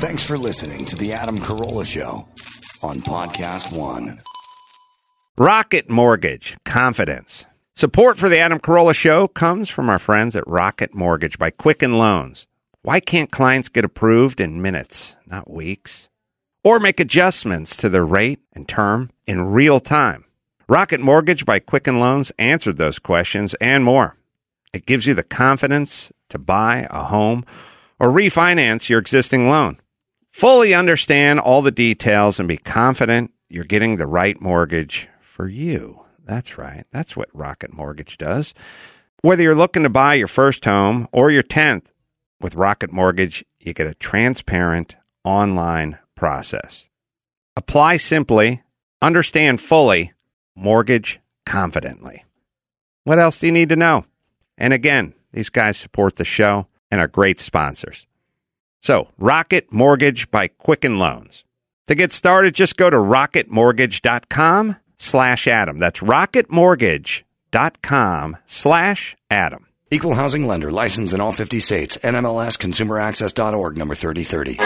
Thanks 0.00 0.24
for 0.24 0.38
listening 0.38 0.86
to 0.86 0.96
The 0.96 1.12
Adam 1.12 1.36
Carolla 1.36 1.84
Show 1.84 2.26
on 2.82 3.02
Podcast 3.02 3.70
One. 3.70 4.22
Rocket 5.36 5.90
Mortgage, 5.90 6.56
confidence. 6.64 7.44
Support 7.76 8.16
for 8.16 8.30
the 8.30 8.38
Adam 8.38 8.60
Carolla 8.60 8.94
Show 8.94 9.28
comes 9.28 9.68
from 9.68 9.90
our 9.90 9.98
friends 9.98 10.34
at 10.34 10.48
Rocket 10.48 10.94
Mortgage 10.94 11.38
by 11.38 11.50
Quicken 11.50 11.98
Loans. 11.98 12.46
Why 12.80 13.00
can't 13.00 13.30
clients 13.30 13.68
get 13.68 13.84
approved 13.84 14.40
in 14.40 14.62
minutes, 14.62 15.16
not 15.26 15.50
weeks? 15.50 16.08
Or 16.64 16.80
make 16.80 16.98
adjustments 16.98 17.76
to 17.76 17.90
their 17.90 18.06
rate 18.06 18.40
and 18.54 18.66
term 18.66 19.10
in 19.26 19.52
real 19.52 19.80
time? 19.80 20.24
Rocket 20.66 21.02
Mortgage 21.02 21.44
by 21.44 21.58
Quicken 21.58 22.00
Loans 22.00 22.32
answered 22.38 22.78
those 22.78 22.98
questions 22.98 23.52
and 23.60 23.84
more. 23.84 24.16
It 24.72 24.86
gives 24.86 25.06
you 25.06 25.12
the 25.12 25.22
confidence 25.22 26.10
to 26.30 26.38
buy 26.38 26.86
a 26.88 27.04
home 27.04 27.44
or 27.98 28.08
refinance 28.08 28.88
your 28.88 28.98
existing 28.98 29.50
loan. 29.50 29.76
Fully 30.30 30.74
understand 30.74 31.40
all 31.40 31.62
the 31.62 31.70
details 31.70 32.38
and 32.38 32.48
be 32.48 32.56
confident 32.56 33.32
you're 33.48 33.64
getting 33.64 33.96
the 33.96 34.06
right 34.06 34.40
mortgage 34.40 35.08
for 35.20 35.48
you. 35.48 36.04
That's 36.24 36.56
right. 36.56 36.84
That's 36.92 37.16
what 37.16 37.28
Rocket 37.32 37.72
Mortgage 37.72 38.16
does. 38.16 38.54
Whether 39.22 39.42
you're 39.42 39.56
looking 39.56 39.82
to 39.82 39.90
buy 39.90 40.14
your 40.14 40.28
first 40.28 40.64
home 40.64 41.08
or 41.12 41.30
your 41.30 41.42
10th, 41.42 41.86
with 42.40 42.54
Rocket 42.54 42.92
Mortgage, 42.92 43.44
you 43.60 43.74
get 43.74 43.86
a 43.86 43.94
transparent 43.94 44.96
online 45.24 45.98
process. 46.14 46.88
Apply 47.56 47.96
simply, 47.98 48.62
understand 49.02 49.60
fully, 49.60 50.12
mortgage 50.56 51.20
confidently. 51.44 52.24
What 53.04 53.18
else 53.18 53.38
do 53.38 53.46
you 53.46 53.52
need 53.52 53.68
to 53.68 53.76
know? 53.76 54.06
And 54.56 54.72
again, 54.72 55.14
these 55.32 55.50
guys 55.50 55.76
support 55.76 56.16
the 56.16 56.24
show 56.24 56.66
and 56.90 57.00
are 57.00 57.08
great 57.08 57.40
sponsors. 57.40 58.06
So, 58.82 59.08
Rocket 59.18 59.70
Mortgage 59.72 60.30
by 60.30 60.48
Quicken 60.48 60.98
Loans. 60.98 61.44
To 61.88 61.94
get 61.94 62.12
started, 62.12 62.54
just 62.54 62.76
go 62.76 62.88
to 62.88 62.96
rocketmortgage.com 62.96 64.76
slash 64.98 65.46
Adam. 65.46 65.76
That's 65.78 66.00
rocketmortgage.com 66.00 68.36
slash 68.46 69.16
Adam. 69.30 69.66
Equal 69.90 70.14
housing 70.14 70.46
lender 70.46 70.70
licensed 70.70 71.12
in 71.12 71.20
all 71.20 71.32
50 71.32 71.60
states. 71.60 71.96
NMLS 71.98 72.56
consumeraccess.org 72.58 73.76
number 73.76 73.94
3030. 73.96 74.58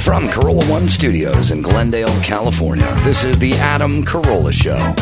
From 0.00 0.28
Carolla 0.28 0.68
One 0.70 0.88
Studios 0.88 1.50
in 1.50 1.62
Glendale, 1.62 2.08
California, 2.22 2.90
this 3.00 3.24
is 3.24 3.38
the 3.38 3.52
Adam 3.54 4.04
Carolla 4.04 4.52
Show. 4.52 4.94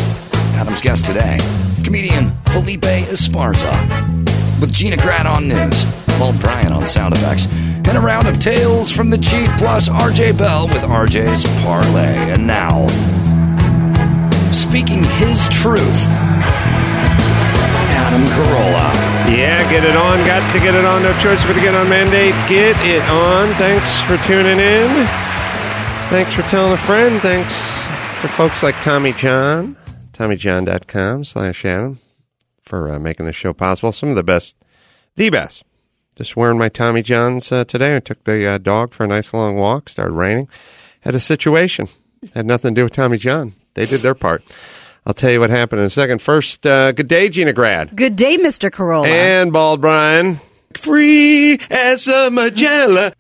Adam's 0.54 0.80
guest 0.80 1.04
today, 1.04 1.38
comedian 1.84 2.30
Felipe 2.46 2.82
Esparza. 2.82 3.72
With 4.60 4.72
Gina 4.72 4.96
Grad 4.96 5.26
on 5.26 5.48
news, 5.48 5.84
Bald 6.18 6.38
Bryan 6.40 6.72
on 6.72 6.86
sound 6.86 7.14
effects, 7.14 7.46
and 7.86 7.96
a 7.96 8.00
round 8.00 8.28
of 8.28 8.38
tales 8.38 8.90
from 8.90 9.10
the 9.10 9.18
Chief 9.18 9.48
plus 9.58 9.88
RJ 9.88 10.38
Bell 10.38 10.66
with 10.68 10.82
RJ's 10.82 11.44
Parlay. 11.62 12.16
And 12.32 12.46
now, 12.46 12.86
speaking 14.52 15.02
his 15.18 15.46
truth, 15.48 16.06
Adam 17.94 18.24
Carolla. 18.34 18.88
Yeah, 19.36 19.68
get 19.70 19.84
it 19.84 19.96
on. 19.96 20.18
Got 20.24 20.52
to 20.52 20.60
get 20.60 20.74
it 20.74 20.84
on. 20.84 21.02
No 21.02 21.12
choice 21.20 21.42
but 21.44 21.54
to 21.54 21.60
get 21.60 21.74
on 21.74 21.88
mandate. 21.88 22.34
Get 22.48 22.76
it 22.86 23.02
on. 23.10 23.48
Thanks 23.54 24.00
for 24.02 24.16
tuning 24.26 24.58
in. 24.60 24.90
Thanks 26.10 26.32
for 26.32 26.42
telling 26.42 26.72
a 26.72 26.76
friend. 26.76 27.20
Thanks 27.20 27.54
to 28.22 28.28
folks 28.28 28.62
like 28.62 28.74
Tommy 28.82 29.12
John, 29.12 29.76
TommyJohn.com 30.14 31.24
slash 31.24 31.64
Adam 31.64 31.98
for 32.62 32.90
uh, 32.90 32.98
making 32.98 33.26
this 33.26 33.36
show 33.36 33.52
possible. 33.52 33.92
Some 33.92 34.08
of 34.10 34.16
the 34.16 34.22
best, 34.22 34.56
the 35.16 35.28
best. 35.30 35.64
Just 36.16 36.36
wearing 36.36 36.58
my 36.58 36.68
Tommy 36.68 37.02
Johns 37.02 37.50
uh, 37.50 37.64
today. 37.64 37.96
I 37.96 38.00
took 38.00 38.22
the 38.22 38.46
uh, 38.46 38.58
dog 38.58 38.94
for 38.94 39.02
a 39.04 39.08
nice 39.08 39.34
long 39.34 39.56
walk. 39.56 39.88
Started 39.88 40.12
raining. 40.12 40.48
Had 41.00 41.16
a 41.16 41.20
situation. 41.20 41.88
Had 42.34 42.46
nothing 42.46 42.74
to 42.74 42.80
do 42.80 42.84
with 42.84 42.92
Tommy 42.92 43.18
John. 43.18 43.52
They 43.74 43.84
did 43.84 44.00
their 44.00 44.14
part. 44.14 44.44
I'll 45.04 45.12
tell 45.12 45.32
you 45.32 45.40
what 45.40 45.50
happened 45.50 45.80
in 45.80 45.86
a 45.86 45.90
second. 45.90 46.22
First, 46.22 46.64
uh, 46.64 46.92
good 46.92 47.08
day, 47.08 47.28
Gina 47.28 47.52
Grad. 47.52 47.94
Good 47.94 48.16
day, 48.16 48.38
Mr. 48.38 48.70
Carolla. 48.70 49.06
And 49.06 49.52
Bald 49.52 49.80
Bryan. 49.80 50.38
Free 50.74 51.58
as 51.70 52.06
a 52.08 52.30
Magella. 52.30 53.12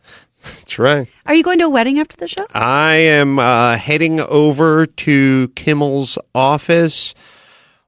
That's 0.44 0.78
right. 0.78 1.08
Are 1.26 1.34
you 1.34 1.42
going 1.42 1.58
to 1.58 1.64
a 1.64 1.68
wedding 1.70 1.98
after 1.98 2.16
the 2.16 2.28
show? 2.28 2.46
I 2.54 2.94
am 2.94 3.38
uh, 3.38 3.76
heading 3.76 4.20
over 4.20 4.86
to 4.86 5.48
Kimmel's 5.48 6.18
office 6.34 7.14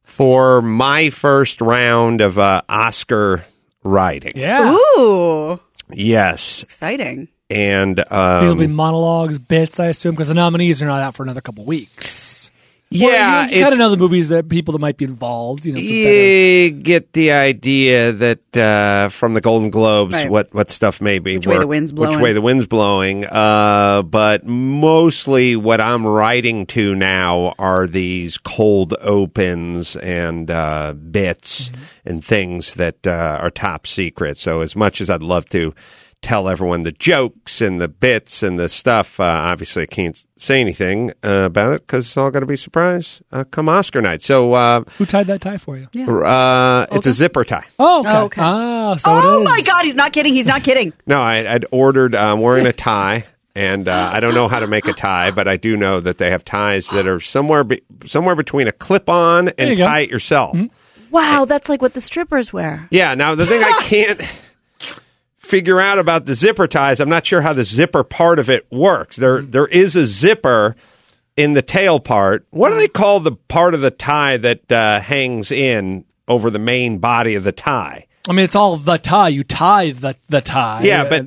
for 0.02 0.62
my 0.62 1.10
first 1.10 1.60
round 1.60 2.20
of 2.20 2.38
uh, 2.38 2.62
Oscar 2.68 3.44
writing. 3.84 4.32
Yeah. 4.36 4.74
Ooh, 4.74 5.60
Yes. 5.92 6.62
exciting. 6.62 7.28
And 7.48 7.98
These 7.98 8.04
will 8.10 8.54
be 8.56 8.64
um, 8.64 8.74
monologues, 8.74 9.38
bits, 9.38 9.78
I 9.78 9.86
assume, 9.86 10.14
because 10.16 10.28
the 10.28 10.34
nominees 10.34 10.82
are 10.82 10.86
not 10.86 11.00
out 11.02 11.14
for 11.14 11.22
another 11.22 11.40
couple 11.40 11.64
weeks. 11.64 12.45
Yeah, 12.90 13.48
you, 13.48 13.60
kind 13.62 13.72
of 13.72 13.78
know 13.80 13.90
the 13.90 13.96
movies 13.96 14.28
that 14.28 14.48
people 14.48 14.72
that 14.72 14.78
might 14.78 14.96
be 14.96 15.04
involved. 15.04 15.66
You 15.66 15.72
know, 15.72 15.80
you 15.80 16.70
get 16.70 17.12
the 17.14 17.32
idea 17.32 18.12
that 18.12 18.56
uh, 18.56 19.08
from 19.08 19.34
the 19.34 19.40
Golden 19.40 19.70
Globes, 19.70 20.12
Right. 20.14 20.30
what 20.30 20.54
what 20.54 20.70
stuff 20.70 21.00
may 21.00 21.18
be 21.18 21.36
Which 21.36 21.46
way 21.48 21.58
the 21.58 21.66
wind's 21.66 21.92
blowing, 21.92 22.10
which 22.12 22.22
way 22.22 22.32
the 22.32 22.40
wind's 22.40 22.66
blowing. 22.66 23.24
Uh, 23.24 24.02
but 24.02 24.46
mostly, 24.46 25.56
what 25.56 25.80
I'm 25.80 26.06
writing 26.06 26.66
to 26.66 26.94
now 26.94 27.54
are 27.58 27.86
these 27.86 28.38
cold 28.38 28.94
opens 29.00 29.96
and 29.96 30.50
uh, 30.50 30.92
bits 30.92 31.68
Mm-hmm. 31.70 31.82
and 32.08 32.24
things 32.24 32.74
that 32.74 33.06
uh, 33.06 33.38
are 33.40 33.50
top 33.50 33.86
secret. 33.86 34.36
So, 34.36 34.60
as 34.60 34.76
much 34.76 35.00
as 35.00 35.10
I'd 35.10 35.22
love 35.22 35.46
to. 35.50 35.74
Tell 36.22 36.48
everyone 36.48 36.82
the 36.82 36.90
jokes 36.92 37.60
and 37.60 37.80
the 37.80 37.86
bits 37.86 38.42
and 38.42 38.58
the 38.58 38.68
stuff. 38.68 39.20
Uh, 39.20 39.24
obviously, 39.24 39.82
I 39.84 39.86
can't 39.86 40.26
say 40.36 40.60
anything 40.60 41.10
uh, 41.22 41.44
about 41.46 41.72
it 41.74 41.86
because 41.86 42.06
it's 42.06 42.16
all 42.16 42.32
going 42.32 42.40
to 42.40 42.46
be 42.46 42.56
surprise 42.56 43.22
uh, 43.30 43.44
come 43.44 43.68
Oscar 43.68 44.00
night. 44.00 44.22
So, 44.22 44.54
uh, 44.54 44.82
Who 44.98 45.06
tied 45.06 45.28
that 45.28 45.40
tie 45.40 45.58
for 45.58 45.76
you? 45.78 45.86
uh, 46.24 46.86
it's 46.90 47.06
a 47.06 47.12
zipper 47.12 47.44
tie. 47.44 47.66
Oh, 47.78 48.00
okay. 48.00 48.10
Oh, 48.10 48.24
okay. 48.24 48.42
Ah, 48.42 48.96
so 48.96 49.10
oh 49.12 49.38
it 49.38 49.42
is. 49.42 49.44
my 49.44 49.62
God, 49.66 49.84
he's 49.84 49.94
not 49.94 50.12
kidding. 50.12 50.34
He's 50.34 50.46
not 50.46 50.64
kidding. 50.64 50.92
No, 51.06 51.20
I, 51.20 51.54
I'd 51.54 51.64
ordered. 51.70 52.14
uh, 52.16 52.32
I'm 52.32 52.40
wearing 52.40 52.66
a 52.66 52.72
tie, 52.72 53.24
and 53.54 53.86
uh, 53.86 54.10
I 54.12 54.18
don't 54.18 54.34
know 54.34 54.48
how 54.48 54.58
to 54.58 54.66
make 54.66 54.88
a 54.88 54.92
tie, 54.94 55.30
but 55.30 55.46
I 55.46 55.56
do 55.56 55.76
know 55.76 56.00
that 56.00 56.18
they 56.18 56.30
have 56.30 56.44
ties 56.44 56.88
that 56.90 57.06
are 57.06 57.20
somewhere 57.20 57.62
be, 57.62 57.82
somewhere 58.04 58.34
between 58.34 58.66
a 58.66 58.72
clip-on 58.72 59.46
you 59.46 59.52
and 59.58 59.76
go. 59.78 59.86
tie 59.86 60.00
it 60.00 60.10
yourself. 60.10 60.58
Wow, 61.12 61.44
that's 61.44 61.68
like 61.68 61.80
what 61.80 61.94
the 61.94 62.00
strippers 62.00 62.52
wear. 62.52 62.88
Yeah. 62.90 63.14
Now 63.14 63.36
the 63.36 63.46
thing 63.46 63.62
I 63.62 63.78
can't 63.84 64.20
figure 65.46 65.80
out 65.80 65.98
about 65.98 66.26
the 66.26 66.34
zipper 66.34 66.66
ties, 66.66 67.00
I'm 67.00 67.08
not 67.08 67.24
sure 67.26 67.40
how 67.40 67.52
the 67.52 67.64
zipper 67.64 68.04
part 68.04 68.38
of 68.38 68.50
it 68.50 68.66
works. 68.70 69.16
There, 69.16 69.42
there 69.42 69.66
is 69.66 69.96
a 69.96 70.06
zipper 70.06 70.76
in 71.36 71.54
the 71.54 71.62
tail 71.62 72.00
part. 72.00 72.46
What 72.50 72.70
do 72.70 72.76
they 72.76 72.88
call 72.88 73.20
the 73.20 73.32
part 73.32 73.74
of 73.74 73.80
the 73.80 73.90
tie 73.90 74.36
that 74.38 74.70
uh, 74.72 75.00
hangs 75.00 75.50
in 75.50 76.04
over 76.28 76.50
the 76.50 76.58
main 76.58 76.98
body 76.98 77.34
of 77.34 77.44
the 77.44 77.52
tie? 77.52 78.06
I 78.28 78.32
mean, 78.32 78.44
it's 78.44 78.56
all 78.56 78.76
the 78.76 78.96
tie. 78.96 79.28
You 79.28 79.44
tie 79.44 79.92
the 79.92 80.16
the 80.28 80.40
tie. 80.40 80.82
Yeah, 80.82 81.08
but- 81.08 81.26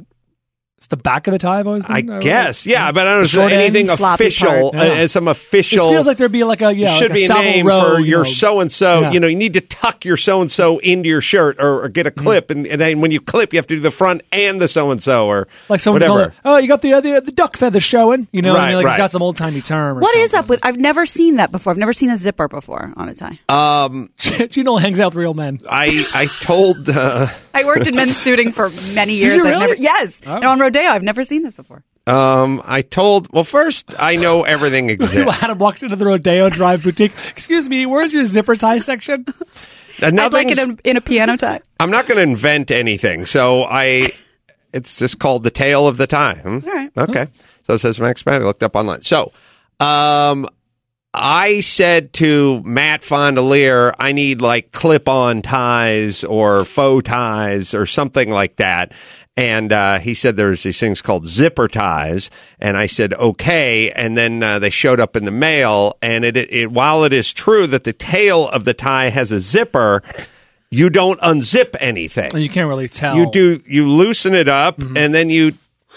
it's 0.80 0.88
the 0.88 0.96
back 0.96 1.28
of 1.28 1.34
the 1.34 1.38
tie. 1.38 1.60
I've 1.60 1.68
always 1.68 1.84
I 1.86 2.00
been, 2.02 2.10
uh, 2.10 2.20
guess, 2.20 2.66
yeah, 2.66 2.94
but 2.94 3.06
I 3.06 3.12
don't 3.12 3.20
know 3.24 3.28
short 3.28 3.52
end, 3.52 3.62
anything 3.62 3.88
sloppy 3.88 4.24
official. 4.28 4.72
part. 4.72 4.76
uh, 4.90 4.94
Yeah. 4.94 5.06
some 5.08 5.28
It 5.28 5.32
official. 5.32 5.92
feels 5.92 6.08
like 6.08 6.16
there'd 6.16 6.32
be 6.32 6.46
like 6.46 6.62
a 6.62 6.74
yeah, 6.74 6.96
should 6.96 7.12
like 7.12 7.20
be 7.20 7.26
a 7.26 7.34
name 7.34 7.68
Row, 7.68 7.96
for 7.96 8.00
your 8.00 8.24
so 8.26 8.62
and 8.62 8.72
so. 8.72 9.10
You 9.10 9.20
know, 9.20 9.28
you 9.28 9.36
need 9.36 9.52
to 9.54 9.62
tuck 9.62 10.06
your 10.06 10.16
so 10.16 10.40
and 10.42 10.50
so 10.50 10.78
into 10.80 11.10
your 11.10 11.20
shirt 11.20 11.58
or, 11.60 11.84
or 11.84 11.90
get 11.90 12.08
a 12.08 12.12
clip, 12.12 12.50
and, 12.50 12.66
and 12.66 12.80
then 12.80 13.02
when 13.02 13.12
you 13.12 13.20
clip, 13.20 13.52
you 13.52 13.58
have 13.60 13.68
to 13.68 13.76
do 13.76 13.82
the 13.82 13.92
front 13.92 14.22
and 14.32 14.62
the 14.62 14.70
so 14.70 14.90
and 14.92 15.04
so 15.04 15.28
or 15.28 15.50
Like 15.68 15.82
someone 15.82 16.00
whatever. 16.02 16.30
call 16.30 16.30
it, 16.30 16.34
oh, 16.46 16.58
you 16.58 16.70
got 16.70 16.82
the, 16.82 16.94
uh, 16.94 17.02
the 17.02 17.20
the 17.20 17.32
duck 17.34 17.58
feather 17.58 17.82
showing, 17.82 18.30
you 18.32 18.42
know, 18.42 18.54
Right, 18.56 18.68
and 18.70 18.78
like 18.78 18.86
right. 18.86 18.94
it's 18.94 18.98
got 18.98 19.12
some 19.12 19.22
old 19.22 19.36
timey 19.36 19.60
term. 19.62 19.98
Or 19.98 20.02
What 20.02 20.16
is 20.16 20.32
something. 20.32 20.46
up 20.46 20.50
with? 20.50 20.66
I've 20.66 20.78
never 20.78 21.06
seen 21.06 21.36
that 21.36 21.52
before. 21.52 21.72
I've 21.72 21.78
never 21.78 21.92
seen 21.94 22.10
a 22.10 22.16
zipper 22.16 22.48
before 22.48 22.94
on 22.96 23.10
a 23.10 23.16
tie. 23.16 23.38
Um, 23.50 24.10
Gino 24.18 24.78
hangs 24.78 25.02
out 25.02 25.08
with 25.08 25.16
real 25.16 25.34
men. 25.34 25.60
I 25.70 26.06
I 26.14 26.28
told 26.42 26.88
uh, 26.90 27.28
I 27.60 27.66
worked 27.66 27.88
in 27.88 27.96
men's 27.96 28.18
suiting 28.18 28.52
for 28.52 28.70
many 28.94 29.14
years. 29.16 29.36
you 29.36 29.42
I've 29.46 29.50
really? 29.52 29.68
never, 29.68 29.76
yes, 29.82 30.22
Oh. 30.26 30.36
and 30.36 30.46
on 30.46 30.60
Rodeo, 30.60 30.82
I've 30.82 31.04
never 31.04 31.24
seen 31.24 31.44
this 31.44 31.54
before. 31.54 31.84
um 32.08 32.62
I 32.66 32.82
told 32.82 33.32
well 33.34 33.44
first 33.44 33.94
I 34.00 34.16
know 34.16 34.44
everything 34.44 34.90
exists. 34.96 35.44
Adam 35.44 35.58
walks 35.60 35.84
into 35.84 35.96
the 35.96 36.06
Rodeo 36.06 36.50
Drive 36.50 36.84
boutique. 36.84 37.12
Excuse 37.30 37.68
me, 37.70 37.86
where's 37.86 38.14
your 38.14 38.26
zipper 38.26 38.56
tie 38.56 38.78
section? 38.80 39.26
I'd 40.02 40.14
like 40.34 40.50
it 40.50 40.58
in, 40.58 40.80
in 40.86 40.96
a 40.98 41.02
piano 41.02 41.36
tie. 41.36 41.60
I'm 41.80 41.92
not 41.92 42.08
going 42.08 42.16
to 42.18 42.24
invent 42.24 42.72
anything, 42.72 43.26
so 43.26 43.64
I. 43.64 44.12
It's 44.72 44.98
just 45.00 45.20
called 45.20 45.44
the 45.44 45.50
tail 45.52 45.88
of 45.88 45.98
the 45.98 46.08
time. 46.08 46.38
Hmm? 46.62 46.68
All 46.70 46.74
right. 46.76 46.92
Okay. 46.98 47.28
So 47.66 47.74
it 47.74 47.80
says 47.80 48.00
Max 48.00 48.24
Patty. 48.24 48.46
Looked 48.46 48.64
up 48.64 48.76
online. 48.76 49.02
So, 49.02 49.34
um, 49.80 50.48
I 51.14 51.62
said 51.62 52.14
to 52.14 52.62
Matt 52.64 53.02
Fondiler, 53.02 53.94
I 53.98 54.12
need 54.12 54.42
like 54.42 54.72
clip-on 54.72 55.42
ties 55.42 56.24
or 56.24 56.66
faux 56.66 57.08
ties 57.08 57.74
or 57.74 57.86
something 57.86 58.30
like 58.30 58.58
that. 58.58 58.94
And 59.36 59.72
uh, 59.72 60.00
he 60.00 60.14
said 60.14 60.36
there's 60.36 60.64
these 60.64 60.80
things 60.80 61.02
called 61.02 61.26
zipper 61.26 61.68
ties, 61.70 62.30
and 62.60 62.76
I 62.76 62.88
said 62.88 63.14
okay. 63.14 63.90
And 63.92 64.18
then 64.18 64.44
uh, 64.44 64.60
they 64.60 64.70
showed 64.70 65.00
up 65.00 65.16
in 65.16 65.24
the 65.24 65.32
mail, 65.32 65.98
and 66.02 66.26
it, 66.26 66.36
it, 66.36 66.52
it 66.52 66.72
while 66.72 67.06
it 67.06 67.14
is 67.14 67.32
true 67.32 67.66
that 67.68 67.86
the 67.86 67.94
tail 67.94 68.50
of 68.50 68.66
the 68.66 68.74
tie 68.74 69.10
has 69.10 69.32
a 69.32 69.40
zipper, 69.40 70.04
you 70.72 70.90
don't 70.90 71.20
unzip 71.22 71.74
anything. 71.80 72.36
You 72.38 72.50
can't 72.50 72.68
really 72.68 72.90
tell. 72.90 73.16
You 73.16 73.32
do 73.32 73.62
you 73.66 73.88
loosen 73.88 74.36
it 74.36 74.50
up 74.50 74.78
Mm-hmm. 74.78 74.98
and 74.98 75.16
then 75.16 75.30
you 75.30 75.54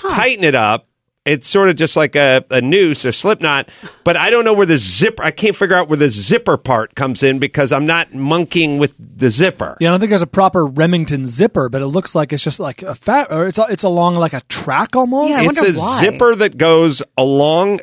tighten 0.08 0.44
it 0.44 0.54
up. 0.54 0.86
It's 1.24 1.46
sort 1.46 1.68
of 1.68 1.76
just 1.76 1.94
like 1.94 2.16
a, 2.16 2.44
a 2.50 2.60
noose 2.60 3.04
or 3.04 3.12
slip 3.12 3.40
knot, 3.40 3.68
but 4.02 4.16
I 4.16 4.28
don't 4.30 4.44
know 4.44 4.54
where 4.54 4.66
the 4.66 4.76
zipper. 4.76 5.22
I 5.22 5.30
can't 5.30 5.54
figure 5.54 5.76
out 5.76 5.88
where 5.88 5.96
the 5.96 6.10
zipper 6.10 6.56
part 6.56 6.96
comes 6.96 7.22
in 7.22 7.38
because 7.38 7.70
I'm 7.70 7.86
not 7.86 8.12
monkeying 8.12 8.78
with 8.78 8.92
the 8.98 9.30
zipper. 9.30 9.76
Yeah, 9.78 9.90
I 9.90 9.92
don't 9.92 10.00
think 10.00 10.10
there's 10.10 10.22
a 10.22 10.26
proper 10.26 10.66
Remington 10.66 11.26
zipper, 11.28 11.68
but 11.68 11.80
it 11.80 11.86
looks 11.86 12.16
like 12.16 12.32
it's 12.32 12.42
just 12.42 12.58
like 12.58 12.82
a 12.82 12.96
fat, 12.96 13.28
or 13.30 13.46
it's 13.46 13.58
it's 13.70 13.84
along 13.84 14.16
like 14.16 14.32
a 14.32 14.40
track 14.48 14.96
almost. 14.96 15.30
Yeah, 15.30 15.36
I 15.36 15.44
it's 15.44 15.60
wonder 15.62 15.78
a 15.78 15.80
why. 15.80 16.00
zipper 16.00 16.34
that 16.34 16.58
goes 16.58 17.02
along. 17.16 17.78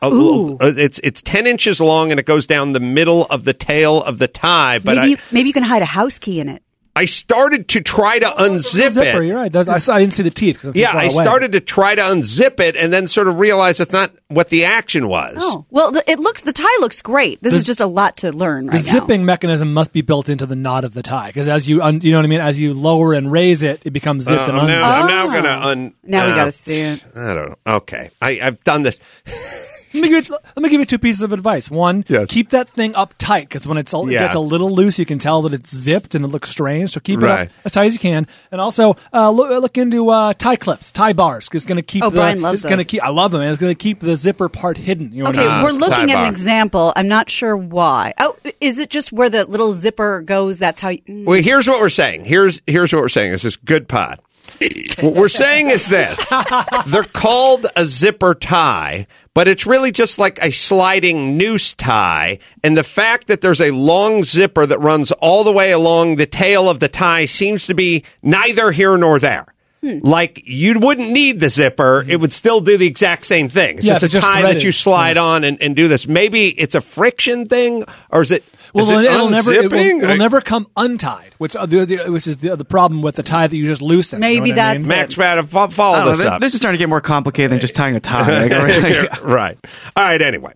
a- 0.00 0.08
Ooh. 0.08 0.54
uh, 0.54 0.72
it's 0.74 0.98
it's 1.00 1.20
ten 1.20 1.46
inches 1.46 1.82
long 1.82 2.10
and 2.10 2.18
it 2.18 2.24
goes 2.24 2.46
down 2.46 2.72
the 2.72 2.80
middle 2.80 3.26
of 3.26 3.44
the 3.44 3.52
tail 3.52 4.02
of 4.02 4.18
the 4.18 4.28
tie. 4.28 4.78
But 4.78 4.94
maybe, 4.96 5.00
I, 5.00 5.04
you, 5.10 5.16
maybe 5.30 5.48
you 5.50 5.52
can 5.52 5.62
hide 5.62 5.82
a 5.82 5.86
house 5.86 6.18
key 6.18 6.40
in 6.40 6.48
it. 6.48 6.62
I 6.98 7.04
started 7.04 7.68
to 7.68 7.80
try 7.80 8.18
to 8.18 8.26
unzip 8.26 8.90
zipper. 8.92 9.22
it. 9.22 9.26
You're 9.26 9.36
right. 9.36 9.54
I, 9.54 9.78
saw- 9.78 9.94
I 9.94 10.00
didn't 10.00 10.14
see 10.14 10.24
the 10.24 10.30
teeth. 10.30 10.64
I'm 10.64 10.72
Yeah, 10.74 10.90
I 10.92 11.04
away. 11.04 11.10
started 11.24 11.52
to 11.52 11.60
try 11.60 11.94
to 11.94 12.02
unzip 12.02 12.58
it 12.58 12.74
and 12.76 12.92
then 12.92 13.06
sort 13.06 13.28
of 13.28 13.38
realized 13.38 13.80
it's 13.80 13.92
not 13.92 14.10
what 14.26 14.48
the 14.50 14.64
action 14.64 15.08
was. 15.08 15.36
Oh 15.38 15.64
well, 15.70 15.92
the, 15.92 16.02
it 16.10 16.18
looks 16.18 16.42
the 16.42 16.52
tie 16.52 16.64
looks 16.80 17.00
great. 17.00 17.40
This 17.42 17.52
The- 17.52 17.58
is 17.58 17.64
just 17.64 17.80
a 17.80 17.86
lot 17.86 18.16
to 18.18 18.32
learn 18.32 18.66
The 18.66 18.72
right 18.72 18.84
now. 18.84 18.92
zipping 18.92 19.24
mecanism 19.24 19.72
must 19.72 19.92
be 19.92 20.00
built 20.02 20.28
into 20.28 20.44
the 20.46 20.56
knot 20.56 20.84
of 20.84 20.92
the 20.94 21.02
tie 21.02 21.28
because 21.28 21.46
as 21.48 21.68
you 21.68 21.82
un, 21.82 22.00
you 22.02 22.10
know 22.10 22.18
what 22.18 22.24
I 22.24 22.28
mean, 22.28 22.40
as 22.40 22.58
you 22.58 22.74
lower 22.74 23.12
and 23.14 23.30
raise 23.30 23.62
it, 23.62 23.80
it 23.84 23.90
becomes 23.92 24.26
Uh, 24.26 24.30
zipped 24.30 24.48
and 24.48 24.58
I'm, 24.58 24.64
unzipped. 24.66 24.80
now, 24.80 25.00
I'm 25.00 25.06
now 25.06 25.24
Oh. 25.24 25.30
going 25.32 25.44
to 25.44 25.68
un. 25.68 25.94
Now 26.02 26.26
we 26.26 26.32
uh, 26.32 26.36
gotta 26.36 26.52
see 26.52 26.80
it. 26.80 27.04
I 27.14 27.34
don't 27.34 27.48
know. 27.50 27.56
Okay, 27.76 28.10
I, 28.20 28.40
I've 28.42 28.62
done 28.64 28.82
this. 28.82 28.98
Let 30.00 30.10
me, 30.10 30.16
give 30.16 30.28
you, 30.28 30.36
let 30.56 30.62
me 30.62 30.68
give 30.68 30.80
you 30.80 30.86
two 30.86 30.98
pieces 30.98 31.22
of 31.22 31.32
advice. 31.32 31.70
One, 31.70 32.04
Yes. 32.08 32.30
keep 32.30 32.50
that 32.50 32.68
thing 32.68 32.94
up 32.94 33.14
tight 33.18 33.48
because 33.48 33.66
when 33.66 33.78
it's 33.78 33.92
a, 33.92 33.98
it 34.00 34.10
gets 34.12 34.34
a 34.34 34.40
little 34.40 34.70
loose, 34.70 34.98
you 34.98 35.06
can 35.06 35.18
tell 35.18 35.42
that 35.42 35.54
it's 35.54 35.74
zipped 35.74 36.14
and 36.14 36.24
it 36.24 36.28
looks 36.28 36.50
strange. 36.50 36.90
So 36.90 37.00
keep 37.00 37.18
it 37.22 37.24
up 37.28 37.48
as 37.64 37.72
tight 37.72 37.86
as 37.86 37.92
you 37.94 37.98
can. 38.00 38.26
And 38.52 38.60
also 38.60 38.96
uh, 39.12 39.30
look, 39.30 39.50
look 39.62 39.78
into 39.78 40.10
uh, 40.10 40.32
tie 40.34 40.56
clips, 40.56 40.92
tie 40.92 41.12
bars. 41.12 41.48
'cause 41.48 41.56
It's 41.62 41.66
going 41.66 41.76
to 41.76 41.82
keep 41.82 42.02
Oh, 42.04 42.10
the. 42.10 42.18
Brian 42.20 42.40
loves 42.42 42.62
it's 42.64 42.68
going 42.68 42.78
to 42.80 42.84
keep. 42.86 43.02
I 43.02 43.08
love 43.10 43.32
them. 43.32 43.40
And 43.40 43.50
it's 43.50 43.60
going 43.60 43.74
to 43.74 43.78
keep 43.82 44.00
the 44.00 44.16
zipper 44.16 44.48
part 44.48 44.76
hidden. 44.76 45.12
You 45.12 45.22
know 45.24 45.30
what 45.30 45.38
Okay, 45.38 45.46
I 45.48 45.56
mean? 45.56 45.64
we're 45.64 45.72
looking 45.72 46.10
at 46.10 46.16
sidebar. 46.16 46.22
an 46.28 46.32
example. 46.32 46.92
I'm 46.96 47.08
not 47.08 47.30
sure 47.30 47.56
why. 47.56 48.14
Oh, 48.18 48.36
is 48.60 48.78
it 48.78 48.90
just 48.90 49.12
where 49.12 49.28
the 49.30 49.44
little 49.46 49.72
zipper 49.72 50.20
goes? 50.22 50.58
That's 50.58 50.80
how. 50.80 50.90
You, 50.90 51.02
mm. 51.08 51.24
Well, 51.26 51.42
here's 51.42 51.66
what 51.68 51.80
we're 51.80 51.88
saying. 51.88 52.24
Here's 52.24 52.60
here's 52.66 52.92
what 52.92 53.02
we're 53.02 53.08
saying. 53.08 53.32
This 53.32 53.44
is 53.44 53.56
good 53.56 53.88
pod. 53.88 54.20
what 55.00 55.14
we're 55.14 55.28
saying 55.28 55.68
is 55.70 55.88
this: 55.88 56.26
they're 56.86 57.02
called 57.04 57.66
a 57.76 57.84
zipper 57.84 58.34
tie, 58.34 59.06
but 59.38 59.46
it's 59.46 59.66
really 59.66 59.92
just 59.92 60.18
like 60.18 60.36
a 60.42 60.50
sliding 60.50 61.38
noose 61.38 61.72
tie. 61.72 62.40
And 62.64 62.76
the 62.76 62.82
fact 62.82 63.28
that 63.28 63.40
there's 63.40 63.60
a 63.60 63.70
long 63.70 64.24
zipper 64.24 64.66
that 64.66 64.80
runs 64.80 65.12
all 65.12 65.44
the 65.44 65.52
way 65.52 65.70
along 65.70 66.16
the 66.16 66.26
tail 66.26 66.68
of 66.68 66.80
the 66.80 66.88
tie 66.88 67.24
seems 67.24 67.68
to 67.68 67.74
be 67.74 68.02
neither 68.20 68.72
here 68.72 68.98
nor 68.98 69.20
there. 69.20 69.54
Hmm. 69.80 70.00
Like 70.02 70.42
you 70.44 70.80
wouldn't 70.80 71.12
need 71.12 71.38
the 71.38 71.50
zipper; 71.50 72.04
it 72.08 72.16
would 72.16 72.32
still 72.32 72.60
do 72.60 72.76
the 72.76 72.88
exact 72.88 73.26
same 73.26 73.48
thing. 73.48 73.78
It's 73.78 73.86
Yeah, 73.86 73.92
just 73.92 74.02
a 74.02 74.08
just 74.08 74.26
tie 74.26 74.42
that 74.42 74.64
you 74.64 74.72
slide 74.72 75.16
on 75.16 75.44
and, 75.44 75.62
and 75.62 75.76
do 75.76 75.86
this. 75.86 76.08
Maybe 76.08 76.48
it's 76.48 76.74
a 76.74 76.80
friction 76.80 77.46
thing, 77.46 77.84
or 78.10 78.22
is 78.22 78.32
it? 78.32 78.42
Well, 78.86 78.98
it 79.00 79.04
it 79.04 79.10
will 79.12 79.28
never. 79.30 79.52
It 79.52 79.62
will, 79.62 79.68
unzipping? 79.78 80.02
it 80.02 80.06
will 80.06 80.16
never 80.16 80.40
come 80.40 80.66
untied, 80.76 81.34
which 81.38 81.56
uh, 81.56 81.66
the, 81.66 81.84
the, 81.84 81.96
which 82.12 82.26
is 82.26 82.36
the, 82.38 82.56
the 82.56 82.64
problem 82.64 83.02
with 83.02 83.16
the 83.16 83.22
tie 83.22 83.46
that 83.46 83.56
you 83.56 83.66
just 83.66 83.82
loosen. 83.82 84.18
you 84.18 84.28
know 84.28 84.28
Maybe 84.34 84.50
what 84.50 84.58
I 84.60 84.74
that's 84.74 84.84
mean? 84.88 84.92
it. 84.92 84.96
Max 85.00 85.16
Matt, 85.16 85.48
fo- 85.48 85.68
follow 85.68 85.96
I 85.98 86.04
know, 86.04 86.10
this 86.10 86.18
this, 86.18 86.26
up. 86.28 86.40
this 86.40 86.54
is 86.54 86.60
starting 86.60 86.78
to 86.78 86.82
get 86.82 86.88
more 86.88 87.00
complicated 87.00 87.50
than 87.50 87.60
just 87.60 87.74
tying 87.74 87.96
a 87.96 88.00
tie. 88.00 88.46
Like, 88.48 88.52
right? 89.22 89.22
right. 89.22 89.58
All 89.96 90.04
right. 90.04 90.20
Anyway. 90.22 90.52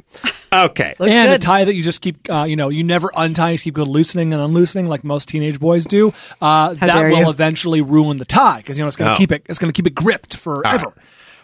Okay. 0.55 0.95
Looks 0.99 1.11
and 1.13 1.31
good. 1.31 1.35
a 1.35 1.39
tie 1.39 1.65
that 1.65 1.75
you 1.75 1.83
just 1.83 2.03
keep, 2.03 2.31
uh, 2.31 2.45
you 2.45 2.57
know, 2.57 2.69
you 2.71 2.85
never 2.85 3.11
untie, 3.17 3.51
you 3.53 3.55
just 3.57 3.65
keep 3.65 3.79
loosening 3.79 4.35
and 4.35 4.43
unloosening 4.43 4.87
like 4.87 5.03
most 5.03 5.29
teenage 5.29 5.59
boys 5.59 5.87
do. 5.87 6.13
Uh, 6.43 6.75
that 6.75 7.11
will 7.11 7.21
you. 7.21 7.31
eventually 7.31 7.81
ruin 7.81 8.19
the 8.19 8.25
tie 8.27 8.59
because 8.59 8.77
you 8.77 8.85
know 8.85 8.89
it's 8.89 8.97
going 8.97 9.09
to 9.09 9.15
Oh. 9.15 9.17
keep 9.17 9.33
it, 9.33 9.47
it's 9.49 9.59
going 9.59 9.73
to 9.73 9.77
keep 9.77 9.87
it 9.87 9.95
gripped 9.95 10.37
forever. 10.37 10.93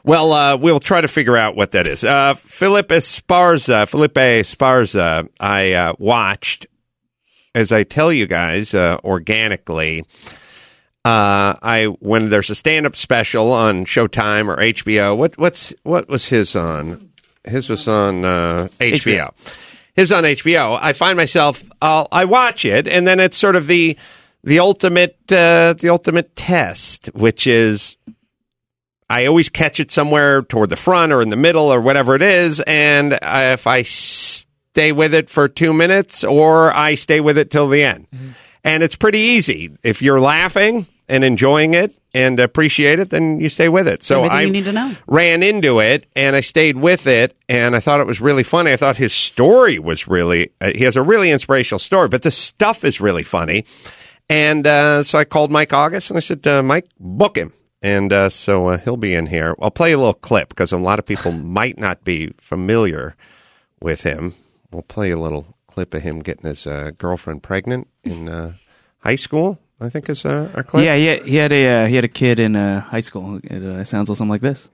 Well, 0.09 0.33
uh, 0.33 0.57
we'll 0.57 0.81
try 0.81 1.03
to 1.03 1.07
figure 1.07 1.37
out 1.37 1.55
what 1.55 1.73
that 1.73 1.87
is. 1.87 2.03
Uh, 2.03 2.33
Felipe 2.33 2.89
Esparza, 2.89 3.87
Felipe 3.87 4.15
Esparza, 4.15 5.29
I 5.39 5.73
uh, 5.73 5.93
watched, 5.99 6.67
as 7.55 7.73
I 7.73 7.83
tell 7.83 8.11
you 8.11 8.27
guys, 8.27 8.73
uh, 8.73 8.97
organically. 9.05 10.07
Uh, 11.05 11.61
I 11.61 11.95
when 12.01 12.31
there's 12.31 12.49
a 12.49 12.55
stand-up 12.55 12.97
special 12.97 13.53
on 13.53 13.85
Showtime 13.85 14.49
or 14.49 14.57
HBO. 14.57 15.15
What 15.15 15.37
what's 15.37 15.75
what 15.83 16.09
was 16.09 16.27
his 16.29 16.57
on? 16.57 17.11
His 17.45 17.69
was 17.69 17.87
on 17.87 18.25
uh, 18.25 18.69
HBO. 18.81 19.35
His 19.93 20.11
on 20.11 20.25
HBO. 20.25 20.79
I 20.81 20.95
find 20.95 21.19
myself 21.19 21.63
I'll, 21.83 22.09
I 22.11 22.25
watch 22.25 22.65
it, 22.65 22.89
and 22.89 23.07
then 23.07 23.21
it's 23.21 23.37
sort 23.37 23.57
of 23.57 23.67
the 23.67 23.99
the 24.43 24.59
ultimate 24.59 25.19
uh, 25.31 25.75
the 25.75 25.91
ultimate 25.91 26.35
test, 26.35 27.09
which 27.09 27.47
is 27.47 27.99
I 29.11 29.27
always 29.27 29.49
catch 29.49 29.81
it 29.81 29.91
somewhere 29.91 30.43
toward 30.43 30.71
the 30.71 30.77
front 30.77 31.13
or 31.13 31.23
in 31.23 31.31
the 31.31 31.37
middle 31.37 31.73
or 31.73 31.81
whatever 31.81 32.15
it 32.15 32.23
is. 32.23 32.61
And 32.67 33.19
if 33.23 33.67
I 33.67 33.83
stay 33.83 34.93
with 34.93 35.15
it 35.15 35.31
for 35.31 35.49
two 35.49 35.73
minutes 35.73 36.25
or 36.25 36.73
I 36.75 36.95
stay 36.95 37.21
with 37.21 37.39
it 37.39 37.51
till 37.51 37.69
the 37.69 37.83
end. 37.83 38.07
And 38.65 38.83
it's 38.83 38.97
pretty 38.97 39.19
easy. 39.19 39.71
If 39.83 40.03
you're 40.03 40.21
laughing 40.21 40.87
and 41.09 41.25
enjoying 41.25 41.73
it 41.73 41.95
and 42.13 42.39
appreciate 42.39 42.99
it, 42.99 43.09
then 43.09 43.41
you 43.41 43.49
stay 43.49 43.71
with 43.71 43.89
it. 43.89 44.03
So 44.03 44.19
Everything 44.19 44.37
I 44.37 44.43
you 44.43 44.51
need 44.53 44.65
to 44.65 44.73
know. 44.73 44.95
ran 45.07 45.43
into 45.43 45.81
it 45.81 46.07
and 46.15 46.37
I 46.37 46.41
stayed 46.41 46.77
with 46.77 47.07
it 47.07 47.35
and 47.49 47.75
I 47.75 47.81
thought 47.81 48.01
it 48.01 48.07
was 48.07 48.21
really 48.21 48.43
funny. 48.43 48.73
I 48.73 48.77
thought 48.77 48.99
his 48.99 49.15
story 49.15 49.79
was 49.79 50.07
really, 50.07 50.53
uh, 50.61 50.73
he 50.75 50.85
has 50.85 50.97
a 50.97 51.03
really 51.03 51.31
inspirational 51.31 51.79
story, 51.79 52.09
but 52.09 52.23
the 52.23 52.31
stuff 52.31 52.85
is 52.85 53.01
really 53.01 53.23
funny. 53.25 53.65
And 54.29 54.67
uh, 54.67 55.03
so 55.03 55.19
I 55.19 55.25
called 55.25 55.51
Mike 55.51 55.73
August 55.73 56.11
and 56.11 56.19
I 56.19 56.21
said, 56.21 56.47
uh, 56.47 56.63
Mike, 56.63 56.87
book 57.01 57.37
him. 57.39 57.55
And 57.81 58.13
uh, 58.13 58.29
so 58.29 58.69
uh, 58.69 58.79
he'll 58.79 58.97
be 58.97 59.15
in 59.15 59.27
here. 59.27 59.55
I'll 59.61 59.71
play 59.71 59.93
a 59.93 59.99
little 59.99 60.15
clip 60.15 60.49
because 60.49 60.73
a 60.73 60.79
lot 60.79 60.99
of 60.99 61.07
people 61.07 61.33
might 61.59 61.79
not 61.79 62.05
be 62.05 62.33
familiar 62.41 63.17
with 63.81 64.03
him. 64.03 64.35
We'll 64.71 64.83
play 64.83 65.11
a 65.11 65.19
little 65.19 65.57
clip 65.67 65.95
of 65.95 66.03
him 66.03 66.21
getting 66.21 66.49
his 66.49 66.67
uh, 66.67 66.91
girlfriend 66.99 67.43
pregnant 67.43 67.89
in 68.03 68.29
uh, 68.29 68.55
high 68.99 69.17
school. 69.17 69.59
I 69.81 69.91
think 69.91 70.09
is 70.09 70.25
uh, 70.25 70.51
our 70.55 70.65
clip. 70.65 70.85
yeah, 70.85 70.97
he 70.97 71.07
had, 71.07 71.23
he 71.25 71.37
had 71.37 71.53
a 71.53 71.69
uh, 71.69 71.87
he 71.87 71.95
had 71.95 72.05
a 72.05 72.09
kid 72.09 72.41
in 72.41 72.57
uh, 72.57 72.81
high 72.81 73.01
school. 73.01 73.39
It 73.45 73.63
uh, 73.63 73.85
sounds 73.85 74.09
something 74.09 74.29
like 74.29 74.41
this. 74.41 74.69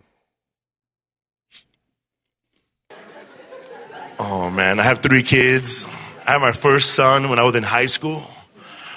Oh 4.18 4.48
man, 4.48 4.80
I 4.80 4.84
have 4.84 5.00
three 5.00 5.22
kids. 5.22 5.84
I 6.26 6.32
had 6.32 6.40
my 6.40 6.52
first 6.52 6.94
son 6.94 7.28
when 7.28 7.38
I 7.38 7.42
was 7.42 7.54
in 7.54 7.62
high 7.62 7.86
school. 7.86 8.22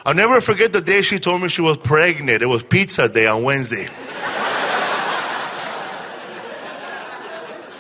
I'll 0.06 0.16
never 0.16 0.40
forget 0.40 0.72
the 0.72 0.80
day 0.80 1.02
she 1.02 1.20
told 1.20 1.42
me 1.42 1.50
she 1.50 1.62
was 1.62 1.76
pregnant. 1.76 2.42
It 2.42 2.46
was 2.46 2.64
pizza 2.64 3.10
day 3.10 3.28
on 3.28 3.44
Wednesday. 3.44 3.90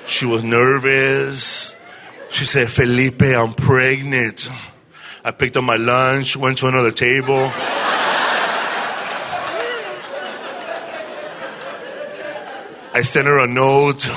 She 0.07 0.25
was 0.25 0.43
nervous. 0.43 1.79
She 2.29 2.45
said, 2.45 2.71
Felipe, 2.71 3.21
I'm 3.21 3.53
pregnant. 3.53 4.49
I 5.23 5.31
picked 5.31 5.57
up 5.57 5.63
my 5.65 5.75
lunch, 5.75 6.37
went 6.37 6.57
to 6.59 6.67
another 6.67 6.91
table. 6.91 7.51
I 12.93 13.01
sent 13.03 13.27
her 13.27 13.39
a 13.39 13.47
note. 13.47 14.07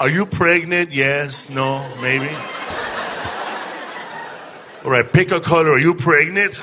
Are 0.00 0.08
you 0.08 0.26
pregnant? 0.26 0.90
Yes, 0.92 1.48
no, 1.48 1.86
maybe. 2.00 2.28
All 4.84 4.90
right, 4.90 5.12
pick 5.12 5.30
a 5.30 5.38
color. 5.40 5.72
Are 5.72 5.78
you 5.78 5.94
pregnant? 5.94 6.60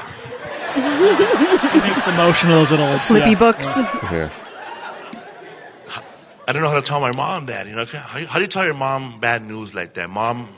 It 0.76 1.84
makes 1.84 2.02
the 2.02 2.12
motion 2.18 2.50
of 2.50 2.56
those 2.56 2.72
little 2.72 3.00
Flippy 3.00 3.30
yeah. 3.32 3.40
books. 3.40 3.78
Yeah. 4.12 4.30
I 6.50 6.52
don't 6.52 6.64
know 6.64 6.70
how 6.70 6.78
to 6.78 6.82
tell 6.82 7.00
my 7.00 7.12
mom 7.12 7.46
that. 7.46 7.68
You 7.68 7.76
know, 7.76 7.86
how, 7.86 8.26
how 8.26 8.36
do 8.38 8.42
you 8.42 8.48
tell 8.48 8.66
your 8.66 8.74
mom 8.74 9.20
bad 9.20 9.44
news 9.44 9.76
like 9.76 9.94
that? 9.94 10.10
Mom, 10.10 10.50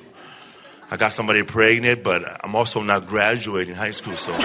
I 0.89 0.95
got 0.95 1.11
somebody 1.11 1.43
pregnant, 1.43 2.01
but 2.01 2.23
I'm 2.45 2.55
also 2.55 2.81
not 2.81 3.07
graduating 3.07 3.75
high 3.75 3.91
school, 3.91 4.15
so. 4.15 4.31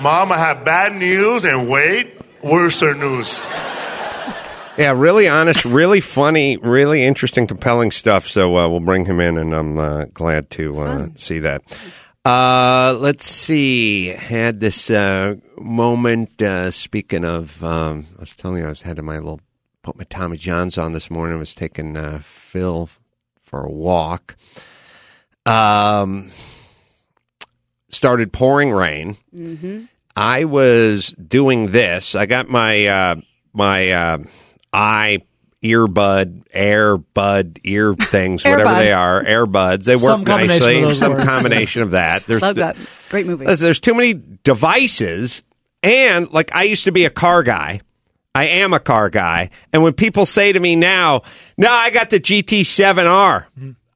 Mom, 0.00 0.32
I 0.32 0.38
have 0.38 0.64
bad 0.64 0.94
news, 0.94 1.44
and 1.44 1.68
wait, 1.68 2.18
worser 2.42 2.94
news. 2.94 3.42
Yeah, 4.78 4.94
really 4.96 5.28
honest, 5.28 5.66
really 5.66 6.00
funny, 6.00 6.56
really 6.56 7.04
interesting, 7.04 7.46
compelling 7.46 7.90
stuff. 7.90 8.26
So 8.26 8.56
uh, 8.56 8.66
we'll 8.70 8.80
bring 8.80 9.04
him 9.04 9.20
in, 9.20 9.36
and 9.36 9.54
I'm 9.54 9.76
uh, 9.76 10.06
glad 10.14 10.48
to 10.52 10.78
uh, 10.80 11.08
see 11.14 11.40
that. 11.40 11.62
Uh, 12.24 12.96
let's 12.98 13.26
see. 13.26 14.08
Had 14.08 14.60
this 14.60 14.90
uh, 14.90 15.36
moment. 15.58 16.40
Uh, 16.42 16.70
speaking 16.70 17.24
of, 17.24 17.62
um, 17.64 18.06
I 18.18 18.20
was 18.20 18.36
telling 18.36 18.58
you, 18.58 18.66
I 18.66 18.70
was 18.70 18.82
had 18.82 19.02
my 19.02 19.18
little 19.18 19.40
put 19.82 19.96
my 19.96 20.04
Tommy 20.04 20.36
Johns 20.36 20.76
on 20.76 20.92
this 20.92 21.10
morning. 21.10 21.36
I 21.36 21.38
was 21.38 21.54
taking 21.54 21.96
uh, 21.96 22.20
Phil 22.22 22.90
for 23.42 23.64
a 23.64 23.70
walk. 23.70 24.36
Um, 25.46 26.30
started 27.88 28.32
pouring 28.32 28.70
rain. 28.70 29.16
I 30.14 30.44
was 30.44 31.08
doing 31.14 31.68
this. 31.68 32.14
I 32.14 32.26
got 32.26 32.48
my 32.48 32.86
uh, 32.86 33.16
my 33.54 33.90
uh, 33.90 34.18
eye 34.72 35.22
earbud, 35.62 36.42
airbud, 36.54 37.58
ear 37.64 37.94
things, 37.94 38.44
whatever 38.44 38.64
Airbud. 38.70 38.78
they 38.78 38.92
are, 38.92 39.24
airbuds. 39.24 39.84
They 39.84 39.96
Some 39.96 40.20
work 40.20 40.26
combination 40.26 40.58
nicely. 40.66 40.82
of 40.82 40.88
those 40.88 40.98
Some 40.98 41.12
words. 41.12 41.24
combination 41.24 41.82
of 41.82 41.90
that. 41.92 42.22
There's 42.24 42.42
Love 42.42 42.56
that. 42.56 42.76
Great 43.10 43.26
movie. 43.26 43.44
Listen, 43.46 43.64
there's 43.64 43.80
too 43.80 43.94
many 43.94 44.14
devices, 44.42 45.42
and 45.82 46.30
like 46.32 46.54
I 46.54 46.62
used 46.64 46.84
to 46.84 46.92
be 46.92 47.04
a 47.04 47.10
car 47.10 47.42
guy. 47.42 47.80
I 48.34 48.44
am 48.46 48.72
a 48.72 48.78
car 48.80 49.10
guy, 49.10 49.50
and 49.72 49.82
when 49.82 49.92
people 49.92 50.24
say 50.24 50.52
to 50.52 50.60
me 50.60 50.76
now, 50.76 51.22
"No, 51.58 51.68
I 51.70 51.90
got 51.90 52.10
the 52.10 52.20
GT7R," 52.20 53.46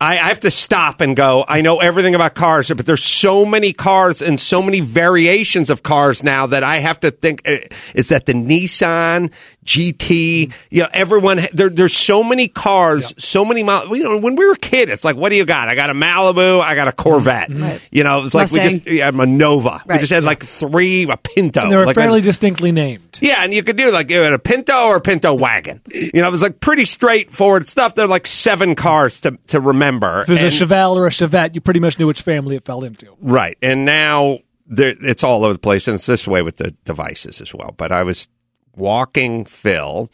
I, 0.00 0.10
I 0.14 0.28
have 0.28 0.40
to 0.40 0.50
stop 0.50 1.00
and 1.00 1.14
go. 1.14 1.44
I 1.46 1.60
know 1.60 1.78
everything 1.78 2.16
about 2.16 2.34
cars, 2.34 2.68
but 2.68 2.84
there's 2.84 3.04
so 3.04 3.44
many 3.46 3.72
cars 3.72 4.20
and 4.20 4.40
so 4.40 4.60
many 4.60 4.80
variations 4.80 5.70
of 5.70 5.84
cars 5.84 6.24
now 6.24 6.46
that 6.48 6.64
I 6.64 6.78
have 6.78 6.98
to 7.00 7.12
think: 7.12 7.42
uh, 7.48 7.58
is 7.94 8.08
that 8.08 8.26
the 8.26 8.32
Nissan 8.34 9.30
GT? 9.64 10.48
Mm-hmm. 10.48 10.66
You 10.70 10.82
know, 10.82 10.88
everyone 10.92 11.40
there. 11.52 11.68
There's 11.68 11.96
so 11.96 12.22
many 12.22 12.48
cars, 12.48 13.14
so 13.18 13.44
many 13.44 13.62
miles. 13.62 13.90
You 13.90 14.04
know, 14.04 14.18
when 14.18 14.36
we 14.36 14.46
were 14.46 14.52
a 14.52 14.58
kid, 14.58 14.88
it's 14.88 15.04
like, 15.04 15.16
what 15.16 15.30
do 15.30 15.36
you 15.36 15.44
got? 15.44 15.68
I 15.68 15.74
got 15.74 15.90
a 15.90 15.94
Malibu, 15.94 16.60
I 16.60 16.74
got 16.74 16.88
a 16.88 16.92
mm-hmm. 16.92 17.02
Corvette. 17.02 17.50
Mm-hmm. 17.50 17.84
You 17.90 18.04
know, 18.04 18.24
it's 18.24 18.34
like 18.34 18.50
we 18.52 18.58
just 18.58 18.86
yeah, 18.86 19.08
a 19.08 19.26
Nova. 19.26 19.82
We 19.88 19.98
just 19.98 20.12
had 20.12 20.24
like 20.24 20.42
three 20.44 21.08
a 21.08 21.16
Pinto. 21.16 21.62
And 21.62 21.72
they 21.72 21.76
were 21.76 21.86
like 21.86 21.96
a- 21.96 22.00
fairly 22.00 22.20
distinctly 22.20 22.72
named. 22.72 23.18
yeah, 23.20 23.36
and 23.40 23.52
you 23.52 23.62
could 23.62 23.76
do 23.76 23.90
like 23.90 24.10
you 24.10 24.22
had 24.22 24.32
a 24.32 24.38
Pinto 24.38 24.86
or 24.86 24.96
a 24.96 25.00
Pinto 25.00 25.34
wagon. 25.34 25.80
You 25.92 26.10
know, 26.14 26.28
it 26.28 26.32
was 26.32 26.42
like 26.42 26.60
pretty 26.60 26.84
straightforward 26.84 27.68
stuff. 27.68 27.94
There 27.94 28.04
are 28.04 28.08
like 28.08 28.26
seven 28.26 28.74
cars 28.74 29.20
to 29.22 29.38
to 29.48 29.60
remember. 29.60 30.22
If 30.22 30.28
it 30.28 30.32
was 30.32 30.42
And- 30.42 30.70
a 30.70 30.74
Chevelle 30.74 30.96
or 30.96 31.06
a 31.06 31.10
Chevette, 31.10 31.54
you 31.54 31.60
pretty 31.60 31.80
much 31.80 31.98
knew 31.98 32.06
which 32.06 32.22
family 32.22 32.56
it 32.56 32.64
fell 32.64 32.84
into. 32.84 33.14
right, 33.20 33.56
and 33.62 33.84
now 33.84 34.38
there, 34.66 34.94
it's 35.00 35.22
all 35.22 35.44
over 35.44 35.52
the 35.52 35.58
place, 35.58 35.88
and 35.88 35.94
it's 35.94 36.06
this 36.06 36.26
way 36.26 36.42
with 36.42 36.56
the 36.56 36.70
devices 36.84 37.40
as 37.40 37.54
well. 37.54 37.74
But 37.76 37.92
I 37.92 38.02
was 38.02 38.28
walking 38.76 39.44
Phil 39.44 40.10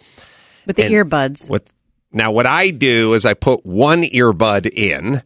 With 0.66 0.76
the 0.76 0.82
earbuds. 0.84 1.48
With 1.48 1.70
now, 2.12 2.32
what 2.32 2.46
I 2.46 2.70
do 2.70 3.14
is 3.14 3.24
I 3.24 3.34
put 3.34 3.64
one 3.64 4.02
earbud 4.02 4.66
in 4.66 5.22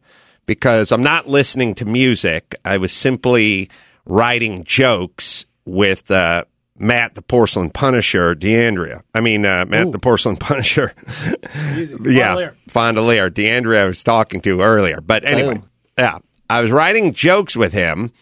because 0.46 0.92
I'm 0.92 1.02
not 1.02 1.26
listening 1.26 1.74
to 1.76 1.84
music. 1.84 2.54
I 2.64 2.76
was 2.76 2.92
simply 2.92 3.70
writing 4.04 4.64
jokes 4.64 5.46
with 5.64 6.10
uh, 6.10 6.44
Matt 6.78 7.14
the 7.14 7.22
Porcelain 7.22 7.70
Punisher, 7.70 8.34
DeAndrea. 8.34 9.02
I 9.14 9.20
mean, 9.20 9.46
uh, 9.46 9.64
Matt 9.66 9.92
the 9.92 9.98
Porcelain 9.98 10.36
Punisher. 10.40 10.92
yeah, 11.06 12.34
Fondiler. 12.34 12.54
Fondiler. 12.68 13.30
DeAndrea 13.30 13.78
I 13.78 13.86
was 13.86 14.02
talking 14.02 14.40
to 14.42 14.60
earlier. 14.60 15.00
But 15.00 15.24
anyway, 15.24 15.62
yeah, 15.98 16.18
I 16.50 16.60
was 16.60 16.70
writing 16.70 17.14
jokes 17.14 17.56
with 17.56 17.72
him 17.72 18.12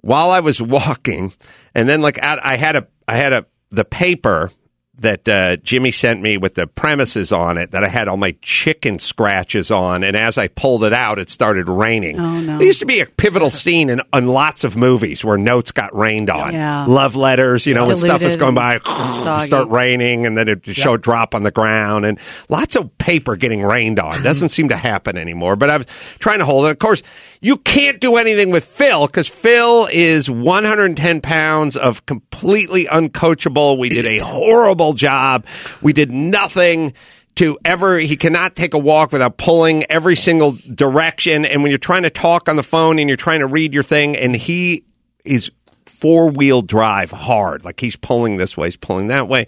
while 0.00 0.30
I 0.30 0.40
was 0.40 0.60
walking, 0.62 1.32
and 1.74 1.88
then 1.88 2.02
like 2.02 2.22
at, 2.22 2.44
I 2.44 2.56
had 2.56 2.76
a 2.76 2.88
I 3.08 3.16
had 3.16 3.32
a 3.32 3.46
the 3.72 3.84
paper 3.84 4.50
that 4.96 5.28
uh, 5.28 5.56
Jimmy 5.56 5.90
sent 5.90 6.22
me 6.22 6.36
with 6.36 6.54
the 6.54 6.66
premises 6.66 7.32
on 7.32 7.58
it 7.58 7.72
that 7.72 7.82
I 7.82 7.88
had 7.88 8.06
all 8.06 8.18
my 8.18 8.36
chicken 8.40 9.00
scratches 9.00 9.68
on, 9.70 10.04
and 10.04 10.16
as 10.16 10.38
I 10.38 10.46
pulled 10.46 10.84
it 10.84 10.92
out, 10.92 11.18
it 11.18 11.28
started 11.28 11.68
raining. 11.68 12.20
Oh, 12.20 12.40
no. 12.40 12.58
There 12.58 12.66
used 12.66 12.78
to 12.80 12.86
be 12.86 13.00
a 13.00 13.06
pivotal 13.06 13.50
scene 13.50 13.90
in, 13.90 14.00
in 14.14 14.28
lots 14.28 14.62
of 14.62 14.76
movies 14.76 15.24
where 15.24 15.36
notes 15.36 15.72
got 15.72 15.92
rained 15.96 16.30
on. 16.30 16.52
Yeah. 16.52 16.84
Love 16.86 17.16
letters, 17.16 17.66
you 17.66 17.74
know, 17.74 17.84
when 17.84 17.96
stuff 17.96 18.22
was 18.22 18.36
going 18.36 18.54
by, 18.54 18.78
start 18.78 19.68
raining, 19.70 20.24
and 20.24 20.36
then 20.36 20.48
it 20.48 20.66
would 20.66 20.76
show 20.76 20.94
a 20.94 20.98
drop 20.98 21.34
on 21.34 21.42
the 21.42 21.50
ground, 21.50 22.04
and 22.04 22.20
lots 22.48 22.76
of 22.76 22.96
paper 22.98 23.34
getting 23.34 23.62
rained 23.62 23.98
on. 23.98 24.22
Doesn't 24.22 24.50
seem 24.50 24.68
to 24.68 24.76
happen 24.76 25.16
anymore. 25.16 25.56
But 25.56 25.70
I 25.70 25.78
was 25.78 25.86
trying 26.20 26.38
to 26.38 26.44
hold 26.44 26.66
it. 26.66 26.70
Of 26.70 26.78
course, 26.78 27.02
you 27.42 27.56
can't 27.56 28.00
do 28.00 28.16
anything 28.16 28.50
with 28.50 28.64
Phil 28.64 29.06
because 29.06 29.28
Phil 29.28 29.88
is 29.92 30.30
110 30.30 31.20
pounds 31.20 31.76
of 31.76 32.06
completely 32.06 32.86
uncoachable. 32.86 33.78
We 33.78 33.88
did 33.88 34.06
a 34.06 34.18
horrible 34.18 34.92
job. 34.92 35.44
We 35.82 35.92
did 35.92 36.12
nothing 36.12 36.94
to 37.34 37.58
ever 37.64 37.98
he 37.98 38.14
cannot 38.16 38.54
take 38.54 38.74
a 38.74 38.78
walk 38.78 39.10
without 39.10 39.38
pulling 39.38 39.84
every 39.84 40.14
single 40.14 40.56
direction 40.74 41.44
and 41.44 41.62
when 41.62 41.70
you're 41.70 41.78
trying 41.78 42.02
to 42.02 42.10
talk 42.10 42.48
on 42.48 42.56
the 42.56 42.62
phone 42.62 42.98
and 42.98 43.08
you're 43.08 43.16
trying 43.16 43.40
to 43.40 43.46
read 43.46 43.72
your 43.72 43.82
thing 43.82 44.14
and 44.16 44.36
he 44.36 44.84
is 45.24 45.50
four 45.86 46.28
wheel 46.30 46.60
drive 46.60 47.10
hard 47.10 47.64
like 47.64 47.80
he's 47.80 47.96
pulling 47.96 48.36
this 48.36 48.54
way 48.54 48.66
he's 48.66 48.76
pulling 48.76 49.08
that 49.08 49.28
way 49.28 49.46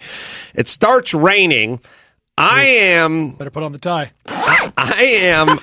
it 0.55 0.67
starts 0.67 1.13
raining 1.13 1.79
i 2.39 2.63
am 2.63 3.33
Better 3.33 3.51
put 3.51 3.61
on 3.61 3.71
the 3.71 3.77
tie. 3.77 4.11
I 4.77 5.03
am. 5.23 5.59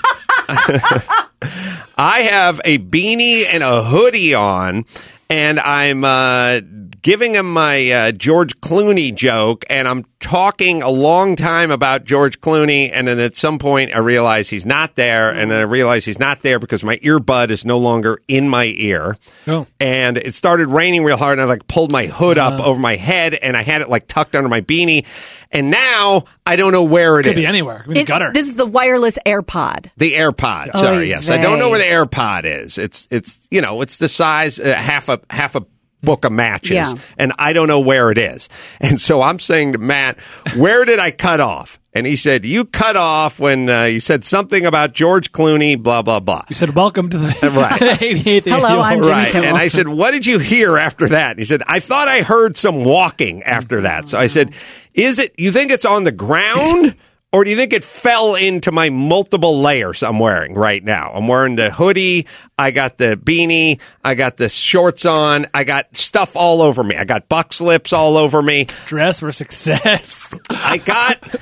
I 1.97 2.23
have 2.23 2.61
a 2.65 2.79
beanie 2.79 3.45
and 3.51 3.63
a 3.63 3.83
hoodie 3.83 4.35
on, 4.35 4.85
and 5.29 5.61
I'm 5.61 6.05
uh, 6.05 6.61
giving 7.03 7.35
him 7.35 7.53
my 7.53 7.91
uh, 7.91 8.13
George 8.13 8.59
Clooney 8.61 9.15
joke, 9.15 9.65
and 9.69 9.87
I'm 9.89 10.05
talking 10.21 10.83
a 10.83 10.89
long 10.91 11.35
time 11.35 11.71
about 11.71 12.05
George 12.05 12.41
Clooney, 12.41 12.91
and 12.93 13.09
then 13.09 13.19
at 13.19 13.37
some 13.37 13.59
point 13.59 13.95
I 13.95 13.99
realize 13.99 14.49
he's 14.49 14.65
not 14.65 14.95
there, 14.95 15.31
and 15.33 15.51
then 15.51 15.59
I 15.59 15.63
realize 15.63 16.05
he's 16.05 16.21
not 16.21 16.43
there 16.43 16.59
because 16.59 16.85
my 16.85 16.97
earbud 16.99 17.51
is 17.51 17.65
no 17.65 17.79
longer 17.79 18.21
in 18.29 18.49
my 18.49 18.67
ear. 18.77 19.17
Oh. 19.49 19.67
And 19.81 20.17
it 20.17 20.35
started 20.35 20.69
raining 20.69 21.05
real 21.05 21.17
hard, 21.17 21.39
and 21.39 21.43
I 21.43 21.45
like 21.45 21.67
pulled 21.67 21.91
my 21.91 22.07
hood 22.07 22.39
up 22.39 22.61
over 22.61 22.79
my 22.79 22.97
head, 22.97 23.35
and 23.35 23.57
I 23.57 23.63
had 23.63 23.81
it 23.83 23.89
like 23.89 24.07
tucked 24.07 24.37
under 24.37 24.49
my 24.49 24.61
beanie, 24.61 25.05
and 25.51 25.71
now 25.71 26.25
I 26.47 26.57
don't 26.57 26.73
know 26.73 26.85
where 26.85 27.19
it 27.19 27.25
could 27.25 27.35
be 27.35 27.47
anywhere. 27.47 27.83
Could 27.85 27.95
be 27.95 28.01
It- 28.01 28.07
gutter. 28.07 28.31
This 28.33 28.47
is 28.49 28.57
the 28.57 28.67
wireless 28.67 29.19
AirPod. 29.27 29.91
The 29.97 30.13
AirPod. 30.13 30.69
Oy 30.77 30.79
Sorry, 30.79 31.09
yes, 31.09 31.29
I 31.29 31.39
don't 31.39 31.59
know 31.59 31.71
where 31.71 31.79
the 31.79 31.85
AirPod 31.85 32.45
is. 32.45 32.79
It's 32.79 33.09
it's 33.11 33.47
you 33.51 33.61
know 33.61 33.83
it's 33.83 33.99
the 33.99 34.09
size 34.09 34.61
uh, 34.61 34.73
half 34.75 35.09
a 35.09 35.21
half 35.29 35.57
a 35.57 35.67
book 36.03 36.25
of 36.25 36.33
matches, 36.33 36.73
Yeah. 36.73 36.95
and 37.19 37.33
I 37.39 37.53
don't 37.53 37.69
know 37.69 37.81
where 37.81 38.11
it 38.11 38.19
is. 38.19 38.49
And 38.81 39.01
so 39.01 39.23
I'm 39.23 39.39
saying 39.39 39.73
to 39.73 39.79
Matt, 39.79 40.19
where 40.57 40.85
did 40.85 40.99
I 40.99 41.11
cut 41.13 41.41
off? 41.41 41.79
And 41.95 42.07
he 42.07 42.17
said, 42.17 42.47
"You 42.47 42.65
cut 42.65 42.97
off 42.97 43.39
when 43.39 43.69
uh, 43.69 43.85
you 43.85 44.01
said 44.01 44.25
something 44.25 44.65
about 44.65 44.93
George 44.95 45.31
Clooney, 45.31 45.81
blah 45.81 46.01
blah 46.03 46.21
blah." 46.21 46.43
you 46.49 46.55
said, 46.55 46.75
welcome 46.75 47.11
to 47.11 47.19
the 47.19 47.27
Right. 47.55 47.81
88th 48.01 48.45
Hello, 48.45 48.81
I'm 48.81 48.99
Jimmy 49.03 49.09
Right. 49.13 49.31
Kimmel. 49.33 49.49
And 49.49 49.57
I 49.59 49.69
said, 49.69 49.89
What 49.89 50.13
did 50.13 50.25
you 50.27 50.39
hear 50.39 50.79
after 50.79 51.09
that? 51.11 51.33
And 51.33 51.39
he 51.39 51.45
said, 51.45 51.63
I 51.67 51.81
thought 51.81 52.09
I 52.09 52.23
heard 52.23 52.57
some 52.57 52.83
walking 52.85 53.43
after 53.43 53.83
that. 53.83 54.09
So 54.09 54.19
I 54.19 54.29
said, 54.29 54.55
Is 54.95 55.19
it, 55.19 55.35
you 55.37 55.53
think 55.53 55.71
it's 55.71 55.85
on 55.85 56.05
the 56.05 56.13
ground? 56.13 56.97
Or 57.35 57.45
do 57.45 57.51
you 57.51 57.57
think 57.57 57.73
it 57.73 57.83
fell 57.83 58.35
into 58.35 58.71
my 58.73 58.91
multiple 58.91 59.59
layers 59.59 60.03
I'm 60.03 60.19
wearing 60.19 60.53
right 60.55 60.85
now? 60.85 61.13
I'm 61.15 61.29
wearing 61.29 61.57
the 61.57 61.71
hoodie. 61.71 62.27
I 62.59 62.73
got 62.73 62.99
the 62.99 63.17
beanie. 63.17 63.81
I 64.05 64.15
got 64.15 64.37
the 64.37 64.51
shorts 64.51 65.07
on. 65.07 65.47
I 65.55 65.65
got 65.65 65.97
stuff 65.97 66.37
all 66.37 66.61
over 66.61 66.85
me. 66.85 66.97
I 66.97 67.05
got 67.05 67.31
buck 67.31 67.55
slips 67.55 67.95
all 67.95 68.19
over 68.19 68.43
me. 68.43 68.67
Dress 68.87 69.21
for 69.21 69.33
success. 69.33 70.37
I 70.51 70.77
got. 70.77 71.41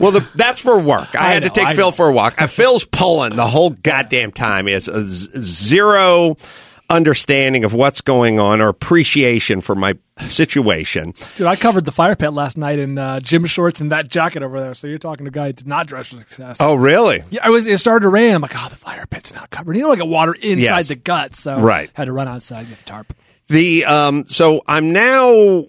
Well, 0.00 0.10
the, 0.10 0.28
that's 0.34 0.58
for 0.58 0.80
work. 0.80 1.14
I, 1.14 1.26
I 1.26 1.32
had 1.34 1.42
know, 1.44 1.48
to 1.48 1.54
take 1.54 1.66
I 1.68 1.74
Phil 1.76 1.88
know. 1.88 1.92
for 1.92 2.08
a 2.08 2.12
walk. 2.12 2.40
Uh, 2.42 2.48
Phil's 2.48 2.84
pulling 2.84 3.36
the 3.36 3.46
whole 3.46 3.70
goddamn 3.70 4.32
time. 4.32 4.66
He 4.66 4.72
has 4.72 4.84
zero 4.84 6.36
understanding 6.90 7.64
of 7.64 7.72
what's 7.74 8.00
going 8.00 8.38
on 8.38 8.60
or 8.60 8.68
appreciation 8.68 9.60
for 9.60 9.74
my 9.74 9.94
situation. 10.26 11.14
Dude, 11.36 11.46
I 11.46 11.56
covered 11.56 11.84
the 11.84 11.92
fire 11.92 12.14
pit 12.14 12.32
last 12.32 12.56
night 12.56 12.78
in 12.78 12.98
uh, 12.98 13.20
gym 13.20 13.46
shorts 13.46 13.80
and 13.80 13.90
that 13.92 14.08
jacket 14.08 14.42
over 14.42 14.60
there. 14.60 14.74
So 14.74 14.86
you're 14.86 14.98
talking 14.98 15.24
to 15.24 15.28
a 15.28 15.32
guy 15.32 15.46
who 15.48 15.52
did 15.54 15.66
not 15.66 15.86
dress 15.86 16.08
for 16.08 16.16
success. 16.16 16.58
Oh, 16.60 16.74
really? 16.74 17.22
Yeah, 17.30 17.40
I 17.42 17.50
was. 17.50 17.66
It 17.66 17.78
started 17.80 18.04
to 18.04 18.08
rain. 18.10 18.34
I'm 18.34 18.42
like, 18.42 18.52
oh, 18.54 18.68
the 18.68 18.76
fire 18.76 19.06
pit's 19.06 19.34
not 19.34 19.50
covered. 19.50 19.76
You 19.76 19.82
know, 19.82 19.88
like 19.88 20.00
a 20.00 20.04
water 20.06 20.34
inside 20.34 20.58
Yes. 20.60 20.88
the 20.88 20.96
gut. 20.96 21.34
So 21.34 21.58
Right. 21.60 21.90
had 21.94 22.04
to 22.06 22.12
run 22.12 22.28
outside 22.28 22.68
get 22.68 22.78
the 22.78 22.84
tarp. 22.84 23.12
The 23.48 23.84
um, 23.84 24.24
so 24.26 24.62
I'm 24.66 24.92
now 24.92 25.64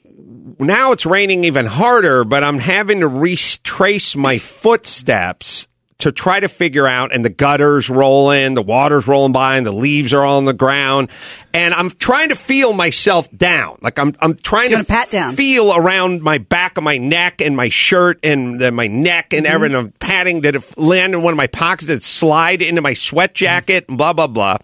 now 0.60 0.92
it's 0.92 1.06
raining 1.06 1.44
even 1.46 1.66
harder, 1.66 2.24
but 2.24 2.44
I'm 2.44 2.60
having 2.60 3.00
to 3.02 3.08
retrace 3.08 4.16
my 4.16 4.38
footsteps 4.38 5.68
to 6.00 6.12
try 6.12 6.40
to 6.42 6.50
figure 6.50 6.86
out, 6.86 7.14
and 7.16 7.24
the 7.24 7.30
gutters 7.30 7.90
rolling, 7.90 8.54
the 8.54 8.62
water's 8.62 9.08
rolling 9.08 9.32
by, 9.32 9.56
and 9.56 9.66
the 9.66 9.72
leaves 9.72 10.12
are 10.14 10.24
all 10.25 10.38
on 10.38 10.46
the 10.46 10.54
ground, 10.54 11.10
and 11.54 11.74
I'm 11.74 11.90
trying 11.90 12.30
to 12.30 12.36
feel 12.36 12.74
myself 12.74 13.30
down. 13.32 13.78
Like 13.82 13.98
I'm 13.98 14.14
I'm 14.20 14.36
trying 14.36 14.70
Doing 14.70 14.84
to 14.84 14.88
pat 14.88 15.10
down. 15.10 15.34
feel 15.36 15.74
around 15.75 16.22
my 16.22 16.38
back 16.38 16.78
of 16.78 16.84
my 16.84 16.98
neck 16.98 17.42
and 17.42 17.56
my 17.56 17.70
shirt 17.70 18.20
and 18.24 18.60
then 18.60 18.75
my 18.75 18.88
neck 18.88 19.34
and 19.34 19.46
Mm-hmm. 19.46 19.56
everything. 19.56 19.78
I'm 19.78 19.92
patting. 19.94 20.42
Did 20.42 20.56
it 20.58 20.78
land 20.78 21.14
in 21.14 21.22
one 21.24 21.32
of 21.34 21.38
my 21.38 21.48
pockets? 21.48 21.88
Did 21.88 21.98
it 21.98 22.04
slide 22.04 22.62
into 22.62 22.82
my 22.82 22.94
sweat 22.94 23.34
jacket? 23.34 23.88
Blah 23.88 24.12
blah 24.14 24.28
blah. 24.28 24.58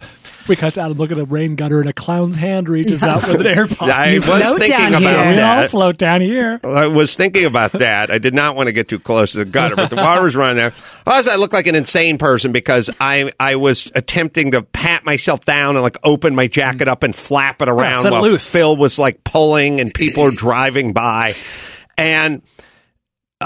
We 0.48 0.56
cut 0.56 0.78
out 0.78 0.92
and 0.92 1.00
look 1.00 1.12
at 1.12 1.18
a 1.18 1.26
rain 1.26 1.56
gutter 1.56 1.80
and 1.80 1.88
a 1.90 1.94
clown's 1.94 2.36
hand 2.36 2.68
reaches 2.68 3.04
out 3.04 3.28
with 3.28 3.42
an 3.42 3.48
AirPod. 3.48 3.90
I 3.90 4.16
was 4.16 4.26
float 4.26 4.60
thinking 4.60 4.88
about 4.88 5.02
here. 5.02 5.36
we 5.36 5.42
all 5.42 5.62
that. 5.62 5.70
float 5.70 5.98
down 5.98 6.22
here. 6.22 6.60
I 6.64 6.88
was 6.88 7.16
thinking 7.16 7.46
about 7.46 7.74
that. 7.74 8.10
I 8.12 8.18
did 8.18 8.34
not 8.34 8.56
want 8.56 8.68
to 8.68 8.74
get 8.74 8.88
too 8.88 9.00
close 9.00 9.34
to 9.34 9.40
the 9.40 9.46
gutter, 9.46 9.76
but 9.76 9.90
the 9.90 9.96
water 9.98 10.24
was 10.24 10.36
running 10.36 10.58
there. 10.58 10.72
Plus, 11.06 11.28
I 11.28 11.36
look 11.36 11.54
like 11.54 11.68
an 11.68 11.76
insane 11.76 12.18
person 12.18 12.52
because 12.52 12.90
I 13.00 13.32
I 13.40 13.56
was 13.56 13.92
attempting 13.96 14.52
to 14.52 14.64
pat 14.64 15.06
myself 15.06 15.46
down 15.46 15.76
and 15.76 15.84
like 15.84 15.98
open 16.04 16.36
my 16.36 16.48
jacket 16.48 16.88
up 16.88 17.04
and 17.04 17.16
flap 17.16 17.62
it 17.62 17.70
around 17.70 18.06
it 18.06 18.12
while 18.12 18.22
loose. 18.22 18.52
Phil 18.52 18.76
was 18.76 18.98
like 19.00 19.24
pulling 19.24 19.80
and 19.80 19.94
people 19.94 20.24
are 20.24 20.32
driving 20.32 20.94
by, 20.94 21.34
and 21.98 22.42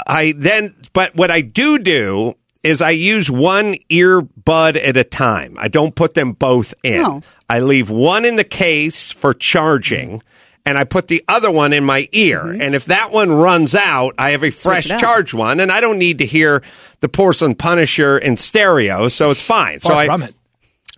I 0.08 0.34
then. 0.38 0.76
But 0.94 1.16
what 1.16 1.32
I 1.32 1.42
do 1.42 1.78
do 1.78 2.36
is 2.66 2.82
I 2.82 2.90
use 2.90 3.30
one 3.30 3.76
earbud 3.90 4.76
at 4.76 4.98
a 4.98 5.04
time. 5.04 5.56
I 5.60 5.68
don't 5.68 5.96
put 5.96 6.16
them 6.16 6.32
both 6.34 6.74
in. 6.84 7.06
Oh. 7.06 7.22
I 7.48 7.60
leave 7.60 7.90
one 7.90 8.26
in 8.26 8.36
the 8.36 8.44
case 8.44 9.12
for 9.12 9.34
charging. 9.34 10.22
and 10.66 10.80
I 10.80 10.84
put 10.84 11.08
the 11.08 11.24
other 11.28 11.52
one 11.52 11.74
in 11.74 11.84
my 11.84 12.10
ear. 12.12 12.42
And 12.42 12.74
if 12.74 12.86
that 12.86 13.12
one 13.12 13.32
runs 13.32 13.76
out, 13.76 14.16
I 14.18 14.32
have 14.32 14.44
a 14.44 14.50
fresh 14.50 14.88
it 14.88 14.94
out. 14.94 15.00
charged 15.00 15.36
one, 15.36 15.60
and 15.60 15.72
I 15.72 15.80
don't 15.80 16.00
need 16.00 16.18
to 16.18 16.26
hear 16.26 16.64
the 17.02 17.08
Porcelain 17.08 17.54
Punisher 17.54 18.18
in 18.18 18.36
stereo, 18.36 19.08
so 19.08 19.30
it's 19.30 19.46
fine. 19.46 19.80
so 19.80 19.90
Far 19.90 19.98
I 19.98 20.16
it. 20.26 20.36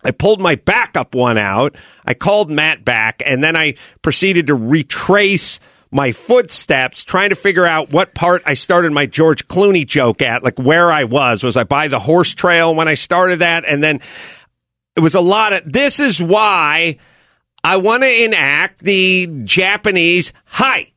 I 0.06 0.12
pulled 0.12 0.40
my 0.40 0.56
backup 0.56 1.14
one 1.14 1.38
out. 1.38 1.76
I 2.06 2.14
called 2.14 2.50
Matt 2.50 2.86
back, 2.86 3.22
and 3.26 3.44
then 3.44 3.58
I 3.58 3.76
proceeded 4.02 4.48
to 4.48 4.56
retrace 4.56 5.60
my 5.92 6.12
footsteps, 6.12 7.04
trying 7.04 7.30
to 7.30 7.36
figure 7.36 7.66
out 7.66 7.92
what 7.92 8.14
part 8.14 8.42
I 8.46 8.54
started 8.54 8.92
my 8.92 9.06
George 9.06 9.48
Clooney 9.48 9.86
joke 9.86 10.22
at, 10.22 10.44
like 10.44 10.58
where 10.58 10.92
I 10.92 11.06
was. 11.06 11.44
Was 11.44 11.58
I 11.58 11.64
by 11.64 11.88
the 11.88 12.00
horse 12.00 12.34
trail 12.34 12.76
when 12.76 12.88
I 12.88 12.96
started 12.96 13.40
that? 13.40 13.66
And 13.66 13.84
then 13.84 14.02
it 14.96 15.02
was 15.02 15.16
a 15.16 15.22
lot 15.22 15.54
of 15.54 15.72
this 15.72 16.00
is 16.00 16.22
why 16.22 16.98
I 17.64 17.78
want 17.78 18.04
to 18.04 18.24
enact 18.26 18.80
the 18.80 19.28
Japanese 19.44 20.34
hi. 20.46 20.92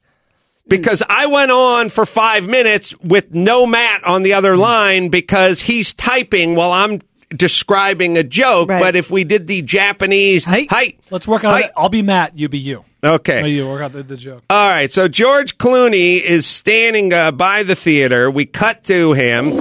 Because 0.69 1.03
I 1.09 1.27
went 1.27 1.51
on 1.51 1.89
for 1.89 2.07
five 2.07 2.49
minutes 2.49 2.97
with 3.01 3.35
no 3.35 3.67
Matt 3.67 4.05
on 4.05 4.23
the 4.23 4.35
other 4.35 4.57
line 4.57 5.09
because 5.09 5.63
he's 5.63 5.93
typing 5.93 6.55
while 6.55 6.71
I'm 6.71 7.01
describing 7.31 8.19
a 8.19 8.23
joke. 8.23 8.69
Right. 8.69 8.83
But 8.83 8.97
if 8.97 9.11
we 9.11 9.25
did 9.25 9.47
the 9.47 9.63
Japanese 9.63 10.45
Hi. 10.45 10.67
hi, 10.69 10.95
Let's 11.11 11.27
work 11.27 11.45
on 11.45 11.61
it. 11.61 11.71
I'll 11.77 11.89
be 11.89 12.03
Matt. 12.03 12.39
You 12.39 12.49
be 12.49 12.59
you. 12.59 12.85
Okay. 13.03 13.49
You 13.49 13.69
work 13.69 13.81
out 13.81 13.93
the, 13.93 14.03
the 14.03 14.17
joke. 14.17 14.43
All 14.51 14.69
right, 14.69 14.91
so 14.91 15.09
George 15.09 15.57
Clooney 15.57 16.21
is 16.21 16.47
standing 16.47 17.15
uh, 17.15 17.33
by 17.33 17.63
the 17.63 17.75
theater. 17.75 18.31
We 18.31 18.45
cut 18.45 18.85
to 18.85 19.15
him. 19.15 19.53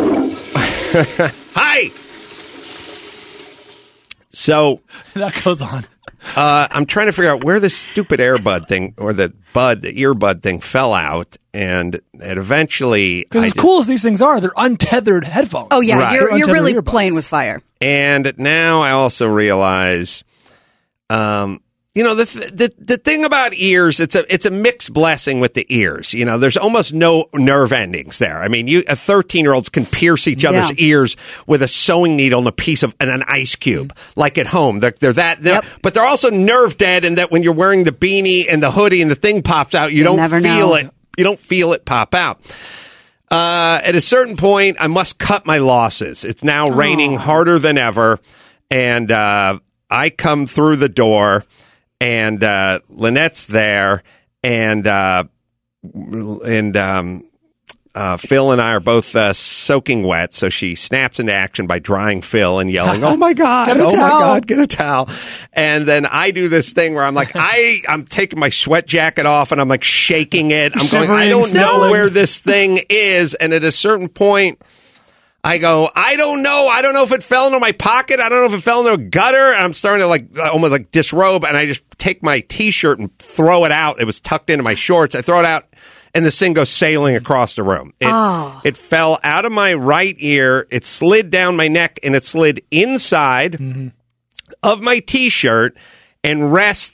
Hi. 1.56 1.90
So 4.34 4.82
that 5.14 5.42
goes 5.44 5.62
on. 5.62 5.86
Uh, 6.36 6.68
I'm 6.72 6.86
trying 6.86 7.08
to 7.08 7.12
figure 7.14 7.32
out 7.32 7.44
where 7.44 7.60
the 7.60 7.70
stupid 7.70 8.20
airbud 8.20 8.68
thing 8.68 8.94
or 8.98 9.14
the 9.14 9.34
bud, 9.54 9.82
the 9.82 9.94
earbud 9.94 10.42
thing 10.42 10.60
fell 10.60 10.94
out, 10.94 11.38
and 11.54 11.96
it 11.96 12.38
eventually. 12.38 13.22
Because 13.24 13.46
as 13.46 13.54
did- 13.54 13.60
cool 13.62 13.80
as 13.82 13.88
these 13.88 14.04
things 14.04 14.22
are, 14.22 14.40
they're 14.42 14.52
untethered 14.58 15.24
headphones. 15.26 15.68
Oh 15.72 15.82
yeah, 15.82 15.98
Right. 15.98 16.14
you're 16.16 16.38
you're 16.38 16.54
really 16.54 16.74
earbuds. 16.74 16.86
playing 16.86 17.16
with 17.16 17.26
fire. 17.26 17.62
And 17.82 18.34
now 18.38 18.82
I 18.82 18.92
also 18.92 19.28
realize, 19.28 20.24
um, 21.10 21.62
you 21.96 22.04
know, 22.04 22.14
the, 22.14 22.26
th- 22.26 22.52
the 22.52 22.74
the 22.78 22.98
thing 22.98 23.26
about 23.26 23.54
ears, 23.56 24.00
it's 24.00 24.16
a 24.16 24.24
it's 24.34 24.46
a 24.46 24.52
mixed 24.52 24.94
blessing 24.94 25.40
with 25.40 25.56
the 25.56 25.66
ears. 25.70 26.14
You 26.14 26.24
know, 26.24 26.38
there's 26.38 26.56
almost 26.56 26.94
no 26.94 27.26
nerve 27.34 27.72
endings 27.72 28.20
there. 28.20 28.42
I 28.42 28.48
mean, 28.48 28.68
you 28.68 28.84
a 28.88 28.96
13 28.96 29.44
year 29.44 29.54
olds 29.54 29.70
can 29.70 29.86
pierce 29.88 30.28
each 30.28 30.46
other's 30.46 30.70
Yeah. 30.70 30.76
ears 30.88 31.16
with 31.48 31.64
a 31.64 31.68
sewing 31.68 32.16
needle 32.16 32.40
and 32.40 32.48
a 32.48 32.52
piece 32.52 32.84
of 32.84 32.96
and 33.00 33.10
an 33.10 33.24
ice 33.28 33.56
cube, 33.56 33.96
like 34.16 34.38
at 34.38 34.48
home. 34.48 34.80
They're, 34.82 34.94
they're 35.00 35.14
that, 35.14 35.42
they're, 35.42 35.56
Yep. 35.56 35.66
but 35.82 35.94
they're 35.96 36.06
also 36.06 36.30
nerve 36.30 36.78
dead, 36.78 37.04
in 37.04 37.16
that 37.16 37.32
when 37.32 37.42
you're 37.42 37.54
wearing 37.56 37.84
the 37.86 37.92
beanie 37.92 38.46
and 38.50 38.62
the 38.62 38.72
hoodie 38.72 39.02
and 39.02 39.10
the 39.10 39.16
thing 39.16 39.42
pops 39.42 39.74
out, 39.74 39.92
you 39.92 40.04
don't 40.04 40.18
never 40.18 40.40
feel 40.40 40.70
know. 40.70 40.76
it. 40.76 40.90
You 41.18 41.24
don't 41.24 41.40
feel 41.40 41.74
it 41.74 41.86
pop 41.86 42.14
out. 42.14 42.40
Uh, 43.32 43.80
at 43.84 43.96
a 43.96 44.02
certain 44.02 44.38
point, 44.38 44.78
I 44.80 44.88
must 44.88 45.20
cut 45.20 45.46
my 45.46 45.58
losses. 45.58 46.24
It's 46.24 46.44
now 46.44 46.70
raining 46.70 47.16
harder 47.18 47.60
than 47.60 47.78
ever, 47.78 48.20
and 48.72 49.12
uh, 49.12 49.60
I 49.90 50.10
come 50.12 50.48
through 50.48 50.78
the 50.78 50.90
door, 50.90 51.44
and 52.00 52.44
uh, 52.44 52.80
Lynette's 52.90 53.46
there, 53.46 54.04
and 54.44 54.86
uh, 54.88 55.26
and 55.84 56.78
um, 56.78 57.30
uh, 57.96 58.18
Phil 58.18 58.52
and 58.52 58.62
I 58.62 58.74
are 58.74 58.80
both 58.80 59.16
uh, 59.16 59.34
soaking 59.34 60.04
wet, 60.04 60.34
so 60.34 60.50
she 60.50 60.76
snaps 60.76 61.20
into 61.20 61.34
action 61.34 61.68
by 61.68 61.80
drying 61.80 62.22
Phil 62.22 62.60
and 62.60 62.70
yelling, 62.70 63.04
"Oh 63.04 63.18
my 63.18 63.34
god! 63.34 63.68
Get 63.68 63.78
a 63.78 63.84
oh 63.84 63.86
my 63.88 63.92
towel." 63.92 64.20
god! 64.20 64.48
Get 64.48 64.60
a 64.60 64.68
towel!" 64.68 65.10
And 65.54 65.88
then 65.88 66.06
I 66.06 66.32
do 66.32 66.50
this 66.50 66.72
thing 66.72 66.94
where 66.94 67.04
I'm 67.04 67.16
like, 67.16 67.32
I 67.36 67.80
I'm 67.88 68.06
taking 68.06 68.40
my 68.40 68.50
sweat 68.52 68.86
jacket 68.88 69.26
off 69.26 69.52
and 69.52 69.60
I'm 69.60 69.68
like 69.68 69.84
shaking 69.84 70.52
it. 70.52 70.74
I'm 70.76 70.88
going, 70.88 71.10
I 71.10 71.28
don't 71.28 71.54
know 71.54 71.90
where 71.90 72.10
this 72.10 72.40
thing 72.40 72.80
is, 72.90 73.34
and 73.34 73.54
at 73.54 73.64
a 73.64 73.72
certain 73.72 74.08
point. 74.08 74.62
I 75.44 75.58
go, 75.58 75.90
I 75.96 76.16
don't 76.18 76.44
know. 76.44 76.68
I 76.70 76.82
don't 76.82 76.94
know 76.94 77.04
if 77.04 77.12
it 77.12 77.24
fell 77.24 77.48
into 77.48 77.60
my 77.60 77.72
pocket. 77.72 78.20
I 78.20 78.28
don't 78.30 78.42
know 78.42 78.54
if 78.54 78.60
it 78.60 78.64
fell 78.64 78.82
into 78.82 78.94
a 78.94 78.98
gutter. 78.98 79.38
And 79.54 79.64
I'm 79.64 79.74
starting 79.74 80.04
to 80.04 80.08
like 80.08 80.38
uh, 80.38 80.50
almost 80.52 80.72
like 80.72 80.92
disrobe. 80.92 81.46
And 81.46 81.56
I 81.56 81.66
just 81.66 81.84
take 81.98 82.22
my 82.22 82.42
t 82.42 82.72
shirt 82.72 83.00
and 83.00 83.18
throw 83.20 83.66
it 83.66 83.72
out. 83.72 84.02
It 84.02 84.06
was 84.06 84.20
tucked 84.20 84.50
into 84.50 84.64
my 84.64 84.76
shorts. 84.76 85.16
I 85.16 85.22
throw 85.22 85.40
it 85.40 85.46
out 85.46 85.66
and 86.14 86.26
this 86.26 86.40
thing 86.40 86.54
goes 86.54 86.70
sailing 86.70 87.16
across 87.16 87.56
the 87.56 87.64
room. 87.64 87.94
It, 88.00 88.08
it 88.64 88.78
fell 88.78 89.20
out 89.24 89.46
of 89.46 89.52
my 89.52 89.74
right 89.74 90.16
ear. 90.20 90.68
It 90.72 90.86
slid 90.86 91.30
down 91.30 91.56
my 91.56 91.68
neck 91.68 92.00
and 92.04 92.16
it 92.16 92.24
slid 92.24 92.64
inside 92.72 93.92
of 94.64 94.82
my 94.82 95.00
t 95.00 95.30
shirt 95.30 95.78
and 96.24 96.52
rest 96.52 96.94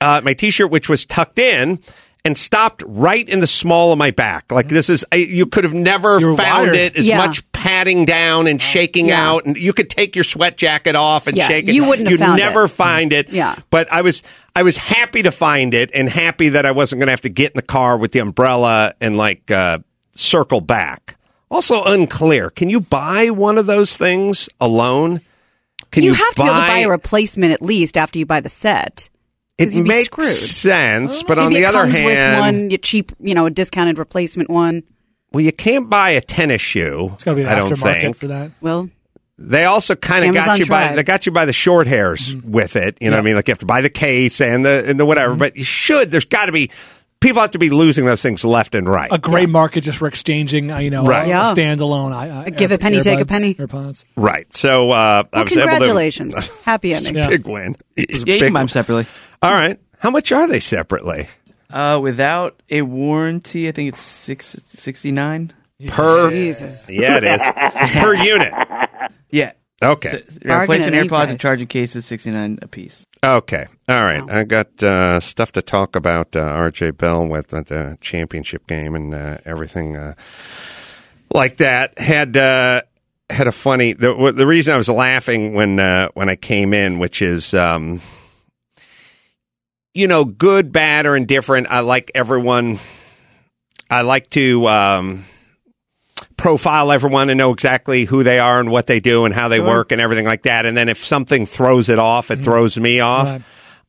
uh, 0.00 0.20
my 0.24 0.34
t 0.34 0.50
shirt, 0.50 0.70
which 0.70 0.88
was 0.88 1.04
tucked 1.06 1.38
in. 1.38 1.78
And 2.26 2.38
stopped 2.38 2.82
right 2.86 3.28
in 3.28 3.40
the 3.40 3.46
small 3.46 3.92
of 3.92 3.98
my 3.98 4.10
back. 4.10 4.50
Like 4.50 4.68
this 4.68 4.88
is, 4.88 5.04
I, 5.12 5.16
you 5.16 5.44
could 5.44 5.64
have 5.64 5.74
never 5.74 6.18
You're 6.18 6.36
found 6.38 6.68
wired. 6.70 6.74
it 6.76 6.96
as 6.96 7.06
Yeah. 7.06 7.18
much 7.18 7.50
patting 7.52 8.06
down 8.06 8.46
and 8.46 8.62
shaking 8.62 9.08
Yeah. 9.08 9.28
out, 9.30 9.44
and 9.44 9.58
you 9.58 9.74
could 9.74 9.90
take 9.90 10.14
your 10.16 10.24
sweat 10.24 10.56
jacket 10.56 10.96
off 10.96 11.26
and 11.26 11.36
Yeah, 11.36 11.48
shake 11.48 11.68
it. 11.68 11.74
you 11.74 11.84
wouldn't 11.84 12.08
have 12.08 12.12
You'd 12.18 12.24
found 12.24 12.38
never 12.38 12.64
it. 12.64 12.68
find 12.70 13.12
it. 13.12 13.28
Yeah. 13.28 13.56
but 13.68 13.92
I 13.92 14.00
was 14.00 14.22
I 14.56 14.62
was 14.62 14.78
happy 14.78 15.22
to 15.24 15.30
find 15.32 15.74
it, 15.74 15.90
and 15.92 16.08
happy 16.08 16.48
that 16.50 16.64
I 16.64 16.70
wasn't 16.72 17.00
going 17.00 17.08
to 17.08 17.12
have 17.12 17.20
to 17.22 17.28
get 17.28 17.50
in 17.52 17.56
the 17.56 17.62
car 17.62 17.98
with 17.98 18.12
the 18.12 18.20
umbrella 18.20 18.94
and 19.02 19.18
like 19.18 19.50
uh, 19.50 19.80
circle 20.12 20.62
back. 20.62 21.16
Also 21.50 21.82
unclear. 21.84 22.48
Can 22.48 22.70
you 22.70 22.80
buy 22.80 23.28
one 23.30 23.58
of 23.58 23.66
those 23.66 23.98
things 23.98 24.48
alone? 24.62 25.20
Can 25.90 26.04
you, 26.04 26.10
you, 26.10 26.14
have 26.14 26.34
to 26.36 26.42
be 26.42 26.48
able 26.48 26.54
to 26.54 26.66
buy 26.66 26.78
a 26.78 26.88
replacement 26.88 27.52
at 27.52 27.60
least 27.62 27.96
after 27.98 28.18
you 28.18 28.24
buy 28.26 28.40
the 28.40 28.48
set. 28.48 29.08
It 29.58 29.66
'cause 29.66 29.74
you'd 29.76 29.86
makes 29.86 30.06
screwed. 30.06 30.26
sense, 30.28 31.22
but 31.22 31.38
on 31.38 31.52
the 31.52 31.60
it 31.60 31.64
other 31.64 31.82
comes 31.82 31.94
hand, 31.96 32.06
with 32.06 32.40
one 32.40 32.70
you 32.70 32.78
cheap, 32.78 33.12
you 33.20 33.34
know, 33.34 33.46
a 33.46 33.50
discounted 33.50 33.98
replacement 33.98 34.50
one. 34.50 34.82
well, 35.32 35.42
you 35.44 35.52
can't 35.52 35.88
buy 35.88 36.10
a 36.10 36.20
tennis 36.20 36.60
shoe. 36.62 37.10
It's 37.12 37.24
got 37.24 37.32
to 37.32 37.36
be 37.36 37.42
the 37.44 37.50
I 37.50 37.54
don't 37.54 37.70
aftermarket 37.72 38.00
think. 38.00 38.16
for 38.16 38.26
that. 38.28 38.50
Well, 38.60 38.88
They 39.38 39.64
also 39.64 39.94
kind 39.96 40.24
of 40.24 40.32
got 40.34 40.48
Amazon 40.48 40.58
you 40.58 40.66
by 40.66 40.86
tried. 40.86 40.96
they 40.98 41.02
got 41.02 41.26
you 41.26 41.32
by 41.32 41.44
the 41.44 41.52
short 41.52 41.86
hairs 41.86 42.34
with 42.44 42.76
it. 42.76 42.98
You 43.00 43.10
know 43.10 43.16
what 43.16 43.22
I 43.22 43.24
mean? 43.24 43.34
Like 43.36 43.48
you 43.48 43.52
have 43.52 43.58
to 43.60 43.66
buy 43.66 43.80
the 43.80 43.90
case 43.90 44.40
and 44.40 44.64
the 44.64 44.84
and 44.88 44.98
the 44.98 45.06
whatever. 45.06 45.34
But 45.34 45.56
you 45.56 45.64
should. 45.64 46.10
There's 46.10 46.24
got 46.24 46.46
to 46.46 46.52
be 46.52 46.70
people 47.20 47.40
have 47.40 47.52
to 47.52 47.58
be 47.58 47.70
losing 47.70 48.04
those 48.06 48.22
things 48.22 48.44
left 48.44 48.74
and 48.74 48.88
right. 48.88 49.08
A 49.10 49.18
great 49.18 49.48
market 49.48 49.80
just 49.82 49.98
for 49.98 50.06
exchanging, 50.06 50.70
uh, 50.70 50.78
you 50.78 50.90
know, 50.90 51.04
Right. 51.06 51.26
a 51.26 51.28
Yeah. 51.30 51.52
standalone. 51.54 52.12
I, 52.12 52.44
I, 52.46 52.50
give 52.50 52.70
a 52.70 52.76
penny, 52.78 53.00
take 53.00 53.18
a 53.18 53.24
penny. 53.24 53.54
AirPods. 53.54 54.04
Right. 54.14 54.46
So 54.54 54.90
uh, 54.90 55.24
I 55.32 55.36
well 55.36 55.44
was 55.44 55.52
able 55.56 55.62
to 55.64 55.70
congratulations. 55.70 56.50
Happy 56.64 56.92
ending. 56.92 57.14
Yeah. 57.16 57.28
big 57.28 57.46
win. 57.46 57.76
It 57.96 58.10
was 58.12 58.22
a 58.24 58.26
Yeah, 58.26 58.34
you 58.34 58.40
big 58.40 58.46
can 58.48 58.52
buy 58.52 58.60
them 58.60 58.68
separately. 58.68 59.06
All 59.44 59.52
right. 59.52 59.78
How 59.98 60.10
much 60.10 60.32
are 60.32 60.48
they 60.48 60.58
separately? 60.58 61.28
Uh, 61.70 61.98
without 62.02 62.62
a 62.70 62.80
warranty, 62.80 63.68
I 63.68 63.72
think 63.72 63.90
it's 63.90 64.00
six 64.00 64.56
sixty 64.64 65.12
nine. 65.12 65.52
Per 65.86 66.30
Jesus. 66.30 66.88
Yeah, 66.88 67.18
it 67.18 67.24
is. 67.24 67.42
per 67.92 68.14
unit. 68.14 68.54
Yeah. 69.30 69.52
Okay. 69.82 70.22
Bargain 70.22 70.50
at 70.50 70.60
Replacement 70.60 70.94
any 70.94 71.06
AirPods 71.06 71.08
price. 71.08 71.30
and 71.30 71.40
charging 71.40 71.66
cases 71.66 72.06
sixty 72.06 72.30
nine 72.30 72.58
a 72.62 72.68
piece. 72.68 73.04
Okay. 73.22 73.66
All 73.86 74.02
right. 74.02 74.22
I 74.30 74.44
got 74.44 74.82
uh, 74.82 75.20
stuff 75.20 75.52
to 75.52 75.62
talk 75.62 75.94
about 75.94 76.34
uh, 76.34 76.40
RJ 76.40 76.96
Bell 76.96 77.26
with 77.26 77.52
at 77.52 77.66
the 77.66 77.98
championship 78.00 78.66
game 78.66 78.94
and 78.94 79.14
uh, 79.14 79.38
everything 79.44 79.94
uh, 79.94 80.14
like 81.34 81.58
that. 81.58 81.98
Had 81.98 82.34
uh, 82.38 82.80
had 83.28 83.46
a 83.46 83.52
funny 83.52 83.92
the 83.92 84.32
the 84.34 84.46
reason 84.46 84.72
I 84.72 84.78
was 84.78 84.88
laughing 84.88 85.52
when 85.52 85.78
uh, 85.78 86.08
when 86.14 86.30
I 86.30 86.36
came 86.36 86.72
in, 86.72 86.98
which 86.98 87.20
is 87.20 87.52
um, 87.52 88.00
you 89.94 90.08
know, 90.08 90.24
good, 90.24 90.72
bad, 90.72 91.06
or 91.06 91.16
indifferent. 91.16 91.68
I 91.70 91.80
like 91.80 92.10
everyone. 92.14 92.78
I 93.88 94.02
like 94.02 94.28
to 94.30 94.66
um, 94.66 95.24
profile 96.36 96.90
everyone 96.90 97.30
and 97.30 97.38
know 97.38 97.52
exactly 97.52 98.04
who 98.04 98.22
they 98.22 98.38
are 98.38 98.58
and 98.58 98.70
what 98.70 98.86
they 98.86 99.00
do 99.00 99.24
and 99.24 99.32
how 99.32 99.48
they 99.48 99.60
work 99.60 99.92
and 99.92 100.00
everything 100.00 100.26
like 100.26 100.42
that. 100.42 100.66
And 100.66 100.76
then 100.76 100.88
if 100.88 101.04
something 101.04 101.46
throws 101.46 101.88
it 101.88 101.98
off, 101.98 102.30
it 102.30 102.42
throws 102.42 102.76
me 102.76 103.00
off. 103.00 103.28
Right. 103.28 103.42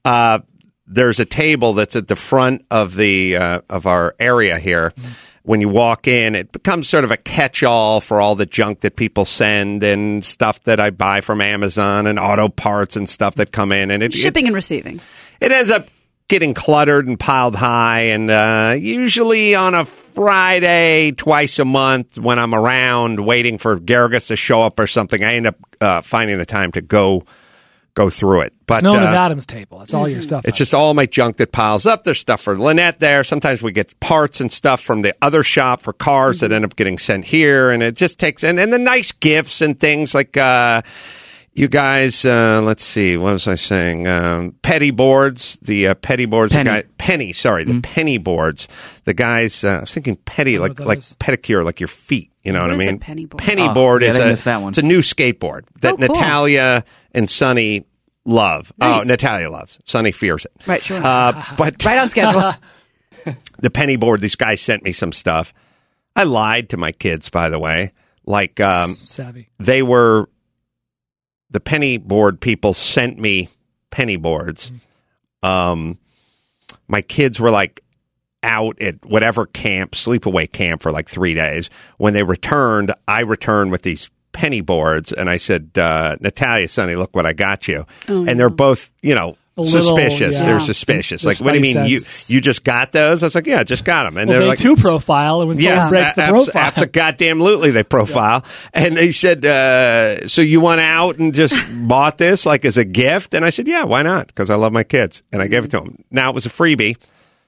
Uh, 0.05 0.39
there's 0.85 1.19
a 1.19 1.25
table 1.25 1.73
that's 1.73 1.95
at 1.95 2.07
the 2.07 2.15
front 2.15 2.63
of 2.69 2.95
the 2.95 3.37
uh, 3.37 3.61
of 3.69 3.87
our 3.87 4.13
area 4.19 4.59
here. 4.59 4.93
When 5.41 5.61
you 5.61 5.69
walk 5.69 6.07
in, 6.07 6.35
it 6.35 6.51
becomes 6.51 6.89
sort 6.89 7.03
of 7.03 7.11
a 7.11 7.17
catch-all 7.17 8.01
for 8.01 8.19
all 8.19 8.35
the 8.35 8.47
junk 8.47 8.81
that 8.81 8.95
people 8.95 9.25
send 9.25 9.83
and 9.83 10.25
stuff 10.25 10.63
that 10.63 10.79
I 10.79 10.89
buy 10.89 11.21
from 11.21 11.39
Amazon 11.39 12.07
and 12.07 12.17
auto 12.17 12.49
parts 12.49 12.95
and 12.95 13.07
stuff 13.07 13.35
that 13.35 13.51
come 13.51 13.71
in. 13.71 13.91
And 13.91 14.01
it, 14.01 14.13
it 14.13 14.17
Shipping 14.17 14.47
and 14.47 14.55
receiving. 14.55 14.99
it 15.39 15.51
ends 15.51 15.69
up 15.69 15.87
getting 16.27 16.53
cluttered 16.53 17.07
and 17.07 17.19
piled 17.19 17.55
high 17.55 18.01
and 18.01 18.31
uh, 18.31 18.75
usually 18.77 19.53
on 19.55 19.75
a 19.75 19.85
friday 19.85 21.11
twice 21.11 21.59
a 21.59 21.65
month 21.65 22.17
when 22.17 22.39
i'm 22.39 22.55
around 22.55 23.25
waiting 23.25 23.57
for 23.57 23.77
Garrigus 23.79 24.27
to 24.27 24.35
show 24.35 24.61
up 24.61 24.79
or 24.79 24.87
something 24.87 25.23
i 25.23 25.35
end 25.35 25.47
up 25.47 25.57
uh, 25.81 26.01
finding 26.01 26.37
the 26.37 26.45
time 26.45 26.71
to 26.71 26.81
go 26.81 27.23
go 27.93 28.09
through 28.09 28.41
it 28.41 28.53
but 28.67 28.81
Known 28.83 29.03
as 29.03 29.11
uh, 29.11 29.15
Adam's 29.15 29.45
table. 29.45 29.79
That's 29.79 29.93
all 29.93 30.09
your 30.09 30.23
stuff. 30.23 30.45
it's 30.45 30.57
just 30.57 30.73
all 30.73 30.93
my 30.95 31.05
junk 31.05 31.37
that 31.37 31.51
piles 31.51 31.85
up. 31.85 32.03
There's 32.03 32.19
stuff 32.19 32.41
for 32.41 32.57
Lynette 32.57 32.99
there. 32.99 33.23
Sometimes 33.23 33.61
we 33.61 33.71
get 33.71 33.99
parts 33.99 34.41
and 34.41 34.51
stuff 34.51 34.81
from 34.81 35.03
the 35.03 35.15
other 35.21 35.43
shop 35.43 35.81
for 35.81 35.93
cars 35.93 36.39
that 36.39 36.51
end 36.51 36.65
up 36.65 36.75
getting 36.75 36.97
sent 36.97 37.25
here. 37.25 37.69
And 37.69 37.83
it 37.83 37.95
just 37.95 38.17
takes, 38.17 38.43
and, 38.43 38.59
and 38.59 38.73
the 38.73 38.79
nice 38.79 39.11
gifts 39.11 39.61
and 39.61 39.79
things 39.79 40.15
like, 40.15 40.35
uh, 40.35 40.81
You 41.57 41.69
guys, 41.69 42.25
uh, 42.25 42.61
let's 42.61 42.83
see. 42.83 43.15
What 43.15 43.31
was 43.31 43.47
I 43.47 43.55
saying? 43.55 44.07
Um, 44.09 44.51
petty 44.61 44.91
boards. 44.91 45.57
The 45.61 45.87
uh, 45.87 45.95
petty 45.95 46.25
boards. 46.25 46.51
the 46.51 46.57
Penny. 46.57 46.69
guy- 46.69 46.83
penny. 46.97 47.31
Sorry, 47.31 47.63
the 47.63 47.79
penny 47.79 48.17
boards. 48.17 48.67
The 49.05 49.13
guys. 49.13 49.63
Uh, 49.63 49.69
I 49.77 49.79
was 49.81 49.93
thinking 49.93 50.17
petty, 50.17 50.59
like 50.59 50.81
like 50.81 50.97
is. 50.99 51.15
pedicure, 51.17 51.63
like 51.63 51.79
your 51.79 51.87
feet. 51.87 52.29
You 52.43 52.51
know 52.51 52.59
what, 52.61 52.71
What 52.71 52.79
I 52.79 52.83
is 52.83 52.87
a 52.87 52.91
mean? 52.91 52.99
penny 52.99 53.25
board? 53.25 53.41
Penny 53.41 53.61
Oh, 53.69 53.73
board 53.73 54.03
yeah, 54.03 54.09
is 54.09 54.15
I 54.17 54.19
a. 54.19 54.29
missed 54.31 54.45
that 54.45 54.61
one. 54.61 54.69
It's 54.71 54.79
a 54.79 54.81
new 54.83 54.99
skateboard 54.99 55.61
that 55.79 55.93
Oh, 55.93 55.97
cool. 55.97 56.07
Natalia 56.07 56.83
and 57.13 57.29
Sonny 57.29 57.85
love. 58.25 58.73
Nice. 58.77 59.03
Oh, 59.03 59.07
Natalia 59.07 59.49
loves. 59.49 59.79
Sonny 59.85 60.11
fears 60.11 60.43
it. 60.45 60.51
Right, 60.67 60.83
sure. 60.83 61.01
Uh, 61.01 61.41
but 61.57 61.83
right 61.85 61.97
on 61.99 62.09
schedule. 62.09 62.53
the 63.59 63.69
penny 63.71 63.95
board. 63.95 64.19
These 64.19 64.35
guys 64.35 64.59
sent 64.59 64.83
me 64.83 64.91
some 64.91 65.13
stuff. 65.13 65.53
I 66.17 66.23
lied 66.25 66.69
to 66.71 66.77
my 66.77 66.91
kids, 66.91 67.29
by 67.29 67.47
the 67.47 67.59
way. 67.59 67.93
Like 68.25 68.59
um, 68.59 68.91
Savvy. 68.91 69.49
they 69.57 69.81
were 69.81 70.27
the 71.55 71.61
penny 71.61 71.97
board 71.97 72.41
people 72.41 72.73
sent 72.73 73.17
me 73.17 73.47
penny 73.89 74.17
boards. 74.17 74.73
Um, 75.41 75.97
my 76.89 77.01
kids 77.01 77.39
were 77.39 77.49
like 77.49 77.81
out 78.43 78.81
at 78.81 79.05
whatever 79.05 79.45
camp, 79.45 79.93
sleepaway 79.93 80.51
camp 80.51 80.83
for 80.83 80.91
like 80.91 81.07
three 81.07 81.33
days. 81.33 81.69
When 81.97 82.13
they 82.13 82.23
returned, 82.23 82.93
I 83.07 83.21
returned 83.21 83.71
with 83.71 83.83
these 83.83 84.09
penny 84.33 84.59
boards, 84.59 85.13
and 85.13 85.29
I 85.29 85.37
said, 85.37 85.71
uh, 85.77 86.17
"Natalia, 86.19 86.67
Sonny, 86.67 86.95
look 86.95 87.15
what 87.15 87.25
I 87.25 87.31
got 87.31 87.69
you." 87.69 87.85
and 88.27 88.37
they're 88.37 88.49
both, 88.49 88.91
you 89.01 89.15
know. 89.15 89.37
Little, 89.57 89.81
suspicious. 89.95 90.35
yeah. 90.35 90.45
They're 90.45 90.59
suspicious. 90.59 91.23
Like, 91.23 91.39
what 91.39 91.53
do 91.53 91.59
you 91.59 91.61
mean? 91.75 91.85
You 91.85 91.99
you 92.27 92.41
just 92.41 92.65
got 92.65 92.91
those? 92.91 93.23
I 93.23 93.27
was 93.27 93.35
like, 93.35 93.47
yeah, 93.47 93.63
just 93.63 93.85
got 93.85 94.03
them. 94.03 94.17
And 94.17 94.27
Well, 94.27 94.33
they're 94.39 94.41
they 94.43 94.49
like, 94.49 94.59
two 94.59 94.75
profile, 94.75 95.39
and 95.41 95.47
when 95.47 95.57
someone 95.57 95.89
breaks 95.89 96.13
the 96.13 96.27
profile, 96.27 96.61
abs- 96.75 96.85
goddamn-lutely 96.91 97.71
they 97.71 97.83
profile. 97.83 98.43
And 98.73 98.97
they 98.97 99.11
said, 99.13 99.45
uh, 99.45 100.27
"So 100.27 100.41
you 100.41 100.59
went 100.59 100.81
out 100.81 101.17
and 101.19 101.33
just 101.33 101.55
bought 101.87 102.17
this 102.17 102.45
like 102.45 102.65
as 102.65 102.75
a 102.77 102.83
gift?" 102.83 103.33
And 103.33 103.45
I 103.45 103.49
said, 103.49 103.65
"Yeah, 103.67 103.85
why 103.85 104.01
not? 104.01 104.27
Because 104.27 104.49
I 104.49 104.55
love 104.55 104.73
my 104.73 104.83
kids." 104.83 105.23
And 105.31 105.41
I 105.41 105.47
gave 105.47 105.63
it 105.63 105.71
to 105.71 105.79
them. 105.79 106.03
Now 106.11 106.29
it 106.29 106.35
was 106.35 106.45
a 106.45 106.49
freebie, 106.49 106.97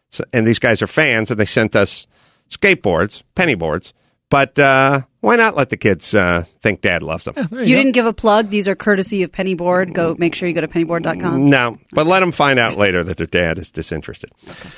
so, 0.09 0.23
and 0.31 0.47
these 0.47 0.59
guys 0.59 0.81
are 0.81 0.87
fans, 0.87 1.29
and 1.29 1.37
they 1.37 1.45
sent 1.45 1.75
us 1.75 2.07
skateboards, 2.49 3.21
penny 3.35 3.55
boards. 3.55 3.91
But 4.29 4.59
uh, 4.59 5.01
why 5.21 5.37
not 5.37 5.55
let 5.55 5.69
the 5.69 5.77
kids 5.77 6.13
uh, 6.13 6.43
think 6.61 6.81
Dad 6.81 7.01
loves 7.01 7.23
them? 7.23 7.33
There 7.49 7.63
You 7.63 7.75
go. 7.75 7.81
didn't 7.81 7.93
give 7.93 8.05
a 8.05 8.13
plug. 8.13 8.49
These 8.49 8.67
are 8.67 8.75
courtesy 8.75 9.23
of 9.23 9.31
Penny 9.31 9.53
Board. 9.53 9.93
Go 9.93 10.15
make 10.19 10.35
sure 10.35 10.47
you 10.49 10.53
go 10.53 10.61
to 10.61 10.67
pennyboard.com. 10.67 11.49
No, 11.49 11.77
but 11.93 12.07
let 12.07 12.19
them 12.19 12.31
find 12.33 12.59
out 12.59 12.75
later 12.75 13.03
that 13.05 13.15
their 13.17 13.27
dad 13.27 13.57
is 13.57 13.71
disinterested. 13.71 14.31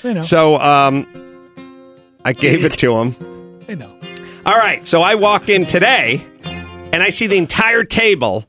They 0.04 0.14
know. 0.14 0.22
So 0.22 0.58
um, 0.58 1.08
I 2.24 2.34
gave 2.34 2.64
it 2.64 2.74
to 2.74 2.96
him. 2.98 3.60
they 3.66 3.74
know. 3.76 3.92
All 4.46 4.58
right, 4.58 4.86
so 4.86 5.02
I 5.02 5.16
walk 5.16 5.50
in 5.50 5.66
today 5.66 6.24
and 6.44 7.02
I 7.04 7.10
see 7.10 7.28
the 7.28 7.38
entire 7.38 7.84
table 7.84 8.46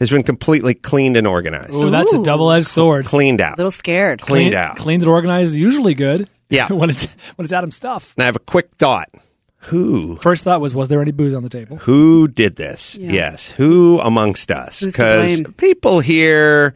has 0.00 0.10
been 0.10 0.22
completely 0.24 0.74
cleaned 0.74 1.16
and 1.16 1.26
organized. 1.26 1.72
Ooh, 1.74 1.90
that's 1.90 2.12
a 2.12 2.22
double-edged 2.22 2.66
sword. 2.66 3.06
Cleaned 3.06 3.40
out. 3.40 3.54
A 3.54 3.56
little 3.56 3.70
scared. 3.70 4.20
Cleaned 4.20 4.50
Clean- 4.52 4.54
out. 4.54 4.76
Cleaned 4.76 5.02
and 5.02 5.10
organized 5.10 5.52
is 5.52 5.56
usually 5.56 5.94
good. 5.94 6.28
Yeah. 6.50 6.68
when 6.72 6.90
it's 6.90 7.06
when 7.36 7.44
it's 7.44 7.52
Adam 7.52 7.70
stuff. 7.70 8.12
And 8.16 8.24
I 8.24 8.26
have 8.26 8.36
a 8.36 8.40
quick 8.40 8.70
thought. 8.78 9.08
Who 9.66 10.16
First 10.16 10.44
thought 10.44 10.60
was, 10.60 10.74
was 10.74 10.88
there 10.88 11.00
any 11.02 11.12
booze 11.12 11.34
on 11.34 11.42
the 11.42 11.48
table? 11.48 11.76
who 11.78 12.28
did 12.28 12.56
this? 12.56 12.96
Yeah. 12.96 13.12
Yes, 13.12 13.48
who 13.50 13.98
amongst 14.00 14.50
us? 14.50 14.80
Because 14.84 15.42
people 15.56 16.00
here, 16.00 16.74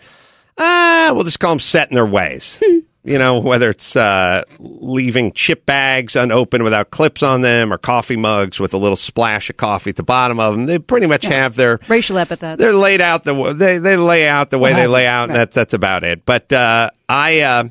uh, 0.58 1.12
we'll 1.14 1.24
just 1.24 1.40
call 1.40 1.50
them 1.52 1.60
set 1.60 1.88
in 1.90 1.94
their 1.94 2.06
ways. 2.06 2.58
you 3.04 3.18
know, 3.18 3.38
whether 3.38 3.70
it's 3.70 3.96
uh, 3.96 4.42
leaving 4.58 5.32
chip 5.32 5.64
bags 5.64 6.16
unopened 6.16 6.64
without 6.64 6.90
clips 6.90 7.22
on 7.22 7.40
them, 7.40 7.72
or 7.72 7.78
coffee 7.78 8.16
mugs 8.16 8.60
with 8.60 8.74
a 8.74 8.76
little 8.76 8.96
splash 8.96 9.48
of 9.48 9.56
coffee 9.56 9.90
at 9.90 9.96
the 9.96 10.02
bottom 10.02 10.38
of 10.38 10.54
them, 10.54 10.66
they 10.66 10.78
pretty 10.78 11.06
much 11.06 11.24
have 11.24 11.56
their 11.56 11.78
Racial 11.88 12.18
epithets. 12.18 12.58
they're 12.60 12.74
laid 12.74 13.00
out 13.00 13.24
the 13.24 13.32
w- 13.34 13.54
they 13.54 13.78
they 13.78 13.96
lay 13.96 14.28
out 14.28 14.50
the 14.50 14.58
way 14.58 14.74
they 14.74 14.86
lay 14.86 15.06
out, 15.06 15.28
and 15.30 15.36
that's 15.36 15.54
that's 15.54 15.74
about 15.74 16.04
it. 16.04 16.24
But 16.26 16.52
uh, 16.52 16.90
I 17.08 17.40
uh, 17.40 17.64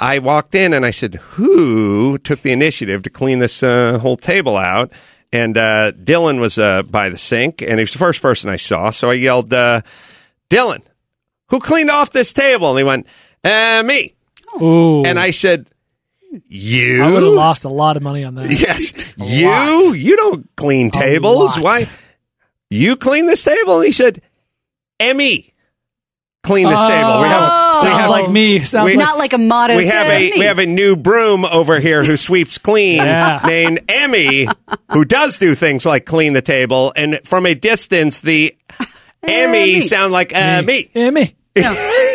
I 0.00 0.18
walked 0.18 0.54
in 0.54 0.72
and 0.72 0.84
I 0.86 0.90
said, 0.90 1.16
"Who 1.36 2.18
took 2.18 2.40
the 2.42 2.52
initiative 2.52 3.02
to 3.02 3.10
clean 3.10 3.38
this 3.38 3.62
uh, 3.62 3.98
whole 3.98 4.16
table 4.16 4.56
out?" 4.56 4.90
And 5.32 5.56
uh, 5.56 5.92
Dylan 5.92 6.40
was 6.40 6.58
uh, 6.58 6.82
by 6.84 7.08
the 7.08 7.18
sink, 7.18 7.62
and 7.62 7.72
he 7.78 7.82
was 7.82 7.92
the 7.92 7.98
first 7.98 8.20
person 8.22 8.50
I 8.50 8.56
saw. 8.56 8.90
So 8.90 9.10
I 9.10 9.14
yelled, 9.14 9.52
uh, 9.52 9.82
"Dylan, 10.48 10.82
who 11.48 11.60
cleaned 11.60 11.90
off 11.90 12.10
this 12.10 12.32
table?" 12.32 12.70
And 12.70 12.78
he 12.78 12.84
went, 12.84 13.06
uh, 13.44 13.82
"Me." 13.84 14.14
Ooh, 14.60 15.04
And 15.04 15.18
I 15.18 15.30
said, 15.30 15.66
"You." 16.48 17.02
I 17.04 17.10
would 17.12 17.22
have 17.22 17.32
lost 17.32 17.64
a 17.64 17.68
lot 17.68 17.96
of 17.96 18.02
money 18.02 18.24
on 18.24 18.34
that. 18.36 18.50
Yes. 18.50 18.92
You 19.16 19.48
lot. 19.48 19.98
you 19.98 20.16
don't 20.16 20.48
clean 20.56 20.90
tables. 20.90 21.58
Why? 21.58 21.88
You 22.70 22.96
clean 22.96 23.26
this 23.26 23.42
table? 23.44 23.76
And 23.76 23.86
he 23.86 23.92
said, 23.92 24.22
Emmy 24.98 25.49
clean 26.42 26.68
this 26.68 26.80
table. 26.80 27.20
We 27.20 27.28
have 27.28 27.74
we 27.74 27.80
Sounds 27.88 28.00
have 28.00 28.10
like 28.10 28.30
me. 28.30 28.58
Sounds 28.60 28.86
we- 28.86 28.96
Not 28.96 29.18
like 29.18 29.32
a 29.32 29.38
modest. 29.38 29.76
we 29.78 29.86
have 29.86 30.06
a 30.08 30.30
we 30.38 30.44
have 30.44 30.58
a 30.58 30.66
new 30.66 30.96
broom 30.96 31.44
over 31.44 31.80
here 31.80 32.04
who 32.04 32.16
sweeps 32.16 32.58
clean 32.58 32.96
Yeah. 32.98 33.40
named 33.46 33.80
Emmy 33.88 34.46
who 34.92 35.04
does 35.04 35.38
do 35.38 35.54
things 35.54 35.84
like 35.86 36.04
clean 36.06 36.32
the 36.32 36.42
table 36.42 36.92
and 36.96 37.20
from 37.24 37.46
a 37.46 37.54
distance 37.54 38.20
the 38.20 38.56
Emmy 39.22 39.58
Emmy. 39.74 39.80
sound 39.82 40.12
like 40.12 40.34
uh, 40.34 40.62
me. 40.62 40.90
Yeah, 41.56 41.72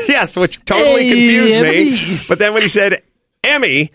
yes, 0.07 0.33
which 0.35 0.63
totally 0.63 1.03
Hey, 1.03 1.09
confused 1.09 1.59
me. 1.59 2.19
But 2.29 2.39
then 2.39 2.53
when 2.53 2.61
he 2.63 2.69
said 2.69 3.01
Emmy, 3.43 3.91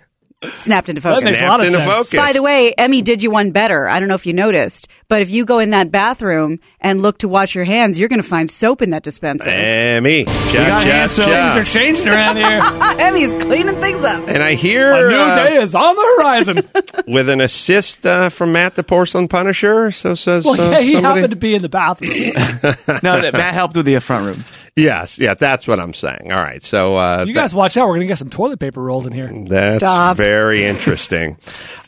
snapped 0.52 0.90
into 0.90 1.00
focus. 1.00 1.20
That 1.24 1.30
makes 1.30 1.40
a 1.40 1.46
lot 1.46 1.60
snapped 1.60 1.60
of 1.62 1.66
into 1.68 1.78
sense. 1.78 2.08
focus. 2.10 2.14
By 2.26 2.32
the 2.34 2.42
way, 2.42 2.74
Emmy 2.76 3.00
did 3.00 3.22
you 3.22 3.30
one 3.30 3.50
better. 3.50 3.88
I 3.88 3.98
don't 4.00 4.08
know 4.08 4.14
if 4.14 4.26
you 4.26 4.34
noticed, 4.34 4.86
but 5.10 5.20
if 5.22 5.28
you 5.28 5.44
go 5.44 5.58
in 5.58 5.70
that 5.70 5.90
bathroom 5.90 6.60
and 6.80 7.02
look 7.02 7.18
to 7.18 7.28
wash 7.28 7.56
your 7.56 7.64
hands, 7.64 7.98
you're 7.98 8.08
going 8.08 8.22
to 8.22 8.26
find 8.28 8.48
soap 8.48 8.80
in 8.80 8.90
that 8.90 9.02
dispenser. 9.02 9.50
Emmy, 9.50 10.24
cha 10.24 10.30
We 10.30 10.52
got 10.52 10.82
cha 10.84 10.88
hands, 10.88 11.12
so 11.12 11.24
things 11.24 11.56
are 11.56 11.64
changing 11.64 12.06
around 12.06 12.36
here. 12.36 12.60
Emmy's 13.04 13.34
cleaning 13.42 13.80
things 13.80 14.04
up. 14.04 14.28
And 14.28 14.40
I 14.40 14.54
hear 14.54 14.92
A 14.92 15.10
new 15.10 15.16
uh, 15.16 15.34
day 15.34 15.56
is 15.56 15.74
on 15.74 15.96
the 15.96 16.14
horizon. 16.16 16.68
with 17.12 17.28
an 17.28 17.40
assist 17.40 18.06
uh, 18.06 18.28
from 18.28 18.52
Matt 18.52 18.76
the 18.76 18.84
Porcelain 18.84 19.26
Punisher. 19.26 19.90
So 19.90 20.14
says 20.14 20.44
well, 20.44 20.60
uh, 20.60 20.70
yeah, 20.70 20.80
he 20.80 20.92
somebody. 20.92 21.20
happened 21.20 21.32
to 21.34 21.38
be 21.40 21.54
in 21.56 21.62
the 21.62 21.68
bathroom. 21.68 22.12
No, 23.02 23.20
Matt 23.20 23.54
helped 23.54 23.76
with 23.76 23.86
the 23.86 23.98
front 23.98 24.26
room. 24.26 24.44
yes, 24.76 25.18
yeah, 25.18 25.34
that's 25.34 25.66
what 25.66 25.80
I'm 25.80 25.92
saying. 25.92 26.30
All 26.32 26.40
right, 26.42 26.62
so 26.62 26.96
uh, 26.96 27.24
You 27.26 27.34
guys 27.34 27.54
watch 27.54 27.76
out. 27.76 27.86
We're 27.88 27.94
going 27.96 28.00
to 28.02 28.06
get 28.06 28.18
some 28.18 28.30
toilet 28.30 28.60
paper 28.60 28.80
rolls 28.80 29.06
in 29.06 29.12
here. 29.12 29.30
that's 29.46 29.78
Stop. 29.78 30.16
very 30.16 30.64
interesting. 30.64 31.36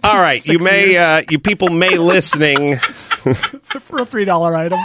All 0.02 0.16
right, 0.16 0.44
you 0.44 0.58
may, 0.58 0.96
uh, 0.96 1.22
you 1.30 1.38
people 1.38 1.68
may 1.68 1.96
listening. 1.98 2.78
For 3.80 3.98
a 4.00 4.04
$3 4.04 4.56
item. 4.56 4.78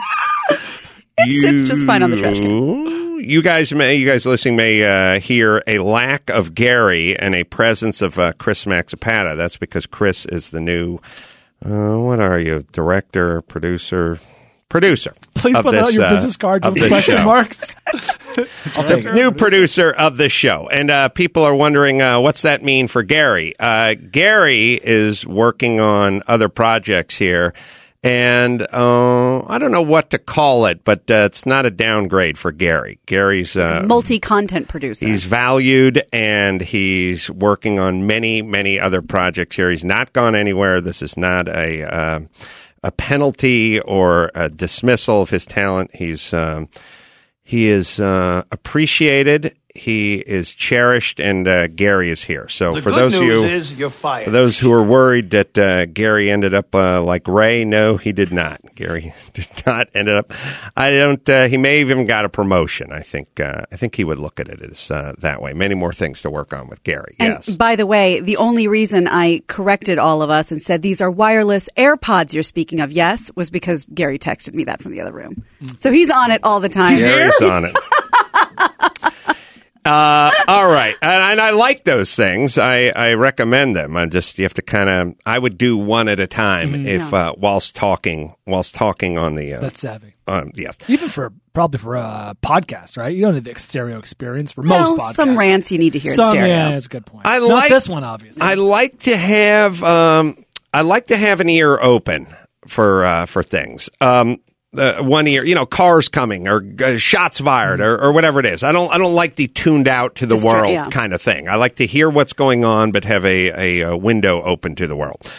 It 1.19 1.41
sits 1.41 1.67
just 1.67 1.86
fine 1.86 2.04
on 2.04 2.12
the 2.12 2.17
trash 2.17 2.38
can. 2.38 2.50
You- 2.50 2.97
You 3.19 3.41
guys 3.41 3.73
may, 3.73 3.95
you 3.95 4.06
guys 4.06 4.26
listening 4.28 4.56
may 4.58 4.84
uh, 5.15 5.19
hear 5.19 5.63
a 5.65 5.80
lack 5.80 6.30
of 6.30 6.54
Gary 6.54 7.17
and 7.17 7.34
a 7.34 7.43
presence 7.43 8.02
of 8.04 8.19
uh, 8.19 8.34
Chris 8.38 8.65
Laxamana. 8.65 9.36
That's 9.36 9.58
because 9.58 9.88
Chris 9.88 10.26
is 10.28 10.52
the 10.52 10.62
new, 10.62 11.00
uh, 11.65 11.97
what 11.97 12.19
are 12.19 12.38
you, 12.38 12.63
director, 12.71 13.41
producer, 13.41 14.19
producer? 14.69 15.15
Please 15.34 15.56
of 15.58 15.63
put 15.63 15.71
this, 15.71 15.88
out 15.88 15.93
your 15.93 16.04
uh, 16.04 16.10
business 16.12 16.38
cards 16.38 16.63
of 16.65 16.76
with 16.76 16.88
question 16.89 17.17
show. 17.17 17.26
marks. 17.26 17.76
I'll 18.78 18.84
take 18.84 19.04
it. 19.04 19.13
new 19.15 19.32
producer 19.32 19.91
of 19.91 20.17
the 20.17 20.30
show. 20.30 20.69
And 20.71 20.91
uh, 20.91 21.10
people 21.10 21.43
are 21.43 21.56
wondering 21.56 22.02
uh, 22.04 22.19
what's 22.21 22.43
that 22.43 22.63
mean 22.63 22.88
for 22.88 23.02
Gary? 23.02 23.56
Uh, 23.60 23.95
Gary 23.95 24.73
is 24.73 25.26
working 25.26 25.80
on 25.82 26.21
other 26.28 26.50
projects 26.50 27.17
here. 27.17 27.54
And 28.04 28.62
uh, 28.62 29.44
I 29.48 29.58
don't 29.58 29.72
know 29.72 29.82
what 29.82 30.12
to 30.12 30.20
call 30.20 30.66
it, 30.68 30.84
but 30.84 31.10
uh, 31.10 31.26
it's 31.26 31.46
not 31.46 31.66
a 31.66 31.72
downgrade 31.72 32.38
for 32.38 32.52
Gary. 32.52 33.00
Gary's 33.06 33.58
uh, 33.58 33.84
Multi-content 33.86 34.68
producer. 34.68 35.08
He's 35.08 35.24
valued 35.24 36.04
and 36.14 36.62
he's 36.62 37.30
working 37.30 37.80
on 37.80 38.06
many, 38.06 38.42
many 38.42 38.80
other 38.80 39.02
projects 39.02 39.56
here. 39.56 39.70
He's 39.72 39.84
not 39.84 40.14
gone 40.14 40.36
anywhere. 40.36 40.80
This 40.80 41.02
is 41.02 41.18
not 41.18 41.48
a 41.50 41.84
uh, 41.84 42.20
a 42.84 42.92
penalty 42.92 43.80
or 43.82 44.32
a 44.36 44.48
dismissal 44.48 45.22
of 45.24 45.32
his 45.32 45.46
talent. 45.46 45.96
He's 45.96 46.34
um, 46.34 46.70
he 47.44 47.68
is 47.68 48.00
uh, 48.00 48.44
appreciated. 48.52 49.58
He 49.78 50.16
is 50.16 50.54
cherished, 50.54 51.20
and 51.20 51.48
uh, 51.48 51.68
Gary 51.68 52.10
is 52.10 52.24
here. 52.24 52.50
So 52.50 52.76
The 52.76 52.82
for 52.82 52.90
good 52.90 52.98
those 53.00 53.13
of 53.16 53.24
you. 53.24 53.44
is 53.46 53.72
you're 53.72 53.92
fired. 53.92 54.26
For 54.26 54.32
those 54.32 54.58
who 54.58 54.72
are 54.74 54.84
worried 54.84 55.30
that 55.32 55.58
uh, 55.58 55.86
Gary 55.86 56.32
ended 56.32 56.54
up 56.54 56.74
uh, 56.74 57.02
like 57.02 57.28
Ray, 57.28 57.63
no, 57.63 57.98
he 57.98 58.12
did 58.12 58.32
not. 58.34 58.60
Gary 58.76 59.13
did 59.34 59.48
not 59.66 59.90
end 59.94 60.10
up. 60.10 60.34
I 60.76 60.92
don't. 60.92 61.28
Uh, 61.30 61.48
he 61.48 61.58
may 61.58 61.80
have 61.80 61.90
even 61.92 62.06
got 62.06 62.26
a 62.26 62.30
promotion. 62.30 62.92
I 62.92 63.02
think. 63.02 63.40
Uh, 63.40 63.66
I 63.72 63.76
think 63.76 63.96
he 63.96 64.04
would 64.04 64.18
look 64.20 64.40
at 64.40 64.48
it 64.50 64.62
as 64.62 64.90
uh, 64.90 65.13
that 65.20 65.42
way. 65.42 65.54
Many 65.54 65.76
more 65.76 65.94
things 65.94 66.22
to 66.24 66.30
work 66.30 66.54
on 66.54 66.68
with 66.68 66.84
Gary. 66.84 67.16
And 67.20 67.34
yes. 67.34 67.50
by 67.50 67.76
the 67.76 67.86
way, 67.86 68.20
the 68.20 68.38
only 68.38 68.68
reason 68.68 69.08
I 69.08 69.44
corrected 69.48 70.00
all 70.00 70.22
of 70.22 70.30
us 70.30 70.52
and 70.52 70.62
said 70.62 70.82
these 70.82 71.02
are 71.02 71.12
wireless 71.12 71.70
AirPods 71.78 72.34
you're 72.34 72.44
speaking 72.44 72.82
of, 72.82 72.92
yes, 72.92 73.30
was 73.36 73.50
because 73.52 73.86
Gary 73.94 74.18
texted 74.18 74.56
me 74.56 74.63
that 74.66 74.82
from 74.82 74.94
the 74.94 75.02
other 75.02 75.13
room. 75.13 75.44
So 75.80 75.92
he's 75.92 76.10
on 76.10 76.32
it 76.32 76.42
all 76.44 76.60
the 76.60 76.70
time. 76.70 76.96
Gary's 76.98 77.42
on 77.42 77.66
it. 77.66 77.78
Uh, 79.88 80.32
all 80.47 80.67
right, 80.67 80.95
and, 81.02 81.23
and 81.23 81.41
I 81.41 81.52
like 81.52 81.84
those 81.86 82.15
things. 82.15 82.58
I, 82.58 82.88
I 82.89 83.13
recommend 83.13 83.76
them. 83.76 83.95
I 83.95 84.06
just 84.06 84.38
you 84.38 84.43
have 84.45 84.54
to 84.56 84.62
kind 84.62 84.89
of. 84.89 85.15
I 85.26 85.39
would 85.39 85.58
do 85.58 85.78
one 85.78 86.08
at 86.10 86.19
a 86.19 86.28
time 86.28 86.86
if 86.86 87.13
uh, 87.13 87.34
whilst 87.38 87.76
talking 87.76 88.36
whilst 88.45 88.76
talking 88.76 89.17
on 89.17 89.36
the. 89.36 89.54
Uh, 89.54 89.62
That's 89.62 89.80
savvy. 89.80 90.13
um, 90.28 90.52
yeah. 90.56 90.71
Even 90.88 91.10
for 91.10 91.32
probably 91.54 91.80
for 91.80 91.95
a 91.95 92.36
podcast, 92.43 92.97
right? 92.97 93.15
You 93.15 93.21
don't 93.21 93.34
need 93.36 93.45
the 93.45 93.58
stereo 93.58 93.97
experience 93.97 94.52
for 94.52 94.62
most 94.62 94.91
Well, 94.91 94.97
podcasts. 95.00 95.13
some 95.13 95.38
rants 95.38 95.71
you 95.71 95.78
need 95.80 95.93
to 95.93 96.00
hear 96.00 96.12
in 96.12 96.15
Some, 96.17 96.30
stereo. 96.32 96.47
yeah, 96.47 96.69
that's 96.71 96.86
a 96.86 96.89
good 96.89 97.06
point. 97.06 97.26
I 97.26 97.39
Not 97.39 97.47
like 97.50 97.69
this 97.69 97.88
one, 97.89 98.04
obviously. 98.04 98.41
I 98.41 98.56
like 98.56 99.00
to 99.04 99.15
have 99.15 99.82
um, 99.84 100.36
I 100.73 100.82
like 100.82 101.08
to 101.08 101.17
have 101.17 101.39
an 101.39 101.50
ear 101.50 101.80
open 101.82 102.28
for 102.67 103.06
uh, 103.06 103.26
for 103.26 103.41
things. 103.41 103.89
Um, 104.02 104.39
uh, 104.78 105.04
one 105.04 105.28
ear, 105.28 105.44
you 105.44 105.56
know, 105.56 105.66
cars 105.66 106.10
coming 106.10 106.48
or 106.48 106.63
uh, 106.84 106.98
shots 106.98 107.40
fired 107.40 107.82
or, 107.82 108.00
or 108.02 108.12
whatever 108.12 108.40
it 108.40 108.46
is. 108.46 108.63
I 108.63 108.72
don't 108.72 108.92
I 108.94 108.98
don't 108.98 109.13
like 109.13 109.36
the 109.36 109.48
tuned 109.48 109.88
out 109.88 110.16
to 110.16 110.26
the 110.26 110.36
Distra- 110.36 110.46
world 110.46 110.72
yeah. 110.72 110.90
kind 110.90 111.13
of 111.13 111.22
thing. 111.22 111.48
I 111.48 111.56
like 111.56 111.76
to 111.78 111.86
hear 111.86 112.10
what's 112.10 112.34
going 112.34 112.66
on, 112.66 112.92
but 112.92 113.04
have 113.06 113.26
a 113.26 113.82
a, 113.82 113.92
uh 113.92 113.98
window 113.98 114.42
open 114.42 114.76
to 114.76 114.88
the 114.88 114.96
world. 114.96 115.32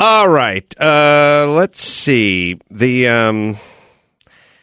All 0.00 0.28
right, 0.28 0.80
uh, 0.80 1.46
let's 1.48 1.80
see 1.80 2.58
the. 2.70 3.08
Um, 3.08 3.56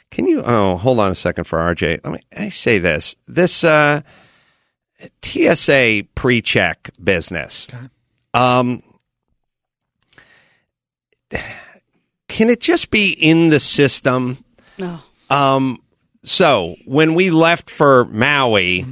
can 0.09 0.27
you? 0.27 0.43
Oh, 0.45 0.75
hold 0.75 0.99
on 0.99 1.09
a 1.09 1.15
second 1.15 1.45
for 1.45 1.57
RJ. 1.57 2.01
Let 2.03 2.13
me 2.13 2.19
I 2.37 2.49
say 2.49 2.79
this. 2.79 3.15
This 3.27 3.63
uh, 3.63 4.01
TSA 5.23 6.03
pre-check 6.15 6.91
business. 7.01 7.67
Um, 8.33 8.83
can 12.31 12.49
it 12.49 12.61
just 12.61 12.89
be 12.89 13.15
in 13.19 13.49
the 13.49 13.59
system? 13.59 14.37
Oh. 14.79 15.03
Um, 15.29 15.83
so 16.23 16.77
when 16.85 17.13
we 17.13 17.29
left 17.29 17.69
for 17.69 18.05
Maui, 18.05 18.85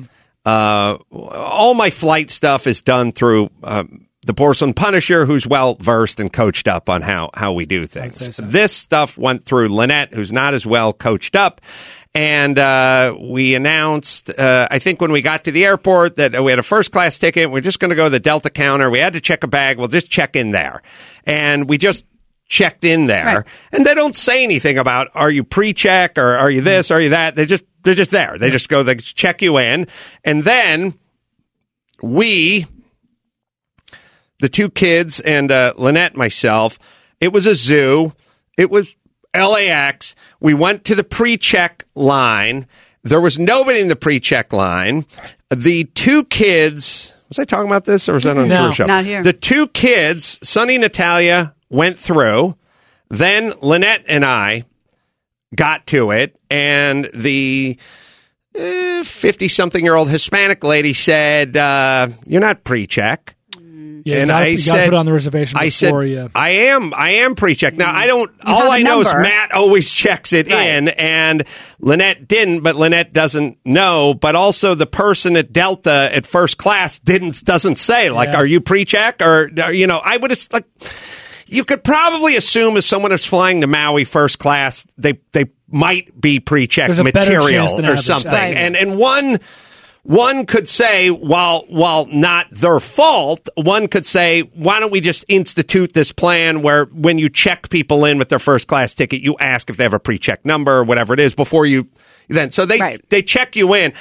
uh, 0.46 0.98
all 1.12 1.74
my 1.74 1.90
flight 1.90 2.32
stuff 2.32 2.68
is 2.68 2.82
done 2.82 3.14
through 3.14 3.50
um, 3.64 4.08
the 4.26 4.34
Porcelain 4.34 4.74
Punisher, 4.74 5.26
who's 5.26 5.48
well 5.48 5.76
versed 5.76 6.20
and 6.20 6.32
coached 6.32 6.68
up 6.68 6.90
on 6.90 7.02
how 7.02 7.30
how 7.34 7.54
we 7.54 7.66
do 7.66 7.88
things. 7.88 8.36
so. 8.36 8.44
This 8.44 8.74
stuff 8.74 9.18
went 9.18 9.46
through 9.46 9.70
Lynette, 9.70 10.14
who's 10.14 10.34
not 10.34 10.54
as 10.54 10.66
well 10.66 10.92
coached 10.92 11.36
up. 11.36 11.62
And 12.16 12.60
uh, 12.60 13.16
we 13.20 13.56
announced, 13.56 14.32
uh, 14.38 14.68
I 14.70 14.80
think 14.80 15.00
when 15.00 15.12
we 15.12 15.22
got 15.22 15.44
to 15.44 15.52
the 15.52 15.64
airport, 15.64 16.16
that 16.16 16.44
we 16.44 16.52
had 16.52 16.60
a 16.60 16.64
first 16.64 16.92
class 16.92 17.20
ticket. 17.20 17.52
We're 17.52 17.62
just 17.62 17.80
going 17.80 17.90
to 17.90 17.96
go 17.96 18.06
to 18.06 18.10
the 18.10 18.20
Delta 18.20 18.50
counter. 18.50 18.90
We 18.90 19.00
had 19.00 19.14
to 19.14 19.22
check 19.22 19.44
a 19.44 19.48
bag. 19.48 19.78
We'll 19.78 19.88
just 19.88 20.10
check 20.10 20.36
in 20.36 20.50
there. 20.50 20.82
And 21.26 21.70
we 21.70 21.78
just 21.78 22.06
checked 22.50 22.84
in 22.84 23.08
there. 23.08 23.26
Right. 23.38 23.46
And 23.72 23.86
they 23.86 23.96
don't 23.96 24.16
say 24.16 24.44
anything 24.44 24.78
about 24.78 25.08
are 25.14 25.30
you 25.30 25.44
pre-check 25.44 26.18
or 26.18 26.36
are 26.36 26.50
you 26.52 26.62
this, 26.62 26.92
or 26.92 26.96
are 26.96 27.02
you 27.02 27.10
that? 27.10 27.36
They 27.36 27.46
just 27.46 27.64
they're 27.84 27.94
just 27.94 28.12
there. 28.12 28.38
They 28.38 28.50
just 28.50 28.68
go 28.68 28.84
they 28.84 28.96
check 28.96 29.42
you 29.42 29.58
in, 29.58 29.88
and 30.26 30.44
then 30.44 30.96
we, 32.02 32.66
the 34.40 34.50
two 34.50 34.70
kids 34.70 35.20
and 35.20 35.52
uh, 35.52 35.74
Lynette, 35.78 36.16
myself, 36.16 36.80
it 37.20 37.32
was 37.34 37.46
a 37.46 37.56
zoo. 37.56 38.14
It 38.58 38.70
was 38.70 38.94
LAX. 39.36 40.16
We 40.40 40.54
went 40.54 40.84
to 40.86 40.96
the 40.96 41.04
pre-check 41.04 41.86
line. 41.96 42.68
There 43.04 43.22
was 43.22 43.38
nobody 43.40 43.80
in 43.80 43.88
the 43.90 43.96
pre-check 43.96 44.52
line. 44.54 45.06
The 45.50 45.86
two 45.96 46.26
kids. 46.26 47.14
Was 47.30 47.38
I 47.40 47.44
talking 47.46 47.68
about 47.68 47.86
this, 47.86 48.10
or 48.10 48.14
was 48.14 48.24
that 48.24 48.38
on 48.38 48.46
a 48.46 48.48
No, 48.48 48.64
tour 48.66 48.72
show? 48.74 48.86
not 48.88 49.06
here. 49.06 49.22
The 49.22 49.34
two 49.34 49.68
kids, 49.68 50.40
Sonny 50.42 50.76
and 50.76 50.82
Natalia, 50.82 51.54
went 51.70 51.98
through. 51.98 52.56
Then 53.10 53.54
Lynette 53.62 54.06
and 54.08 54.24
I 54.24 54.64
got 55.56 55.88
to 55.88 56.12
it, 56.12 56.36
and 56.50 57.10
the 57.14 57.78
fifty-something-year-old 59.04 60.10
Hispanic 60.10 60.64
lady 60.64 60.94
said, 60.94 61.56
uh, 61.58 62.08
"You're 62.28 62.42
not 62.42 62.64
pre-check." 62.64 63.36
yeah, 64.06 64.22
and 64.22 64.28
you 64.30 64.34
gotta, 64.34 64.46
I 64.46 64.48
you 64.48 64.58
said- 64.58 64.86
put 64.86 64.94
it 64.94 64.98
on 64.98 65.06
the 65.06 65.14
reservation 65.14 65.58
I 65.60 65.70
said, 65.70 65.88
before 65.88 66.06
you. 66.06 66.32
I 66.34 66.50
am, 66.52 66.94
I 66.96 67.10
am 67.12 67.36
pre-check. 67.36 67.76
Now, 67.76 67.94
I 67.94 68.08
don't, 68.08 68.32
You 68.32 68.54
all 68.54 68.72
I 68.72 68.78
a 68.78 68.80
I 68.80 68.82
know 68.84 69.02
is. 69.02 69.14
Matt 69.14 69.52
always 69.54 69.94
checks 69.94 70.32
it 70.32 70.48
Right. 70.50 70.64
in 70.78 70.88
and 70.88 71.44
Lynette 71.80 72.26
didn't, 72.28 72.62
but 72.62 72.76
Lynette 72.78 73.12
doesn't 73.12 73.58
know. 73.66 74.14
But 74.14 74.36
also 74.36 74.74
the 74.74 74.86
person 74.88 75.36
at 75.36 75.52
Delta 75.52 76.10
at 76.14 76.26
first 76.26 76.58
class 76.58 76.98
didn't, 77.00 77.44
doesn't 77.44 77.76
say, 77.78 78.10
like, 78.10 78.30
Yeah. 78.30 78.38
are 78.38 78.46
you 78.46 78.62
pre-check? 78.62 79.22
Or, 79.22 79.50
or, 79.64 79.72
you 79.74 79.86
know, 79.86 80.00
I 80.04 80.16
would 80.16 80.32
have, 80.32 80.48
like, 80.54 80.66
you 81.52 81.64
could 81.64 81.84
probably 81.84 82.36
assume 82.36 82.78
if 82.78 82.84
someone 82.84 83.12
is 83.12 83.26
flying 83.26 83.62
to 83.62 83.68
Maui 83.68 84.04
first 84.04 84.40
class, 84.40 84.86
they, 84.98 85.20
they 85.32 85.46
might 85.68 86.20
be 86.20 86.40
pre-check 86.40 86.88
There's 86.88 87.00
a 87.00 87.04
better 87.04 87.20
material 87.40 87.68
or 87.68 87.84
average, 87.84 88.02
something. 88.02 88.32
Right. 88.32 88.56
And, 88.56 88.76
and 88.76 88.98
one, 88.98 89.40
one 90.04 90.46
could 90.46 90.68
say, 90.70 91.10
while 91.10 91.66
while 91.68 92.06
not 92.08 92.48
their 92.52 92.80
fault, 92.80 93.50
one 93.56 93.88
could 93.88 94.06
say, 94.06 94.42
why 94.42 94.80
don't 94.80 94.92
we 94.92 95.02
just 95.02 95.26
institute 95.28 95.94
this 95.94 96.12
plan 96.12 96.62
where 96.62 96.86
when 96.86 97.20
you 97.20 97.30
check 97.30 97.70
people 97.70 98.06
in 98.06 98.18
with 98.18 98.30
their 98.30 98.40
first 98.40 98.68
class 98.68 98.94
ticket, 98.94 99.22
you 99.22 99.36
ask 99.40 99.70
if 99.70 99.78
they 99.78 99.84
have 99.84 99.94
a 99.94 100.00
pre-check 100.00 100.46
number 100.46 100.78
or 100.78 100.84
whatever 100.84 101.14
it 101.14 101.20
is 101.20 101.36
before 101.36 101.66
you 101.66 101.88
then. 102.30 102.52
So 102.52 102.66
they 102.66 102.80
Right. 102.80 103.10
they 103.10 103.22
check 103.22 103.56
you 103.56 103.74
in. 103.76 103.94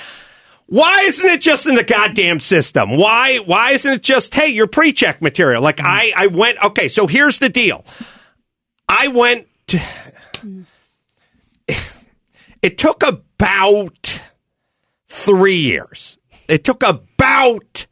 Why 0.70 1.00
isn't 1.06 1.26
it 1.26 1.40
just 1.40 1.66
in 1.66 1.76
the 1.76 1.84
goddamn 1.84 2.40
system? 2.40 2.98
Why 2.98 3.38
why 3.38 3.72
isn't 3.72 3.92
it 3.92 4.02
just 4.02 4.34
hey, 4.34 4.48
your 4.48 4.66
pre-check 4.66 5.22
material? 5.22 5.62
Like 5.62 5.78
mm. 5.78 5.86
I 5.86 6.12
I 6.14 6.26
went 6.26 6.62
okay, 6.62 6.88
so 6.88 7.06
here's 7.06 7.38
the 7.38 7.48
deal. 7.48 7.84
I 8.86 9.08
went 9.08 9.46
to, 9.68 9.80
it 12.62 12.78
took 12.78 13.02
about 13.02 14.20
three 15.06 15.56
years. 15.56 16.18
It 16.48 16.64
took 16.64 16.82
about 16.82 17.86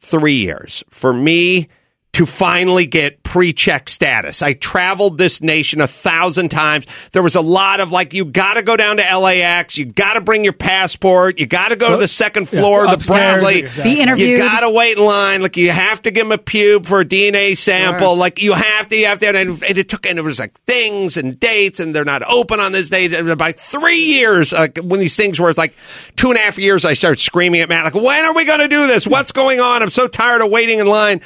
three 0.00 0.34
years 0.34 0.82
for 0.90 1.12
me 1.12 1.68
to 2.12 2.26
finally 2.26 2.86
get 2.86 3.21
pre-check 3.32 3.88
status. 3.88 4.42
I 4.42 4.52
traveled 4.52 5.16
this 5.16 5.40
nation 5.40 5.80
a 5.80 5.86
thousand 5.86 6.50
times. 6.50 6.84
There 7.12 7.22
was 7.22 7.34
a 7.34 7.40
lot 7.40 7.80
of 7.80 7.90
like, 7.90 8.12
you 8.12 8.26
got 8.26 8.54
to 8.54 8.62
go 8.62 8.76
down 8.76 8.98
to 8.98 9.18
LAX. 9.18 9.78
You 9.78 9.86
got 9.86 10.14
to 10.14 10.20
bring 10.20 10.44
your 10.44 10.52
passport. 10.52 11.40
You 11.40 11.46
got 11.46 11.70
to 11.70 11.76
go 11.76 11.92
to 11.92 11.96
the 11.96 12.08
second 12.08 12.50
floor 12.50 12.86
of 12.86 13.00
the 13.00 13.06
Bradley. 13.06 13.60
exactly. 13.60 13.94
Be 13.94 14.00
interviewed. 14.02 14.28
You 14.28 14.36
got 14.36 14.60
to 14.60 14.68
wait 14.68 14.98
in 14.98 15.06
line. 15.06 15.40
Like 15.40 15.56
you 15.56 15.70
have 15.70 16.02
to 16.02 16.10
give 16.10 16.28
them 16.28 16.32
a 16.32 16.36
pube 16.36 16.84
for 16.84 17.00
a 17.00 17.06
DNA 17.06 17.56
sample. 17.56 18.08
Sure. 18.08 18.16
Like 18.18 18.42
you 18.42 18.52
have 18.52 18.88
to, 18.90 18.96
you 18.96 19.06
have 19.06 19.20
to, 19.20 19.28
and 19.28 19.62
and 19.62 19.78
it 19.78 19.88
took, 19.88 20.06
and 20.06 20.18
it 20.18 20.22
was 20.22 20.38
like 20.38 20.52
things 20.66 21.16
and 21.16 21.40
dates, 21.40 21.80
and 21.80 21.94
they're 21.94 22.04
not 22.04 22.22
open 22.28 22.60
on 22.60 22.72
this 22.72 22.90
date. 22.90 23.14
And 23.14 23.38
by 23.38 23.52
three 23.52 23.96
years, 23.96 24.52
like 24.52 24.76
when 24.76 25.00
these 25.00 25.16
things 25.16 25.40
were, 25.40 25.48
it's 25.48 25.56
like 25.56 25.74
two 26.16 26.28
and 26.28 26.36
a 26.36 26.40
half 26.42 26.58
years, 26.58 26.84
I 26.84 26.92
started 26.92 27.18
screaming 27.18 27.62
at 27.62 27.70
Matt, 27.70 27.84
like, 27.84 27.94
when 27.94 28.26
are 28.26 28.34
we 28.34 28.44
going 28.44 28.60
to 28.60 28.68
do 28.68 28.88
this? 28.88 29.06
What's 29.06 29.32
going 29.32 29.58
on? 29.58 29.82
I'm 29.82 29.88
so 29.88 30.06
tired 30.06 30.42
of 30.42 30.50
waiting 30.50 30.80
in 30.80 30.86
line. 30.86 31.22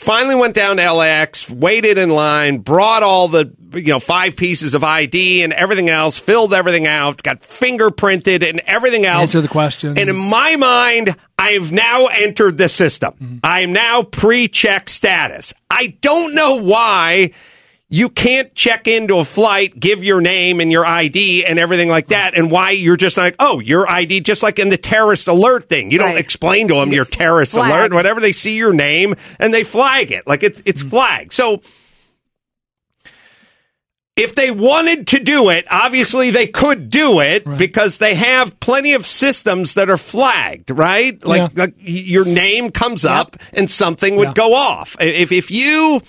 Finally 0.00 0.36
went 0.36 0.54
down 0.54 0.78
to 0.78 0.92
LAX, 0.94 1.49
waited 1.50 1.98
in 1.98 2.10
line, 2.10 2.58
brought 2.58 3.02
all 3.02 3.28
the, 3.28 3.52
you 3.74 3.88
know, 3.88 4.00
five 4.00 4.36
pieces 4.36 4.74
of 4.74 4.84
ID 4.84 5.42
and 5.42 5.52
everything 5.52 5.88
else, 5.88 6.18
filled 6.18 6.54
everything 6.54 6.86
out, 6.86 7.22
got 7.22 7.42
fingerprinted 7.42 8.48
and 8.48 8.60
everything 8.60 9.06
else. 9.06 9.22
Answer 9.22 9.40
the 9.40 9.48
questions. 9.48 9.98
And 9.98 10.08
in 10.08 10.16
my 10.16 10.56
mind, 10.56 11.16
I've 11.38 11.72
now 11.72 12.06
entered 12.06 12.58
the 12.58 12.68
system. 12.68 13.14
Mm-hmm. 13.14 13.38
I 13.42 13.60
am 13.60 13.72
now 13.72 14.02
pre-check 14.02 14.88
status. 14.88 15.54
I 15.70 15.96
don't 16.00 16.34
know 16.34 16.62
why 16.62 17.32
you 17.92 18.08
can't 18.08 18.54
check 18.54 18.86
into 18.86 19.16
a 19.18 19.24
flight, 19.24 19.78
give 19.78 20.04
your 20.04 20.20
name 20.20 20.60
and 20.60 20.70
your 20.70 20.86
ID 20.86 21.44
and 21.44 21.58
everything 21.58 21.88
like 21.88 22.06
that, 22.08 22.34
and 22.36 22.48
why 22.48 22.70
you're 22.70 22.96
just 22.96 23.16
like, 23.16 23.34
oh, 23.40 23.58
your 23.58 23.90
ID, 23.90 24.20
just 24.20 24.44
like 24.44 24.60
in 24.60 24.68
the 24.68 24.76
terrorist 24.76 25.26
alert 25.26 25.68
thing. 25.68 25.90
You 25.90 25.98
don't 25.98 26.10
Right. 26.10 26.18
explain 26.18 26.68
to 26.68 26.74
them 26.74 26.92
your 26.92 27.04
terrorist 27.04 27.50
Flagged. 27.52 27.74
alert, 27.74 27.92
whatever. 27.94 28.20
They 28.20 28.30
see 28.30 28.56
your 28.56 28.72
name 28.72 29.16
and 29.40 29.52
they 29.52 29.64
flag 29.64 30.12
it. 30.12 30.24
Like 30.28 30.44
it's 30.44 30.62
it's 30.64 30.82
mm-hmm. 30.82 30.90
flagged. 30.90 31.32
So 31.32 31.62
if 34.16 34.34
they 34.34 34.50
wanted 34.50 35.06
to 35.08 35.18
do 35.18 35.48
it, 35.48 35.64
obviously 35.70 36.30
they 36.30 36.46
could 36.46 36.90
do 36.90 37.20
it 37.20 37.42
because 37.56 37.98
they 37.98 38.14
have 38.14 38.60
plenty 38.60 38.92
of 38.92 39.06
systems 39.06 39.74
that 39.74 39.88
are 39.88 39.96
flagged, 39.96 40.70
right? 40.70 41.24
Like, 41.24 41.38
Yeah. 41.56 41.62
like 41.64 41.74
your 41.78 42.24
name 42.26 42.70
comes 42.70 43.04
up 43.04 43.36
and 43.54 43.68
something 43.70 44.16
would 44.16 44.28
Yeah. 44.28 44.34
go 44.34 44.54
off. 44.54 44.94
If 45.00 45.32
if 45.32 45.50
you 45.50 46.02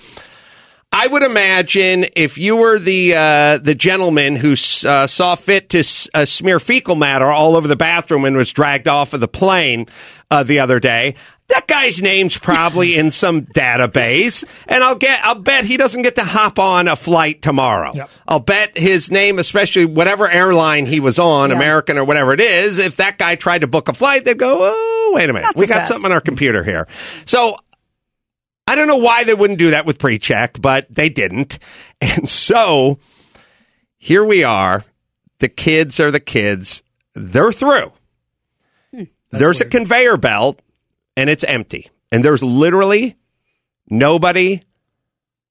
I 0.94 1.08
would 1.08 1.24
imagine 1.24 2.06
if 2.18 2.38
you 2.38 2.58
were 2.58 2.78
the 2.78 3.14
uh, 3.16 3.58
the 3.60 3.74
gentleman 3.76 4.36
who 4.36 4.52
uh, 4.54 5.08
saw 5.08 5.36
fit 5.36 5.70
to 5.70 5.80
s- 5.80 6.10
uh, 6.14 6.26
smear 6.26 6.60
fecal 6.60 6.96
matter 6.96 7.26
all 7.28 7.56
over 7.56 7.68
the 7.68 7.78
bathroom 7.78 8.26
and 8.26 8.36
was 8.36 8.52
dragged 8.52 8.88
off 8.90 9.14
of 9.14 9.22
the 9.22 9.28
plane 9.28 9.88
uh, 10.30 10.44
the 10.44 10.60
other 10.60 10.80
day, 10.82 11.16
that 11.48 11.66
guy's 11.68 12.02
name's 12.02 12.38
probably 12.38 12.98
in 12.98 13.10
some 13.24 13.44
database, 13.44 14.44
and 14.68 14.84
I'll 14.84 14.96
get 14.98 15.24
I'll 15.24 15.40
bet 15.40 15.64
he 15.64 15.78
doesn't 15.78 16.02
get 16.02 16.16
to 16.16 16.24
hop 16.26 16.60
on 16.60 16.90
a 16.90 16.98
flight 16.98 17.42
tomorrow. 17.42 17.94
Yep. 17.96 18.10
I'll 18.28 18.40
bet 18.42 18.78
his 18.78 19.10
name, 19.10 19.40
especially 19.40 19.86
whatever 19.86 20.28
airline 20.30 20.86
he 20.88 21.00
was 21.00 21.20
on, 21.20 21.52
Yeah. 21.52 21.56
American 21.56 21.98
or 21.98 22.04
whatever 22.04 22.34
it 22.34 22.42
is, 22.42 22.80
if 22.80 22.98
that 22.98 23.18
guy 23.18 23.36
tried 23.36 23.60
to 23.60 23.68
book 23.68 23.88
a 23.88 23.94
flight, 23.94 24.26
they'd 24.26 24.38
go, 24.38 24.58
"Oh, 24.62 25.12
wait 25.16 25.30
a 25.30 25.34
minute, 25.34 25.46
Not 25.46 25.58
so 25.58 25.62
we 25.62 25.68
got 25.68 25.78
fast. 25.80 25.88
something 25.94 26.08
on 26.08 26.12
our 26.12 26.20
computer 26.22 26.66
here." 26.66 26.86
So 27.26 27.56
I 28.68 28.76
don't 28.76 28.88
know 28.88 28.98
why 28.98 29.24
they 29.24 29.34
wouldn't 29.34 29.60
do 29.60 29.72
that 29.72 29.86
with 29.86 30.00
pre-check, 30.00 30.62
but 30.62 30.88
they 30.90 31.10
didn't. 31.10 31.60
And 32.04 32.28
so 32.28 32.98
here 34.00 34.26
we 34.26 34.44
are. 34.44 34.84
The 35.38 35.50
kids 35.50 36.00
are 36.00 36.10
the 36.10 36.20
kids. 36.20 36.82
They're 37.14 37.52
through. 37.52 37.92
there's 39.30 39.62
a 39.62 39.66
conveyor 39.66 40.18
belt 40.18 40.60
and 41.16 41.30
it's 41.30 41.44
empty. 41.44 41.90
And 42.12 42.26
there's 42.26 42.42
literally 42.42 43.16
nobody 43.88 44.62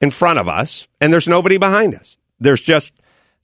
in 0.00 0.10
front 0.10 0.40
of 0.40 0.48
us 0.48 0.88
and 1.00 1.12
there's 1.12 1.28
nobody 1.28 1.58
behind 1.58 1.94
us. 1.94 2.16
There's 2.40 2.60
just 2.60 2.92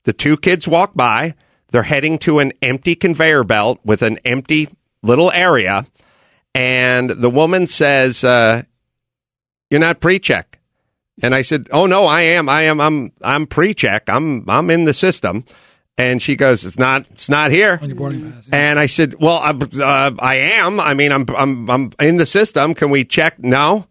the 0.03 0.13
two 0.13 0.35
kids 0.35 0.67
walk 0.67 0.93
by. 0.93 1.35
They're 1.71 1.83
heading 1.83 2.17
to 2.19 2.39
an 2.39 2.51
empty 2.61 2.95
conveyor 2.95 3.43
belt 3.45 3.79
with 3.85 4.01
an 4.01 4.17
empty 4.25 4.69
little 5.01 5.31
area. 5.31 5.85
And 6.53 7.09
the 7.09 7.29
woman 7.29 7.67
says, 7.67 8.23
uh, 8.23 8.63
You're 9.69 9.79
not 9.79 9.99
pre 9.99 10.19
check. 10.19 10.57
And 11.21 11.33
I 11.33 11.41
said, 11.41 11.67
"Oh 11.71 11.87
no, 11.87 12.03
I 12.03 12.21
am. 12.21 12.47
I 12.47 12.63
am. 12.63 12.79
I'm. 12.79 13.11
I'm 13.23 13.47
pre-check. 13.47 14.03
I'm. 14.07 14.47
I'm 14.49 14.69
in 14.69 14.83
the 14.83 14.93
system." 14.93 15.45
And 15.97 16.21
she 16.21 16.35
goes, 16.35 16.63
"It's 16.63 16.77
not. 16.77 17.05
It's 17.11 17.29
not 17.29 17.49
here." 17.49 17.79
on 17.81 17.89
your 17.89 17.97
boarding 17.97 18.31
pass. 18.31 18.47
yeah. 18.47 18.55
And 18.55 18.79
I 18.79 18.85
said, 18.85 19.15
"Well, 19.19 19.37
I, 19.37 19.49
uh, 19.49 20.11
I 20.19 20.35
am. 20.35 20.79
I 20.79 20.93
mean, 20.93 21.11
I'm. 21.11 21.25
I'm. 21.35 21.69
I'm 21.69 21.91
in 21.99 22.17
the 22.17 22.25
system. 22.25 22.75
Can 22.75 22.91
we 22.91 23.03
check? 23.03 23.39
No, 23.39 23.87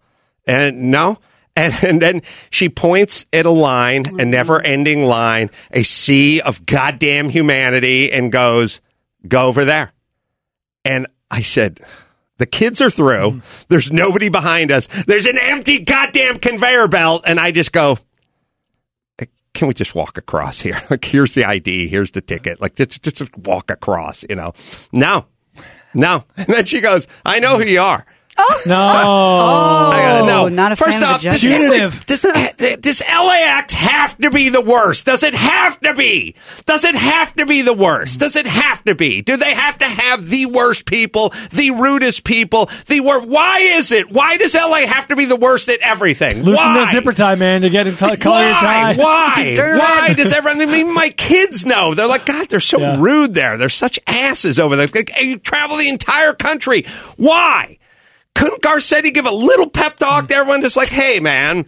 and 0.46 0.90
no." 0.90 1.18
And, 1.56 1.74
and 1.82 2.02
then 2.02 2.22
she 2.50 2.68
points 2.68 3.26
at 3.32 3.46
a 3.46 3.50
line, 3.50 4.04
a 4.18 4.24
never-ending 4.24 5.04
line, 5.06 5.50
a 5.72 5.82
sea 5.82 6.40
of 6.42 6.64
goddamn 6.64 7.28
humanity, 7.28 8.12
and 8.12 8.30
goes, 8.30 8.80
"Go 9.26 9.48
over 9.48 9.64
there." 9.64 9.92
And 10.84 11.08
I 11.28 11.42
said, 11.42 11.80
the 12.38 12.46
kids 12.46 12.80
are 12.80 12.90
through. 12.90 13.30
Mm-hmm. 13.30 13.64
There's 13.68 13.90
nobody 13.92 14.28
behind 14.28 14.70
us. 14.70 14.86
There's 15.06 15.26
an 15.26 15.38
empty 15.38 15.80
goddamn 15.80 16.38
conveyor 16.38 16.88
belt. 16.88 17.24
And 17.26 17.40
I 17.40 17.50
just 17.50 17.72
go, 17.72 17.98
eh, 19.18 19.26
can 19.54 19.68
we 19.68 19.74
just 19.74 19.94
walk 19.94 20.18
across 20.18 20.60
here? 20.60 20.80
Like, 20.90 21.04
here's 21.04 21.34
the 21.34 21.44
ID. 21.44 21.88
Here's 21.88 22.10
the 22.12 22.20
ticket. 22.20 22.60
Like, 22.60 22.76
just, 22.76 23.02
just 23.02 23.36
walk 23.38 23.70
across, 23.70 24.24
you 24.28 24.36
know? 24.36 24.52
No, 24.92 25.26
no. 25.94 26.24
And 26.36 26.46
then 26.46 26.64
she 26.64 26.80
goes, 26.80 27.06
I 27.24 27.38
know 27.38 27.58
who 27.58 27.64
you 27.64 27.80
are. 27.80 28.06
No. 28.66 28.74
I 28.76 29.02
go, 29.02 30.22
Oh, 30.22 30.26
no. 30.26 30.44
Oh. 30.44 30.48
not 30.48 30.72
a 30.72 30.76
First 30.76 30.92
fan 30.98 31.02
of 31.02 31.08
off, 31.08 31.22
the 31.22 31.28
does, 31.30 31.40
judges. 31.40 31.58
Punitive. 31.68 32.06
does, 32.06 32.80
does 32.80 33.02
LAX 33.02 33.72
have 33.72 34.16
to 34.18 34.30
be 34.30 34.48
the 34.50 34.60
worst? 34.60 35.06
Does 35.06 35.22
it 35.22 35.34
have 35.34 35.80
to 35.80 35.94
be? 35.94 36.34
Does 36.66 36.84
it 36.84 36.94
have 36.94 37.34
to 37.36 37.46
be 37.46 37.62
the 37.62 37.72
worst? 37.72 38.20
Does 38.20 38.36
it 38.36 38.46
have 38.46 38.82
to 38.84 38.94
be? 38.94 39.22
Do 39.22 39.36
they 39.36 39.54
have 39.54 39.78
to 39.78 39.84
have 39.86 40.28
the 40.28 40.46
worst 40.46 40.86
people, 40.86 41.32
the 41.52 41.70
rudest 41.72 42.24
people, 42.24 42.68
the 42.86 43.00
worst? 43.00 43.26
Why 43.28 43.58
is 43.60 43.92
it? 43.92 44.10
Why 44.10 44.36
does 44.36 44.54
LA 44.54 44.86
have 44.86 45.08
to 45.08 45.16
be 45.16 45.24
the 45.24 45.36
worst 45.36 45.68
at 45.68 45.80
everything? 45.80 46.42
Loosen 46.42 46.54
Why? 46.64 46.84
that 46.84 46.92
zipper 46.92 47.12
tie, 47.12 47.34
man, 47.36 47.62
to 47.62 47.70
get 47.70 47.86
in 47.86 47.96
color 47.96 48.16
your 48.16 48.54
tie. 48.54 48.94
Why? 48.94 49.52
Turn 49.56 49.78
Why 49.78 50.12
does 50.14 50.32
everyone? 50.32 50.60
I 50.60 50.66
mean, 50.66 50.92
my 50.92 51.08
kids 51.10 51.64
know. 51.64 51.94
They're 51.94 52.06
like, 52.06 52.26
God, 52.26 52.48
they're 52.48 52.60
so 52.60 52.78
Yeah. 52.80 52.96
rude 53.00 53.34
there. 53.34 53.56
They're 53.56 53.68
such 53.68 53.98
asses 54.06 54.58
over 54.58 54.76
there. 54.76 54.86
Like, 54.94 55.10
you 55.22 55.38
travel 55.38 55.76
the 55.76 55.88
entire 55.88 56.32
country. 56.34 56.84
Why? 57.16 57.78
Couldn't 58.36 58.60
Garcetti 58.60 59.12
give 59.14 59.24
a 59.26 59.30
little 59.30 59.68
pep 59.68 59.96
talk 59.96 60.28
to 60.28 60.34
everyone? 60.34 60.60
Just 60.60 60.76
like, 60.76 60.88
hey, 60.88 61.20
man, 61.20 61.64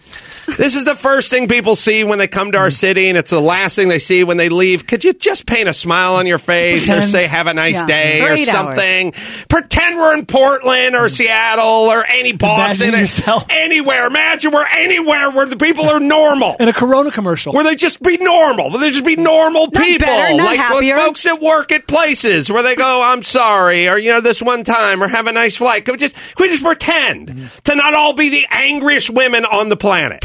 this 0.57 0.75
is 0.75 0.85
the 0.85 0.95
first 0.95 1.31
thing 1.31 1.49
people 1.49 1.77
see 1.77 2.05
when 2.05 2.19
they 2.19 2.27
come 2.27 2.53
to 2.53 2.59
our 2.59 2.69
mm. 2.69 2.73
city, 2.73 3.09
and 3.09 3.19
it's 3.19 3.31
the 3.31 3.41
last 3.41 3.77
thing 3.77 3.89
they 3.89 3.99
see 3.99 4.25
when 4.25 4.37
they 4.37 4.49
leave. 4.49 4.87
Could 4.87 5.05
you 5.05 5.13
just 5.13 5.47
paint 5.47 5.69
a 5.69 5.75
smile 5.75 6.15
on 6.15 6.27
your 6.27 6.39
face 6.39 6.89
or 6.89 7.03
say, 7.03 7.27
have 7.27 7.47
a 7.47 7.55
nice 7.55 7.75
Yeah. 7.75 7.87
day 7.87 8.21
or 8.23 8.33
eight 8.33 8.49
hours. 8.49 8.75
something? 8.75 9.13
Pretend 9.49 9.97
we're 9.97 10.17
in 10.17 10.27
Portland 10.27 10.95
or 10.95 11.07
mm. 11.07 11.11
Seattle 11.11 11.65
or 11.65 12.05
any 12.09 12.33
Boston, 12.33 12.95
or 12.95 13.39
anywhere. 13.51 14.07
Imagine 14.07 14.53
we're 14.53 14.67
anywhere 14.67 15.31
where 15.31 15.47
the 15.47 15.57
people 15.57 15.89
are 15.89 16.01
normal 16.01 16.57
In 16.61 16.69
a 16.69 16.73
Corona 16.73 17.11
commercial. 17.11 17.53
where 17.53 17.65
they 17.65 17.77
just 17.77 18.03
be 18.03 18.17
normal. 18.17 18.71
Where 18.71 18.81
they 18.81 18.91
just 18.91 19.05
be 19.05 19.17
normal 19.17 19.71
people, 19.71 20.07
better, 20.07 20.37
not 20.37 20.47
like, 20.47 20.59
like 20.59 20.95
folks 20.95 21.25
that 21.25 21.41
work 21.41 21.73
at 21.73 21.87
places 21.87 22.51
where 22.51 22.63
they 22.63 22.75
go, 22.75 23.03
"I'm 23.03 23.23
sorry," 23.23 23.89
or 23.89 23.99
you 23.99 24.13
know, 24.13 24.21
this 24.21 24.41
one 24.41 24.65
time, 24.65 25.03
or 25.03 25.09
have 25.09 25.27
a 25.27 25.33
nice 25.33 25.57
flight. 25.57 25.85
Could 25.85 25.93
we 25.93 25.99
just 25.99 26.15
can 26.15 26.47
we 26.47 26.49
just 26.49 26.63
pretend 26.63 27.29
mm-hmm. 27.29 27.47
to 27.65 27.75
not 27.77 27.95
all 27.95 28.15
be 28.15 28.31
the 28.31 28.47
angriest 28.51 29.11
women 29.11 29.45
on 29.45 29.69
the 29.69 29.77
planet? 29.77 30.25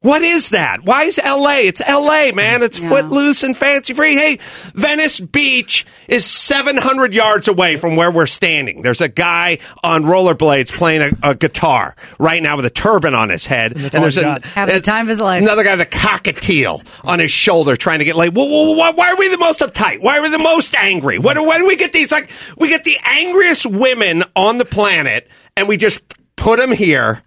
What 0.00 0.22
is 0.22 0.50
that? 0.50 0.84
Why 0.84 1.04
is 1.04 1.18
LA? 1.18 1.56
It's 1.62 1.80
LA, 1.80 2.30
man. 2.32 2.62
It's 2.62 2.78
Yeah. 2.78 2.88
footloose 2.88 3.42
and 3.42 3.56
fancy 3.56 3.94
free. 3.94 4.14
Hey, 4.14 4.38
Venice 4.76 5.18
Beach 5.18 5.84
is 6.06 6.24
700 6.24 7.12
yards 7.12 7.48
away 7.48 7.74
from 7.76 7.96
where 7.96 8.08
we're 8.08 8.26
standing. 8.28 8.82
There's 8.82 9.00
a 9.00 9.08
guy 9.08 9.58
on 9.82 10.04
rollerblades 10.04 10.70
playing 10.72 11.02
a, 11.02 11.30
a 11.30 11.34
guitar 11.34 11.96
right 12.20 12.40
now 12.40 12.54
with 12.54 12.64
a 12.64 12.70
turban 12.70 13.12
on 13.12 13.28
his 13.28 13.46
head. 13.46 13.72
And, 13.72 13.92
all 13.92 14.02
there's 14.02 14.16
a. 14.18 14.40
Having 14.54 14.76
the 14.76 14.80
time 14.82 15.06
of 15.06 15.08
his 15.08 15.20
life. 15.20 15.42
Another 15.42 15.64
guy 15.64 15.72
with 15.74 15.80
a 15.88 15.90
cockatiel 15.90 16.80
on 17.04 17.18
his 17.18 17.32
shoulder 17.32 17.74
trying 17.74 17.98
to 17.98 18.04
get 18.04 18.14
laid. 18.14 18.36
Whoa, 18.36 18.44
whoa, 18.44 18.74
whoa, 18.74 18.92
why 18.92 19.08
are 19.10 19.16
we 19.16 19.26
the 19.26 19.38
most 19.38 19.58
uptight? 19.58 20.00
Why 20.00 20.18
are 20.18 20.22
we 20.22 20.28
the 20.28 20.38
most 20.38 20.76
angry? 20.76 21.18
When, 21.18 21.44
when 21.44 21.60
do 21.62 21.66
we 21.66 21.74
get 21.76 21.92
these? 21.92 22.12
Like, 22.12 22.30
we 22.56 22.68
get 22.68 22.84
the 22.84 22.96
angriest 23.04 23.66
women 23.66 24.22
on 24.36 24.58
the 24.58 24.64
planet 24.64 25.28
and 25.56 25.66
we 25.66 25.76
just 25.76 26.00
put 26.36 26.60
them 26.60 26.70
here. 26.70 27.24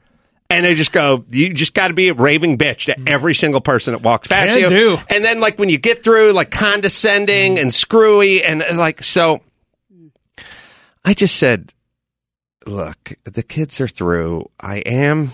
And 0.52 0.66
they 0.66 0.76
just 0.76 0.92
go, 0.92 1.24
you 1.30 1.54
just 1.54 1.74
got 1.74 1.88
to 1.88 1.94
be 1.94 2.10
a 2.10 2.14
raving 2.14 2.58
bitch 2.58 2.86
to 2.86 3.10
every 3.10 3.34
single 3.34 3.62
person 3.62 3.94
that 3.94 4.04
walks 4.04 4.28
past 4.28 4.50
Can 4.50 4.60
you. 4.60 4.70
do. 4.70 4.98
And 5.10 5.24
then, 5.24 5.40
like, 5.40 5.58
when 5.58 5.70
you 5.70 5.78
get 5.78 6.04
through, 6.04 6.34
like, 6.34 6.52
condescending 6.52 7.58
and 7.58 7.74
screwy, 7.74 8.44
and 8.44 8.62
uh, 8.62 8.76
like, 8.76 9.02
so 9.02 9.42
I 11.06 11.14
just 11.14 11.38
said, 11.38 11.74
look, 12.68 13.14
the 13.24 13.44
kids 13.44 13.80
are 13.80 13.88
through. 13.88 14.50
I 14.60 14.80
am, 14.80 15.30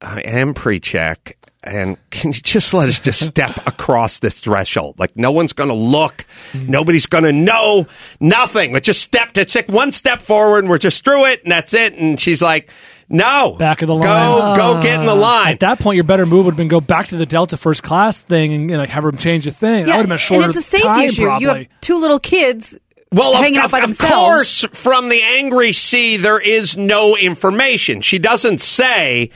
I 0.00 0.20
am 0.22 0.54
pre-check, 0.54 1.36
and 1.62 1.98
can 2.10 2.32
you 2.32 2.40
just 2.40 2.72
let 2.72 2.88
us 2.88 3.00
just 3.00 3.22
step 3.22 3.66
across 3.66 4.18
this 4.18 4.40
threshold? 4.40 4.98
Like 4.98 5.14
no 5.14 5.30
one's 5.30 5.52
going 5.52 5.68
to 5.68 5.74
look, 5.74 6.24
nobody's 6.54 7.06
going 7.06 7.24
to 7.24 7.32
know, 7.32 7.86
nothing. 8.18 8.72
But 8.72 8.82
just 8.82 9.02
step 9.02 9.32
to 9.32 9.44
take 9.44 9.68
one 9.68 9.92
step 9.92 10.22
forward, 10.22 10.60
and 10.60 10.70
we're 10.70 10.78
just 10.78 11.04
through 11.04 11.26
it, 11.26 11.42
and 11.42 11.52
that's 11.52 11.74
it. 11.74 11.92
And 11.94 12.18
she's 12.18 12.40
like, 12.40 12.70
no, 13.10 13.56
Back 13.58 13.82
of 13.82 13.88
the 13.88 13.94
go, 13.94 14.00
line. 14.00 14.56
go, 14.56 14.80
get 14.80 15.00
in 15.00 15.06
the 15.06 15.12
ah. 15.12 15.14
line. 15.14 15.52
At 15.52 15.60
that 15.60 15.80
point, 15.80 15.96
your 15.96 16.04
better 16.04 16.24
move 16.24 16.44
would 16.46 16.52
have 16.52 16.56
been 16.56 16.68
go 16.68 16.80
back 16.80 17.08
to 17.08 17.16
the 17.16 17.26
Delta 17.26 17.56
first 17.56 17.82
class 17.82 18.20
thing 18.20 18.52
and, 18.52 18.70
like 18.70 18.88
have 18.90 19.02
them 19.04 19.16
change 19.18 19.44
the 19.44 19.50
thing. 19.50 19.86
that 19.86 19.92
would 19.96 20.02
have 20.02 20.06
been 20.06 20.12
a 20.12 20.18
shorter 20.18 20.44
and 20.44 20.54
it's 20.54 20.64
a 20.64 20.68
safety 20.70 20.86
time, 20.86 21.02
issue. 21.04 21.24
Probably. 21.24 21.42
You 21.42 21.48
have 21.54 21.66
two 21.80 21.98
little 21.98 22.20
kids 22.20 22.78
Well, 23.12 23.34
hanging 23.34 23.58
of, 23.58 23.64
out 23.64 23.70
by 23.72 23.78
of- 23.78 23.90
of 23.90 23.98
themselves. 23.98 24.14
course, 24.62 24.64
from 24.80 25.08
the 25.08 25.20
angry 25.38 25.72
sea, 25.72 26.16
there 26.18 26.40
is 26.40 26.76
no 26.76 27.16
information. 27.16 28.00
She 28.00 28.18
doesn't 28.20 28.60
say, 28.60 29.30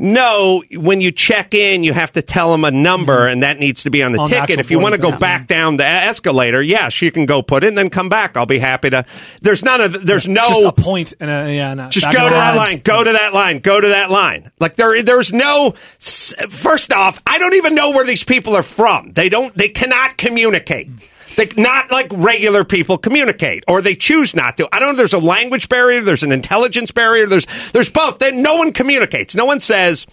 no, 0.00 0.62
when 0.72 1.00
you 1.00 1.12
check 1.12 1.52
in, 1.54 1.84
you 1.84 1.92
have 1.92 2.12
to 2.12 2.22
tell 2.22 2.50
them 2.50 2.64
a 2.64 2.70
number, 2.70 3.28
and 3.28 3.42
that 3.42 3.58
needs 3.58 3.82
to 3.84 3.90
be 3.90 4.02
on 4.02 4.12
the 4.12 4.18
Mm-hmm. 4.18 4.22
On 4.22 4.28
ticket. 4.28 4.42
actual 4.42 4.60
If 4.60 4.70
you 4.70 4.78
want 4.80 4.94
to 4.94 5.00
go 5.00 5.16
back 5.16 5.46
down 5.46 5.76
the 5.76 5.84
escalator, 5.84 6.60
yes, 6.62 7.00
you 7.02 7.10
can 7.12 7.26
go 7.26 7.42
put 7.42 7.64
it 7.64 7.68
and 7.68 7.78
then 7.78 7.90
come 7.90 8.08
back. 8.08 8.36
I'll 8.36 8.46
be 8.46 8.58
happy 8.58 8.90
to. 8.90 9.04
There's 9.40 9.62
none 9.64 9.80
of. 9.80 10.04
There's 10.06 10.26
no. 10.26 10.48
Just 10.48 10.64
a 10.64 10.72
point 10.72 11.14
and 11.20 11.30
a, 11.30 11.54
yeah, 11.54 11.86
a 11.86 11.90
Just 11.90 12.06
go 12.06 12.24
to 12.28 12.34
that 12.34 12.56
lines. 12.56 12.70
line. 12.72 12.80
Go 12.82 13.04
to 13.04 13.12
that 13.12 13.34
line. 13.34 13.58
Go 13.60 13.80
to 13.80 13.88
that 13.88 14.10
line. 14.10 14.50
Like 14.58 14.76
there, 14.76 15.02
there's 15.02 15.32
no. 15.32 15.72
First 15.98 16.92
off, 16.92 17.20
I 17.26 17.38
don't 17.38 17.54
even 17.54 17.74
know 17.74 17.90
where 17.90 18.04
these 18.06 18.24
people 18.24 18.56
are 18.56 18.62
from. 18.62 19.12
They 19.12 19.28
don't. 19.28 19.54
They 19.56 19.68
cannot 19.68 20.16
communicate. 20.16 20.88
They 21.36 21.48
not 21.56 21.90
like 21.90 22.08
regular 22.10 22.64
people 22.64 22.98
communicate, 22.98 23.64
or 23.68 23.82
they 23.82 23.94
choose 23.94 24.34
not 24.34 24.56
to. 24.56 24.68
I 24.72 24.78
don't 24.78 24.88
know. 24.88 24.92
if 24.92 24.96
There's 24.98 25.12
a 25.12 25.18
language 25.18 25.68
barrier. 25.68 26.00
There's 26.00 26.22
an 26.22 26.32
intelligence 26.32 26.90
barrier. 26.90 27.26
There's 27.26 27.46
there's 27.72 27.90
both. 27.90 28.18
Then 28.18 28.42
no 28.42 28.56
one 28.56 28.72
communicates. 28.72 29.34
No 29.34 29.44
one 29.46 29.60
says. 29.60 30.06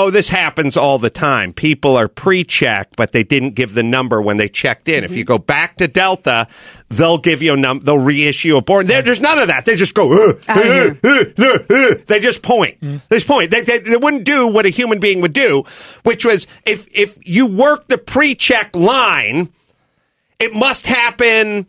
Oh, 0.00 0.10
this 0.10 0.28
happens 0.28 0.76
all 0.76 1.00
the 1.00 1.10
time. 1.10 1.52
People 1.52 1.96
are 1.96 2.06
pre-checked, 2.06 2.94
but 2.94 3.10
they 3.10 3.24
didn't 3.24 3.56
give 3.56 3.74
the 3.74 3.82
number 3.82 4.22
when 4.22 4.36
they 4.36 4.48
checked 4.48 4.88
in. 4.88 5.02
If 5.02 5.16
you 5.16 5.24
go 5.24 5.38
back 5.38 5.78
to 5.78 5.88
Delta, 5.88 6.46
they'll 6.88 7.18
give 7.18 7.42
you 7.42 7.54
a 7.54 7.56
number, 7.56 7.84
They'll 7.84 7.98
reissue 7.98 8.56
a 8.56 8.62
board. 8.62 8.86
There, 8.86 9.02
there's 9.02 9.20
none 9.20 9.40
of 9.40 9.48
that. 9.48 9.64
They 9.64 9.74
just 9.74 9.94
go. 9.94 10.12
"Uh, 10.12 10.34
uh, 10.48 10.94
uh, 11.02 11.24
uh, 11.36 11.58
uh." 11.68 11.94
They 12.06 12.20
just 12.20 12.42
point. 12.42 12.78
They 12.80 13.16
just 13.16 13.26
point. 13.26 13.50
They, 13.50 13.62
they, 13.62 13.78
they 13.78 13.96
wouldn't 13.96 14.22
do 14.22 14.46
what 14.46 14.66
a 14.66 14.68
human 14.68 15.00
being 15.00 15.20
would 15.20 15.32
do, 15.32 15.64
which 16.04 16.24
was 16.24 16.46
if 16.64 16.86
if 16.92 17.18
you 17.28 17.46
work 17.48 17.88
the 17.88 17.98
pre-check 17.98 18.76
line, 18.76 19.50
it 20.38 20.54
must 20.54 20.86
happen 20.86 21.66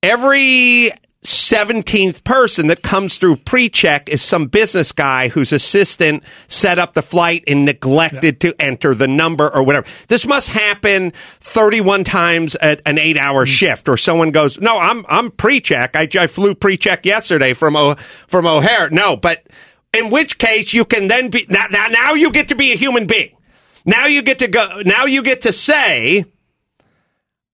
every 0.00 0.90
17th 1.26 2.22
person 2.22 2.68
that 2.68 2.82
comes 2.82 3.18
through 3.18 3.36
pre-check 3.36 4.08
is 4.08 4.22
some 4.22 4.46
business 4.46 4.92
guy 4.92 5.28
whose 5.28 5.50
assistant 5.50 6.22
set 6.46 6.78
up 6.78 6.94
the 6.94 7.02
flight 7.02 7.42
and 7.48 7.64
neglected 7.64 8.40
to 8.40 8.54
enter 8.60 8.94
the 8.94 9.08
number 9.08 9.52
or 9.52 9.64
whatever. 9.64 9.86
This 10.06 10.24
must 10.24 10.50
happen 10.50 11.12
31 11.40 12.04
times 12.04 12.54
at 12.56 12.80
an 12.86 12.96
8-hour 12.96 13.44
shift 13.44 13.88
or 13.88 13.96
someone 13.96 14.30
goes, 14.30 14.60
"No, 14.60 14.78
I'm 14.78 15.04
I'm 15.08 15.32
pre-check. 15.32 15.96
I, 15.96 16.08
I 16.16 16.28
flew 16.28 16.54
pre-check 16.54 17.04
yesterday 17.04 17.54
from 17.54 17.74
o, 17.74 17.96
from 18.28 18.46
O'Hare." 18.46 18.88
No, 18.90 19.16
but 19.16 19.46
in 19.92 20.10
which 20.10 20.38
case 20.38 20.72
you 20.72 20.84
can 20.84 21.08
then 21.08 21.30
be 21.30 21.44
now, 21.48 21.66
now 21.70 21.88
now 21.88 22.12
you 22.14 22.30
get 22.30 22.48
to 22.48 22.54
be 22.54 22.72
a 22.72 22.76
human 22.76 23.06
being. 23.06 23.36
Now 23.84 24.06
you 24.06 24.22
get 24.22 24.38
to 24.38 24.48
go 24.48 24.82
now 24.84 25.06
you 25.06 25.22
get 25.22 25.42
to 25.42 25.52
say 25.52 26.24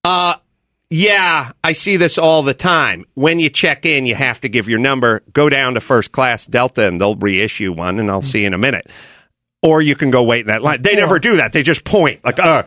uh 0.05 0.35
yeah, 0.93 1.53
I 1.65 1.73
see 1.73 1.97
this 1.97 2.19
all 2.19 2.43
the 2.43 2.55
time. 2.55 3.05
When 3.15 3.39
you 3.41 3.49
check 3.49 3.87
in, 3.87 4.05
you 4.07 4.15
have 4.15 4.41
to 4.43 4.49
give 4.49 4.69
your 4.69 4.79
number. 4.79 5.23
Go 5.33 5.49
down 5.49 5.75
to 5.75 5.81
first 5.81 6.13
class 6.13 6.47
Delta 6.47 6.87
and 6.87 7.01
they'll 7.01 7.17
reissue 7.17 7.73
one, 7.73 7.99
and 7.99 8.11
I'll 8.11 8.23
see 8.23 8.43
you 8.43 8.47
in 8.49 8.55
a 8.55 8.59
minute. 8.59 8.91
or 9.65 9.81
you 9.81 9.95
can 9.95 10.11
go 10.11 10.25
wait 10.25 10.41
in 10.41 10.49
that 10.49 10.61
line. 10.61 10.83
They 10.83 10.97
never 10.97 11.19
do 11.21 11.37
that. 11.37 11.53
They 11.53 11.63
just 11.63 11.85
point 11.85 12.25
like, 12.25 12.41
uh, 12.41 12.65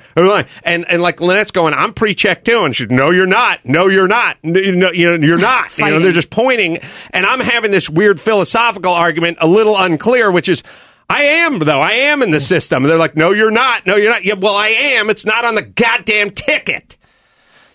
and 0.64 0.86
and 0.90 1.02
like 1.02 1.20
Lynette's 1.20 1.52
going, 1.52 1.74
I'm 1.74 1.94
pre-checked 1.94 2.46
too, 2.46 2.64
and 2.64 2.74
she's, 2.76 2.90
no, 2.90 3.10
you're 3.12 3.26
not, 3.28 3.60
no, 3.66 3.88
you're 3.88 4.08
not, 4.08 4.38
no, 4.44 4.60
you 4.60 4.74
know, 4.76 4.92
you 4.92 5.06
know, 5.18 5.28
you're 5.28 5.38
not. 5.54 5.78
you 5.78 5.86
know, 5.86 6.00
they're 6.00 6.14
just 6.14 6.30
pointing, 6.30 6.80
and 7.12 7.26
I'm 7.26 7.42
having 7.42 7.72
this 7.72 7.90
weird 7.90 8.20
philosophical 8.20 8.94
argument, 8.94 9.38
a 9.42 9.48
little 9.48 9.78
unclear, 9.78 10.32
which 10.32 10.50
is. 10.50 10.64
I 11.08 11.22
am 11.46 11.60
though. 11.60 11.82
I 11.82 11.92
am 11.92 12.24
in 12.24 12.32
the 12.32 12.40
system. 12.40 12.84
And 12.84 12.90
they're 12.90 12.98
like, 12.98 13.16
"No, 13.16 13.30
you're 13.32 13.52
not. 13.52 13.86
No, 13.86 13.96
you're 13.96 14.10
not." 14.10 14.26
Yeah, 14.26 14.34
well, 14.40 14.56
I 14.56 14.70
am. 14.70 15.12
It's 15.12 15.24
not 15.24 15.46
on 15.46 15.54
the 15.54 15.62
goddamn 15.62 16.32
ticket. 16.32 16.98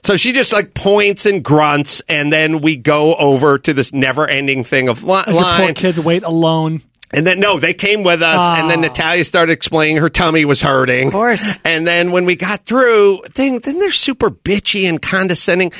So 0.03 0.17
she 0.17 0.33
just 0.33 0.53
like 0.53 0.75
points 0.75 1.27
and 1.27 1.45
grunts, 1.45 2.01
and 2.09 2.33
then 2.33 2.61
we 2.61 2.77
go 2.77 3.15
over 3.17 3.59
to 3.59 3.73
this 3.75 3.93
never-ending 3.93 4.65
thing 4.65 4.89
of 4.89 5.05
li- 5.05 5.23
As 5.27 5.35
your 5.35 5.45
poor 5.45 5.65
line. 5.67 5.75
kids 5.75 6.01
wait 6.01 6.23
alone. 6.23 6.83
And 7.13 7.27
then 7.27 7.41
no, 7.41 7.59
they 7.59 7.75
came 7.75 8.05
with 8.05 8.23
us, 8.23 8.59
and 8.59 8.71
then 8.71 8.79
ah. 8.79 8.83
Natalia 8.83 9.25
started 9.25 9.53
explaining 9.53 9.97
her 9.97 10.09
tummy 10.09 10.45
was 10.45 10.61
hurting. 10.63 11.09
Of 11.09 11.13
course. 11.13 11.59
And 11.65 11.85
then 11.87 12.13
when 12.13 12.25
we 12.25 12.37
got 12.37 12.65
through, 12.65 13.19
then 13.35 13.59
then 13.65 13.79
they're 13.81 13.91
super 13.91 14.31
bitchy 14.31 14.89
and 14.89 15.03
condescending. 15.03 15.73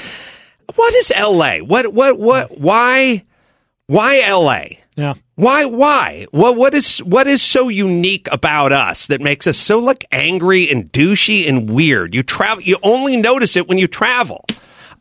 What 0.75 0.93
is 0.95 1.13
L.A.? 1.15 1.61
What 1.61 1.93
what 1.93 2.19
what? 2.19 2.59
Why 2.59 3.25
why 3.87 4.23
L.A.? 4.25 4.81
Yeah. 4.97 5.15
Why? 5.41 5.65
Why? 5.65 6.27
What? 6.33 6.57
What 6.57 6.75
is? 6.75 6.99
What 6.99 7.27
is 7.27 7.41
so 7.43 7.69
unique 7.69 8.29
about 8.31 8.73
us 8.73 9.07
that 9.07 9.23
makes 9.23 9.47
us 9.47 9.57
so 9.57 9.79
like 9.79 10.05
angry 10.13 10.71
and 10.71 10.93
douchey 10.93 11.49
and 11.49 11.71
weird? 11.71 12.15
You 12.15 12.23
travel. 12.23 12.63
You 12.63 12.77
only 12.83 13.17
notice 13.17 13.57
it 13.57 13.67
when 13.67 13.79
you 13.79 13.89
travel. 13.89 14.45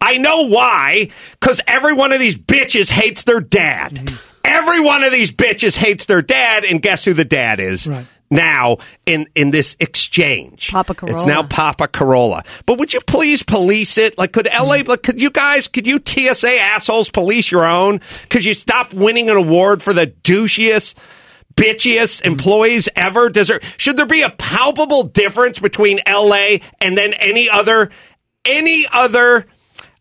I 0.02 0.18
know 0.18 0.48
why. 0.48 1.10
Because 1.40 1.60
every 1.68 1.94
one 1.94 2.14
of 2.14 2.20
these 2.20 2.38
bitches 2.38 2.90
hates 2.90 3.26
their 3.26 3.42
dad. 3.42 3.96
Mm-hmm. 3.96 4.16
Every 4.46 4.80
one 4.80 5.04
of 5.04 5.12
these 5.12 5.32
bitches 5.32 5.78
hates 5.78 6.06
their 6.06 6.22
dad, 6.22 6.64
and 6.64 6.82
guess 6.82 7.04
who 7.04 7.14
the 7.14 7.26
dad 7.26 7.60
is? 7.60 7.86
Right. 7.86 8.06
Now 8.32 8.78
in 9.06 9.28
in 9.36 9.52
this 9.52 9.76
exchange, 9.80 10.70
Papa 10.72 10.96
It's 11.08 11.26
now 11.26 11.44
Papa 11.44 11.88
Carolla. 11.88 12.46
But 12.66 12.78
would 12.78 12.94
you 12.94 13.00
please 13.08 13.42
police 13.42 13.98
it? 13.98 14.18
Like, 14.18 14.34
could 14.34 14.46
LA, 14.46 14.78
Mm-hmm. 14.78 14.90
like, 14.90 15.02
could 15.04 15.20
you 15.20 15.32
guys, 15.32 15.68
could 15.68 15.88
you 15.88 16.00
TSA 16.06 16.60
assholes 16.62 17.10
police 17.10 17.52
your 17.52 17.66
own? 17.66 18.02
Could 18.30 18.46
you 18.46 18.54
stop 18.54 18.94
winning 18.94 19.30
an 19.32 19.38
award 19.38 19.82
for 19.82 19.94
the 19.94 20.06
douchiest, 20.08 20.96
bitchiest 21.56 22.22
Mm-hmm. 22.22 22.32
employees 22.32 22.88
ever? 22.96 23.30
Does 23.30 23.48
there, 23.48 23.60
should 23.78 23.98
there 23.98 24.06
be 24.06 24.22
a 24.22 24.30
palpable 24.30 25.04
difference 25.04 25.60
between 25.60 26.00
LA 26.08 26.58
and 26.82 26.96
then 26.98 27.14
any 27.14 27.50
other, 27.50 27.90
any 28.46 28.84
other, 28.94 29.48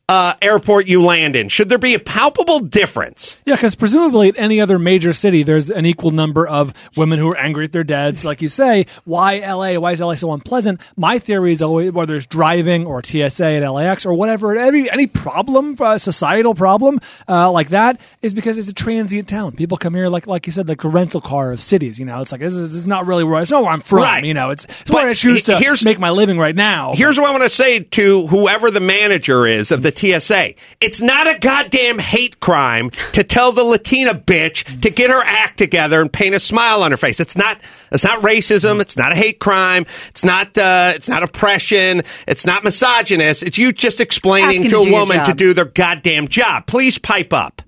uh, 0.08 0.34
airport 0.40 0.88
you 0.88 1.02
land 1.02 1.36
in? 1.36 1.48
Should 1.48 1.68
there 1.68 1.78
be 1.78 1.94
a 1.94 1.98
palpable 1.98 2.60
difference? 2.60 3.38
Yeah, 3.44 3.56
because 3.56 3.74
presumably 3.74 4.28
at 4.30 4.38
any 4.38 4.60
other 4.60 4.78
major 4.78 5.12
city, 5.12 5.42
there's 5.42 5.70
an 5.70 5.84
equal 5.84 6.10
number 6.12 6.46
of 6.46 6.72
women 6.96 7.18
who 7.18 7.28
are 7.30 7.36
angry 7.36 7.64
at 7.64 7.72
their 7.72 7.84
dads. 7.84 8.24
Like 8.24 8.40
you 8.40 8.48
say, 8.48 8.86
why 9.04 9.38
LA? 9.40 9.78
Why 9.78 9.92
is 9.92 10.00
LA 10.00 10.14
so 10.14 10.32
unpleasant? 10.32 10.80
My 10.96 11.18
theory 11.18 11.52
is 11.52 11.60
always 11.62 11.92
whether 11.92 12.16
it's 12.16 12.26
driving 12.26 12.86
or 12.86 13.02
TSA 13.04 13.44
at 13.44 13.68
LAX 13.68 14.06
or 14.06 14.14
whatever, 14.14 14.58
any 14.58 14.90
any 14.90 15.06
problem, 15.06 15.76
uh, 15.78 15.98
societal 15.98 16.54
problem 16.54 17.00
uh, 17.28 17.50
like 17.52 17.68
that, 17.70 18.00
is 18.22 18.32
because 18.32 18.56
it's 18.58 18.68
a 18.68 18.74
transient 18.74 19.28
town. 19.28 19.52
People 19.52 19.76
come 19.76 19.94
here 19.94 20.08
like 20.08 20.26
like 20.26 20.46
you 20.46 20.52
said, 20.52 20.68
like 20.68 20.84
a 20.84 20.88
rental 20.88 21.20
car 21.20 21.52
of 21.52 21.62
cities. 21.62 21.98
You 21.98 22.06
know, 22.06 22.20
it's 22.20 22.32
like 22.32 22.40
this 22.40 22.54
is, 22.54 22.70
this 22.70 22.78
is 22.78 22.86
not 22.86 23.06
really 23.06 23.24
where 23.24 23.42
it's 23.42 23.50
not 23.50 23.62
where 23.62 23.72
I'm 23.72 23.80
from. 23.82 23.98
Right. 24.00 24.24
You 24.24 24.34
know, 24.34 24.50
it's, 24.50 24.64
it's 24.64 24.90
where 24.90 25.06
I 25.08 25.14
choose 25.14 25.42
to 25.44 25.58
here's- 25.58 25.84
make 25.84 25.98
my 25.98 26.10
living 26.10 26.38
right 26.38 26.56
now. 26.56 26.92
Here's 26.94 27.18
what 27.18 27.28
I 27.28 27.32
want 27.32 27.42
to 27.44 27.48
say 27.48 27.80
to 27.80 28.26
whoever 28.28 28.70
the 28.70 28.80
manager 28.80 29.46
is 29.46 29.70
of 29.70 29.82
the 29.82 29.90
TSA. 29.98 30.54
It's 30.80 31.00
not 31.00 31.26
a 31.26 31.38
goddamn 31.38 31.98
hate 31.98 32.40
crime 32.40 32.90
to 33.12 33.24
tell 33.24 33.52
the 33.52 33.64
Latina 33.64 34.14
bitch 34.14 34.80
to 34.82 34.90
get 34.90 35.10
her 35.10 35.22
act 35.24 35.58
together 35.58 36.00
and 36.00 36.12
paint 36.12 36.34
a 36.34 36.40
smile 36.40 36.82
on 36.82 36.90
her 36.90 36.96
face. 36.96 37.20
It's 37.20 37.36
not 37.36 37.58
it's 37.90 38.04
not 38.04 38.22
racism, 38.22 38.80
it's 38.80 38.96
not 38.96 39.12
a 39.12 39.14
hate 39.14 39.40
crime, 39.40 39.84
it's 40.08 40.24
not 40.24 40.56
uh, 40.56 40.92
it's 40.94 41.08
not 41.08 41.22
oppression, 41.22 42.02
it's 42.26 42.46
not 42.46 42.64
misogynist. 42.64 43.42
It's 43.42 43.58
you 43.58 43.72
just 43.72 44.00
explaining 44.00 44.68
to 44.70 44.76
a 44.76 44.90
woman 44.90 45.24
to 45.24 45.34
do 45.34 45.54
their 45.54 45.64
goddamn 45.64 46.28
job. 46.28 46.66
Please 46.66 46.98
pipe 46.98 47.32
up. 47.32 47.62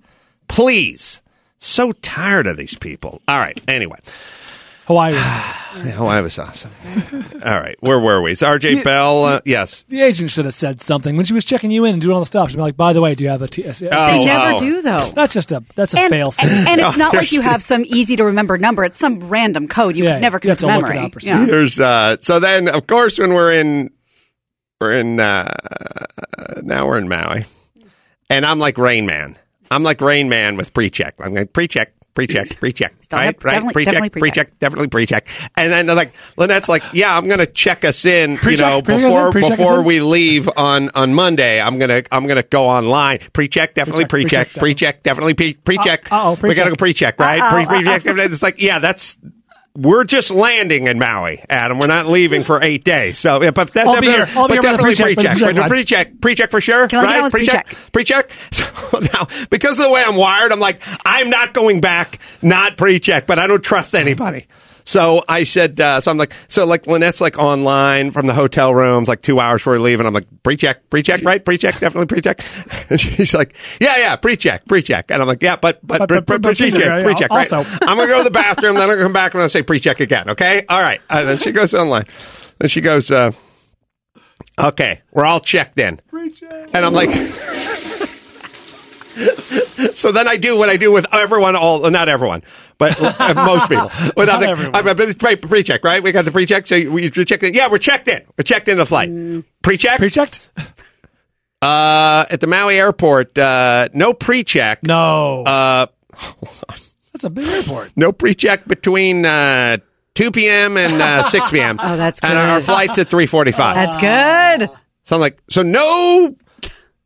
Please. 0.48 1.20
So 1.58 1.92
tired 1.92 2.46
of 2.46 2.56
these 2.56 2.76
people. 2.76 3.20
All 3.28 3.38
right. 3.38 3.60
Anyway. 3.68 3.98
Hawaii. 4.90 5.14
Oh, 5.96 6.06
I 6.06 6.20
was 6.20 6.36
awesome. 6.36 6.72
All 7.44 7.58
right. 7.58 7.76
Where 7.78 7.98
were 8.00 8.20
we? 8.20 8.32
Is 8.32 8.40
RJ 8.40 8.82
Bell? 8.82 9.24
Uh, 9.24 9.40
yes. 9.46 9.84
the 9.88 10.00
agent 10.02 10.28
should 10.30 10.44
have 10.44 10.52
said 10.52 10.80
something 10.82 11.16
when 11.16 11.24
she 11.24 11.32
was 11.32 11.44
checking 11.44 11.70
you 11.70 11.84
in 11.84 11.92
and 11.94 12.02
doing 12.02 12.12
all 12.12 12.20
the 12.20 12.26
stuff. 12.26 12.50
She'd 12.50 12.56
be 12.56 12.62
like, 12.62 12.76
"By 12.76 12.92
the 12.92 13.00
way, 13.00 13.14
do 13.14 13.22
you 13.22 13.30
have 13.30 13.40
a 13.40 13.46
TSA?" 13.50 13.88
Oh, 13.90 14.06
They 14.08 14.24
never 14.24 14.52
oh. 14.54 14.58
do 14.58 14.82
though. 14.82 15.10
That's 15.14 15.32
just 15.32 15.52
a 15.52 15.62
that's 15.76 15.94
a 15.94 16.00
And, 16.00 16.10
fail 16.10 16.32
safe. 16.32 16.50
and, 16.50 16.68
and 16.68 16.80
it's 16.80 16.96
not 16.98 17.14
like 17.14 17.30
you 17.30 17.40
have 17.40 17.62
some 17.62 17.84
easy 17.86 18.16
to 18.16 18.24
remember 18.24 18.58
number. 18.58 18.84
It's 18.84 18.98
some 18.98 19.20
random 19.20 19.68
code 19.68 19.94
you 19.96 20.04
Yeah, 20.04 20.14
could 20.16 20.22
never 20.22 20.40
you 20.42 20.50
have 20.50 20.58
commit 20.58 20.58
to 20.58 20.66
to 20.66 20.80
look 20.80 20.90
it 20.90 20.94
memory. 20.94 20.98
up 21.06 21.16
or 21.16 21.20
Yeah. 21.22 21.36
something. 21.36 21.54
Here's 21.54 21.80
uh 21.80 22.16
so 22.20 22.40
then 22.40 22.68
of 22.68 22.86
course 22.88 23.18
when 23.20 23.32
we're 23.32 23.52
in 23.54 23.90
we're 24.80 24.92
in 24.92 25.20
uh 25.20 25.50
now 26.62 26.88
we're 26.88 26.98
in 26.98 27.08
Maui. 27.08 27.44
And 28.28 28.44
I'm 28.44 28.58
like 28.58 28.76
Rain 28.76 29.06
Man. 29.06 29.38
I'm 29.70 29.84
like 29.84 30.00
Rain 30.00 30.28
Man 30.28 30.56
with 30.56 30.74
pre-check. 30.74 31.14
I'm 31.20 31.32
like 31.32 31.52
pre-check, 31.52 31.92
pre-check, 32.14 32.48
pre-check. 32.60 32.94
Right? 33.12 33.24
have- 33.26 33.44
right? 33.44 33.52
definitely- 33.54 33.72
pre-check, 33.72 33.92
definitely 33.94 34.20
pre-check, 34.20 34.58
definitely 34.58 34.88
pre-check. 34.88 35.28
And 35.56 35.72
then 35.72 35.86
they're 35.86 35.96
like 35.96 36.12
Lynette's 36.36 36.68
like, 36.68 36.82
"Yeah, 36.92 37.16
I'm 37.16 37.26
going 37.26 37.40
to 37.40 37.46
check 37.46 37.84
us 37.84 38.04
in, 38.04 38.32
you 38.32 38.38
Pre-check, 38.38 38.66
know, 38.70 38.82
pre-check 38.82 39.02
in, 39.02 39.08
before 39.08 39.56
before 39.56 39.82
we 39.82 40.00
leave 40.00 40.48
on 40.56 40.90
on 40.94 41.14
Monday. 41.14 41.60
I'm 41.60 41.78
going 41.78 42.02
to 42.02 42.14
I'm 42.14 42.26
going 42.26 42.36
to 42.40 42.48
go 42.48 42.64
online. 42.68 43.18
Pre-check, 43.32 43.74
definitely 43.74 44.04
Pre-check, 44.04 44.48
pre-check, 44.48 44.60
pre-check, 44.60 44.60
pre-check, 44.60 45.02
definitely 45.02 45.34
pre- 45.34 45.54
pre-check. 45.54 46.12
Uh, 46.12 46.16
uh-oh, 46.16 46.38
we 46.42 46.54
got 46.54 46.68
to 46.68 46.76
pre-check. 46.76 47.16
go 47.16 47.20
pre-check, 47.20 47.20
right? 47.20 48.02
Pre-check. 48.04 48.30
It's 48.30 48.42
like, 48.42 48.62
yeah, 48.62 48.78
that's 48.78 49.16
we're 49.76 50.04
just 50.04 50.30
landing 50.30 50.88
in 50.88 50.98
Maui, 50.98 51.42
Adam. 51.48 51.78
We're 51.78 51.86
not 51.86 52.06
leaving 52.06 52.44
for 52.44 52.62
eight 52.62 52.84
days. 52.84 53.18
So, 53.18 53.42
yeah, 53.42 53.50
but, 53.52 53.72
that, 53.74 53.86
I'll 53.86 54.02
here. 54.02 54.26
I'll 54.34 54.48
but 54.48 54.60
definitely 54.60 54.94
pre-check, 54.96 55.16
pre-check. 55.16 55.68
pre-check, 55.68 56.20
Pre-check, 56.20 56.50
for 56.50 56.60
sure, 56.60 56.88
Can 56.88 57.04
right? 57.04 57.30
Pre-check, 57.30 57.68
pre-check. 57.92 58.30
So 58.52 58.98
now, 58.98 59.26
because 59.50 59.78
of 59.78 59.84
the 59.84 59.90
way 59.90 60.02
I'm 60.02 60.16
wired, 60.16 60.52
I'm 60.52 60.60
like, 60.60 60.82
I'm 61.06 61.30
not 61.30 61.54
going 61.54 61.80
back, 61.80 62.18
not 62.42 62.76
pre-check, 62.76 63.26
but 63.26 63.38
I 63.38 63.46
don't 63.46 63.62
trust 63.62 63.94
anybody. 63.94 64.46
So 64.84 65.22
I 65.28 65.44
said, 65.44 65.80
uh, 65.80 66.00
so 66.00 66.10
I'm 66.10 66.18
like, 66.18 66.32
so 66.48 66.64
like 66.66 66.86
Lynette's 66.86 67.20
like 67.20 67.38
online 67.38 68.10
from 68.10 68.26
the 68.26 68.34
hotel 68.34 68.74
rooms, 68.74 69.08
like 69.08 69.22
two 69.22 69.38
hours 69.40 69.60
before 69.60 69.74
we 69.74 69.78
leave, 69.80 70.00
and 70.00 70.06
I'm 70.06 70.14
like, 70.14 70.26
pre-check, 70.42 70.88
pre-check, 70.90 71.22
right? 71.22 71.44
Pre-check, 71.44 71.78
definitely 71.80 72.06
pre-check. 72.06 72.42
And 72.90 73.00
she's 73.00 73.34
like, 73.34 73.54
yeah, 73.80 73.96
yeah, 73.98 74.16
pre-check, 74.16 74.66
pre-check. 74.66 75.10
And 75.12 75.22
I'm 75.22 75.28
like, 75.28 75.42
yeah, 75.42 75.56
but, 75.56 75.78
but, 75.86 75.98
But- 76.00 76.08
pre- 76.08 76.20
but- 76.20 76.42
but 76.42 76.56
pre-check, 76.56 76.72
pre-check, 76.72 77.04
pre-check, 77.04 77.30
right? 77.30 77.52
also. 77.52 77.68
I'm 77.82 77.96
gonna 77.96 78.08
go 78.08 78.18
to 78.18 78.24
the 78.24 78.30
bathroom, 78.32 78.74
then 78.74 78.82
I'm 78.84 78.88
gonna 78.90 79.02
come 79.02 79.12
back 79.12 79.34
and 79.34 79.42
I'll 79.42 79.48
say 79.48 79.62
pre-check 79.62 80.00
again. 80.00 80.30
Okay, 80.30 80.64
all 80.68 80.80
right. 80.82 81.00
And 81.10 81.28
then 81.28 81.38
she 81.38 81.52
goes 81.52 81.72
online. 81.74 82.04
Then 82.58 82.68
she 82.68 82.80
goes, 82.80 83.10
uh, 83.10 83.32
"Okay, 84.58 85.00
we're 85.12 85.24
all 85.24 85.40
checked 85.40 85.78
in." 85.78 86.00
And 86.74 86.84
I'm 86.84 86.92
like, 86.92 87.10
so 89.94 90.12
then 90.12 90.26
I 90.28 90.36
do 90.36 90.56
what 90.56 90.68
I 90.68 90.76
do 90.76 90.92
with 90.92 91.06
everyone, 91.12 91.56
all 91.56 91.88
not 91.90 92.08
everyone, 92.08 92.42
but 92.78 92.96
uh, 93.00 93.34
most 93.34 93.68
people. 93.68 93.90
Without 94.16 94.26
Not 94.26 94.40
the, 94.40 94.48
everyone. 94.48 94.74
I'm, 94.88 95.00
it's 95.00 95.14
pre- 95.14 95.36
pre-check, 95.36 95.84
right? 95.84 96.02
We 96.02 96.12
got 96.12 96.24
the 96.24 96.30
pre-check. 96.32 96.66
So 96.66 96.76
we 96.76 97.10
we 97.14 97.24
checked 97.24 97.42
in. 97.42 97.54
Yeah, 97.54 97.68
we're 97.70 97.78
checked 97.78 98.08
in. 98.08 98.22
We're 98.38 98.44
checked 98.44 98.68
in 98.68 98.78
the 98.78 98.86
flight. 98.86 99.10
Pre-check. 99.62 99.98
Pre-checked? 99.98 100.50
uh, 101.62 102.24
at 102.30 102.40
the 102.40 102.46
Maui 102.46 102.78
airport, 102.78 103.36
uh, 103.38 103.88
no 103.92 104.12
pre-check. 104.14 104.82
No, 104.84 105.44
Uh, 105.46 105.86
that's 107.12 107.24
a 107.24 107.30
big 107.30 107.46
airport. 107.48 107.92
no 107.96 108.12
pre-check 108.12 108.66
between 108.66 109.24
uh, 109.26 109.76
2 110.14 110.30
p.m. 110.30 110.76
and 110.76 111.00
uh, 111.00 111.22
6 111.22 111.50
p.m. 111.50 111.78
Oh, 111.82 111.96
that's 111.96 112.20
good. 112.20 112.30
And 112.30 112.38
our 112.38 112.58
good. 112.58 112.66
flight's 112.66 112.98
at 112.98 113.08
3:45. 113.08 113.56
That's 113.74 113.96
good. 113.96 114.70
So 115.04 115.16
I'm 115.16 115.20
like, 115.20 115.38
so 115.50 115.62
no, 115.62 116.36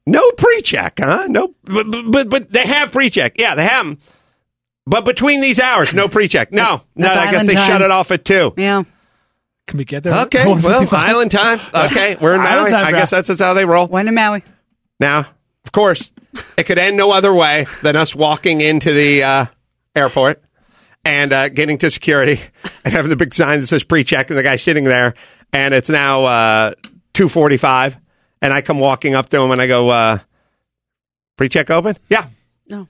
no 0.07 0.30
pre-check, 0.32 0.98
huh? 1.00 1.26
No, 1.28 1.55
but 1.64 1.86
but, 2.11 2.28
but 2.30 2.52
they 2.52 2.66
have 2.66 2.92
pre-check. 2.92 3.36
Yeah, 3.38 3.55
they 3.55 3.64
have 3.64 3.86
'em. 3.86 3.98
But 4.86 5.05
between 5.07 5.40
these 5.40 5.59
hours, 5.59 5.94
no 5.94 6.09
pre-check. 6.09 6.52
No, 6.52 6.82
no. 6.94 7.07
that's 7.09 7.16
I 7.16 7.30
guess 7.30 7.46
they 7.46 7.55
time. 7.55 7.66
shut 7.66 7.82
it 7.82 7.90
off 7.90 8.11
at 8.11 8.24
two. 8.24 8.52
Yeah. 8.57 8.82
Can 9.66 9.78
we 9.78 9.86
get 9.86 10.02
there? 10.02 10.12
Okay, 10.26 10.44
Going 10.44 10.61
well, 10.61 10.80
55? 10.80 11.09
island 11.09 11.30
time. 11.30 11.59
Okay, 11.74 12.16
we're 12.20 12.34
in 12.34 12.42
Island 12.42 12.61
Maui. 12.64 12.70
time, 12.70 12.84
I 12.86 12.90
guess 12.90 13.09
that's, 13.11 13.28
that's 13.28 13.40
how 13.40 13.55
they 13.55 13.64
roll. 13.64 13.86
When 13.86 14.07
in 14.09 14.14
Maui. 14.14 14.42
Now, 15.00 15.20
of 15.64 15.72
course, 15.72 16.12
it 16.59 16.64
could 16.64 16.78
end 16.78 16.98
no 16.98 17.11
other 17.12 17.32
way 17.32 17.64
than 17.82 17.96
us 17.96 18.14
walking 18.14 18.61
into 18.61 18.92
the 18.92 19.22
uh, 19.22 19.46
airport 19.96 20.42
and 21.02 21.32
uh, 21.32 21.48
getting 21.48 21.78
to 21.78 21.90
security 21.90 22.42
and 22.84 22.92
having 22.92 23.09
the 23.09 23.16
big 23.16 23.32
sign 23.34 23.61
that 23.62 23.66
says 23.68 23.84
pre-check 23.84 24.28
and 24.28 24.38
the 24.38 24.42
guy 24.42 24.57
sitting 24.57 24.84
there, 24.84 25.14
and 25.55 25.72
it's 25.72 25.88
now 25.88 26.24
uh, 26.24 26.72
two 27.14 27.30
forty-five, 27.30 27.96
and 28.45 28.53
I 28.53 28.61
come 28.61 28.78
walking 28.78 29.14
up 29.14 29.30
to 29.30 29.40
him 29.40 29.51
and 29.51 29.61
I 29.61 29.66
go, 29.66 29.88
uh, 29.88 30.18
"Pre-check 31.38 31.70
open? 31.70 31.97
Yeah. 32.11 32.26
No. 32.68 32.86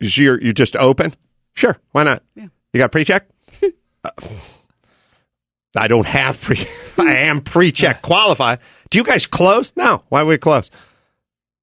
Is 0.00 0.16
you 0.16 0.38
you 0.40 0.52
just 0.54 0.74
open? 0.74 1.12
Sure. 1.54 1.76
Why 1.92 2.02
not? 2.04 2.22
Yeah. 2.34 2.46
You 2.72 2.78
got 2.78 2.90
pre-check? 2.92 3.28
Uh, 4.04 4.10
I 5.76 5.86
don't 5.86 6.06
have 6.06 6.40
pre. 6.40 6.56
I 6.98 7.12
am 7.28 7.40
pre-check 7.40 8.02
qualified. 8.10 8.58
Do 8.90 8.98
you 8.98 9.04
guys 9.04 9.26
close? 9.26 9.72
No. 9.76 10.02
Why 10.08 10.24
would 10.24 10.30
we 10.30 10.38
close? 10.38 10.70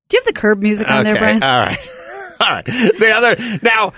Do 0.08 0.16
you 0.16 0.22
have 0.22 0.26
the 0.34 0.40
curb 0.40 0.62
music 0.62 0.90
on 0.90 1.04
there, 1.04 1.16
Okay, 1.16 1.20
Bryan? 1.20 1.44
All 1.44 1.60
right. 1.60 1.90
All 2.40 2.50
right. 2.50 2.66
The 2.66 3.12
other 3.14 3.60
now 3.62 3.92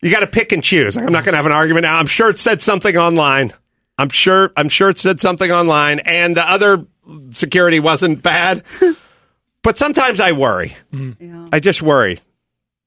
You 0.00 0.12
got 0.12 0.20
to 0.20 0.28
pick 0.28 0.52
and 0.52 0.62
choose. 0.62 0.94
Like, 0.94 1.06
I'm 1.06 1.12
not 1.12 1.24
going 1.24 1.32
to 1.32 1.38
have 1.38 1.46
an 1.46 1.50
argument 1.50 1.82
now. 1.82 1.98
I'm 1.98 2.06
sure 2.06 2.30
it 2.30 2.38
said 2.38 2.62
something 2.62 2.96
online. 2.96 3.52
I'm 3.98 4.10
sure. 4.10 4.52
I'm 4.56 4.68
sure 4.68 4.90
it 4.90 4.98
said 4.98 5.18
something 5.18 5.50
online, 5.50 5.98
and 5.98 6.36
the 6.36 6.48
other 6.48 6.86
security 7.30 7.80
wasn't 7.80 8.22
bad. 8.22 8.62
but 9.62 9.78
sometimes 9.78 10.20
I 10.20 10.32
worry. 10.32 10.76
Mm. 10.92 11.16
Yeah. 11.20 11.46
I 11.52 11.60
just 11.60 11.82
worry. 11.82 12.18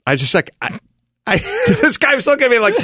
I 0.05 0.15
just 0.15 0.33
like. 0.33 0.51
I, 0.61 0.79
I, 1.27 1.37
this 1.67 1.97
guy 1.97 2.13
was 2.13 2.27
looking 2.27 2.45
at 2.45 2.51
me 2.51 2.59
like, 2.59 2.75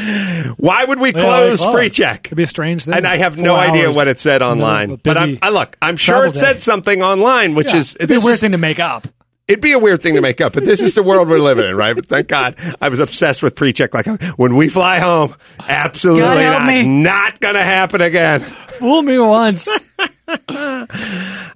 why 0.57 0.83
would 0.83 0.99
we 0.99 1.13
close 1.13 1.61
like, 1.61 1.69
oh, 1.69 1.73
pre-check? 1.73 2.25
It'd 2.25 2.35
be 2.35 2.41
a 2.41 2.47
strange 2.47 2.85
thing. 2.85 2.95
And 2.95 3.05
I 3.05 3.17
have 3.17 3.35
Four 3.35 3.43
no 3.43 3.55
idea 3.55 3.91
what 3.91 4.07
it 4.07 4.19
said 4.19 4.41
in 4.41 4.49
the 4.49 4.55
middle 4.55 4.67
of 4.67 4.73
online. 4.73 4.91
a 4.93 4.97
But 4.97 5.17
I'm, 5.17 5.37
I 5.43 5.49
look, 5.51 5.77
I'm 5.79 5.95
sure 5.95 6.15
travel 6.23 6.31
it 6.31 6.35
said 6.37 6.59
something 6.61 7.03
online, 7.03 7.53
which 7.53 7.71
Yeah, 7.71 7.77
is 7.81 7.95
it'd 7.97 8.09
be 8.09 8.15
a 8.15 8.17
weird 8.17 8.33
is- 8.33 8.39
thing 8.39 8.53
to 8.53 8.57
make 8.57 8.79
up. 8.79 9.07
It'd 9.47 9.61
be 9.61 9.73
a 9.73 9.79
weird 9.79 10.01
thing 10.01 10.15
to 10.15 10.21
make 10.21 10.39
up, 10.39 10.53
but 10.53 10.63
this 10.63 10.79
is 10.81 10.95
the 10.95 11.03
world 11.03 11.27
we're 11.27 11.37
living 11.39 11.65
in, 11.65 11.75
right? 11.75 11.93
But 11.93 12.05
thank 12.07 12.29
God 12.29 12.55
I 12.81 12.87
was 12.87 12.99
obsessed 12.99 13.43
with 13.43 13.53
pre-check. 13.55 13.93
Like 13.93 14.07
when 14.37 14.55
we 14.55 14.69
fly 14.69 14.97
home, 14.99 15.35
absolutely 15.67 16.43
not, 16.45 16.65
me. 16.65 17.03
not 17.03 17.37
going 17.41 17.55
to 17.55 17.63
happen 17.63 17.99
again. 17.99 18.39
Fool 18.39 19.01
me 19.01 19.19
once. 19.19 19.67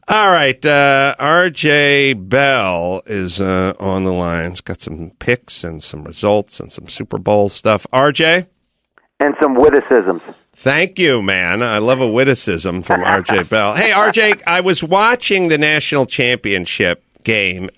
All 0.07 0.32
right, 0.32 0.65
uh, 0.65 1.15
RJ 1.19 2.28
Bell 2.30 3.01
is 3.05 3.39
uh, 3.39 3.73
on 3.80 4.03
the 4.03 4.11
line. 4.13 4.51
He's 4.51 4.61
got 4.61 4.82
some 4.82 5.11
picks 5.19 5.63
and 5.63 5.82
some 5.82 6.03
results 6.03 6.59
and 6.59 6.71
some 6.71 6.88
Super 6.89 7.17
Bowl 7.17 7.49
stuff. 7.49 7.88
RJ, 7.93 8.47
and 9.19 9.36
some 9.41 9.55
witticisms. 9.55 10.21
Thank 10.53 10.99
you, 10.99 11.21
man. 11.21 11.61
I 11.61 11.80
love 11.80 12.01
a 12.01 12.07
witticism 12.07 12.82
from 12.82 13.01
RJ 13.01 13.49
Bell. 13.49 13.73
Hey, 13.76 13.91
RJ, 13.91 14.41
I 14.47 14.61
was 14.61 14.84
watching 14.84 15.47
the 15.49 15.57
national 15.57 16.05
championship 16.05 17.03
game 17.23 17.69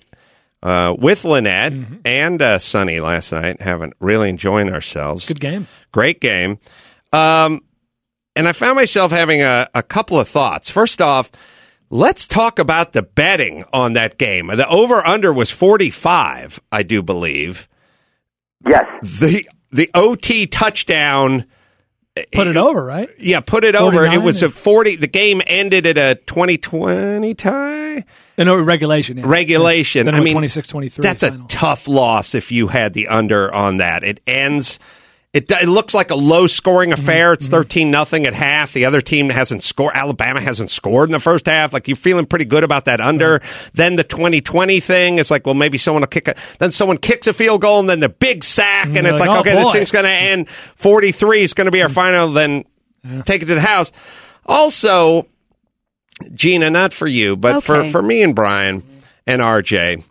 uh, 0.62 0.94
with 0.98 1.24
Lynette 1.24 1.72
and 2.04 2.42
uh, 2.42 2.58
Sonny 2.58 3.00
last 3.00 3.32
night, 3.32 3.60
having 3.60 3.92
really 4.00 4.28
enjoying 4.28 4.72
ourselves. 4.72 5.26
Good 5.26 5.40
game. 5.40 5.66
Great 5.92 6.20
game. 6.20 6.58
Um, 7.12 7.62
and 8.38 8.48
I 8.48 8.52
found 8.52 8.76
myself 8.76 9.12
having 9.12 9.42
a, 9.42 9.68
a 9.74 9.82
couple 9.82 10.18
of 10.18 10.28
thoughts. 10.28 10.70
First 10.70 11.02
off, 11.02 11.30
let's 11.90 12.26
talk 12.26 12.58
about 12.58 12.92
the 12.94 13.02
betting 13.02 13.64
on 13.72 13.92
that 13.94 14.16
game. 14.16 14.46
The 14.46 14.66
over 14.68 15.06
under 15.06 15.32
was 15.32 15.50
45, 15.50 16.60
I 16.72 16.82
do 16.82 17.02
believe. 17.02 17.68
Yes. 18.66 18.86
The 19.02 19.44
the 19.70 19.90
OT 19.94 20.46
touchdown 20.46 21.44
Put 22.32 22.48
it 22.48 22.56
over, 22.56 22.84
right? 22.84 23.08
yeah, 23.18 23.38
put 23.38 23.62
it 23.62 23.76
over. 23.76 24.04
It 24.04 24.20
was 24.22 24.42
a 24.42 24.50
40 24.50 24.96
the 24.96 25.06
game 25.06 25.40
ended 25.46 25.86
at 25.86 25.98
a 25.98 26.16
2020 26.26 27.34
tie 27.34 27.98
Uh, 28.36 28.44
No, 28.44 28.56
regulation. 28.60 29.18
Yeah. 29.18 29.24
regulation. 29.26 30.06
Then 30.06 30.14
I 30.16 30.20
mean 30.20 30.32
26 30.32 30.66
23. 30.68 31.02
That's 31.02 31.22
a 31.22 31.38
tough 31.48 31.86
loss 31.86 32.34
if 32.34 32.50
you 32.50 32.68
had 32.68 32.92
the 32.94 33.06
under 33.08 33.52
on 33.54 33.76
that. 33.76 34.02
It 34.02 34.20
ends. 34.26 34.78
It, 35.34 35.50
it 35.52 35.68
looks 35.68 35.92
like 35.92 36.10
a 36.10 36.14
low 36.14 36.46
scoring 36.46 36.90
Mm-hmm. 36.90 37.02
affair. 37.02 37.32
It's 37.34 37.48
thirteen 37.48 37.90
nothing 37.90 38.24
at 38.26 38.32
half. 38.32 38.72
The 38.72 38.86
other 38.86 39.02
team 39.02 39.28
hasn't 39.28 39.62
scored. 39.62 39.94
Alabama 39.94 40.40
hasn't 40.40 40.70
scored 40.70 41.10
in 41.10 41.12
the 41.12 41.20
first 41.20 41.44
half. 41.46 41.72
Like 41.74 41.86
you're 41.86 41.98
feeling 41.98 42.24
pretty 42.24 42.46
good 42.46 42.64
about 42.64 42.86
that 42.86 42.98
under. 43.00 43.42
Then 43.74 43.96
the 43.96 44.04
twenty 44.04 44.40
twenty 44.40 44.80
thing 44.80 45.18
is 45.18 45.30
like, 45.30 45.44
well, 45.44 45.54
maybe 45.54 45.76
someone 45.76 46.00
will 46.00 46.06
kick 46.08 46.28
a. 46.28 46.34
Then 46.58 46.70
someone 46.70 46.96
kicks 46.96 47.26
a 47.26 47.34
field 47.34 47.60
goal, 47.60 47.78
and 47.78 47.90
then 47.90 48.00
the 48.00 48.08
big 48.08 48.42
sack, 48.42 48.86
and 48.86 48.96
you're 48.96 49.08
it's 49.08 49.20
like, 49.20 49.28
like, 49.28 49.36
oh, 49.36 49.40
okay, 49.40 49.54
this 49.54 49.70
thing's 49.72 49.90
going 49.90 50.06
to 50.06 50.10
end 50.10 50.48
forty 50.48 51.12
three. 51.12 51.42
is 51.42 51.52
going 51.52 51.66
to 51.66 51.70
be 51.70 51.82
our 51.82 51.90
final. 51.90 52.28
Then 52.32 52.64
take 53.26 53.42
it 53.42 53.46
to 53.46 53.54
the 53.54 53.60
house. 53.60 53.92
Also, 54.46 55.26
Gina, 56.32 56.70
not 56.70 56.94
for 56.94 57.06
you, 57.06 57.36
but 57.36 57.62
for 57.62 57.90
for 57.90 58.00
me 58.02 58.22
and 58.22 58.34
Bryan 58.34 58.82
and 59.26 59.42
RJ. 59.42 60.04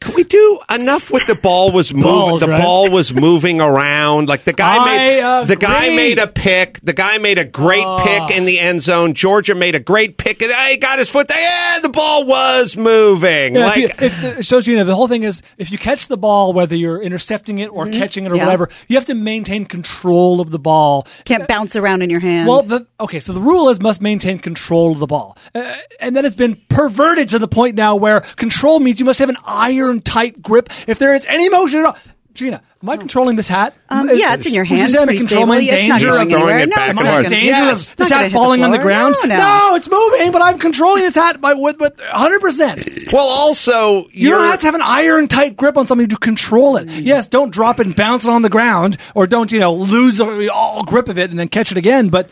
Can 0.00 0.14
we 0.14 0.24
do 0.24 0.58
enough 0.74 1.10
with 1.10 1.26
the 1.26 1.34
ball 1.34 1.72
was 1.72 1.92
moving? 1.92 2.10
Balls, 2.10 2.40
the 2.40 2.48
right? 2.48 2.60
ball 2.60 2.90
was 2.90 3.12
moving 3.12 3.60
around. 3.60 4.28
Like 4.30 4.44
the 4.44 4.54
guy 4.54 4.76
I 4.78 4.96
made 5.40 5.46
the 5.48 5.56
guy 5.56 5.88
made 5.94 6.18
a 6.18 6.26
pick. 6.26 6.80
The 6.82 6.94
guy 6.94 7.18
made 7.18 7.36
a 7.38 7.44
great 7.44 7.84
Oh. 7.86 7.98
pick 8.02 8.36
in 8.36 8.46
the 8.46 8.58
end 8.58 8.82
zone. 8.82 9.12
Georgia 9.12 9.54
made 9.54 9.74
a 9.74 9.80
great 9.80 10.16
pick. 10.16 10.40
and 10.40 10.50
He 10.70 10.78
got 10.78 10.98
his 10.98 11.10
foot 11.10 11.28
there. 11.28 11.38
Yeah, 11.38 11.80
the 11.80 11.90
ball 11.90 12.24
was 12.26 12.76
moving. 12.78 13.56
Yeah, 13.56 13.66
like 13.66 13.78
if 13.84 14.00
you, 14.00 14.06
if, 14.06 14.24
it 14.38 14.46
shows 14.46 14.66
you 14.66 14.76
know 14.76 14.84
the 14.84 14.94
whole 14.94 15.06
thing 15.08 15.22
is 15.22 15.42
if 15.58 15.70
you 15.70 15.76
catch 15.76 16.08
the 16.08 16.16
ball, 16.16 16.54
whether 16.54 16.74
you're 16.74 17.02
intercepting 17.02 17.58
it 17.58 17.66
or 17.68 17.86
catching 17.90 18.24
it 18.24 18.32
or 18.32 18.36
Yeah. 18.36 18.46
whatever, 18.46 18.70
you 18.88 18.96
have 18.96 19.04
to 19.06 19.14
maintain 19.14 19.66
control 19.66 20.40
of 20.40 20.50
the 20.50 20.58
ball. 20.58 21.06
Can't 21.26 21.46
bounce 21.46 21.76
around 21.76 22.00
in 22.00 22.08
your 22.08 22.20
hand. 22.20 22.48
Well, 22.48 22.62
the, 22.62 22.86
okay, 23.00 23.20
so 23.20 23.34
the 23.34 23.40
rule 23.40 23.68
is 23.68 23.80
must 23.80 24.00
maintain 24.00 24.38
control 24.38 24.92
of 24.92 24.98
the 24.98 25.06
ball, 25.06 25.36
uh, 25.54 25.74
and 26.00 26.16
then 26.16 26.24
it's 26.24 26.36
been 26.36 26.56
perverted 26.70 27.28
to 27.30 27.38
the 27.38 27.48
point 27.48 27.74
now 27.74 27.96
where 27.96 28.20
control 28.36 28.80
means 28.80 28.98
you 28.98 29.04
must 29.04 29.18
have 29.18 29.28
an 29.28 29.36
iron 29.46 29.89
tight 29.98 30.40
grip. 30.42 30.70
If 30.86 31.00
there 31.00 31.14
is 31.14 31.26
any 31.26 31.48
motion 31.48 31.80
at 31.80 31.86
all, 31.86 31.96
Gina, 32.32 32.62
am 32.80 32.88
I 32.88 32.96
controlling 32.96 33.34
this 33.34 33.48
hat? 33.48 33.74
Um, 33.88 34.08
Is- 34.08 34.20
yeah, 34.20 34.34
it's 34.34 34.46
in 34.46 34.54
your 34.54 34.62
would 34.62 34.70
you 34.70 34.76
hands, 34.76 34.92
say 34.92 34.98
I'm 34.98 35.02
in 35.02 35.06
pretty 35.08 35.18
control? 35.26 35.42
Am 35.42 35.50
I 35.50 35.56
in 35.58 35.64
stable. 35.64 35.78
It's 35.80 35.88
not 35.88 35.98
danger 36.00 36.08
of 36.08 36.14
going 36.14 36.30
throwing 36.30 36.42
anywhere. 36.48 36.58
it 36.60 36.68
No, 36.68 36.76
back 36.76 36.90
it's 36.90 37.00
and 37.00 37.04
not 37.04 37.10
Am 37.10 37.14
I 37.14 37.18
in 37.18 37.22
forth. 37.24 37.32
danger 37.32 37.46
Yes. 37.50 37.90
of 37.90 37.96
this 37.96 38.08
hat 38.08 38.16
gonna 38.18 38.28
the 38.28 38.32
falling 38.34 38.64
on 38.64 38.70
the 38.70 38.78
ground? 38.78 39.16
No, 39.24 39.36
no. 39.36 39.74
it's 39.74 39.90
moving, 39.90 40.30
but 40.32 40.40
I'm 40.40 40.58
controlling 40.58 41.02
this 41.02 41.16
hat 41.16 41.40
by 41.40 41.54
with, 41.54 41.80
with 41.80 41.96
100%. 41.98 43.12
well, 43.12 43.26
also 43.26 44.08
You 44.12 44.30
don't 44.30 44.44
have 44.44 44.60
to 44.60 44.66
have 44.66 44.74
an 44.76 44.80
iron 44.82 45.26
tight 45.28 45.56
grip 45.56 45.76
on 45.76 45.86
something 45.88 46.08
to 46.08 46.16
control 46.16 46.76
it. 46.76 46.88
Yes, 46.88 47.26
don't 47.26 47.50
drop 47.52 47.80
it 47.80 47.86
and 47.86 47.96
bounce 47.96 48.24
it 48.24 48.30
on 48.30 48.42
the 48.42 48.48
ground, 48.48 48.96
or 49.16 49.26
don't 49.26 49.50
you 49.50 49.58
know 49.58 49.74
lose 49.74 50.20
all 50.20 50.84
grip 50.84 51.08
of 51.08 51.18
it 51.18 51.30
and 51.30 51.38
then 51.38 51.48
catch 51.48 51.72
it 51.72 51.78
again. 51.78 52.10
But 52.10 52.30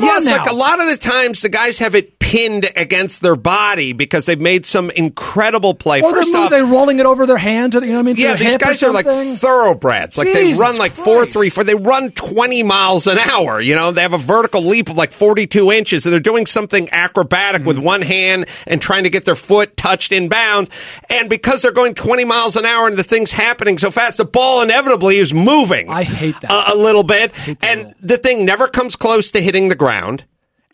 come 0.00 0.02
Yes, 0.08 0.26
on 0.26 0.32
now. 0.32 0.42
like 0.42 0.50
a 0.50 0.54
lot 0.54 0.80
of 0.80 0.88
the 0.88 0.96
times 0.96 1.42
the 1.42 1.48
guys 1.48 1.78
have 1.78 1.94
it 1.94 2.18
pinned 2.18 2.66
against 2.76 3.20
their 3.20 3.36
body 3.36 3.92
because 3.92 4.24
they've 4.26 4.40
made 4.40 4.64
some 4.64 4.90
incredible 4.90 5.74
play. 5.74 6.00
or 6.00 6.10
First 6.14 6.34
off, 6.34 6.50
they're 6.50 6.64
rolling 6.64 6.98
it 6.98 7.06
over 7.06 7.26
their 7.26 7.36
hand 7.36 7.72
to 7.72 7.80
you 7.80 7.88
know 7.88 7.92
what 7.94 7.98
I 7.98 8.02
mean? 8.02 8.16
Yeah, 8.16 8.34
these 8.36 8.56
guys 8.56 8.82
are 8.82 8.92
like 8.92 9.06
thoroughbreds. 9.06 10.16
Like 10.18 10.28
Jesus 10.28 10.56
they 10.56 10.60
run 10.62 10.78
like 10.78 10.92
four, 10.92 11.18
Christ. 11.22 11.32
three, 11.32 11.50
four. 11.50 11.64
They 11.64 11.74
run 11.74 12.10
twenty 12.12 12.62
miles 12.62 13.06
an 13.06 13.18
hour. 13.18 13.60
You 13.60 13.74
know, 13.74 13.92
they 13.92 14.00
have 14.02 14.12
a 14.14 14.18
vertical 14.18 14.62
leap 14.62 14.88
of 14.88 14.96
like 14.96 15.12
forty-two 15.12 15.70
inches, 15.70 16.06
and 16.06 16.12
they're 16.12 16.20
doing 16.20 16.46
something 16.46 16.88
acrobatic 16.90 17.64
with 17.64 17.74
Mm-hmm. 17.76 17.84
one 17.84 18.02
hand 18.02 18.46
and 18.68 18.80
trying 18.80 19.02
to 19.04 19.10
get 19.10 19.24
their 19.24 19.34
foot 19.34 19.76
touched 19.76 20.12
in 20.12 20.28
bounds. 20.28 20.70
And 21.10 21.28
because 21.28 21.60
they're 21.62 21.72
going 21.72 21.94
twenty 21.94 22.24
miles 22.24 22.56
an 22.56 22.64
hour 22.64 22.86
and 22.88 22.96
the 22.96 23.02
thing's 23.04 23.32
happening 23.32 23.78
so 23.78 23.90
fast, 23.90 24.16
the 24.18 24.24
ball 24.24 24.62
inevitably 24.62 25.18
is 25.18 25.34
moving. 25.34 25.90
I 25.90 26.04
hate 26.04 26.40
that. 26.40 26.50
a, 26.50 26.74
a 26.74 26.76
little 26.76 27.02
bit, 27.02 27.32
and 27.62 27.94
the 28.00 28.16
thing 28.16 28.44
never 28.46 28.66
comes 28.68 28.96
close 28.96 29.30
to 29.32 29.40
hitting 29.40 29.68
the 29.68 29.74
ground. 29.74 29.83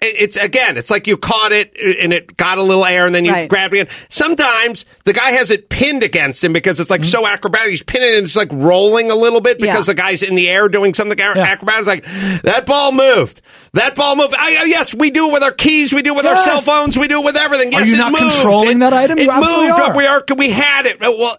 It- 0.03 0.17
It's 0.19 0.37
again, 0.37 0.79
it's 0.79 0.91
like 0.91 1.07
you 1.07 1.19
caught 1.19 1.53
it 1.53 1.77
and 2.03 2.15
it 2.15 2.35
got 2.39 2.57
a 2.57 2.63
little 2.63 2.87
air 2.87 3.05
and 3.05 3.15
then 3.15 3.27
you 3.27 3.33
Right. 3.33 3.51
grabbed 3.51 3.75
it 3.75 3.81
again. 3.83 3.95
Sometimes 4.09 4.87
the 5.05 5.13
guy 5.13 5.33
has 5.33 5.51
it 5.51 5.69
pinned 5.69 6.03
against 6.03 6.43
him 6.43 6.55
because 6.55 6.81
it's 6.81 6.89
like 6.89 7.03
Mm-hmm. 7.03 7.11
so 7.11 7.27
acrobatic. 7.27 7.69
He's 7.71 7.83
pinning 7.83 8.09
it 8.15 8.17
and 8.17 8.25
it's 8.25 8.35
like 8.35 8.49
rolling 8.51 9.11
a 9.11 9.15
little 9.15 9.43
bit 9.43 9.59
because 9.61 9.87
Yeah. 9.89 9.93
the 9.93 10.01
guy's 10.01 10.23
in 10.23 10.37
the 10.37 10.49
air 10.49 10.71
doing 10.71 10.95
something 10.95 11.19
Yeah. 11.19 11.35
acrobatic. 11.37 11.81
It's 11.81 11.87
like 11.87 12.43
that 12.45 12.65
ball 12.65 12.93
moved. 12.93 13.43
That 13.75 13.95
ball 13.95 14.17
moved. 14.17 14.35
I, 14.39 14.61
I- 14.63 14.65
yes, 14.65 14.95
we 14.95 15.11
do 15.11 15.29
it 15.29 15.33
with 15.35 15.43
our 15.43 15.53
keys. 15.53 15.93
We 15.93 16.01
do 16.01 16.15
it 16.15 16.17
with 16.17 16.27
our 16.27 16.37
cell 16.39 16.63
phones. 16.63 16.97
We 16.97 17.07
do 17.07 17.21
it 17.21 17.25
with 17.27 17.37
everything. 17.37 17.71
Yes, 17.73 17.89
you 17.89 17.95
it 17.95 17.99
not 17.99 18.13
moved. 18.13 18.23
controlling 18.37 18.79
It- 18.79 18.81
that 18.81 18.95
item? 18.95 19.19
It 19.19 19.25
You 19.25 19.31
absolutely 19.31 19.69
moved. 19.69 19.81
are. 19.83 19.97
We 19.97 20.07
are. 20.07 20.25
We 20.35 20.49
had 20.51 20.87
it. 20.87 20.99
Well, 20.99 21.37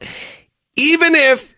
even 0.75 1.15
if 1.15 1.55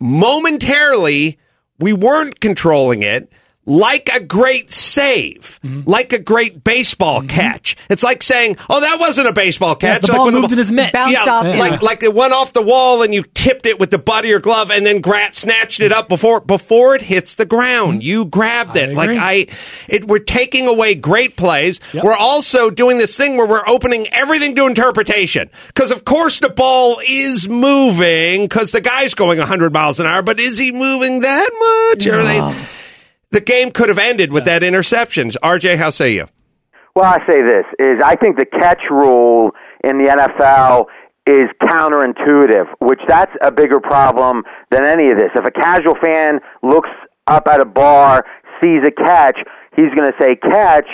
momentarily 0.00 1.38
we 1.78 1.92
weren't 1.92 2.40
controlling 2.40 3.02
it 3.04 3.30
like 3.70 4.08
a 4.14 4.20
great 4.20 4.70
save, 4.70 5.58
Mm-hmm. 5.64 5.82
like 5.88 6.12
a 6.12 6.18
great 6.18 6.64
baseball 6.64 7.22
catch. 7.22 7.76
It's 7.88 8.02
like 8.02 8.22
saying, 8.22 8.56
"Oh, 8.68 8.80
that 8.80 8.98
wasn't 8.98 9.28
a 9.28 9.32
baseball 9.32 9.76
Yeah, 9.80 9.94
catch." 9.94 10.02
the 10.02 10.08
like 10.08 10.16
ball 10.16 10.24
when 10.26 10.34
moved 10.34 10.52
in 10.52 10.58
his 10.58 10.70
mitt. 10.70 10.92
Bounce 10.92 11.12
yeah, 11.12 11.24
off, 11.28 11.44
like 11.44 11.72
yeah. 11.72 11.78
like 11.82 12.02
it 12.02 12.14
went 12.14 12.32
off 12.32 12.52
the 12.52 12.62
wall 12.62 13.02
and 13.02 13.14
you 13.14 13.22
tipped 13.34 13.66
it 13.66 13.78
with 13.78 13.90
the 13.90 13.98
butt 13.98 14.24
of 14.24 14.30
your 14.30 14.40
glove 14.40 14.70
and 14.70 14.84
then 14.84 15.00
Grat 15.00 15.36
snatched 15.36 15.80
it 15.80 15.92
up 15.92 16.08
before 16.08 16.40
before 16.40 16.94
it 16.94 17.02
hits 17.02 17.34
the 17.36 17.44
ground. 17.46 18.02
You 18.02 18.24
grabbed 18.24 18.76
I 18.76 18.80
it. 18.80 18.94
Like. 18.94 19.10
I 19.12 19.46
it 19.88 20.08
we're 20.08 20.18
taking 20.18 20.66
away 20.66 20.94
great 20.94 21.36
plays. 21.36 21.78
Yep. 21.92 22.02
We're 22.04 22.16
also 22.16 22.70
doing 22.70 22.98
this 22.98 23.16
thing 23.16 23.36
where 23.36 23.46
we're 23.46 23.66
opening 23.68 24.06
everything 24.12 24.54
to 24.56 24.66
interpretation. 24.66 25.50
Cuz 25.74 25.90
of 25.90 26.04
course 26.04 26.40
the 26.40 26.48
ball 26.48 26.98
is 27.08 27.48
moving 27.48 28.48
cuz 28.48 28.72
the 28.72 28.80
guy's 28.80 29.14
going 29.14 29.38
100 29.38 29.72
miles 29.72 30.00
an 30.00 30.06
hour, 30.06 30.22
but 30.22 30.40
is 30.40 30.58
he 30.58 30.72
moving 30.72 31.20
that 31.20 31.50
much? 31.92 32.06
Or 32.06 32.16
are 32.16 32.22
they 32.22 32.40
the 33.30 33.40
game 33.40 33.70
could 33.70 33.88
have 33.88 33.98
ended 33.98 34.32
with 34.32 34.44
that 34.44 34.62
interception. 34.62 35.30
RJ, 35.30 35.76
how 35.76 35.90
say 35.90 36.14
you? 36.14 36.26
Well, 36.94 37.04
I 37.04 37.18
say 37.28 37.42
this 37.42 37.64
is 37.78 38.02
I 38.04 38.16
think 38.16 38.36
the 38.36 38.46
catch 38.46 38.82
rule 38.90 39.52
in 39.84 39.98
the 39.98 40.10
NFL 40.10 40.86
is 41.26 41.48
counterintuitive, 41.62 42.66
which 42.80 43.00
that's 43.06 43.32
a 43.42 43.52
bigger 43.52 43.78
problem 43.78 44.42
than 44.70 44.84
any 44.84 45.10
of 45.10 45.18
this. 45.18 45.30
If 45.34 45.46
a 45.46 45.50
casual 45.50 45.94
fan 46.02 46.40
looks 46.62 46.90
up 47.28 47.46
at 47.46 47.60
a 47.60 47.64
bar, 47.64 48.24
sees 48.60 48.80
a 48.86 48.90
catch, 48.90 49.38
he's 49.76 49.94
going 49.94 50.10
to 50.10 50.16
say 50.20 50.34
catch, 50.34 50.88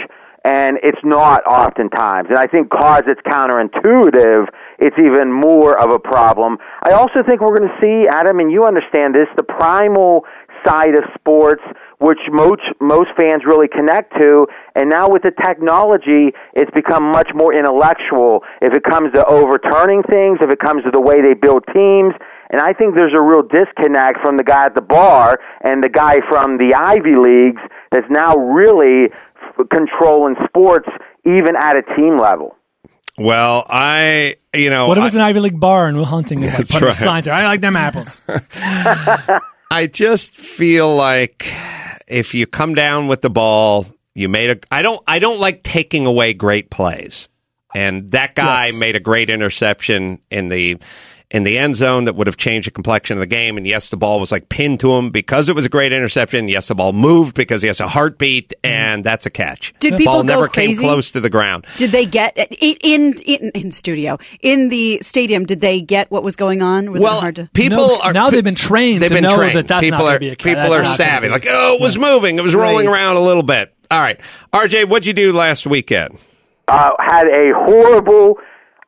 and 0.45 0.78
it's 0.82 1.01
not 1.03 1.43
oftentimes. 1.47 2.28
And 2.28 2.39
I 2.39 2.47
think 2.47 2.70
cause 2.70 3.03
it's 3.07 3.20
counterintuitive, 3.22 4.47
it's 4.78 4.97
even 4.99 5.32
more 5.32 5.80
of 5.80 5.91
a 5.91 5.99
problem. 5.99 6.59
I 6.84 6.93
also 6.93 7.22
think 7.26 7.41
we're 7.41 7.57
going 7.57 7.68
to 7.68 7.80
see, 7.80 8.07
Adam, 8.09 8.39
and 8.39 8.53
you 8.53 8.64
understand 8.64 9.14
this, 9.14 9.26
the 9.37 9.43
primal 9.43 10.24
side 10.64 10.94
of 10.94 11.04
sports 11.18 11.62
which 11.98 12.18
most 12.30 12.62
most 12.80 13.09
fans 13.18 13.42
really 13.46 13.68
connect 13.68 14.12
to 14.16 14.46
and 14.74 14.88
now 14.90 15.09
with 15.09 15.22
the 15.22 15.32
technology 15.44 16.30
it's 16.54 16.70
become 16.72 17.02
much 17.11 17.28
more 17.34 17.54
intellectual 17.54 18.42
if 18.62 18.72
it 18.74 18.82
comes 18.84 19.12
to 19.14 19.24
overturning 19.26 20.02
things 20.12 20.38
if 20.42 20.50
it 20.50 20.59
comes 20.61 20.82
to 20.84 20.90
the 20.92 21.00
way 21.00 21.20
they 21.22 21.34
build 21.34 21.64
teams 21.74 22.12
and 22.50 22.61
I 22.61 22.72
think 22.72 22.94
there's 22.96 23.14
a 23.16 23.22
real 23.22 23.42
disconnect 23.42 24.18
from 24.24 24.36
the 24.36 24.44
guy 24.44 24.66
at 24.66 24.74
the 24.76 24.82
bar 24.82 25.40
and 25.62 25.82
the 25.82 25.88
guy 25.88 26.18
from 26.30 26.59
the 26.59 26.74
Ivy 26.76 27.16
Leagues 27.16 27.61
that's 27.90 28.07
now 28.09 28.36
really 28.36 29.11
f- 29.11 29.66
controlling 29.68 30.36
sports 30.46 30.88
even 31.24 31.57
at 31.59 31.74
a 31.76 31.82
team 31.96 32.18
level. 32.18 32.54
Well, 33.18 33.66
I, 33.68 34.36
you 34.54 34.70
know, 34.70 34.86
What 34.86 34.98
if 34.98 35.02
I- 35.02 35.07
it's 35.07 35.16
an 35.16 35.22
Ivy 35.22 35.40
League 35.40 35.59
bar 35.59 35.88
and 35.88 35.96
Will 35.96 36.04
Hunting 36.04 36.40
is 36.42 36.50
like 36.52 36.59
That's 36.68 36.72
putting 36.74 36.86
right. 36.86 36.94
signs 36.94 37.24
there? 37.24 37.34
I 37.34 37.46
like 37.46 37.62
them 37.62 37.74
apples. 37.74 38.22
I 39.70 39.86
just 39.86 40.36
feel 40.36 40.94
like 40.94 41.52
if 42.06 42.34
you 42.34 42.46
come 42.46 42.74
down 42.74 43.08
with 43.08 43.20
the 43.20 43.30
ball, 43.30 43.86
you 44.14 44.28
made 44.28 44.50
a. 44.50 44.58
I 44.70 44.82
don't. 44.82 45.00
I 45.06 45.18
don't 45.18 45.40
like 45.40 45.62
taking 45.62 46.06
away 46.06 46.34
great 46.34 46.70
plays, 46.70 47.28
and 47.74 48.10
that 48.12 48.34
guy 48.34 48.66
Yes. 48.68 48.80
made 48.80 48.96
a 48.96 49.00
great 49.00 49.28
interception 49.28 50.20
in 50.30 50.48
the 50.48 50.78
in 51.31 51.43
the 51.43 51.59
end 51.59 51.74
zone 51.74 52.05
that 52.05 52.14
would 52.14 52.29
have 52.29 52.37
changed 52.37 52.68
the 52.68 52.70
complexion 52.70 53.16
of 53.16 53.20
the 53.20 53.27
game. 53.27 53.57
And 53.57 53.66
yes, 53.66 53.91
the 53.91 53.97
ball 53.97 54.20
was 54.20 54.31
like 54.31 54.49
pinned 54.49 54.79
to 54.81 54.93
him 54.93 55.11
because 55.11 55.49
it 55.49 55.57
was 55.57 55.64
a 55.64 55.68
great 55.68 55.93
interception. 55.93 56.47
Yes, 56.49 56.68
the 56.68 56.74
ball 56.77 56.93
moved 56.93 57.35
because 57.35 57.62
he 57.62 57.66
has 57.68 57.81
a 57.81 57.89
heartbeat, 57.89 58.55
and 58.62 59.03
that's 59.03 59.27
a 59.27 59.31
catch. 59.31 59.74
Did 59.81 59.95
the 59.95 59.99
people 59.99 60.12
ball 60.12 60.22
go 60.22 60.35
never 60.35 60.49
crazy? 60.49 60.74
came 60.81 60.83
close 60.89 61.11
to 61.11 61.20
the 61.20 61.29
ground. 61.29 61.66
Did 61.79 61.91
they 61.91 62.07
get 62.07 62.37
in 62.61 63.14
in 63.24 63.51
in 63.55 63.72
studio 63.72 64.18
in 64.41 64.68
the 64.68 65.01
stadium? 65.03 65.45
Did 65.47 65.61
they 65.61 65.81
get 65.81 66.11
what 66.12 66.22
was 66.22 66.37
going 66.37 66.62
on? 66.62 66.93
Was 66.93 67.03
well, 67.03 67.18
it 67.18 67.20
hard 67.20 67.37
to? 67.37 67.51
people 67.55 67.79
No, 67.79 68.01
are 68.05 68.12
now 68.12 68.31
they've 68.31 68.45
been 68.45 68.55
trained 68.55 69.03
They've 69.03 69.09
to 69.09 69.14
been 69.16 69.24
know 69.24 69.37
trained. 69.37 69.59
that 69.59 69.66
that's 69.68 69.83
people 69.85 70.05
not 70.05 70.14
are 70.16 70.18
be 70.20 70.29
a 70.29 70.37
catch. 70.37 70.45
people 70.55 70.70
That's 70.70 70.89
are 70.89 70.97
savvy. 70.97 71.29
Like, 71.29 71.47
oh, 71.49 71.74
it 71.74 71.81
was 71.83 71.99
moving. 71.99 72.39
It 72.39 72.43
was 72.45 72.55
rolling 72.55 72.87
Right. 72.87 72.95
around 73.01 73.16
a 73.16 73.20
little 73.20 73.43
bit. 73.43 73.74
All 73.91 74.01
right, 74.01 74.20
RJ, 74.53 74.89
what'd 74.89 75.07
you 75.07 75.12
do 75.12 75.33
last 75.33 75.66
weekend? 75.66 76.18
uh, 76.68 76.91
had 77.01 77.27
a 77.29 77.53
horrible 77.66 78.39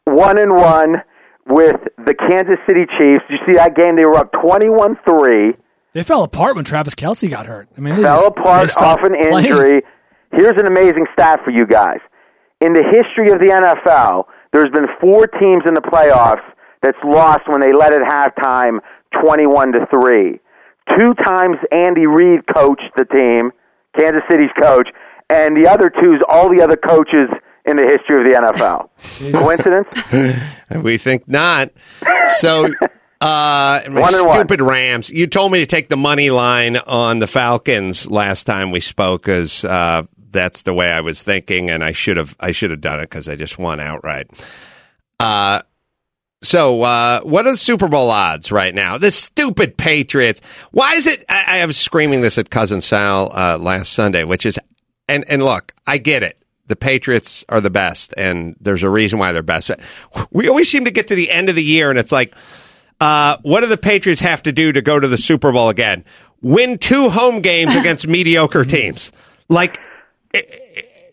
one 0.05 0.39
and 0.39 0.53
one 0.55 1.03
with 1.49 1.81
the 2.05 2.15
Kansas 2.15 2.59
City 2.67 2.85
Chiefs. 2.99 3.25
You 3.31 3.39
see 3.47 3.55
that 3.55 3.75
game? 3.77 3.97
They 3.97 4.05
were 4.05 4.17
up 4.17 4.33
twenty-one-three. 4.33 5.55
They 5.95 6.03
fell 6.03 6.23
apart 6.23 6.57
when 6.57 6.65
Travis 6.65 6.95
Kelce 6.95 7.29
got 7.31 7.47
hurt. 7.47 7.69
I 7.77 7.81
mean, 7.81 7.97
they 7.97 8.03
fell 8.03 8.17
just- 8.17 8.29
apart 8.29 8.69
they 8.79 8.87
off 8.87 9.01
an 9.03 9.15
playing. 9.19 9.47
injury. 9.47 9.83
Here's 10.33 10.57
an 10.61 10.67
amazing 10.67 11.07
stat 11.15 11.41
for 11.45 11.51
you 11.51 11.67
guys. 11.67 11.99
In 12.61 12.73
the 12.75 12.83
history 12.83 13.33
of 13.33 13.39
the 13.41 13.51
NFL, 13.53 14.25
there's 14.53 14.71
been 14.71 14.87
four 15.01 15.27
teams 15.27 15.63
in 15.67 15.75
the 15.75 15.81
playoffs 15.81 16.43
that's 16.83 16.99
lost 17.05 17.43
when 17.49 17.61
they 17.61 17.73
led 17.73 17.93
at 17.95 18.03
halftime 18.03 18.79
21 19.23 19.73
to 19.73 19.87
3. 19.91 20.39
Two 20.97 21.15
times 21.25 21.57
Andy 21.73 22.07
Reid 22.07 22.41
coached 22.55 22.91
the 22.97 23.05
team, 23.07 23.51
Kansas 23.99 24.23
City's 24.31 24.51
coach, 24.61 24.89
and 25.31 25.57
the 25.57 25.69
other 25.69 25.89
two's 25.91 26.21
all 26.29 26.49
the 26.55 26.63
other 26.63 26.77
coaches 26.77 27.29
in 27.69 27.77
the 27.77 27.85
history 27.85 28.21
of 28.21 28.25
the 28.25 28.53
NFL. 28.53 29.33
Coincidence? 29.35 30.45
We 30.83 30.99
think 30.99 31.27
not. 31.27 31.71
So, 32.41 32.67
uh, 33.23 33.81
One 33.87 34.15
and 34.15 34.27
one. 34.27 34.35
stupid 34.35 34.61
Rams. 34.61 35.09
You 35.09 35.27
told 35.27 35.51
me 35.51 35.61
to 35.61 35.67
take 35.67 35.89
the 35.89 35.97
money 35.97 36.29
line 36.31 36.77
on 36.77 37.21
the 37.21 37.27
Falcons 37.27 38.11
last 38.11 38.45
time 38.45 38.71
we 38.71 38.81
spoke, 38.81 39.23
because 39.23 39.65
uh, 39.65 40.03
that's 40.31 40.65
the 40.65 40.75
way 40.75 40.91
I 40.93 41.01
was 41.01 41.23
thinking, 41.23 41.71
and 41.71 41.83
I 41.83 41.93
should 41.93 42.19
have 42.19 42.37
I 42.39 42.53
should 42.53 42.71
have 42.71 42.83
done 42.83 43.01
it 43.01 43.05
because 43.05 43.29
I 43.29 43.35
just 43.37 43.59
won 43.59 43.81
outright. 43.81 44.29
Uh, 45.19 45.61
so, 46.43 46.83
uh, 46.83 47.21
what 47.23 47.47
are 47.47 47.53
the 47.53 47.57
Super 47.57 47.89
Bowl 47.89 48.11
odds 48.11 48.53
right 48.53 48.75
now? 48.75 48.99
The 48.99 49.11
stupid 49.11 49.77
Patriots. 49.79 50.41
Why 50.71 50.93
is 50.95 51.07
it? 51.07 51.25
I, 51.31 51.63
I 51.63 51.67
was 51.67 51.77
screaming 51.79 52.21
this 52.21 52.37
at 52.39 52.51
cousin 52.51 52.81
Sal 52.83 53.33
uh, 53.35 53.57
last 53.59 53.93
Sunday, 53.93 54.23
which 54.25 54.45
is, 54.47 54.59
and 55.09 55.25
and 55.29 55.43
look, 55.43 55.73
I 55.87 55.97
get 55.99 56.23
it. 56.23 56.38
The 56.69 56.77
Patriots 56.77 57.45
are 57.49 57.61
the 57.61 57.71
best, 57.71 58.15
and 58.17 58.57
there's 58.61 58.83
a 58.83 58.91
reason 58.91 59.19
why 59.19 59.33
they're 59.33 59.43
best. 59.43 59.71
We 60.31 60.49
always 60.49 60.71
seem 60.71 60.85
to 60.85 60.91
get 60.91 61.09
to 61.09 61.15
the 61.15 61.31
end 61.31 61.49
of 61.49 61.57
the 61.57 61.65
year, 61.65 61.91
and 61.91 61.99
it's 61.99 62.13
like, 62.13 62.35
uh, 63.01 63.39
what 63.43 63.61
do 63.61 63.67
the 63.67 63.77
Patriots 63.77 64.21
have 64.21 64.43
to 64.45 64.53
do 64.53 64.73
to 64.73 64.83
go 64.83 65.01
to 65.01 65.09
the 65.09 65.19
Super 65.19 65.53
Bowl 65.53 65.69
again? 65.69 66.05
Win 66.43 66.79
two 66.79 67.09
home 67.09 67.41
games 67.41 67.75
against 67.81 68.07
mediocre 68.07 68.65
teams. 68.65 69.13
Like, 69.49 69.81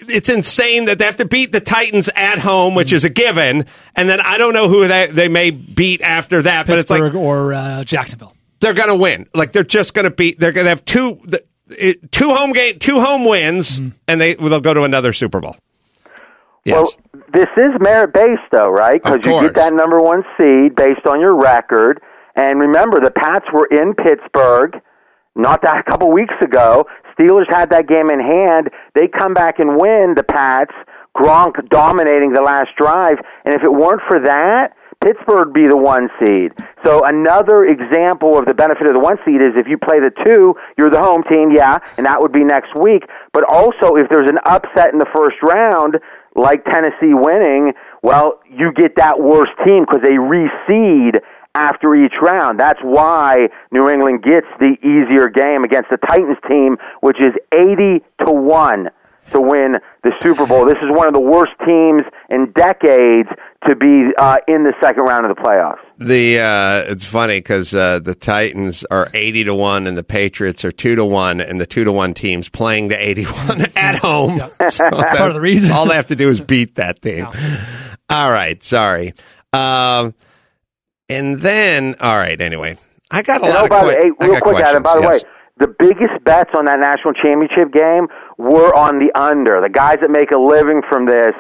it's 0.07 0.29
insane 0.29 0.85
that 0.85 0.99
they 0.99 1.05
have 1.05 1.17
to 1.17 1.25
beat 1.25 1.51
the 1.51 1.59
Titans 1.61 2.09
at 2.15 2.39
home, 2.39 2.75
which 2.75 2.91
is 2.91 3.03
a 3.03 3.09
given, 3.09 3.65
and 3.95 4.09
then 4.09 4.19
I 4.21 4.37
don't 4.37 4.53
know 4.53 4.67
who 4.69 4.87
they, 4.87 5.07
they 5.07 5.27
may 5.27 5.51
beat 5.51 6.01
after 6.01 6.41
that, 6.43 6.67
but 6.67 6.79
it's 6.79 6.89
like 6.89 7.13
or 7.15 7.53
uh, 7.53 7.83
Jacksonville. 7.83 8.35
they're 8.59 8.73
going 8.73 8.89
to 8.89 8.95
win. 8.95 9.27
Like 9.33 9.51
they're 9.51 9.63
just 9.63 9.93
going 9.93 10.03
to 10.05 10.11
beat. 10.11 10.39
They're 10.39 10.51
going 10.51 10.65
to 10.65 10.69
have 10.69 10.85
two 10.85 11.19
the, 11.23 11.43
it, 11.69 12.11
two 12.11 12.33
home 12.33 12.51
game, 12.51 12.79
two 12.79 12.99
home 12.99 13.25
wins, 13.25 13.79
mm-hmm. 13.79 13.97
and 14.07 14.21
they 14.21 14.35
they'll 14.35 14.61
go 14.61 14.73
to 14.73 14.83
another 14.83 15.13
Super 15.13 15.39
Bowl. 15.39 15.55
Yes. 16.63 16.95
Well, 17.13 17.23
this 17.33 17.49
is 17.57 17.71
merit 17.79 18.13
based, 18.13 18.41
though, 18.51 18.71
right? 18.71 19.01
Because 19.01 19.19
you 19.23 19.41
get 19.41 19.55
that 19.55 19.73
number 19.73 19.99
one 19.99 20.23
seed 20.39 20.75
based 20.75 21.05
on 21.07 21.19
your 21.19 21.35
record. 21.35 22.01
And 22.35 22.59
remember, 22.59 22.99
the 22.99 23.11
Pats 23.11 23.45
were 23.53 23.67
in 23.67 23.93
Pittsburgh 23.93 24.81
not 25.35 25.61
that 25.61 25.79
a 25.79 25.83
couple 25.89 26.11
weeks 26.11 26.33
ago. 26.41 26.85
Steelers 27.17 27.45
had 27.49 27.69
that 27.69 27.87
game 27.87 28.09
in 28.09 28.19
hand. 28.19 28.69
They 28.93 29.07
come 29.07 29.33
back 29.33 29.59
and 29.59 29.77
win. 29.77 30.13
The 30.15 30.23
Pats, 30.23 30.73
Gronk 31.15 31.69
dominating 31.69 32.33
the 32.33 32.41
last 32.41 32.69
drive. 32.77 33.17
And 33.45 33.53
if 33.53 33.63
it 33.63 33.71
weren't 33.71 34.01
for 34.07 34.19
that, 34.21 34.73
Pittsburgh 35.05 35.53
be 35.53 35.67
the 35.69 35.77
one 35.77 36.09
seed. 36.17 36.49
So 36.83 37.05
another 37.05 37.65
example 37.65 38.39
of 38.39 38.45
the 38.49 38.55
benefit 38.55 38.87
of 38.87 38.93
the 38.93 38.99
one 38.99 39.17
seed 39.21 39.37
is 39.37 39.53
if 39.53 39.67
you 39.69 39.77
play 39.77 40.01
the 40.01 40.09
two, 40.25 40.55
you're 40.79 40.89
the 40.89 40.99
home 40.99 41.21
team, 41.29 41.53
yeah, 41.53 41.77
and 41.97 42.05
that 42.07 42.19
would 42.19 42.33
be 42.33 42.43
next 42.43 42.73
week. 42.73 43.05
But 43.31 43.45
also 43.45 44.01
if 44.01 44.09
there's 44.09 44.27
an 44.27 44.41
upset 44.45 44.93
in 44.93 44.97
the 44.97 45.05
first 45.13 45.37
round, 45.45 46.01
like 46.33 46.65
Tennessee 46.65 47.13
winning, 47.13 47.73
well, 48.01 48.41
you 48.49 48.73
get 48.73 48.97
that 48.97 49.21
worst 49.21 49.53
team 49.63 49.85
because 49.85 50.01
they 50.01 50.17
reseed 50.17 51.21
after 51.53 51.95
each 51.95 52.17
round. 52.19 52.59
That's 52.59 52.81
why 52.81 53.47
New 53.71 53.87
England 53.87 54.23
gets 54.23 54.47
the 54.57 54.73
easier 54.81 55.29
game 55.29 55.63
against 55.63 55.91
the 55.91 55.97
Titans 55.97 56.41
team, 56.49 56.77
which 57.01 57.17
is 57.21 57.31
80 57.53 58.01
to 58.25 58.33
1 58.33 58.89
to 59.31 59.41
win 59.41 59.77
the 60.03 60.11
Super 60.21 60.45
Bowl. 60.45 60.65
This 60.65 60.77
is 60.77 60.95
one 60.95 61.07
of 61.07 61.13
the 61.13 61.19
worst 61.19 61.53
teams 61.65 62.03
in 62.29 62.51
decades 62.51 63.29
to 63.67 63.75
be 63.75 64.11
uh, 64.17 64.37
in 64.47 64.63
the 64.63 64.73
second 64.81 65.03
round 65.03 65.25
of 65.25 65.35
the 65.35 65.41
playoffs. 65.41 65.79
The 65.97 66.39
uh, 66.39 66.91
it's 66.91 67.05
funny 67.05 67.39
because 67.39 67.73
uh, 67.73 67.99
the 67.99 68.15
Titans 68.15 68.85
are 68.91 69.07
eighty 69.13 69.43
to 69.43 69.55
one, 69.55 69.87
and 69.87 69.97
the 69.97 70.03
Patriots 70.03 70.63
are 70.63 70.71
two 70.71 70.95
to 70.95 71.05
one, 71.05 71.41
and 71.41 71.59
the 71.59 71.65
two 71.65 71.83
to 71.83 71.91
one 71.91 72.13
teams 72.13 72.49
playing 72.49 72.89
the 72.89 72.97
eighty 72.97 73.23
one 73.47 73.61
at 73.75 73.97
home. 73.99 74.41
So 74.69 74.89
That's 74.89 75.13
part 75.13 75.29
of 75.29 75.35
the 75.35 75.41
reason. 75.41 75.71
All 75.71 75.85
they 75.85 75.95
have 75.95 76.07
to 76.07 76.15
do 76.15 76.29
is 76.29 76.41
beat 76.41 76.75
that 76.75 77.01
team. 77.01 77.27
All 78.09 78.31
right, 78.31 78.61
sorry. 78.61 79.13
Um, 79.53 80.13
and 81.07 81.39
then, 81.39 81.95
all 81.99 82.17
right. 82.17 82.39
Anyway, 82.39 82.77
I 83.11 83.21
got 83.21 83.41
a 83.41 83.45
And 83.45 83.53
lot 83.53 83.61
oh, 83.61 83.65
of 83.65 83.69
by 83.69 83.85
the 83.85 83.91
hey, 83.91 84.27
real 84.27 84.33
got 84.33 84.43
quick, 84.43 84.65
Adam. 84.65 84.83
By 84.83 84.95
the 84.95 85.01
questions, 85.01 85.23
way, 85.23 85.29
the 85.57 85.75
biggest 85.79 86.23
bets 86.23 86.51
on 86.57 86.65
that 86.65 86.79
national 86.79 87.13
championship 87.13 87.71
game 87.71 88.07
were 88.37 88.75
on 88.75 88.99
the 88.99 89.11
under. 89.19 89.61
The 89.61 89.69
guys 89.69 89.97
that 90.01 90.09
make 90.09 90.31
a 90.31 90.39
living 90.39 90.81
from 90.89 91.05
this, 91.05 91.35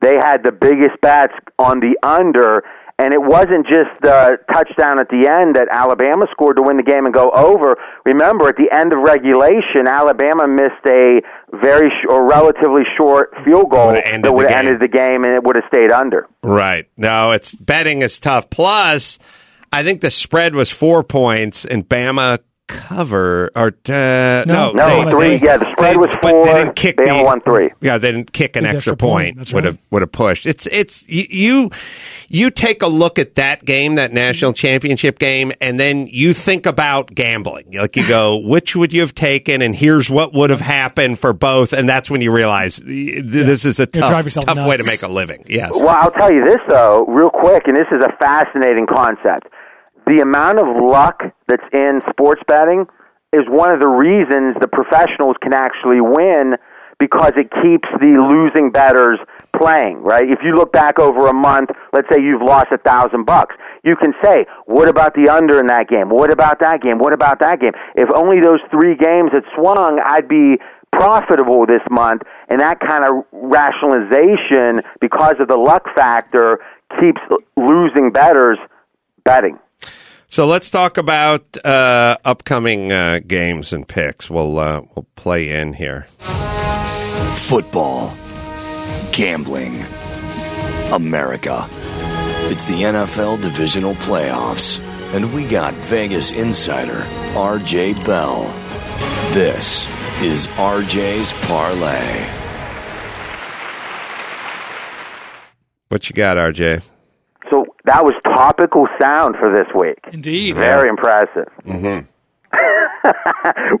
they 0.00 0.16
had 0.16 0.44
the 0.44 0.52
biggest 0.52 1.00
bets 1.00 1.34
on 1.58 1.80
the 1.80 1.96
under. 2.02 2.62
And 2.96 3.12
it 3.12 3.20
wasn't 3.20 3.66
just 3.66 3.90
the 4.02 4.38
touchdown 4.52 5.00
at 5.00 5.08
the 5.08 5.26
end 5.26 5.56
that 5.56 5.66
Alabama 5.72 6.26
scored 6.30 6.56
to 6.56 6.62
win 6.62 6.76
the 6.76 6.84
game 6.84 7.06
and 7.06 7.12
go 7.12 7.28
over. 7.32 7.76
Remember, 8.04 8.48
at 8.48 8.54
the 8.54 8.70
end 8.70 8.92
of 8.92 9.00
regulation, 9.00 9.88
Alabama 9.88 10.46
missed 10.46 10.86
a 10.86 11.20
very 11.60 11.90
sh- 11.90 12.06
or 12.08 12.28
relatively 12.28 12.82
short 12.96 13.34
field 13.44 13.68
goal 13.70 13.90
ended 13.90 14.22
that 14.22 14.32
would 14.32 14.48
have 14.48 14.64
ended 14.66 14.80
the 14.80 14.86
game, 14.86 15.24
and 15.24 15.34
it 15.34 15.42
would 15.42 15.56
have 15.56 15.64
stayed 15.66 15.90
under. 15.90 16.28
Right. 16.44 16.88
No, 16.96 17.32
it's 17.32 17.52
betting 17.56 18.02
is 18.02 18.20
tough. 18.20 18.48
Plus, 18.48 19.18
I 19.72 19.82
think 19.82 20.00
the 20.00 20.10
spread 20.12 20.54
was 20.54 20.70
four 20.70 21.02
points, 21.02 21.64
and 21.64 21.88
Bama 21.88 22.38
cover 22.66 23.50
or 23.54 23.68
uh, 23.88 24.44
no, 24.46 24.72
No. 24.72 24.72
No, 24.72 25.04
they- 25.04 25.10
three. 25.10 25.28
they- 25.38 25.44
yeah, 25.46 25.56
the 25.58 25.70
spread 25.72 25.94
they- 25.94 25.98
was 25.98 26.10
but 26.22 26.30
four. 26.30 26.46
They 26.46 26.54
didn't 26.54 26.76
kick 26.76 26.96
Bama 26.96 27.18
the, 27.18 27.24
won 27.24 27.40
three. 27.42 27.70
Yeah, 27.80 27.98
they 27.98 28.10
didn't 28.12 28.32
kick 28.32 28.56
an 28.56 28.64
the 28.64 28.70
extra, 28.70 28.92
extra 28.92 28.96
point. 28.96 29.36
point. 29.36 29.52
Would 29.52 29.54
right. 29.54 29.64
have 29.64 29.78
would 29.90 30.02
have 30.02 30.12
pushed. 30.12 30.46
It's 30.46 30.66
it's 30.68 31.06
you, 31.08 31.24
you 31.30 31.70
you 32.28 32.50
take 32.50 32.82
a 32.82 32.86
look 32.86 33.18
at 33.18 33.34
that 33.34 33.64
game, 33.64 33.96
that 33.96 34.12
national 34.12 34.52
championship 34.54 35.18
game, 35.18 35.52
and 35.60 35.78
then 35.78 36.06
you 36.06 36.32
think 36.32 36.66
about 36.66 37.14
gambling. 37.14 37.66
Like 37.72 37.96
you 37.96 38.06
go, 38.08 38.36
which 38.44 38.74
would 38.74 38.92
you 38.92 39.02
have 39.02 39.14
taken, 39.14 39.60
and 39.62 39.74
here's 39.74 40.08
what 40.08 40.32
would 40.32 40.50
have 40.50 40.60
happened 40.62 41.18
for 41.18 41.32
both, 41.32 41.72
and 41.72 41.88
that's 41.88 42.10
when 42.10 42.20
you 42.22 42.32
realize 42.32 42.80
th- 42.80 43.22
this 43.24 43.64
is 43.64 43.78
a 43.78 43.82
You 43.82 43.86
tough 44.00 44.24
yourself 44.24 44.46
tough 44.46 44.66
way 44.66 44.76
to 44.76 44.84
make 44.84 45.02
a 45.02 45.08
living. 45.08 45.44
Yes. 45.46 45.72
Well, 45.74 45.88
I'll 45.90 46.10
tell 46.12 46.32
you 46.32 46.44
this 46.44 46.60
though, 46.68 47.04
real 47.06 47.30
quick, 47.30 47.64
and 47.66 47.76
this 47.76 47.86
is 47.92 48.02
a 48.02 48.12
fascinating 48.18 48.86
concept. 48.86 49.48
The 50.06 50.20
amount 50.20 50.58
of 50.58 50.66
luck 50.82 51.22
that's 51.48 51.64
in 51.72 52.00
sports 52.10 52.42
betting 52.46 52.86
is 53.32 53.42
one 53.48 53.72
of 53.72 53.80
the 53.80 53.88
reasons 53.88 54.56
the 54.60 54.68
professionals 54.68 55.36
can 55.42 55.54
actually 55.54 56.00
win 56.00 56.56
because 56.98 57.32
it 57.36 57.50
keeps 57.50 57.88
the 57.98 58.14
losing 58.30 58.70
bettors 58.70 59.18
playing, 59.58 60.02
right? 60.02 60.28
If 60.28 60.40
you 60.44 60.54
look 60.54 60.72
back 60.72 60.98
over 60.98 61.26
a 61.26 61.32
month, 61.32 61.70
let's 61.92 62.08
say 62.12 62.20
you've 62.20 62.42
lost 62.42 62.68
a 62.72 62.78
thousand 62.78 63.24
bucks, 63.24 63.56
you 63.82 63.96
can 63.96 64.14
say, 64.22 64.46
what 64.66 64.88
about 64.88 65.14
the 65.14 65.28
under 65.28 65.58
in 65.58 65.66
that 65.66 65.88
game? 65.88 66.08
What 66.08 66.30
about 66.30 66.60
that 66.60 66.82
game? 66.82 66.98
What 66.98 67.12
about 67.12 67.40
that 67.40 67.60
game? 67.60 67.72
If 67.96 68.08
only 68.16 68.40
those 68.40 68.60
three 68.70 68.96
games 68.96 69.30
had 69.32 69.44
swung, 69.56 70.00
I'd 70.04 70.28
be 70.28 70.58
profitable 70.92 71.66
this 71.66 71.82
month, 71.90 72.22
and 72.48 72.60
that 72.60 72.78
kind 72.78 73.04
of 73.04 73.24
rationalization, 73.32 74.82
because 75.00 75.34
of 75.40 75.48
the 75.48 75.56
luck 75.56 75.88
factor, 75.96 76.60
keeps 77.00 77.20
losing 77.56 78.12
betters 78.12 78.58
betting. 79.24 79.58
So 80.34 80.48
let's 80.48 80.68
talk 80.68 80.98
about 80.98 81.56
uh, 81.64 82.16
upcoming 82.24 82.90
uh, 82.90 83.20
games 83.24 83.72
and 83.72 83.86
picks. 83.86 84.28
We'll 84.28 84.58
uh, 84.58 84.80
we'll 84.96 85.06
play 85.14 85.48
in 85.50 85.74
here. 85.74 86.08
Football. 87.36 88.12
Gambling. 89.12 89.82
America. 90.90 91.68
It's 92.50 92.64
the 92.64 92.82
NFL 92.82 93.42
Divisional 93.42 93.94
Playoffs, 93.94 94.80
and 95.14 95.32
we 95.32 95.44
got 95.44 95.72
Vegas 95.74 96.32
insider 96.32 97.06
RJ 97.36 98.04
Bell. 98.04 98.42
This 99.34 99.86
is 100.20 100.48
RJ's 100.56 101.32
Parlay. 101.46 102.28
What 105.90 106.10
you 106.10 106.16
got, 106.16 106.38
RJ? 106.38 106.82
So 107.54 107.66
that 107.84 108.02
was 108.04 108.14
topical 108.24 108.88
sound 109.00 109.36
for 109.38 109.54
this 109.54 109.68
week. 109.78 109.98
Indeed. 110.12 110.56
Very 110.56 110.88
impressive. 110.88 111.46
Mm-hmm. 111.64 112.10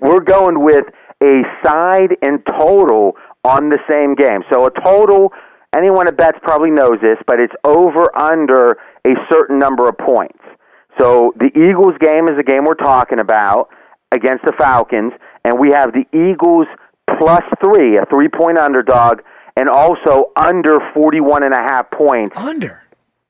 We're 0.00 0.20
going 0.20 0.62
with 0.62 0.84
a 1.20 1.42
side 1.64 2.14
and 2.22 2.38
total 2.46 3.16
on 3.42 3.70
the 3.70 3.78
same 3.90 4.14
game. 4.14 4.42
So 4.52 4.66
a 4.66 4.70
total, 4.84 5.32
anyone 5.74 6.06
that 6.06 6.16
bets 6.16 6.38
probably 6.42 6.70
knows 6.70 6.98
this, 7.02 7.18
but 7.26 7.40
it's 7.40 7.54
over 7.64 8.16
under 8.16 8.78
a 9.04 9.14
certain 9.28 9.58
number 9.58 9.88
of 9.88 9.98
points. 9.98 10.38
So 11.00 11.32
the 11.36 11.50
Eagles 11.58 11.98
game 11.98 12.28
is 12.28 12.36
the 12.36 12.44
game 12.46 12.64
we're 12.64 12.74
talking 12.74 13.18
about 13.18 13.70
against 14.14 14.44
the 14.44 14.52
Falcons, 14.56 15.12
and 15.44 15.58
we 15.58 15.72
have 15.72 15.90
the 15.92 16.06
Eagles 16.14 16.68
plus 17.18 17.42
three, 17.64 17.98
a 17.98 18.06
three 18.06 18.28
point 18.28 18.56
underdog, 18.56 19.22
and 19.56 19.68
also 19.68 20.30
under 20.36 20.76
forty-one 20.94 21.42
and 21.42 21.52
a 21.52 21.60
half 21.60 21.90
points 21.90 22.36
Under. 22.36 22.83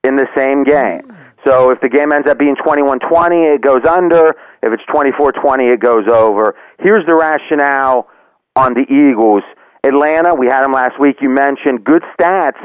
In 0.05 0.16
the 0.16 0.26
same 0.36 0.64
game. 0.64 1.11
So 1.46 1.70
if 1.70 1.80
the 1.80 1.88
game 1.88 2.12
ends 2.12 2.28
up 2.28 2.38
being 2.38 2.57
21-20, 2.57 3.57
it 3.57 3.62
goes 3.62 3.84
under. 3.84 4.34
If 4.62 4.72
it's 4.72 4.84
24-20, 4.88 5.74
it 5.74 5.80
goes 5.80 6.09
over. 6.09 6.55
Here's 6.78 7.05
the 7.07 7.14
rationale 7.14 8.09
on 8.57 8.74
the 8.74 8.84
Eagles. 8.88 9.42
Atlanta, 9.84 10.34
we 10.34 10.46
had 10.46 10.64
them 10.64 10.72
last 10.72 10.98
week. 10.98 11.16
You 11.20 11.28
mentioned 11.28 11.84
good 11.84 12.02
stats. 12.18 12.61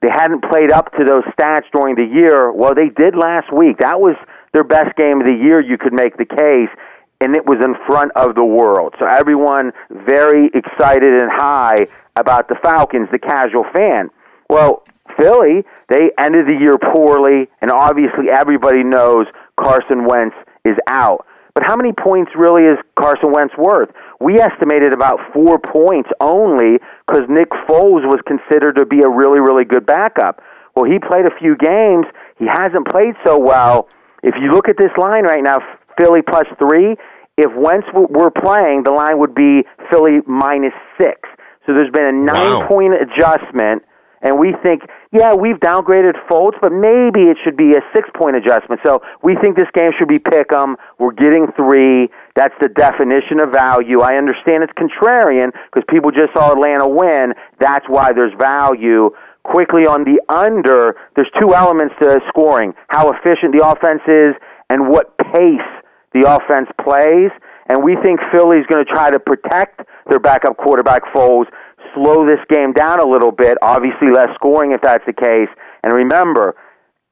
They 0.00 0.08
hadn't 0.10 0.44
played 0.48 0.72
up 0.72 0.92
to 0.92 1.04
those 1.04 1.24
stats 1.36 1.64
during 1.72 1.96
the 1.96 2.06
year. 2.06 2.52
Well, 2.52 2.74
they 2.74 2.88
did 2.88 3.14
last 3.16 3.52
week. 3.52 3.78
That 3.78 4.00
was 4.00 4.16
their 4.52 4.64
best 4.64 4.96
game 4.96 5.20
of 5.20 5.26
the 5.26 5.36
year, 5.36 5.60
you 5.60 5.76
could 5.76 5.92
make 5.92 6.16
the 6.16 6.24
case, 6.24 6.70
and 7.20 7.36
it 7.36 7.44
was 7.44 7.58
in 7.62 7.74
front 7.86 8.12
of 8.16 8.34
the 8.34 8.44
world. 8.44 8.94
So 8.98 9.06
everyone 9.06 9.72
very 9.90 10.50
excited 10.54 11.20
and 11.20 11.30
high 11.30 11.86
about 12.16 12.48
the 12.48 12.56
Falcons, 12.62 13.08
the 13.12 13.18
casual 13.18 13.64
fan. 13.74 14.08
Well, 14.48 14.84
Philly, 15.18 15.64
they 15.88 16.10
ended 16.20 16.46
the 16.46 16.56
year 16.60 16.76
poorly, 16.78 17.48
and 17.62 17.70
obviously 17.70 18.26
everybody 18.30 18.84
knows 18.84 19.26
Carson 19.58 20.04
Wentz 20.06 20.36
is 20.64 20.76
out. 20.88 21.24
But 21.54 21.64
how 21.66 21.74
many 21.76 21.92
points 21.92 22.30
really 22.36 22.62
is 22.64 22.78
Carson 22.94 23.32
Wentz 23.32 23.54
worth? 23.58 23.88
We 24.20 24.38
estimated 24.38 24.92
about 24.92 25.18
four 25.32 25.58
points 25.58 26.08
only 26.20 26.78
because 27.06 27.22
Nick 27.28 27.50
Foles 27.66 28.04
was 28.06 28.20
considered 28.26 28.76
to 28.76 28.86
be 28.86 29.00
a 29.00 29.08
really, 29.08 29.40
really 29.40 29.64
good 29.64 29.84
backup. 29.86 30.40
Well, 30.76 30.84
he 30.84 30.98
played 31.00 31.26
a 31.26 31.34
few 31.40 31.56
games. 31.56 32.06
He 32.38 32.46
hasn't 32.46 32.86
played 32.88 33.14
so 33.26 33.38
well. 33.38 33.88
If 34.22 34.34
you 34.40 34.50
look 34.50 34.68
at 34.68 34.76
this 34.78 34.92
line 34.98 35.24
right 35.24 35.42
now, 35.42 35.58
Philly 35.98 36.20
plus 36.22 36.46
three, 36.58 36.94
if 37.36 37.50
Wentz 37.56 37.86
were 37.94 38.30
playing, 38.30 38.82
the 38.84 38.92
line 38.92 39.18
would 39.18 39.34
be 39.34 39.62
Philly 39.90 40.18
minus 40.26 40.74
six. 41.00 41.18
So 41.66 41.74
there's 41.74 41.90
been 41.90 42.06
a 42.06 42.12
nine 42.12 42.60
Wow. 42.60 42.66
point 42.68 42.94
adjustment, 42.94 43.82
and 44.22 44.38
we 44.38 44.54
think, 44.62 44.82
yeah, 45.12 45.34
we've 45.34 45.58
downgraded 45.60 46.14
Foles, 46.28 46.54
but 46.60 46.72
maybe 46.72 47.30
it 47.30 47.36
should 47.44 47.56
be 47.56 47.72
a 47.72 47.82
six 47.94 48.08
point 48.14 48.36
adjustment. 48.36 48.80
So 48.84 49.02
we 49.22 49.36
think 49.36 49.56
this 49.56 49.70
game 49.74 49.92
should 49.98 50.08
be 50.08 50.18
pick 50.18 50.52
'em. 50.52 50.76
We're 50.98 51.12
getting 51.12 51.52
three. 51.52 52.10
That's 52.34 52.54
the 52.60 52.68
definition 52.68 53.40
of 53.40 53.50
value. 53.50 54.00
I 54.00 54.16
understand 54.16 54.62
it's 54.62 54.72
contrarian 54.72 55.52
because 55.70 55.84
people 55.88 56.10
just 56.10 56.34
saw 56.34 56.52
Atlanta 56.52 56.88
win. 56.88 57.34
That's 57.58 57.88
why 57.88 58.12
there's 58.12 58.34
value. 58.38 59.10
Quickly 59.44 59.86
on 59.86 60.04
the 60.04 60.20
under, 60.28 60.96
there's 61.16 61.30
two 61.40 61.54
elements 61.54 61.94
to 62.00 62.20
scoring 62.28 62.74
how 62.88 63.10
efficient 63.10 63.56
the 63.56 63.66
offense 63.66 64.02
is 64.06 64.34
and 64.68 64.88
what 64.88 65.16
pace 65.18 65.70
the 66.12 66.28
offense 66.28 66.68
plays. 66.82 67.30
And 67.68 67.82
we 67.82 67.96
think 68.02 68.20
Philly's 68.32 68.66
going 68.66 68.84
to 68.84 68.90
try 68.90 69.10
to 69.10 69.18
protect 69.18 69.82
their 70.08 70.18
backup 70.18 70.56
quarterback 70.56 71.02
Foles, 71.14 71.46
slow 71.94 72.26
this 72.26 72.40
game 72.48 72.72
down 72.72 73.00
a 73.00 73.06
little 73.06 73.32
bit. 73.32 73.58
Obviously, 73.62 74.08
less 74.14 74.28
scoring 74.34 74.72
if 74.72 74.80
that's 74.82 75.04
the 75.06 75.12
case. 75.12 75.48
And 75.82 75.92
remember, 75.92 76.54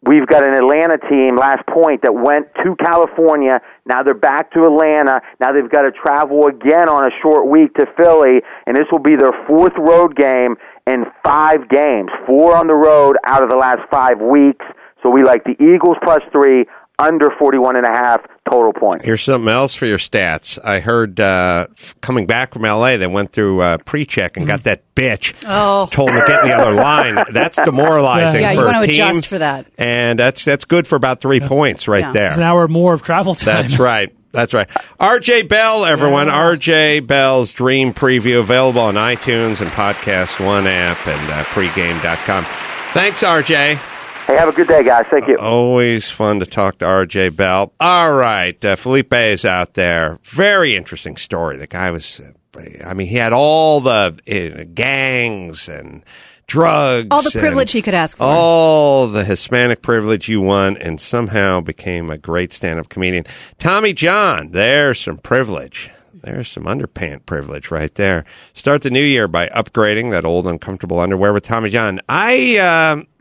we've 0.03 0.27
got 0.27 0.47
an 0.47 0.55
Atlanta 0.55 0.99
team, 1.09 1.37
last 1.37 1.67
point, 1.67 2.03
that 2.03 2.15
went 2.15 2.47
to 2.65 2.77
California. 2.77 3.61
Now 3.87 4.03
they're 4.03 4.15
back 4.15 4.53
to 4.53 4.67
Atlanta. 4.67 5.21
Now 5.41 5.53
they've 5.53 5.71
got 5.71 5.83
to 5.83 5.93
travel 5.93 6.47
again 6.47 6.89
on 6.89 7.05
a 7.05 7.11
short 7.23 7.49
week 7.49 7.75
to 7.75 7.87
Philly. 7.97 8.41
And 8.67 8.77
this 8.77 8.87
will 8.91 9.03
be 9.03 9.17
their 9.17 9.35
fourth 9.47 9.75
road 9.79 10.17
game 10.17 10.57
in 10.87 11.05
five 11.25 11.69
games, 11.69 12.11
four 12.27 12.57
on 12.57 12.67
the 12.67 12.75
road 12.75 13.17
out 13.27 13.43
of 13.43 13.51
the 13.51 13.57
last 13.57 13.83
five 13.91 14.21
weeks. 14.21 14.65
So 15.03 15.11
we 15.11 15.23
like 15.23 15.45
the 15.45 15.57
Eagles 15.63 15.97
plus 16.03 16.23
three, 16.33 16.67
under 16.99 17.31
41 17.39 17.77
and 17.77 17.85
a 17.85 17.91
half 17.91 18.23
total 18.51 18.73
points. 18.73 19.05
Here's 19.05 19.23
something 19.23 19.49
else 19.53 19.75
for 19.75 19.85
your 19.87 19.99
stats. 19.99 20.59
I 20.65 20.81
heard 20.81 21.21
uh, 21.21 21.67
coming 22.01 22.27
back 22.27 22.55
from 22.55 22.63
LA, 22.63 22.97
they 22.97 23.07
went 23.07 23.33
through 23.33 23.61
uh, 23.61 23.79
pre-check 23.79 24.37
and 24.39 24.47
got 24.47 24.65
that 24.65 24.83
bitch. 24.95 25.35
Oh. 25.47 25.89
Told 25.91 26.09
them 26.11 26.21
to 26.21 26.25
get 26.27 26.43
in 26.43 26.49
the 26.49 26.55
other 26.57 26.73
line. 26.73 27.19
That's 27.33 27.59
demoralizing 27.61 28.41
Yeah, 28.41 28.53
you 28.53 28.61
for 28.61 28.65
want 28.67 28.85
a 28.85 28.87
to 28.87 28.93
team. 28.95 29.05
adjust 29.11 29.27
for 29.27 29.39
that. 29.39 29.67
And 29.77 30.19
that's 30.19 30.45
that's 30.45 30.65
good 30.65 30.87
for 30.87 30.97
about 30.97 31.21
three 31.21 31.41
points 31.41 31.87
right 31.87 32.01
Yeah. 32.01 32.13
there. 32.13 32.27
It's 32.29 32.37
an 32.39 32.43
hour 32.45 32.67
more 32.69 32.95
of 32.95 33.03
travel 33.03 33.35
time. 33.35 33.47
That's 33.63 33.79
right. 33.79 34.15
That's 34.33 34.53
right. 34.55 34.69
RJ 35.01 35.49
Bell, 35.49 35.85
everyone. 35.87 36.27
RJ 36.29 37.07
Bell's 37.07 37.53
Dream 37.53 37.95
Preview 37.95 38.39
available 38.41 38.83
on 38.83 38.95
iTunes 38.97 39.61
and 39.63 39.71
Podcast 39.71 40.45
One 40.45 40.67
app 40.67 41.07
and 41.07 41.31
uh, 41.31 41.43
pregame.com. 41.45 42.45
Thanks, 42.93 43.23
RJ. 43.23 43.79
Hey, 44.27 44.35
have 44.37 44.49
a 44.49 44.53
good 44.53 44.67
day, 44.67 44.83
guys. 44.83 45.07
Thank 45.09 45.29
you. 45.29 45.37
Always 45.39 46.11
fun 46.11 46.41
to 46.41 46.47
talk 46.47 46.79
to 46.79 46.85
RJ 46.85 47.37
Bell. 47.37 47.73
All 47.79 48.13
right. 48.13 48.63
Uh, 48.65 48.75
Felipe 48.75 49.13
is 49.13 49.45
out 49.45 49.75
there. 49.75 50.19
Very 50.25 50.75
interesting 50.75 51.17
story. 51.17 51.57
The 51.57 51.69
guy 51.69 51.93
was, 51.93 52.21
uh, 52.21 52.61
I 52.85 52.95
mean, 52.95 53.07
he 53.07 53.17
had 53.17 53.33
all 53.33 53.81
the 53.81 54.19
uh, 54.29 54.65
gangs 54.75 55.69
and 55.69 56.03
drugs. 56.49 57.09
All 57.13 57.23
the 57.23 57.39
privilege 57.39 57.71
he 57.71 57.83
could 57.83 57.95
ask 57.95 58.17
for. 58.17 58.25
All 58.25 59.07
the 59.07 59.23
Hispanic 59.25 59.81
privilege 59.83 60.29
you 60.29 60.41
want 60.41 60.79
and 60.79 61.01
somehow 61.01 61.61
became 61.61 62.11
a 62.11 62.19
great 62.19 62.53
stand 62.53 62.81
up 62.81 62.89
comedian. 62.89 63.25
Tommy 63.59 63.93
John, 63.93 64.51
there's 64.51 65.01
some 65.01 65.19
privilege. 65.19 65.91
There's 66.23 66.49
some 66.49 66.65
underpant 66.65 67.27
privilege 67.27 67.71
right 67.71 67.95
there. 67.95 68.25
Start 68.55 68.83
the 68.83 68.91
new 68.91 69.03
year 69.03 69.29
by 69.29 69.49
upgrading 69.49 70.13
that 70.13 70.25
old 70.25 70.47
uncomfortable 70.47 70.99
underwear 70.99 71.33
with 71.33 71.45
Tommy 71.45 71.69
John. 71.69 72.01
I 72.09 72.57
um 72.59 73.07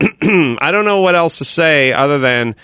I 0.60 0.70
don't 0.70 0.86
know 0.86 1.02
what 1.02 1.14
else 1.14 1.38
to 1.38 1.44
say 1.44 1.92
other 1.92 2.18
than 2.18 2.56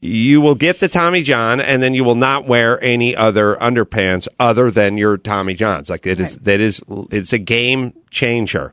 you 0.00 0.40
will 0.40 0.54
get 0.54 0.80
the 0.80 0.88
Tommy 0.88 1.22
John 1.22 1.60
and 1.60 1.82
then 1.82 1.92
you 1.92 2.04
will 2.04 2.14
not 2.14 2.46
wear 2.46 2.82
any 2.82 3.14
other 3.14 3.54
underpants 3.56 4.28
other 4.38 4.70
than 4.70 4.96
your 4.96 5.18
Tommy 5.18 5.52
Johns. 5.52 5.90
Like 5.90 6.06
it 6.06 6.20
is 6.20 6.36
that 6.38 6.60
is 6.60 6.82
it's 7.10 7.34
a 7.34 7.38
game 7.38 7.92
changer. 8.10 8.72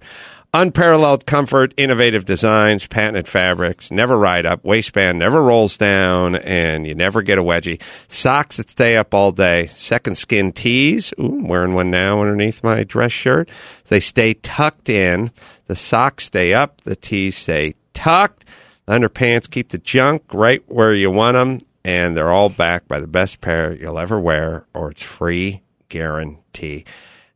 Unparalleled 0.54 1.26
comfort, 1.26 1.74
innovative 1.76 2.24
designs, 2.24 2.88
patented 2.88 3.28
fabrics, 3.28 3.92
never 3.92 4.18
ride 4.18 4.46
up, 4.46 4.64
waistband 4.64 5.20
never 5.20 5.42
rolls 5.44 5.78
down, 5.78 6.36
and 6.36 6.88
you 6.88 6.96
never 6.96 7.22
get 7.22 7.38
a 7.38 7.44
wedgie. 7.44 7.82
Socks 8.08 8.58
that 8.58 8.70
stay 8.70 8.96
up 8.96 9.14
all 9.14 9.34
day. 9.34 9.68
Second 9.68 10.18
skin 10.18 10.54
tees. 10.54 11.14
Ooh, 11.20 11.26
I'm 11.26 11.48
wearing 11.48 11.74
one 11.74 11.92
now 11.92 12.22
underneath 12.22 12.64
my 12.64 12.86
dress 12.86 13.12
shirt. 13.12 13.50
They 13.90 14.00
stay 14.00 14.36
tucked 14.36 14.90
in. 14.90 15.32
The 15.66 15.76
socks 15.76 16.24
stay 16.26 16.54
up. 16.54 16.82
The 16.82 16.96
tees 16.96 17.38
stay 17.38 17.76
tucked. 17.94 18.46
Underpants 18.88 19.52
keep 19.52 19.70
the 19.70 19.78
junk 19.78 20.24
right 20.34 20.64
where 20.68 20.94
you 20.94 21.12
want 21.12 21.36
them, 21.36 21.60
and 21.84 22.16
they're 22.16 22.32
all 22.32 22.50
backed 22.50 22.88
by 22.88 23.02
the 23.02 23.08
best 23.08 23.42
pair 23.42 23.76
you'll 23.76 24.00
ever 24.00 24.18
wear, 24.18 24.66
or 24.74 24.92
it's 24.92 25.04
free 25.04 25.62
guarantee. 25.90 26.86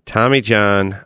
Tommy 0.05 0.39
John, 0.39 1.01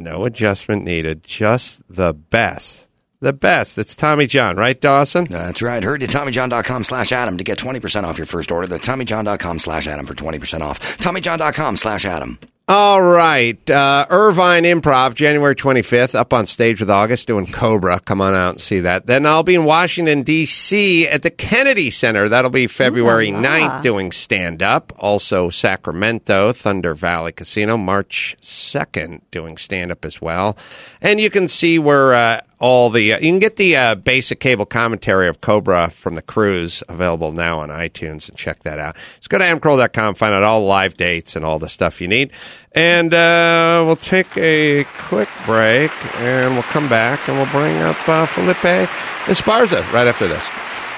no 0.00 0.24
adjustment 0.24 0.84
needed, 0.84 1.22
just 1.22 1.82
the 1.88 2.12
best. 2.14 2.86
The 3.20 3.34
best. 3.34 3.76
It's 3.76 3.94
Tommy 3.94 4.26
John, 4.26 4.56
right, 4.56 4.80
Dawson? 4.80 5.26
That's 5.26 5.60
right. 5.60 5.82
Hurry 5.82 5.98
to 5.98 6.06
TommyJohn.com 6.06 6.84
slash 6.84 7.12
Adam 7.12 7.36
to 7.36 7.44
get 7.44 7.58
20% 7.58 8.04
off 8.04 8.16
your 8.16 8.26
first 8.26 8.50
order. 8.50 8.66
That's 8.66 8.88
TommyJohn.com 8.88 9.58
slash 9.58 9.86
Adam 9.86 10.06
for 10.06 10.14
20% 10.14 10.62
off. 10.62 10.80
TommyJohn.com 10.98 11.76
slash 11.76 12.06
Adam. 12.06 12.38
All 12.70 13.02
right. 13.02 13.68
Uh, 13.68 14.06
Irvine 14.10 14.62
Improv, 14.62 15.14
January 15.14 15.56
25th, 15.56 16.14
up 16.14 16.32
on 16.32 16.46
stage 16.46 16.78
with 16.78 16.88
August 16.88 17.26
doing 17.26 17.46
Cobra. 17.46 17.98
Come 17.98 18.20
on 18.20 18.32
out 18.32 18.50
and 18.50 18.60
see 18.60 18.78
that. 18.78 19.08
Then 19.08 19.26
I'll 19.26 19.42
be 19.42 19.56
in 19.56 19.64
Washington, 19.64 20.22
D.C. 20.22 21.08
at 21.08 21.22
the 21.22 21.32
Kennedy 21.32 21.90
Center. 21.90 22.28
That'll 22.28 22.48
be 22.48 22.68
February 22.68 23.30
Ooh 23.30 23.34
la 23.34 23.40
la. 23.40 23.48
9th 23.80 23.82
doing 23.82 24.12
stand 24.12 24.62
up. 24.62 24.92
Also, 25.00 25.50
Sacramento, 25.50 26.52
Thunder 26.52 26.94
Valley 26.94 27.32
Casino, 27.32 27.76
March 27.76 28.36
2nd 28.40 29.22
doing 29.32 29.56
stand 29.56 29.90
up 29.90 30.04
as 30.04 30.22
well. 30.22 30.56
And 31.02 31.20
you 31.20 31.28
can 31.28 31.48
see 31.48 31.80
where 31.80 32.14
uh, 32.14 32.40
all 32.60 32.90
the, 32.90 33.14
uh, 33.14 33.18
you 33.18 33.30
can 33.32 33.38
get 33.38 33.56
the 33.56 33.74
uh, 33.76 33.94
basic 33.94 34.38
cable 34.38 34.66
commentary 34.66 35.26
of 35.26 35.40
Cobra 35.40 35.90
from 35.90 36.14
the 36.14 36.22
cruise 36.22 36.82
available 36.88 37.32
now 37.32 37.60
on 37.60 37.70
iTunes 37.70 38.28
and 38.28 38.36
check 38.36 38.62
that 38.64 38.78
out. 38.78 38.96
Just 39.16 39.30
go 39.30 39.38
to 39.38 39.44
adamcarolla.com, 39.44 40.14
find 40.14 40.34
out 40.34 40.42
all 40.42 40.60
the 40.60 40.66
live 40.66 40.96
dates 40.96 41.34
and 41.36 41.44
all 41.44 41.58
the 41.58 41.70
stuff 41.70 42.00
you 42.00 42.06
need. 42.06 42.30
And 42.72 43.12
uh, 43.14 43.82
we'll 43.86 43.96
take 43.96 44.36
a 44.36 44.84
quick 44.98 45.28
break 45.46 45.90
and 46.16 46.54
we'll 46.54 46.62
come 46.64 46.88
back 46.88 47.26
and 47.28 47.36
we'll 47.38 47.50
bring 47.50 47.76
up 47.78 48.08
uh, 48.08 48.26
Felipe 48.26 48.88
Esparza 49.26 49.80
right 49.92 50.06
after 50.06 50.28
this. 50.28 50.46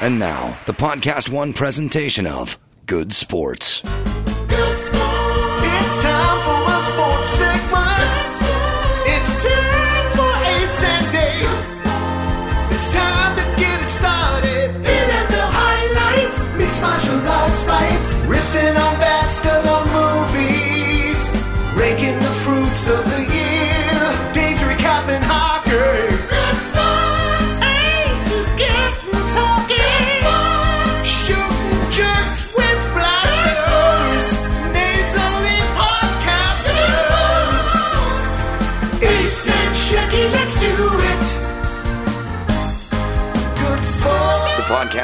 And 0.00 0.18
now, 0.18 0.58
the 0.66 0.72
Podcast 0.72 1.32
One 1.32 1.52
presentation 1.52 2.26
of 2.26 2.58
Good 2.86 3.12
Sports. 3.12 3.82
Good 4.48 4.78
sport. 4.78 5.01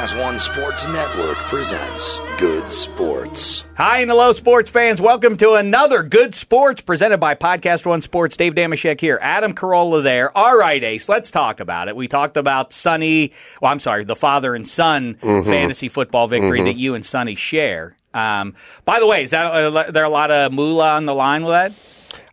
The 0.09 0.19
One 0.19 0.39
Sports 0.39 0.87
Network 0.87 1.37
presents 1.37 2.17
Good 2.39 2.71
Sports. 2.73 3.63
Hi 3.75 3.99
and 3.99 4.09
hello, 4.09 4.31
sports 4.31 4.71
fans. 4.71 4.99
Welcome 4.99 5.37
to 5.37 5.53
another 5.53 6.01
Good 6.01 6.33
Sports 6.33 6.81
presented 6.81 7.19
by 7.19 7.35
Podcast 7.35 7.85
One 7.85 8.01
Sports. 8.01 8.35
Dave 8.35 8.55
Dameshek 8.55 8.99
here. 8.99 9.19
Adam 9.21 9.53
Carolla 9.53 10.01
there. 10.01 10.35
All 10.35 10.57
right, 10.57 10.83
Ace, 10.83 11.09
let's 11.09 11.29
talk 11.29 11.59
about 11.59 11.89
it. 11.89 11.95
We 11.95 12.07
talked 12.07 12.37
about 12.37 12.73
Sonny, 12.73 13.33
well, 13.61 13.71
I'm 13.71 13.79
sorry, 13.79 14.03
the 14.03 14.15
father 14.15 14.55
and 14.55 14.67
son 14.67 15.15
fantasy 15.15 15.89
football 15.89 16.27
victory 16.27 16.63
that 16.63 16.75
you 16.75 16.95
and 16.95 17.05
Sonny 17.05 17.35
share. 17.35 17.95
Um, 18.13 18.55
by 18.85 18.99
the 18.99 19.05
way, 19.05 19.23
is 19.23 19.31
that 19.31 19.45
uh, 19.45 19.91
there 19.91 20.05
a 20.05 20.09
lot 20.09 20.31
of 20.31 20.51
moolah 20.51 20.93
on 20.93 21.05
the 21.05 21.13
line 21.13 21.43
with 21.43 21.53
that? 21.53 21.73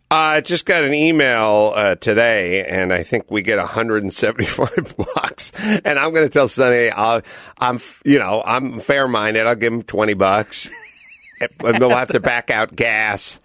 I 0.09 0.39
just 0.41 0.65
got 0.65 0.85
an 0.85 0.93
email 0.93 1.73
uh, 1.75 1.95
today, 1.95 2.63
and 2.65 2.93
I 2.93 3.03
think 3.03 3.29
we 3.29 3.41
get 3.41 3.57
175 3.57 4.95
bucks. 5.15 5.51
And 5.83 5.99
I'm 5.99 6.13
going 6.13 6.25
to 6.25 6.29
tell 6.29 6.47
Sonny, 6.47 6.89
I'll, 6.89 7.21
I'm, 7.59 7.79
you 8.05 8.17
know, 8.19 8.41
I'm 8.45 8.79
fair 8.79 9.07
minded. 9.09 9.45
I'll 9.47 9.55
give 9.55 9.73
him 9.73 9.81
20 9.81 10.13
bucks. 10.13 10.69
and 11.41 11.79
we'll 11.79 11.89
have 11.89 12.07
to 12.11 12.21
back 12.21 12.49
out 12.49 12.73
gas, 12.73 13.39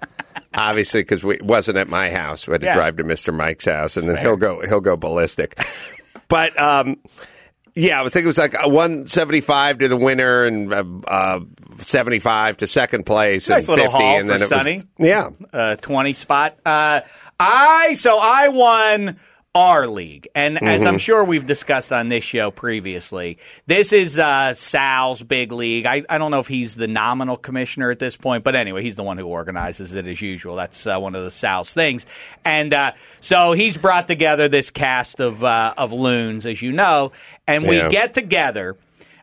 obviously, 0.54 1.02
because 1.02 1.24
it 1.24 1.42
wasn't 1.42 1.78
at 1.78 1.88
my 1.88 2.10
house. 2.10 2.46
We 2.46 2.52
had 2.52 2.60
to 2.60 2.68
Yeah. 2.68 2.74
drive 2.74 2.96
to 2.98 3.04
Mr. 3.04 3.34
Mike's 3.34 3.64
house, 3.64 3.96
and 3.96 4.08
then 4.08 4.16
he'll 4.16 4.36
go 4.36 4.60
he'll 4.60 4.80
go 4.80 4.96
ballistic. 4.96 5.58
But 6.28 6.58
um, 6.60 6.96
yeah, 7.74 7.98
I 7.98 8.02
was 8.02 8.12
thinking 8.12 8.26
it 8.26 8.28
was 8.28 8.38
like 8.38 8.54
175 8.54 9.78
to 9.78 9.88
the 9.88 9.96
winner 9.96 10.44
and 10.44 10.72
uh, 10.72 10.84
uh, 11.06 11.40
75 11.78 12.58
to 12.58 12.66
second 12.66 13.04
place 13.06 13.48
Nice 13.48 13.68
and 13.68 13.78
50, 13.78 13.90
haul 13.90 14.20
and 14.20 14.28
then 14.30 14.42
it 14.42 14.50
was 14.50 14.60
Sonny. 14.60 14.82
yeah. 14.98 15.30
uh, 15.52 15.76
20 15.76 16.12
spot. 16.12 16.56
Uh, 16.64 17.00
I 17.40 17.94
so 17.94 18.18
I 18.18 18.48
won 18.48 19.18
our 19.54 19.86
league, 19.86 20.28
and 20.34 20.62
as 20.62 20.86
I'm 20.86 20.96
sure 20.96 21.22
we've 21.24 21.46
discussed 21.46 21.92
on 21.92 22.08
this 22.08 22.24
show 22.24 22.50
previously, 22.50 23.36
this 23.66 23.92
is 23.92 24.18
uh, 24.18 24.54
Sal's 24.54 25.22
big 25.22 25.52
league. 25.52 25.84
I, 25.84 26.04
I 26.08 26.16
don't 26.16 26.30
know 26.30 26.38
if 26.38 26.48
he's 26.48 26.74
the 26.74 26.88
nominal 26.88 27.36
commissioner 27.36 27.90
at 27.90 27.98
this 27.98 28.16
point, 28.16 28.44
but 28.44 28.54
anyway, 28.56 28.82
he's 28.82 28.96
the 28.96 29.02
one 29.02 29.18
who 29.18 29.26
organizes 29.26 29.94
it 29.94 30.06
as 30.06 30.22
usual. 30.22 30.56
That's 30.56 30.86
uh, 30.86 30.98
one 30.98 31.14
of 31.14 31.24
the 31.24 31.30
Sal's 31.30 31.74
things, 31.74 32.06
and 32.46 32.72
uh, 32.72 32.92
so 33.20 33.52
he's 33.52 33.76
brought 33.76 34.08
together 34.08 34.48
this 34.48 34.70
cast 34.70 35.20
of 35.20 35.44
uh, 35.44 35.74
of 35.76 35.92
loons, 35.92 36.46
as 36.46 36.62
you 36.62 36.72
know, 36.72 37.12
and 37.46 37.68
we 37.68 37.76
Yeah. 37.76 37.90
get 37.90 38.14
together 38.14 38.76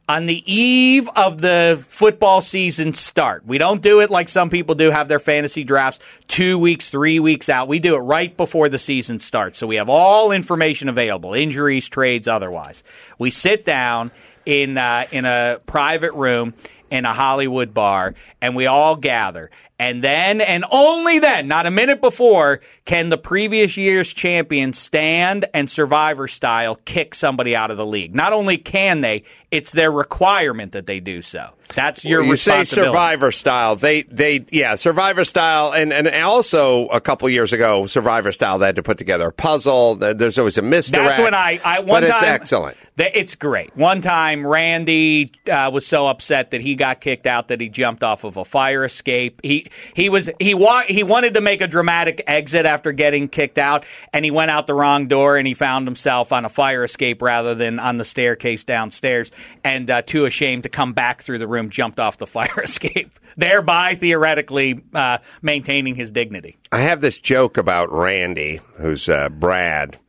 on 0.10 0.26
the 0.26 0.52
eve 0.52 1.08
of 1.16 1.40
the 1.40 1.82
football 1.88 2.42
season 2.42 2.96
start. 2.96 3.46
We 3.46 3.60
don't 3.60 3.80
do 3.80 4.00
it 4.00 4.10
like 4.10 4.28
some 4.28 4.50
people 4.50 4.74
do, 4.74 4.90
have 4.90 5.08
their 5.08 5.20
fantasy 5.20 5.64
drafts 5.64 6.00
two 6.28 6.58
weeks, 6.58 6.90
three 6.90 7.20
weeks 7.20 7.48
out. 7.48 7.68
We 7.68 7.78
do 7.78 7.96
it 7.96 8.00
right 8.00 8.36
before 8.36 8.70
the 8.70 8.80
season 8.80 9.20
starts. 9.20 9.60
So 9.60 9.68
we 9.68 9.76
have 9.76 9.88
all 9.88 10.32
information 10.32 10.90
available 10.90 11.36
injuries, 11.36 11.88
trades, 11.88 12.28
otherwise. 12.28 12.82
We 13.20 13.30
sit 13.30 13.66
down 13.66 14.12
in, 14.48 14.80
uh, 14.80 15.06
in 15.12 15.26
a 15.26 15.60
private 15.68 16.14
room 16.14 16.56
in 16.90 17.06
a 17.06 17.14
Hollywood 17.14 17.72
bar 17.72 18.16
and 18.42 18.56
we 18.56 18.66
all 18.66 18.96
gather. 18.96 19.52
And 19.78 20.04
then, 20.04 20.42
and 20.42 20.66
only 20.72 21.20
then, 21.20 21.48
not 21.48 21.68
a 21.68 21.72
minute 21.72 22.02
before, 22.02 22.62
can 22.90 23.10
the 23.10 23.20
previous 23.20 23.78
year's 23.78 24.12
champion 24.12 24.74
stand 24.74 25.46
and 25.54 25.70
survivor 25.70 26.28
style 26.28 26.74
kick 26.74 27.14
somebody 27.14 27.56
out 27.56 27.70
of 27.70 27.78
the 27.78 27.86
league. 27.86 28.16
Not 28.16 28.34
only 28.34 28.58
can 28.58 29.02
they, 29.02 29.26
it's 29.52 29.72
their 29.72 29.92
requirement 29.92 30.72
that 30.72 30.88
they 30.88 31.00
do 31.00 31.22
so. 31.22 31.52
That's 31.76 32.04
your 32.04 32.24
you 32.24 32.36
say 32.36 32.64
survivor 32.64 33.32
style 33.32 33.76
they 33.76 34.02
they 34.02 34.44
yeah 34.50 34.74
survivor 34.74 35.24
style 35.24 35.72
and 35.72 35.94
and 35.94 36.08
also 36.08 36.88
a 36.88 37.00
couple 37.00 37.30
years 37.30 37.54
ago 37.54 37.86
survivor 37.86 38.32
style 38.32 38.58
they 38.58 38.66
had 38.66 38.78
to 38.78 38.82
put 38.82 38.98
together 38.98 39.28
a 39.28 39.32
puzzle 39.32 39.94
there's 39.96 40.40
always 40.40 40.58
a 40.58 40.64
misdirect 40.64 41.10
That's 41.10 41.20
when 41.22 41.36
I, 41.36 41.60
I 41.64 41.80
one 41.82 42.02
but 42.02 42.08
time 42.08 42.18
it's 42.18 42.24
excellent 42.24 42.78
Th- 43.00 43.12
It's 43.16 43.36
great. 43.36 43.78
One 43.78 44.02
time, 44.02 44.46
Randy 44.46 45.32
uh, 45.50 45.72
was 45.72 45.88
so 45.88 46.08
upset 46.08 46.52
that 46.52 46.60
he 46.60 46.76
got 46.76 47.00
kicked 47.00 47.28
out 47.28 47.48
that 47.48 47.62
he 47.62 47.70
jumped 47.70 48.04
off 48.04 48.26
of 48.26 48.36
a 48.36 48.44
fire 48.44 48.84
escape. 48.84 49.40
He 49.42 49.68
he 49.94 50.10
was 50.10 50.30
he 50.38 50.54
wa- 50.54 50.84
he 50.84 51.04
wanted 51.04 51.36
to 51.36 51.42
make 51.42 51.62
a 51.62 51.68
dramatic 51.68 52.22
exit 52.28 52.66
after 52.66 52.79
getting 52.86 53.28
kicked 53.28 53.58
out, 53.58 53.86
and 54.14 54.26
he 54.26 54.32
went 54.32 54.52
out 54.52 54.68
the 54.68 54.74
wrong 54.74 55.08
door 55.08 55.38
and 55.38 55.48
he 55.48 55.54
found 55.54 55.88
himself 55.88 56.32
on 56.32 56.46
a 56.46 56.50
fire 56.50 56.84
escape 56.84 57.22
rather 57.22 57.56
than 57.56 57.80
on 57.80 57.98
the 57.98 58.06
staircase 58.06 58.64
downstairs. 58.64 59.32
And 59.64 59.90
uh, 59.90 60.02
too 60.02 60.26
ashamed 60.26 60.64
to 60.64 60.70
come 60.70 60.94
back 60.94 61.22
through 61.22 61.40
the 61.40 61.48
room, 61.48 61.70
jumped 61.70 62.00
off 62.00 62.18
the 62.18 62.28
fire 62.40 62.64
escape, 62.64 63.20
thereby 63.38 63.96
theoretically 63.96 64.82
uh, 64.94 65.20
maintaining 65.42 65.96
his 65.96 66.12
dignity. 66.12 66.58
I 66.72 66.82
have 66.82 67.02
this 67.02 67.20
joke 67.20 67.58
about 67.58 67.92
Randy 67.92 68.62
who's 68.78 69.10
uh, 69.10 69.30
Brad 69.30 70.00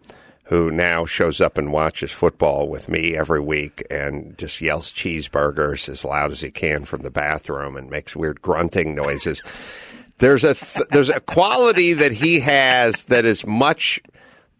who 0.50 0.68
now 0.68 1.06
shows 1.06 1.40
up 1.40 1.56
and 1.56 1.72
watches 1.72 2.10
football 2.10 2.68
with 2.68 2.88
me 2.88 3.16
every 3.16 3.38
week 3.38 3.86
and 3.88 4.36
just 4.36 4.60
yells 4.60 4.90
cheeseburgers 4.90 5.88
as 5.88 6.04
loud 6.04 6.32
as 6.32 6.40
he 6.40 6.50
can 6.50 6.84
from 6.84 7.02
the 7.02 7.10
bathroom 7.10 7.76
and 7.76 7.88
makes 7.88 8.16
weird 8.16 8.42
grunting 8.42 8.92
noises. 8.92 9.44
There's 10.20 10.44
a 10.44 10.54
th- 10.54 10.86
there's 10.90 11.08
a 11.08 11.20
quality 11.20 11.94
that 11.94 12.12
he 12.12 12.40
has 12.40 13.04
that 13.04 13.24
is 13.24 13.46
much 13.46 14.00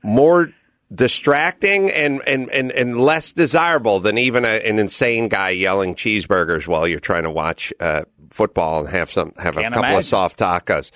more 0.03 0.53
distracting 0.93 1.91
and, 1.91 2.21
and, 2.27 2.51
and, 2.51 2.73
and 2.73 2.99
less 2.99 3.33
desirable 3.33 4.01
than 4.01 4.19
even 4.19 4.45
a, 4.45 4.67
an 4.67 4.79
insane 4.79 5.29
guy 5.29 5.51
yelling 5.51 5.95
cheeseburgers 5.95 6.67
while 6.67 6.89
you're 6.89 6.99
trying 6.99 7.23
to 7.23 7.31
watch 7.31 7.73
uh, 7.79 8.03
football 8.31 8.81
and 8.81 8.89
have 8.89 9.11
some 9.11 9.33
have 9.37 9.57
a 9.57 9.61
Can't 9.61 9.75
couple 9.75 9.99
of 9.99 10.05
soft 10.05 10.39
tacos. 10.39 10.91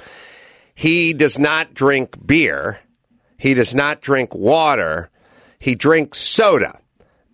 He 0.75 1.12
does 1.12 1.39
not 1.39 1.75
drink 1.75 2.27
beer. 2.27 2.81
He 3.39 3.55
does 3.55 3.75
not 3.75 4.01
drink 4.01 4.35
water. 4.35 5.11
He 5.59 5.75
drinks 5.75 6.19
soda. 6.19 6.81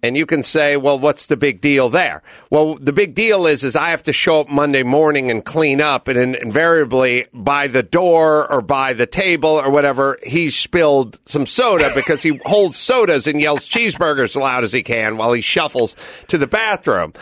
And 0.02 0.16
you 0.16 0.24
can 0.24 0.42
say, 0.42 0.78
well, 0.78 0.98
what's 0.98 1.26
the 1.26 1.36
big 1.36 1.60
deal 1.60 1.90
there? 1.90 2.22
Well, 2.48 2.76
the 2.76 2.92
big 2.92 3.14
deal 3.14 3.46
is, 3.46 3.62
is 3.62 3.76
I 3.76 3.90
have 3.90 4.02
to 4.04 4.14
show 4.14 4.40
up 4.40 4.48
Monday 4.48 4.82
morning 4.82 5.30
and 5.30 5.44
clean 5.44 5.80
up, 5.80 6.08
and 6.08 6.18
in- 6.18 6.34
invariably 6.34 7.26
by 7.34 7.66
the 7.66 7.82
door 7.82 8.50
or 8.50 8.62
by 8.62 8.94
the 8.94 9.06
table 9.06 9.50
or 9.50 9.70
whatever, 9.70 10.18
he's 10.24 10.56
spilled 10.56 11.20
some 11.26 11.46
soda 11.46 11.92
because 11.94 12.22
he 12.22 12.40
holds 12.46 12.78
sodas 12.78 13.26
and 13.26 13.40
yells 13.40 13.68
cheeseburgers 13.68 14.30
as 14.30 14.36
loud 14.36 14.64
as 14.64 14.72
he 14.72 14.82
can 14.82 15.18
while 15.18 15.32
he 15.32 15.42
shuffles 15.42 15.94
to 16.28 16.38
the 16.38 16.46
bathroom. 16.46 17.12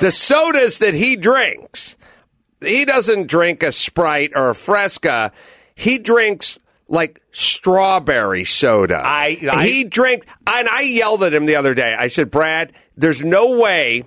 The 0.00 0.12
sodas 0.12 0.78
that 0.78 0.94
he 0.94 1.16
drinks, 1.16 1.98
he 2.62 2.86
doesn't 2.86 3.26
drink 3.26 3.62
a 3.62 3.72
Sprite 3.72 4.32
or 4.34 4.50
a 4.50 4.54
Fresca. 4.54 5.32
He 5.74 5.98
drinks 5.98 6.58
like 6.88 7.20
strawberry 7.30 8.44
soda. 8.44 9.00
I- 9.04 9.38
I- 9.50 9.66
he 9.66 9.84
drank, 9.84 10.26
and 10.46 10.68
I 10.68 10.82
yelled 10.82 11.22
at 11.24 11.32
him 11.32 11.46
the 11.46 11.56
other 11.56 11.74
day. 11.74 11.94
I 11.98 12.08
said, 12.08 12.30
Brad, 12.30 12.72
there's 12.96 13.22
no 13.22 13.58
way 13.58 14.04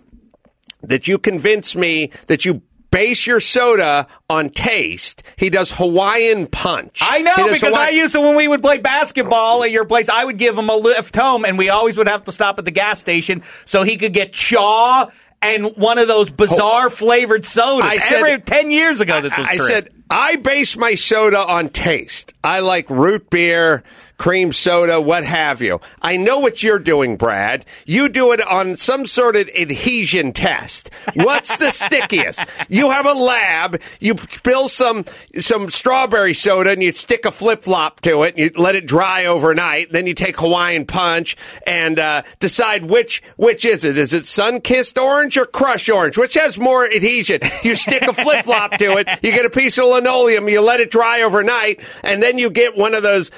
that 0.83 1.07
you 1.07 1.17
convince 1.17 1.75
me 1.75 2.11
that 2.27 2.45
you 2.45 2.61
base 2.91 3.27
your 3.27 3.39
soda 3.39 4.07
on 4.29 4.49
taste. 4.49 5.23
He 5.35 5.49
does 5.49 5.71
Hawaiian 5.73 6.47
punch. 6.47 6.99
I 7.01 7.19
know 7.19 7.33
because 7.51 7.73
I 7.73 7.89
used 7.89 8.13
to 8.13 8.21
when 8.21 8.35
we 8.35 8.47
would 8.47 8.61
play 8.61 8.77
basketball 8.77 9.63
at 9.63 9.71
your 9.71 9.83
place. 9.85 10.07
I 10.07 10.23
would 10.23 10.37
give 10.37 10.57
him 10.57 10.69
a 10.69 10.75
lift 10.75 11.15
home, 11.15 11.43
and 11.45 11.57
we 11.57 11.69
always 11.69 11.97
would 11.97 12.07
have 12.07 12.23
to 12.25 12.31
stop 12.31 12.59
at 12.59 12.65
the 12.65 12.71
gas 12.71 12.99
station 12.99 13.43
so 13.65 13.83
he 13.83 13.97
could 13.97 14.13
get 14.13 14.31
chaw 14.33 15.07
and 15.41 15.75
one 15.75 15.97
of 15.97 16.07
those 16.07 16.31
bizarre 16.31 16.89
flavored 16.89 17.45
sodas. 17.45 17.89
I 17.89 17.97
said- 17.97 18.17
Every 18.19 18.39
ten 18.39 18.71
years 18.71 19.01
ago, 19.01 19.19
this 19.21 19.35
was. 19.37 19.47
I 19.47 19.57
true. 19.57 19.65
said 19.67 19.89
I 20.09 20.37
base 20.37 20.77
my 20.77 20.95
soda 20.95 21.39
on 21.39 21.69
taste. 21.69 22.33
I 22.43 22.61
like 22.61 22.89
root 22.89 23.29
beer, 23.29 23.83
cream 24.17 24.51
soda, 24.51 24.99
what 24.99 25.23
have 25.23 25.61
you. 25.61 25.79
I 26.01 26.17
know 26.17 26.39
what 26.39 26.63
you're 26.63 26.79
doing, 26.79 27.17
Brad. 27.17 27.65
You 27.85 28.09
do 28.09 28.31
it 28.31 28.41
on 28.41 28.75
some 28.75 29.05
sort 29.05 29.35
of 29.35 29.49
adhesion 29.49 30.33
test. 30.33 30.89
What's 31.13 31.57
the 31.57 31.71
stickiest? 31.71 32.39
You 32.67 32.91
have 32.91 33.05
a 33.05 33.13
lab. 33.13 33.81
You 33.99 34.15
spill 34.29 34.69
some 34.69 35.05
some 35.39 35.69
strawberry 35.69 36.33
soda 36.33 36.71
and 36.71 36.81
you 36.81 36.91
stick 36.91 37.25
a 37.25 37.31
flip 37.31 37.63
flop 37.63 38.01
to 38.01 38.23
it. 38.23 38.35
And 38.35 38.39
you 38.39 38.61
let 38.61 38.75
it 38.75 38.87
dry 38.87 39.25
overnight. 39.25 39.91
Then 39.91 40.07
you 40.07 40.13
take 40.13 40.39
Hawaiian 40.39 40.85
Punch 40.85 41.37
and 41.65 41.99
uh, 41.99 42.23
decide 42.39 42.85
which 42.85 43.21
which 43.35 43.65
is 43.65 43.83
it. 43.83 43.97
Is 43.97 44.13
it 44.13 44.25
sun 44.25 44.61
kissed 44.61 44.97
orange 44.97 45.37
or 45.37 45.45
crush 45.45 45.89
orange? 45.89 46.17
Which 46.17 46.33
has 46.35 46.59
more 46.59 46.85
adhesion? 46.85 47.41
You 47.63 47.75
stick 47.75 48.03
a 48.03 48.13
flip 48.13 48.45
flop 48.45 48.71
to 48.77 48.97
it. 48.97 49.07
You 49.21 49.31
get 49.31 49.45
a 49.45 49.49
piece 49.49 49.77
of 49.77 49.85
linoleum. 49.85 50.47
You 50.47 50.61
let 50.61 50.79
it 50.79 50.89
dry 50.91 51.21
overnight, 51.21 51.81
and 52.03 52.23
then 52.23 52.37
you 52.37 52.49
get 52.49 52.77
one 52.77 52.93
of 52.93 53.03
those 53.03 53.29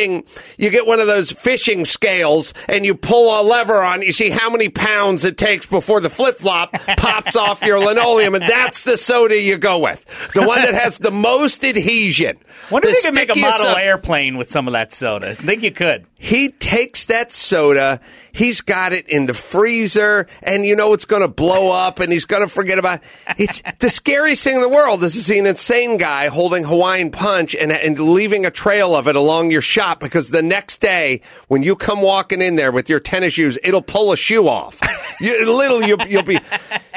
fishing. 0.00 0.24
You 0.58 0.70
get 0.70 0.86
one 0.86 1.00
of 1.00 1.06
those 1.06 1.30
fishing 1.32 1.84
scales, 1.84 2.54
and 2.68 2.84
you 2.84 2.94
pull 2.94 3.40
a 3.40 3.42
lever 3.42 3.82
on. 3.82 4.02
You 4.02 4.12
see 4.12 4.30
how 4.30 4.50
many 4.50 4.68
pounds 4.68 5.24
it 5.24 5.36
takes 5.36 5.66
before 5.66 6.00
the 6.00 6.10
flip 6.10 6.38
flop 6.38 6.72
pops 6.96 7.36
off 7.36 7.62
your 7.62 7.78
linoleum, 7.78 8.34
and 8.34 8.44
that's 8.48 8.84
the 8.84 8.96
soda 8.96 9.40
you 9.40 9.58
go 9.58 9.78
with. 9.78 10.04
The 10.34 10.46
one 10.46 10.62
that 10.62 10.74
has 10.74 10.98
the 10.98 11.10
most 11.10 11.64
adhesion. 11.64 12.38
wonder 12.70 12.88
The 12.88 12.92
if 12.92 13.04
you 13.04 13.10
could 13.10 13.14
make 13.14 13.36
a 13.36 13.40
model 13.40 13.76
airplane 13.76 14.36
with 14.36 14.50
some 14.50 14.66
of 14.66 14.72
that 14.72 14.92
soda. 14.92 15.30
I 15.30 15.34
think 15.34 15.62
you 15.62 15.70
could. 15.72 16.06
he 16.18 16.48
takes 16.50 17.06
that 17.06 17.32
soda, 17.32 18.00
he's 18.32 18.60
got 18.60 18.92
it 18.92 19.08
in 19.08 19.26
the 19.26 19.34
freezer, 19.34 20.26
and 20.42 20.64
you 20.64 20.76
know 20.76 20.92
it's 20.92 21.04
going 21.04 21.22
to 21.22 21.28
blow 21.28 21.72
up, 21.72 22.00
and 22.00 22.12
he's 22.12 22.24
going 22.24 22.42
to 22.42 22.48
forget 22.48 22.78
about 22.78 23.00
it. 23.00 23.04
It's 23.38 23.62
the 23.78 23.90
scariest 23.90 24.44
thing 24.44 24.56
in 24.56 24.62
the 24.62 24.68
world 24.68 25.02
is 25.02 25.14
to 25.14 25.22
see 25.22 25.38
an 25.38 25.46
insane 25.46 25.96
guy 25.96 26.28
holding 26.28 26.64
Hawaiian 26.64 27.10
Punch 27.10 27.54
and, 27.54 27.72
and 27.72 27.98
leaving 27.98 28.46
a 28.46 28.50
trail 28.50 28.94
of 28.94 29.08
it 29.08 29.16
along 29.16 29.50
your 29.50 29.62
shop 29.62 30.00
because 30.00 30.30
the 30.30 30.42
next 30.42 30.80
day 30.80 31.20
when 31.48 31.62
you 31.62 31.76
come 31.76 32.02
walking 32.02 32.42
in 32.42 32.56
there 32.56 32.72
with 32.72 32.88
your 32.88 33.00
tennis 33.00 33.34
shoes, 33.34 33.58
it'll 33.62 33.82
pull 33.82 34.12
a 34.12 34.16
shoe 34.16 34.48
off. 34.48 34.80
You, 35.20 35.54
little 35.54 35.82
you'll, 35.82 36.00
you'll 36.06 36.22
be 36.22 36.38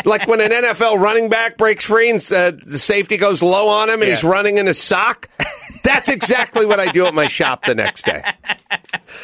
like 0.05 0.27
when 0.29 0.39
an 0.39 0.51
NFL 0.51 0.97
running 0.97 1.27
back 1.27 1.57
breaks 1.57 1.83
free 1.83 2.09
and 2.09 2.19
uh, 2.31 2.51
the 2.51 2.79
safety 2.79 3.17
goes 3.17 3.43
low 3.43 3.67
on 3.67 3.89
him 3.89 4.01
and 4.01 4.09
he's 4.09 4.23
running 4.23 4.57
in 4.57 4.69
a 4.69 4.73
sock. 4.73 5.27
That's 5.83 6.09
exactly 6.09 6.65
what 6.65 6.79
I 6.79 6.87
do 6.91 7.05
at 7.05 7.13
my 7.13 7.27
shop 7.27 7.65
the 7.65 7.75
next 7.75 8.05
day. 8.05 8.23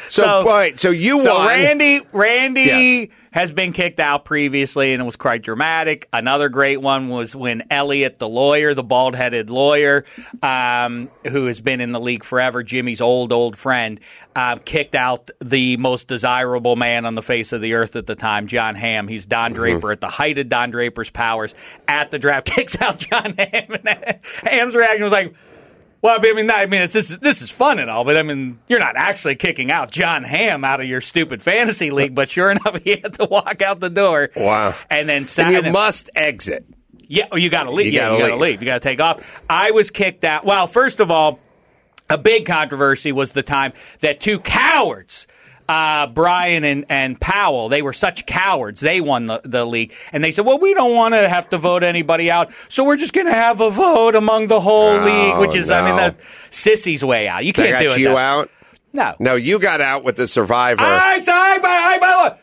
So, 0.08 0.26
all 0.26 0.44
right, 0.44 0.78
so 0.78 0.90
you 0.90 1.20
so 1.22 1.36
won. 1.36 1.48
Randy, 1.48 2.02
Randy 2.12 2.62
Yes. 2.62 3.08
has 3.32 3.52
been 3.52 3.74
kicked 3.74 4.00
out 4.00 4.26
previously, 4.26 4.94
and 4.94 5.02
it 5.02 5.06
was 5.06 5.16
quite 5.16 5.42
dramatic. 5.42 6.08
Another 6.14 6.50
great 6.50 6.82
one 6.82 7.10
was 7.10 7.36
when 7.36 7.64
Elliot, 7.72 8.20
the 8.20 8.28
lawyer, 8.30 8.74
the 8.74 8.84
bald-headed 8.84 9.50
lawyer, 9.50 10.06
um, 10.44 11.10
who 11.28 11.46
has 11.46 11.60
been 11.62 11.82
in 11.82 11.92
the 11.92 12.00
league 12.00 12.24
forever, 12.24 12.62
Jimmy's 12.64 13.02
old 13.02 13.32
old 13.34 13.56
friend, 13.58 14.00
uh, 14.36 14.58
kicked 14.58 14.96
out 14.96 15.32
the 15.42 15.78
most 15.78 16.08
desirable 16.08 16.76
man 16.76 17.06
on 17.06 17.16
the 17.16 17.24
face 17.24 17.52
of 17.52 17.62
the 17.62 17.74
earth 17.74 17.96
at 17.96 18.06
the 18.06 18.16
time, 18.16 18.48
Jon 18.48 18.76
Hamm. 18.76 19.08
He's 19.08 19.26
Don 19.26 19.54
Draper 19.54 19.92
at 19.92 20.02
the 20.02 20.10
height 20.10 20.38
of 20.38 20.50
Don 20.50 20.72
Draper's 20.72 21.10
powers 21.10 21.56
at 21.88 22.12
the 22.12 22.20
draft. 22.20 22.46
Kicks 22.48 22.80
out 22.82 23.00
Jon 23.00 23.34
Hamm, 23.38 23.78
and 23.86 24.20
Hamm's 24.44 24.76
reaction 24.76 25.04
was 25.04 25.14
like. 25.14 25.34
Well, 26.02 26.18
I 26.18 26.34
mean, 26.34 26.50
I 26.50 26.66
mean, 26.66 26.82
it's, 26.82 26.94
this 26.94 27.12
is 27.12 27.20
this 27.20 27.42
is 27.42 27.52
fun 27.52 27.78
and 27.80 27.90
all, 27.90 28.06
but 28.06 28.18
I 28.18 28.24
mean, 28.24 28.60
you're 28.68 28.80
not 28.80 28.96
actually 28.96 29.36
kicking 29.36 29.70
out 29.70 29.92
Jon 29.92 30.24
Hamm 30.24 30.64
out 30.64 30.80
of 30.80 30.88
your 30.88 31.02
stupid 31.02 31.44
fantasy 31.44 31.92
league. 31.92 32.16
But 32.16 32.32
sure 32.32 32.52
enough, 32.52 32.82
he 32.84 32.98
had 32.98 33.16
to 33.16 33.26
walk 33.26 33.62
out 33.62 33.80
the 33.82 33.90
door. 33.90 34.30
Wow. 34.36 34.76
And 34.90 35.10
then, 35.10 35.26
and 35.38 35.52
you 35.52 35.62
and 35.62 35.74
must 35.74 36.10
exit. 36.16 36.66
yeah, 37.00 37.28
oh, 37.32 37.36
you 37.36 37.50
got 37.50 37.64
to 37.64 37.72
leave. 37.72 37.88
You 37.88 37.94
yeah, 37.94 38.08
gotta 38.10 38.16
you 38.16 38.22
got 38.22 38.28
to 38.28 38.34
leave. 38.36 38.42
leave. 38.42 38.62
You 38.62 38.66
got 38.68 38.82
to 38.82 38.88
take 38.88 39.02
off. 39.02 39.44
I 39.50 39.72
was 39.72 39.92
kicked 39.92 40.24
out. 40.24 40.46
Well, 40.46 40.68
first 40.68 41.02
of 41.02 41.12
all, 41.12 41.40
a 42.10 42.18
big 42.18 42.46
controversy 42.46 43.12
was 43.12 43.34
the 43.34 43.44
time 43.44 43.74
that 44.00 44.20
two 44.22 44.40
cowards. 44.40 45.28
Uh, 45.70 46.08
Brian 46.08 46.64
and, 46.64 46.84
and 46.90 47.22
Powell, 47.22 47.70
they 47.70 47.84
were 47.84 47.94
such 47.94 48.26
cowards. 48.26 48.82
They 48.82 49.02
won 49.02 49.28
the, 49.28 49.40
the 49.44 49.66
league. 49.66 49.94
And 50.12 50.24
they 50.24 50.32
said, 50.32 50.44
well, 50.44 50.58
we 50.58 50.74
don't 50.74 50.96
want 50.96 51.14
to 51.14 51.30
have 51.30 51.48
to 51.52 51.60
vote 51.60 51.84
anybody 51.84 52.32
out. 52.32 52.52
So 52.70 52.84
we're 52.84 52.98
just 52.98 53.14
going 53.14 53.28
to 53.28 53.34
have 53.34 53.62
a 53.62 53.70
vote 53.70 54.16
among 54.16 54.48
the 54.48 54.60
whole 54.60 55.00
league, 55.00 55.38
which 55.38 55.54
is, 55.54 55.70
I 55.70 55.86
mean, 55.86 55.96
no. 55.96 56.10
the 56.10 56.16
sissy's 56.50 57.06
way 57.06 57.28
out. 57.28 57.46
You 57.46 57.54
can't 57.54 57.78
do 57.78 57.92
it. 57.92 58.00
you 58.00 58.08
that- 58.08 58.18
out. 58.18 58.50
No. 58.94 59.14
No, 59.20 59.36
you 59.36 59.60
got 59.60 59.80
out 59.80 60.04
with 60.04 60.16
the 60.16 60.28
survivor. 60.28 60.82
I, 60.82 61.24
I, 61.28 61.60
I, 61.60 61.60
I, 61.64 62.00
I 62.02 62.38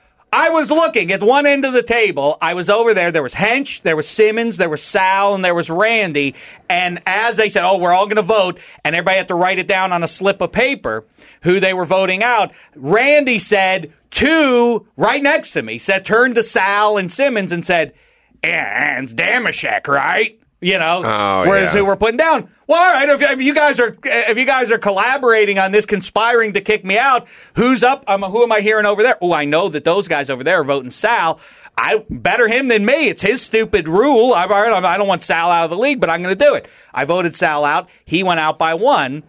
was 0.51 0.71
looking 0.71 1.13
at 1.13 1.23
one 1.23 1.47
end 1.47 1.65
of 1.65 1.73
the 1.73 1.83
table. 1.83 2.37
I 2.41 2.55
was 2.55 2.69
over 2.69 2.95
there. 2.95 3.11
There 3.11 3.23
was 3.23 3.35
Hench, 3.35 3.83
there 3.83 3.97
was 3.97 4.09
Simmons, 4.09 4.57
there 4.57 4.69
was 4.69 4.83
Sal, 4.83 5.35
and 5.35 5.45
there 5.45 5.55
was 5.55 5.71
Randy. 5.71 6.35
And 6.69 7.03
as 7.07 7.37
they 7.37 7.49
said, 7.49 7.65
oh, 7.65 7.79
we're 7.79 7.93
all 7.93 8.07
going 8.07 8.17
to 8.17 8.23
vote, 8.23 8.59
and 8.85 8.95
everybody 8.95 9.19
had 9.19 9.29
to 9.29 9.35
write 9.35 9.59
it 9.59 9.67
down 9.67 9.93
on 9.93 10.03
a 10.03 10.09
slip 10.09 10.41
of 10.41 10.53
paper 10.53 11.05
who 11.43 11.61
they 11.61 11.73
were 11.73 11.85
voting 11.85 12.23
out, 12.23 12.53
Randy 12.75 13.39
said 13.39 13.93
two 14.11 14.87
right 14.97 15.23
next 15.23 15.53
to 15.53 15.63
me, 15.63 15.79
said, 15.79 16.05
turned 16.05 16.35
to 16.35 16.43
Sal 16.43 16.97
and 16.97 17.11
Simmons 17.11 17.53
and 17.53 17.67
said, 17.67 17.95
eh, 18.43 18.49
eh, 18.49 18.99
and 18.99 19.09
Dameshek, 19.09 19.87
right? 19.89 20.41
You 20.67 20.81
know, 20.81 21.01
Oh, 21.05 21.45
whereas 21.49 21.73
yeah. 21.73 21.79
who 21.79 21.85
we're 21.87 21.95
putting 21.95 22.17
down. 22.17 22.51
Well, 22.67 22.83
all 22.83 22.93
right. 22.93 23.09
If, 23.09 23.23
if 23.23 23.41
you 23.41 23.55
guys 23.55 23.79
are 23.79 23.97
if 24.03 24.37
you 24.37 24.45
guys 24.47 24.73
are 24.73 24.79
collaborating 24.79 25.61
on 25.61 25.71
this, 25.71 25.87
conspiring 25.87 26.55
to 26.55 26.61
kick 26.61 26.85
me 26.85 26.99
out, 26.99 27.29
who's 27.55 27.85
up? 27.85 28.03
Um, 28.09 28.25
who 28.25 28.43
am 28.43 28.51
I 28.51 28.63
hearing 28.63 28.85
over 28.85 29.05
there? 29.05 29.17
Oh, 29.23 29.33
I 29.33 29.45
know 29.45 29.69
that 29.69 29.85
those 29.85 30.09
guys 30.09 30.29
over 30.29 30.43
there 30.43 30.61
are 30.61 30.65
voting 30.65 30.91
Sal. 30.91 31.39
I 31.79 32.05
better 32.11 32.49
him 32.49 32.67
than 32.67 32.85
me. 32.85 33.07
It's 33.09 33.23
his 33.23 33.43
stupid 33.43 33.87
rule. 33.87 34.35
I, 34.35 34.47
I 34.47 34.97
don't 34.97 35.07
want 35.07 35.23
Sal 35.23 35.53
out 35.53 35.63
of 35.63 35.71
the 35.71 35.77
league, 35.79 36.01
but 36.01 36.11
I'm 36.11 36.21
going 36.21 36.37
to 36.37 36.45
do 36.45 36.55
it. 36.55 36.67
I 36.93 37.05
voted 37.05 37.37
Sal 37.37 37.65
out. 37.65 37.89
He 38.05 38.25
went 38.25 38.41
out 38.41 38.59
by 38.59 38.75
one, 38.75 39.23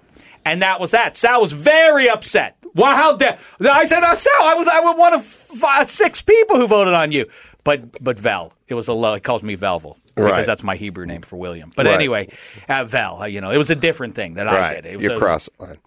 and 0.44 0.64
that 0.64 0.80
was 0.80 0.90
that. 0.90 1.16
Sal 1.16 1.40
was 1.42 1.54
very 1.54 2.10
upset. 2.10 2.58
Well, 2.74 2.96
how 2.96 3.16
dare 3.16 3.38
I 3.62 3.86
said, 3.86 4.02
uh, 4.02 4.16
Sal, 4.16 4.42
I 4.42 4.56
was 4.56 4.68
I 4.68 4.80
was 4.80 4.98
one 4.98 5.14
of 5.14 5.24
five, 5.24 5.92
six 5.92 6.20
people 6.20 6.56
who 6.56 6.66
voted 6.66 6.96
on 6.96 7.12
you, 7.12 7.28
but 7.64 8.04
but 8.04 8.18
Vel, 8.18 8.54
it 8.68 8.74
was 8.74 8.88
a 8.88 8.94
low. 8.94 9.14
He 9.14 9.20
calls 9.20 9.44
me 9.44 9.56
Velvel 9.56 9.98
because 10.18 10.32
Right. 10.32 10.46
that's 10.46 10.64
my 10.64 10.76
Hebrew 10.76 11.06
name 11.06 11.22
for 11.22 11.38
William. 11.38 11.72
But 11.76 11.86
Right. 11.86 11.96
anyway, 11.96 12.28
uh, 12.68 12.84
Vel, 12.86 13.22
uh, 13.22 13.26
you 13.26 13.40
know, 13.42 13.52
it 13.52 13.58
was 13.58 13.70
a 13.70 13.76
different 13.76 14.16
thing 14.16 14.34
that 14.36 14.48
I 14.48 14.60
right. 14.60 14.84
did. 14.84 14.86
It 14.94 14.96
was 14.98 15.04
You 15.06 15.12
a- 15.16 15.18
cross 15.20 15.50
line. 15.60 15.78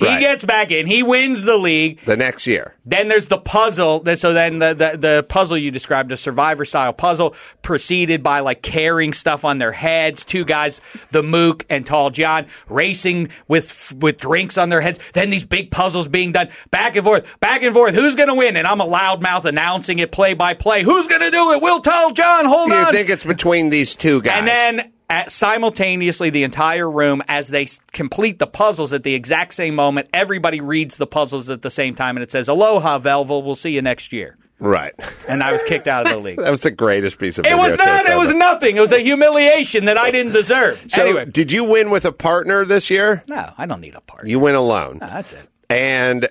He 0.00 0.06
Right. 0.06 0.18
gets 0.20 0.44
back 0.44 0.70
in. 0.70 0.86
He 0.86 1.02
wins 1.02 1.42
the 1.42 1.56
league. 1.56 2.00
the 2.06 2.16
next 2.16 2.46
year. 2.46 2.74
Then 2.86 3.08
there's 3.08 3.28
the 3.28 3.38
puzzle. 3.38 4.02
So 4.16 4.32
then 4.32 4.58
the, 4.58 4.74
the, 4.74 4.96
the 4.98 5.26
puzzle 5.28 5.56
you 5.58 5.70
described, 5.70 6.10
a 6.10 6.16
survivor 6.16 6.64
style 6.64 6.92
puzzle, 6.92 7.36
preceded 7.62 8.22
by 8.22 8.40
like 8.40 8.62
carrying 8.62 9.12
stuff 9.12 9.44
on 9.44 9.58
their 9.58 9.72
heads. 9.72 10.24
Two 10.24 10.44
guys, 10.44 10.80
the 11.10 11.22
Mook 11.22 11.64
and 11.70 11.86
Tall 11.86 12.10
John, 12.10 12.46
racing 12.68 13.28
with 13.46 13.92
with 13.98 14.16
drinks 14.18 14.56
on 14.58 14.70
their 14.70 14.80
heads. 14.80 14.98
Then 15.12 15.30
these 15.30 15.44
big 15.44 15.70
puzzles 15.70 16.08
being 16.08 16.32
done 16.32 16.48
back 16.70 16.96
and 16.96 17.04
forth, 17.04 17.26
back 17.40 17.62
and 17.62 17.74
forth. 17.74 17.94
Who's 17.94 18.14
going 18.16 18.28
to 18.28 18.34
win? 18.34 18.56
And 18.56 18.66
I'm 18.66 18.80
a 18.80 18.86
loudmouth 18.86 19.44
announcing 19.44 19.98
it 19.98 20.10
play 20.10 20.32
by 20.34 20.54
play. 20.54 20.82
Who's 20.82 21.06
going 21.08 21.20
to 21.22 21.30
do 21.30 21.52
it? 21.52 21.60
Will 21.62 21.80
Tall 21.80 22.12
John 22.12 22.46
hold 22.46 22.70
You 22.70 22.74
on. 22.76 22.86
You 22.86 22.92
think 22.92 23.10
it's 23.10 23.24
between 23.24 23.68
these 23.68 23.94
two 23.94 24.22
guys? 24.22 24.38
And 24.38 24.48
then 24.48 24.92
at, 25.10 25.30
simultaneously, 25.30 26.30
the 26.30 26.44
entire 26.44 26.90
room, 26.90 27.22
as 27.28 27.48
they 27.48 27.66
complete 27.92 28.38
the 28.38 28.46
puzzles 28.46 28.92
at 28.92 29.02
the 29.02 29.14
exact 29.14 29.54
same 29.54 29.74
moment, 29.74 30.08
everybody 30.14 30.60
reads 30.60 30.96
the 30.96 31.06
puzzles 31.06 31.50
at 31.50 31.62
the 31.62 31.70
same 31.70 31.94
time, 31.94 32.16
and 32.16 32.22
it 32.22 32.30
says, 32.30 32.48
"Aloha, 32.48 32.98
Velvel. 32.98 33.44
We'll 33.44 33.56
see 33.56 33.70
you 33.70 33.82
next 33.82 34.12
year." 34.12 34.38
right. 34.60 34.92
And 35.28 35.42
I 35.42 35.52
was 35.52 35.62
kicked 35.64 35.86
out 35.86 36.06
of 36.06 36.12
the 36.12 36.18
league. 36.18 36.36
that 36.42 36.50
was 36.50 36.62
the 36.62 36.70
greatest 36.70 37.18
piece 37.18 37.38
of 37.38 37.46
It 37.46 37.56
was 37.56 37.76
not. 37.76 38.06
It 38.06 38.16
was 38.16 38.32
nothing. 38.34 38.76
It 38.76 38.80
was 38.80 38.92
a 38.92 39.00
humiliation 39.00 39.86
that 39.86 39.98
I 39.98 40.10
didn't 40.10 40.32
deserve. 40.32 40.84
So, 40.88 41.02
anyway, 41.02 41.24
did 41.24 41.50
you 41.50 41.64
win 41.64 41.90
with 41.90 42.04
a 42.04 42.12
partner 42.12 42.64
this 42.64 42.90
year? 42.90 43.24
no, 43.28 43.52
I 43.58 43.66
don't 43.66 43.80
need 43.80 43.94
a 43.94 44.00
partner. 44.00 44.30
You 44.30 44.38
win 44.38 44.54
alone. 44.54 44.98
No, 45.00 45.06
that's 45.06 45.32
it. 45.32 45.48
And 45.68 46.28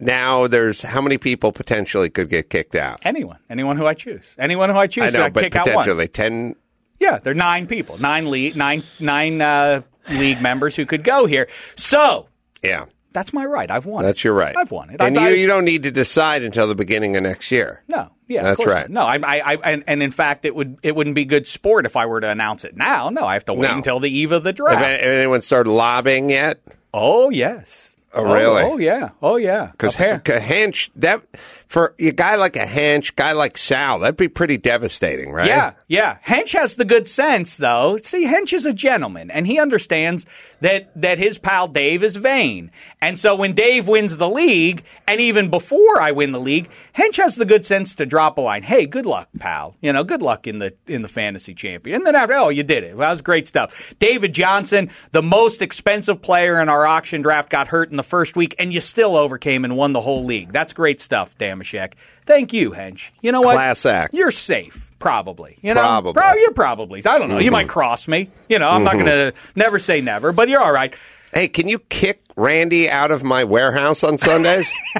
now 0.00 0.46
there's 0.46 0.82
how 0.82 1.00
many 1.00 1.18
people 1.18 1.52
potentially 1.52 2.10
could 2.10 2.28
get 2.28 2.50
kicked 2.50 2.74
out? 2.74 3.00
Anyone, 3.02 3.38
anyone 3.50 3.76
who 3.76 3.86
I 3.86 3.94
choose, 3.94 4.24
anyone 4.38 4.70
who 4.70 4.76
I 4.76 4.86
choose, 4.86 5.04
I 5.04 5.10
know, 5.10 5.24
I 5.24 5.30
but 5.30 5.44
kick 5.44 5.56
out 5.56 5.66
one. 5.66 5.76
potentially 5.76 6.08
ten. 6.08 6.54
Yeah, 7.00 7.18
there 7.18 7.30
are 7.30 7.34
nine 7.34 7.66
people, 7.66 7.98
nine 8.00 8.30
league, 8.30 8.56
nine 8.56 8.82
nine 8.98 9.40
uh, 9.40 9.82
league 10.10 10.40
members 10.40 10.74
who 10.76 10.84
could 10.86 11.04
go 11.04 11.26
here. 11.26 11.48
So 11.76 12.28
Yeah, 12.62 12.86
that's 13.12 13.32
my 13.32 13.44
right. 13.46 13.70
I've 13.70 13.86
won. 13.86 14.02
that's 14.04 14.18
it. 14.20 14.24
your 14.24 14.34
right. 14.34 14.56
I've 14.56 14.70
won 14.70 14.90
it. 14.90 14.96
and 15.00 15.14
you 15.16 15.28
you 15.28 15.46
don't 15.46 15.64
need 15.64 15.84
to 15.84 15.90
decide 15.90 16.42
until 16.42 16.66
the 16.66 16.74
beginning 16.74 17.16
of 17.16 17.22
next 17.22 17.50
year. 17.50 17.82
No, 17.88 18.10
yeah, 18.26 18.40
of 18.40 18.44
That's 18.46 18.56
course 18.56 18.68
right. 18.70 18.90
not. 18.90 19.18
No, 19.20 19.26
I, 19.28 19.38
I, 19.38 19.52
I 19.52 19.54
and, 19.72 19.84
and 19.86 20.02
in 20.02 20.10
fact, 20.10 20.44
it 20.44 20.54
would 20.54 20.78
it 20.82 20.96
wouldn't 20.96 21.14
be 21.14 21.24
good 21.24 21.46
sport 21.46 21.86
if 21.86 21.96
I 21.96 22.06
were 22.06 22.20
to 22.20 22.28
announce 22.28 22.64
it 22.64 22.76
now. 22.76 23.10
No, 23.10 23.24
I 23.24 23.34
have 23.34 23.44
to 23.46 23.54
wait 23.54 23.68
No. 23.70 23.76
until 23.76 24.00
the 24.00 24.10
eve 24.10 24.32
of 24.32 24.42
the 24.44 24.52
draft. 24.52 24.82
any- 24.82 25.02
anyone 25.02 25.40
started 25.42 25.70
lobbying 25.70 26.30
yet? 26.30 26.60
oh 26.92 27.30
yes, 27.30 27.90
Oh, 28.14 28.24
really? 28.24 28.62
Oh, 28.62 28.78
yeah. 28.78 29.10
Oh 29.22 29.36
yeah. 29.36 29.66
Because 29.70 29.94
Hench, 29.94 30.90
that 30.96 31.22
for 31.68 31.94
a 31.98 32.12
guy 32.12 32.36
like 32.36 32.56
a 32.56 32.64
Hench, 32.64 33.14
guy 33.14 33.32
like 33.32 33.58
Sal, 33.58 33.98
that'd 33.98 34.16
be 34.16 34.28
pretty 34.28 34.56
devastating, 34.56 35.30
right? 35.30 35.46
Yeah, 35.46 35.72
yeah. 35.86 36.16
Hench 36.26 36.52
has 36.52 36.76
the 36.76 36.86
good 36.86 37.06
sense, 37.06 37.58
though. 37.58 37.98
See, 38.02 38.26
Hench 38.26 38.54
is 38.54 38.64
a 38.64 38.72
gentleman, 38.72 39.30
and 39.30 39.46
he 39.46 39.60
understands 39.60 40.24
that 40.60 40.90
that 41.00 41.18
his 41.18 41.38
pal 41.38 41.68
Dave 41.68 42.02
is 42.02 42.16
vain. 42.16 42.70
And 43.02 43.20
so 43.20 43.36
when 43.36 43.54
Dave 43.54 43.86
wins 43.86 44.16
the 44.16 44.28
league, 44.28 44.82
and 45.06 45.20
even 45.20 45.50
before 45.50 46.00
I 46.00 46.12
win 46.12 46.32
the 46.32 46.40
league, 46.40 46.70
Hench 46.96 47.16
has 47.16 47.36
the 47.36 47.44
good 47.44 47.66
sense 47.66 47.94
to 47.96 48.06
drop 48.06 48.38
a 48.38 48.40
line. 48.40 48.62
Hey, 48.62 48.86
good 48.86 49.06
luck, 49.06 49.28
pal. 49.38 49.76
You 49.82 49.92
know, 49.92 50.04
good 50.04 50.22
luck 50.22 50.46
in 50.46 50.58
the 50.58 50.74
in 50.86 51.02
the 51.02 51.08
fantasy 51.08 51.54
champion. 51.54 51.96
And 51.96 52.06
then 52.06 52.16
after, 52.16 52.34
oh, 52.34 52.48
you 52.48 52.62
did 52.62 52.82
it. 52.82 52.96
Well, 52.96 53.08
that 53.08 53.12
was 53.12 53.22
great 53.22 53.46
stuff. 53.46 53.94
David 53.98 54.32
Johnson, 54.32 54.90
the 55.12 55.22
most 55.22 55.60
expensive 55.60 56.22
player 56.22 56.60
in 56.60 56.70
our 56.70 56.86
auction 56.86 57.20
draft, 57.20 57.50
got 57.50 57.68
hurt 57.68 57.90
in 57.90 57.98
the 57.98 58.02
first 58.02 58.36
week, 58.36 58.54
and 58.58 58.72
you 58.72 58.80
still 58.80 59.16
overcame 59.16 59.64
and 59.66 59.76
won 59.76 59.92
the 59.92 60.00
whole 60.00 60.24
league. 60.24 60.52
That's 60.52 60.72
great 60.72 61.02
stuff, 61.02 61.36
Dameshek. 61.58 61.92
Thank 62.26 62.52
you, 62.52 62.70
Hench. 62.70 63.10
You 63.22 63.32
know 63.32 63.40
what? 63.40 63.54
Class 63.54 63.84
act. 63.86 64.14
You're 64.14 64.30
safe, 64.30 64.90
probably. 64.98 65.58
You 65.62 65.74
know, 65.74 65.80
Probably. 65.80 66.12
Pro- 66.14 66.34
you're 66.34 66.52
probably. 66.52 67.04
I 67.06 67.18
don't 67.18 67.28
know. 67.28 67.38
You 67.38 67.50
might 67.50 67.68
cross 67.68 68.06
me. 68.08 68.30
You 68.48 68.58
know, 68.58 68.68
I'm 68.68 68.84
not 68.84 68.94
going 68.94 69.06
to 69.06 69.32
never 69.54 69.78
say 69.78 70.00
never, 70.00 70.32
but 70.32 70.48
you're 70.48 70.60
all 70.60 70.72
right. 70.72 70.94
Hey, 71.32 71.48
can 71.48 71.68
you 71.68 71.78
kick 71.78 72.22
Randy 72.36 72.88
out 72.88 73.10
of 73.10 73.22
my 73.22 73.44
warehouse 73.44 74.02
on 74.02 74.16
Sundays? 74.16 74.72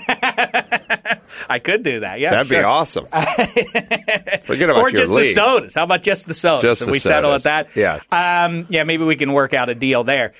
I 1.49 1.59
could 1.63 1.83
do 1.83 2.01
that. 2.01 2.21
Yeah, 2.21 2.31
That'd 2.31 2.51
be 2.51 2.57
awesome. 2.59 3.07
Forget 4.43 4.69
about 4.69 4.77
Or 4.83 4.91
your 4.91 5.01
just 5.01 5.11
league. 5.13 5.29
the 5.29 5.33
sodas. 5.35 5.75
How 5.75 5.85
about 5.85 6.03
just 6.03 6.27
the 6.27 6.35
sodas? 6.35 6.63
Just 6.63 6.85
the 6.87 6.93
we 6.93 6.99
settle 6.99 7.33
at 7.33 7.45
that. 7.45 7.69
Yeah. 7.75 8.01
Um, 8.13 8.67
yeah, 8.69 8.85
maybe 8.85 9.05
we 9.05 9.17
can 9.17 9.33
work 9.33 9.55
out 9.55 9.69
a 9.71 9.75
deal 9.75 10.05
there. 10.05 10.35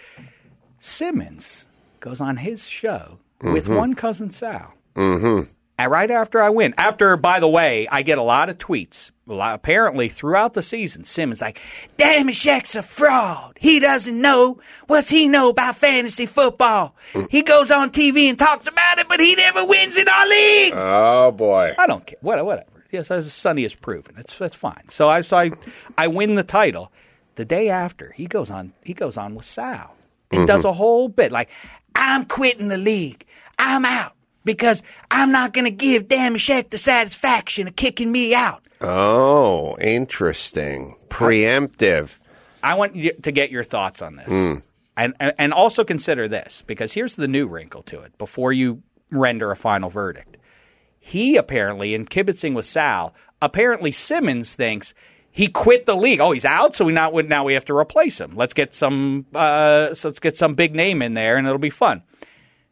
Simmons 0.81 1.67
goes 2.01 2.21
on 2.21 2.37
his 2.37 2.67
show 2.67 3.19
with 3.43 3.65
Mm-hmm. 3.65 3.75
one 3.77 3.95
cousin 3.95 4.31
Sal. 4.31 4.75
Mm-hmm. 4.95 5.51
And 5.79 5.93
right 5.93 6.11
after 6.11 6.43
I 6.43 6.51
win, 6.51 6.75
after 6.77 7.17
by 7.17 7.39
the 7.39 7.49
way, 7.49 7.87
I 7.89 8.03
get 8.03 8.19
a 8.19 8.23
lot 8.23 8.51
of 8.51 8.59
tweets. 8.59 9.13
Lot- 9.27 9.55
Apparently, 9.55 10.09
throughout 10.09 10.55
the 10.55 10.63
season, 10.63 11.05
Simmons 11.05 11.41
like, 11.41 11.61
"Dameshek's 11.97 12.75
a 12.75 12.83
fraud. 12.83 13.57
He 13.61 13.79
doesn't 13.79 14.21
know 14.21 14.59
what's 14.89 15.09
he 15.09 15.29
know 15.29 15.51
about 15.51 15.77
fantasy 15.77 16.27
football. 16.27 16.97
He 17.31 17.43
goes 17.43 17.71
on 17.71 17.91
TV 17.91 18.29
and 18.29 18.39
talks 18.39 18.67
about 18.67 18.99
it, 18.99 19.09
but 19.09 19.21
he 19.21 19.37
never 19.37 19.65
wins 19.65 19.97
in 19.97 20.09
our 20.09 20.27
league." 20.29 20.73
oh 20.75 21.31
boy. 21.31 21.75
I 21.79 21.87
don't 21.87 22.05
care. 22.05 22.19
What, 22.23 22.45
whatever. 22.45 22.67
Yes, 22.91 23.11
as 23.11 23.33
Sonny 23.33 23.63
has 23.63 23.75
proven, 23.75 24.17
it's 24.19 24.37
that's 24.37 24.57
fine. 24.57 24.89
So 24.89 25.09
I 25.09 25.21
so 25.21 25.37
I, 25.37 25.53
I 25.97 26.09
win 26.09 26.35
the 26.35 26.45
title. 26.45 26.91
The 27.37 27.45
day 27.45 27.69
after, 27.69 28.11
he 28.13 28.27
goes 28.27 28.51
on. 28.51 28.73
He 28.83 28.95
goes 28.95 29.17
on 29.17 29.37
with 29.37 29.47
Sal 29.47 29.95
and 30.33 30.45
does 30.49 30.61
mm-hmm. 30.61 30.69
a 30.69 30.73
whole 30.73 31.09
bit 31.09 31.31
like, 31.31 31.51
"I'm 31.95 32.25
quitting 32.25 32.67
the 32.67 32.79
league. 32.79 33.25
I'm 33.59 33.85
out 33.85 34.15
because 34.45 34.83
I'm 35.11 35.33
not 35.33 35.53
going 35.53 35.65
to 35.65 35.71
give 35.71 36.09
Dameshek 36.09 36.71
the 36.71 36.79
satisfaction 36.79 37.69
of 37.69 37.77
kicking 37.77 38.11
me 38.11 38.35
out." 38.35 38.65
Oh, 38.81 39.77
interesting. 39.81 40.97
Preemptive. 41.09 42.19
I 42.63 42.75
want 42.75 42.97
you 42.97 43.13
to 43.13 43.33
get 43.33 43.51
your 43.51 43.65
thoughts 43.65 44.03
on 44.03 44.17
this, 44.17 44.29
and, 44.29 45.15
and 45.21 45.35
and 45.39 45.53
also 45.53 45.85
consider 45.85 46.29
this 46.29 46.63
because 46.67 46.93
here's 46.93 47.17
the 47.17 47.29
new 47.29 47.47
wrinkle 47.47 47.83
to 47.85 48.01
it. 48.01 48.17
Before 48.19 48.53
you 48.53 48.83
render 49.11 49.51
a 49.51 49.57
final 49.57 49.91
verdict, 49.91 50.37
he 50.99 51.37
apparently 51.37 51.95
in 51.95 52.07
kibitzing 52.07 52.55
with 52.55 52.67
Sal. 52.67 53.15
Apparently, 53.41 53.93
Simmons 53.93 54.55
thinks 54.55 54.95
he 55.31 55.47
quit 55.47 55.87
the 55.87 55.95
league. 55.95 56.21
Oh, 56.21 56.33
he's 56.33 56.45
out, 56.45 56.75
so 56.75 56.85
we 56.85 56.93
not 56.93 57.15
now 57.27 57.45
we 57.45 57.55
have 57.55 57.65
to 57.67 57.77
replace 57.77 58.21
him. 58.21 58.35
Let's 58.35 58.55
get 58.55 58.75
some 58.75 59.27
uh, 59.35 59.95
so 59.95 60.09
let's 60.09 60.19
get 60.19 60.37
some 60.37 60.55
big 60.55 60.75
name 60.75 61.01
in 61.01 61.15
there, 61.15 61.37
and 61.37 61.47
it'll 61.47 61.59
be 61.59 61.71
fun. 61.71 62.03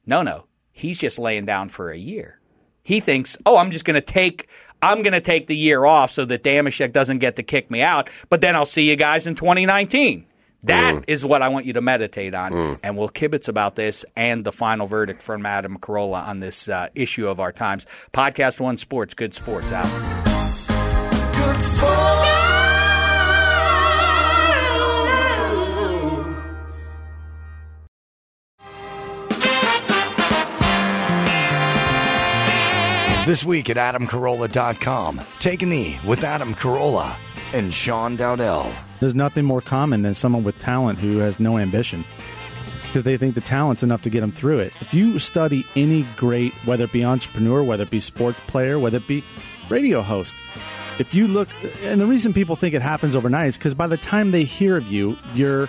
No, 0.05 0.23
no, 0.23 0.46
he's 0.77 0.99
just 0.99 1.19
laying 1.19 1.47
down 1.47 1.71
for 1.71 1.91
a 1.91 1.97
year. 1.97 2.39
He 2.83 3.01
thinks, 3.01 3.37
oh, 3.47 3.57
I'm 3.57 3.73
just 3.73 3.85
going 3.85 3.95
to 3.95 4.01
take. 4.01 4.49
I'm 4.83 5.03
going 5.03 5.15
to 5.15 5.23
take 5.23 5.47
the 5.47 5.57
year 5.57 5.85
off 5.87 6.13
so 6.13 6.27
that 6.27 6.45
Dameshek 6.45 6.93
doesn't 6.93 7.19
get 7.19 7.37
to 7.37 7.43
kick 7.43 7.71
me 7.71 7.81
out, 7.81 8.11
but 8.29 8.43
then 8.43 8.55
I'll 8.55 8.67
see 8.67 8.83
you 8.83 8.95
guys 8.95 9.27
in 9.27 9.35
2019. 9.35 10.27
That 10.65 11.05
is 11.07 11.25
what 11.25 11.43
I 11.43 11.49
want 11.49 11.65
you 11.65 11.73
to 11.75 11.81
meditate 11.81 12.35
on, 12.35 12.79
and 12.83 12.97
we'll 12.97 13.09
kibitz 13.09 13.49
about 13.49 13.77
this 13.77 14.05
and 14.17 14.45
the 14.45 14.53
final 14.53 14.87
verdict 14.87 15.23
from 15.23 15.47
Adam 15.47 15.79
Carolla 15.79 16.27
on 16.27 16.41
this 16.41 16.69
uh, 16.69 16.89
issue 16.95 17.27
of 17.27 17.41
our 17.41 17.53
times. 17.53 17.87
Podcast 18.13 18.61
One 18.61 18.77
Sports, 18.77 19.15
good 19.15 19.33
sports 19.33 19.71
out. 19.73 19.87
Good 21.33 21.63
sport. 21.63 22.66
This 33.27 33.45
week 33.45 33.69
at 33.71 33.77
AdamCarolla.com, 33.77 35.21
take 35.41 35.63
a 35.63 35.67
knee 35.67 35.99
with 36.07 36.23
Adam 36.23 36.55
Carolla 36.55 37.17
and 37.53 37.75
Sean 37.75 38.15
Dowdell. 38.17 38.73
There's 39.01 39.17
nothing 39.17 39.45
more 39.45 39.61
common 39.61 40.03
than 40.03 40.15
someone 40.15 40.45
with 40.45 40.57
talent 40.61 41.01
who 41.01 41.19
has 41.19 41.41
no 41.41 41.59
ambition 41.59 42.05
because 42.85 43.03
they 43.03 43.17
think 43.17 43.35
the 43.35 43.41
talent's 43.41 43.83
enough 43.83 44.03
to 44.03 44.11
get 44.11 44.21
them 44.21 44.31
through 44.31 44.61
it. 44.61 44.73
If 44.81 44.95
you 44.95 45.19
study 45.19 45.67
any 45.75 46.07
great, 46.17 46.55
whether 46.65 46.85
it 46.85 46.93
be 46.93 47.05
entrepreneur, 47.05 47.65
whether 47.65 47.83
it 47.83 47.91
be 47.91 47.99
sports 47.99 48.39
player, 48.47 48.79
whether 48.79 48.99
it 48.99 49.09
be 49.09 49.25
radio 49.69 50.03
host, 50.03 50.37
if 51.01 51.13
you 51.13 51.27
look, 51.27 51.49
and 51.83 52.01
the 52.01 52.07
reason 52.07 52.33
people 52.33 52.55
think 52.55 52.77
it 52.77 52.83
happens 52.83 53.17
overnight 53.17 53.49
is 53.49 53.59
because 53.59 53.75
by 53.75 53.89
the 53.89 53.97
time 53.97 54.31
they 54.31 54.45
hear 54.45 54.77
of 54.77 54.87
you, 54.87 55.19
you're 55.35 55.69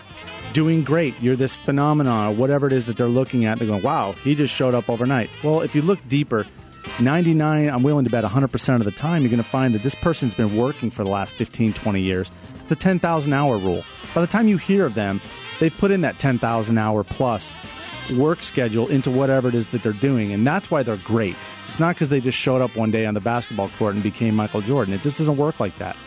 doing 0.53 0.84
great. 0.84 1.20
You're 1.24 1.36
this 1.36 1.55
phenomenon, 1.55 2.34
or 2.34 2.36
whatever 2.36 2.68
it 2.68 2.74
is 2.74 2.86
that 2.86 2.97
they're 2.97 3.08
looking 3.08 3.45
at. 3.45 3.58
They're 3.58 3.68
going, 3.68 3.82
wow, 3.82 4.12
he 4.12 4.36
just 4.36 4.53
showed 4.53 4.76
up 4.76 4.91
overnight. 4.91 5.32
Well, 5.43 5.62
if 5.62 5.74
you 5.74 5.82
look 5.82 5.97
deeper, 6.08 6.45
99, 6.99 7.69
I'm 7.69 7.83
willing 7.83 8.05
to 8.05 8.11
bet 8.11 8.23
100% 8.23 8.75
of 8.75 8.83
the 8.83 8.91
time, 8.91 9.21
you're 9.21 9.29
going 9.29 9.43
to 9.43 9.49
find 9.49 9.73
that 9.75 9.83
this 9.83 9.95
person's 9.95 10.33
been 10.33 10.55
working 10.55 10.89
for 10.89 11.03
the 11.03 11.09
last 11.09 11.33
15, 11.33 11.73
20 11.73 12.01
years. 12.01 12.31
The 12.69 12.75
10,000 12.75 13.33
hour 13.33 13.57
rule. 13.57 13.83
By 14.15 14.21
the 14.21 14.27
time 14.27 14.47
you 14.47 14.57
hear 14.57 14.85
of 14.85 14.93
them, 14.95 15.21
they've 15.59 15.75
put 15.77 15.91
in 15.91 16.01
that 16.01 16.19
10,000 16.19 16.77
hour 16.77 17.03
plus 17.03 17.53
work 18.17 18.41
schedule 18.41 18.88
into 18.88 19.11
whatever 19.11 19.49
it 19.49 19.55
is 19.55 19.67
that 19.67 19.83
they're 19.83 19.93
doing. 19.93 20.31
And 20.33 20.45
that's 20.45 20.71
why 20.71 20.83
they're 20.83 20.97
great. 20.97 21.35
It's 21.67 21.79
not 21.79 21.95
because 21.95 22.09
they 22.09 22.21
just 22.21 22.38
showed 22.38 22.61
up 22.61 22.75
one 22.75 22.91
day 22.91 23.05
on 23.05 23.13
the 23.13 23.21
basketball 23.21 23.69
court 23.77 23.93
and 23.93 24.03
became 24.03 24.35
Michael 24.35 24.61
Jordan. 24.61 24.93
It 24.93 25.01
just 25.01 25.19
doesn't 25.19 25.38
work 25.38 25.59
like 25.59 25.77
that. 25.77 25.97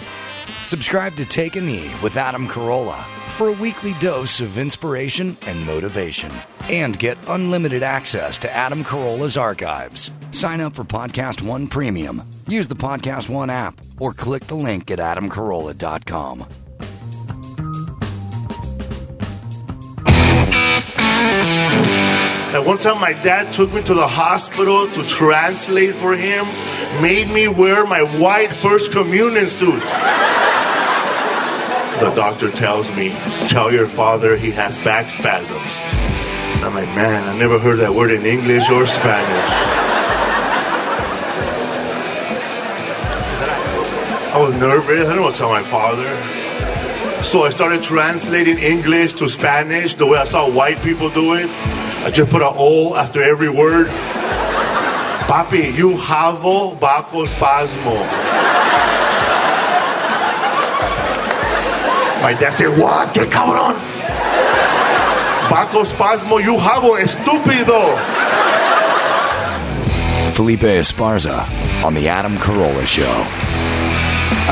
Subscribe 0.63 1.15
to 1.15 1.25
Take 1.25 1.57
a 1.57 1.61
Knee 1.61 1.91
with 2.03 2.17
Adam 2.17 2.49
Carolla 2.49 3.05
for 3.41 3.49
a 3.49 3.53
weekly 3.53 3.95
dose 4.01 4.43
of 4.43 4.59
inspiration 4.59 5.35
and 5.47 5.65
motivation. 5.65 6.31
And 6.69 6.99
get 6.99 7.17
unlimited 7.27 7.83
access 7.83 8.39
to 8.41 8.55
Adam 8.55 8.85
Carolla's 8.85 9.39
archives. 9.39 10.11
Sign 10.31 10.61
up 10.61 10.75
for 10.75 10.85
Podcast 10.85 11.41
One 11.41 11.67
Premium. 11.67 12.23
Use 12.47 12.69
the 12.69 12.77
Podcast 12.77 13.31
One 13.31 13.49
app 13.49 13.81
or 13.99 14.13
click 14.13 14.47
the 14.47 14.57
link 14.57 14.91
at 14.91 14.99
adamcarolla.com. 14.99 16.45
At 22.53 22.67
one 22.67 22.79
time, 22.79 23.01
my 23.01 23.15
dad 23.15 23.55
took 23.55 23.73
me 23.73 23.83
to 23.85 23.95
the 23.95 24.07
hospital 24.07 24.87
to 24.91 25.03
translate 25.05 25.95
for 25.95 26.15
him, 26.15 26.45
made 27.01 27.31
me 27.31 27.49
wear 27.49 27.87
my 27.87 28.03
white 28.19 28.53
First 28.53 28.93
Communion 28.93 29.49
suit. 29.49 29.91
The 32.01 32.15
doctor 32.15 32.51
tells 32.51 32.91
me, 32.97 33.11
Tell 33.49 33.71
your 33.71 33.87
father 33.87 34.35
he 34.35 34.51
has 34.53 34.79
back 34.79 35.11
spasms. 35.11 35.83
I'm 36.65 36.75
like, 36.75 36.89
Man, 36.97 37.29
I 37.29 37.39
never 37.39 37.59
heard 37.59 37.81
that 37.81 37.93
word 37.93 38.11
in 38.11 38.25
English 38.25 38.71
or 38.71 38.87
Spanish. 38.87 39.51
I 44.33 44.41
was 44.41 44.55
nervous. 44.55 45.05
I 45.05 45.09
didn't 45.09 45.23
want 45.23 45.35
to 45.35 45.41
tell 45.41 45.51
my 45.51 45.63
father. 45.63 46.09
So 47.23 47.43
I 47.43 47.51
started 47.51 47.83
translating 47.83 48.59
English 48.59 49.13
to 49.15 49.29
Spanish 49.29 49.93
the 49.93 50.07
way 50.07 50.19
I 50.19 50.25
saw 50.25 50.49
white 50.49 50.81
people 50.83 51.11
do 51.11 51.35
it. 51.35 51.51
I 52.03 52.11
just 52.11 52.31
put 52.31 52.41
an 52.41 52.53
O 52.55 52.95
after 52.95 53.23
every 53.23 53.51
word. 53.51 53.89
Papi, 55.29 55.77
you 55.77 55.97
havo 55.97 56.79
bajo 56.79 57.27
spasmo. 57.27 59.00
My 62.23 62.35
dad 62.35 62.53
said, 62.53 62.77
What? 62.79 63.15
¿Qué 63.15 63.29
cabrón? 63.29 63.75
Baco 65.51 65.85
spasmo, 65.85 66.39
you 66.39 66.57
havo 66.57 66.99
estúpido. 66.99 67.97
Felipe 70.33 70.79
Esparza 70.79 71.49
on 71.85 71.95
The 71.95 72.09
Adam 72.09 72.37
Carolla 72.37 72.87
Show. 72.87 73.27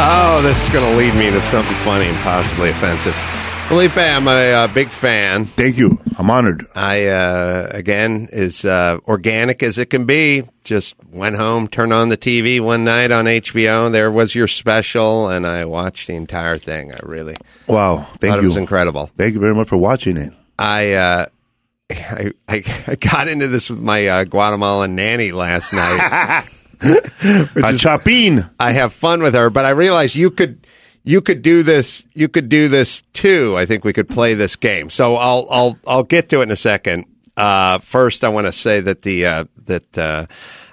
Oh, 0.01 0.41
this 0.43 0.63
is 0.63 0.71
going 0.71 0.85
to 0.85 0.97
lead 0.97 1.15
me 1.15 1.31
to 1.31 1.41
something 1.41 1.75
funny 1.85 2.07
and 2.09 2.19
possibly 2.19 2.71
offensive. 2.71 3.15
Felipe, 3.69 3.99
I'm 3.99 4.27
a 4.27 4.53
uh, 4.53 4.69
big 4.69 4.89
fan. 4.89 5.45
Thank 5.45 5.77
you. 5.77 6.01
I'm 6.17 6.31
honored. 6.31 6.65
I, 6.75 7.09
uh, 7.09 7.69
again, 7.71 8.31
as 8.33 8.65
uh, 8.65 8.97
organic 9.07 9.63
as 9.63 9.77
it 9.77 9.91
can 9.91 10.07
be, 10.07 10.45
just 10.65 10.95
went 11.11 11.37
home, 11.37 11.69
turned 11.69 11.93
on 11.93 12.09
the 12.09 12.17
TV 12.17 12.63
one 12.63 12.85
night 12.85 13.13
on 13.13 13.27
HBO. 13.27 13.93
There 13.93 14.11
was 14.11 14.35
your 14.35 14.49
special, 14.49 15.29
and 15.29 15.47
I 15.47 15.67
watched 15.67 16.07
the 16.07 16.15
entire 16.15 16.57
thing. 16.57 16.95
I 16.95 16.99
really 17.03 17.37
Wow. 17.67 17.97
Thank 17.99 18.21
thought 18.21 18.37
you. 18.37 18.41
it 18.41 18.45
was 18.45 18.57
incredible. 18.57 19.11
Thank 19.19 19.35
you 19.35 19.41
very 19.41 19.55
much 19.55 19.69
for 19.69 19.77
watching 19.77 20.17
it. 20.17 20.33
I 20.59 20.95
uh, 20.95 21.27
I, 21.91 22.33
I, 22.49 22.65
I 22.87 22.95
got 22.95 23.29
into 23.29 23.49
this 23.49 23.69
with 23.69 23.81
my 23.81 24.07
uh, 24.09 24.25
Guatemalan 24.25 24.95
nanny 24.97 25.31
last 25.33 25.75
night. 25.75 26.47
a 26.81 27.77
chapin. 27.77 28.49
I 28.59 28.73
have 28.73 28.95
fun 28.95 29.23
with 29.23 29.35
her, 29.35 29.51
but 29.51 29.67
I 29.67 29.71
realized 29.71 30.15
you 30.15 30.31
could 30.31 30.67
you 31.09 31.23
could 31.23 31.41
do 31.41 31.63
this 31.63 32.07
you 32.13 32.29
could 32.29 32.51
do 32.51 32.69
this 32.69 33.03
too. 33.15 33.57
I 33.57 33.65
think 33.65 33.83
we 33.83 33.95
could 33.95 34.11
play 34.11 34.35
this 34.35 34.57
game. 34.57 34.91
So 34.91 35.17
I'll 35.17 35.47
I'll 35.51 35.79
I'll 35.87 36.03
get 36.03 36.29
to 36.29 36.41
it 36.41 36.45
in 36.45 36.51
a 36.51 36.57
second. 36.57 37.07
Uh, 37.35 37.79
first, 37.79 38.25
I 38.25 38.29
want 38.29 38.47
to 38.47 38.53
say 38.53 38.81
that 38.81 39.03
the 39.03 39.25
uh, 39.25 39.45
that 39.65 39.97
uh, 39.97 40.27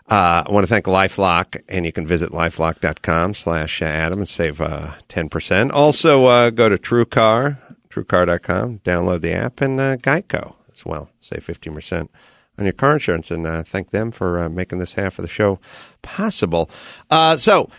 uh, 0.10 0.44
I 0.46 0.52
want 0.52 0.66
to 0.66 0.68
thank 0.68 0.86
LifeLock, 0.86 1.62
and 1.70 1.86
you 1.86 1.94
can 1.94 2.06
visit 2.06 2.32
lifelock.com 2.32 3.34
slash 3.34 3.82
Adam 3.82 4.20
and 4.20 4.28
save 4.28 4.60
uh, 4.60 4.96
ten 5.08 5.30
percent. 5.30 5.72
Also, 5.72 6.26
uh, 6.26 6.50
go 6.50 6.68
to 6.68 6.78
TrueCar, 6.78 7.58
TrueCar.com, 7.90 8.80
download 8.80 9.22
the 9.22 9.32
app, 9.32 9.62
and 9.62 9.80
Geico 9.80 10.56
as 10.74 10.86
well. 10.86 11.12
Save 11.22 11.46
fifteen 11.46 11.74
percent 11.74 12.12
on 12.58 12.66
your 12.66 12.74
car 12.74 12.94
insurance, 12.94 13.32
and 13.32 13.48
uh, 13.48 13.64
thank 13.64 13.92
them 13.92 14.12
for 14.12 14.40
uh, 14.40 14.50
making 14.50 14.80
this 14.80 14.94
half 14.96 15.18
of 15.18 15.24
the 15.24 15.30
show 15.30 15.60
possible. 16.02 16.70
Uh, 17.10 17.38
so. 17.38 17.70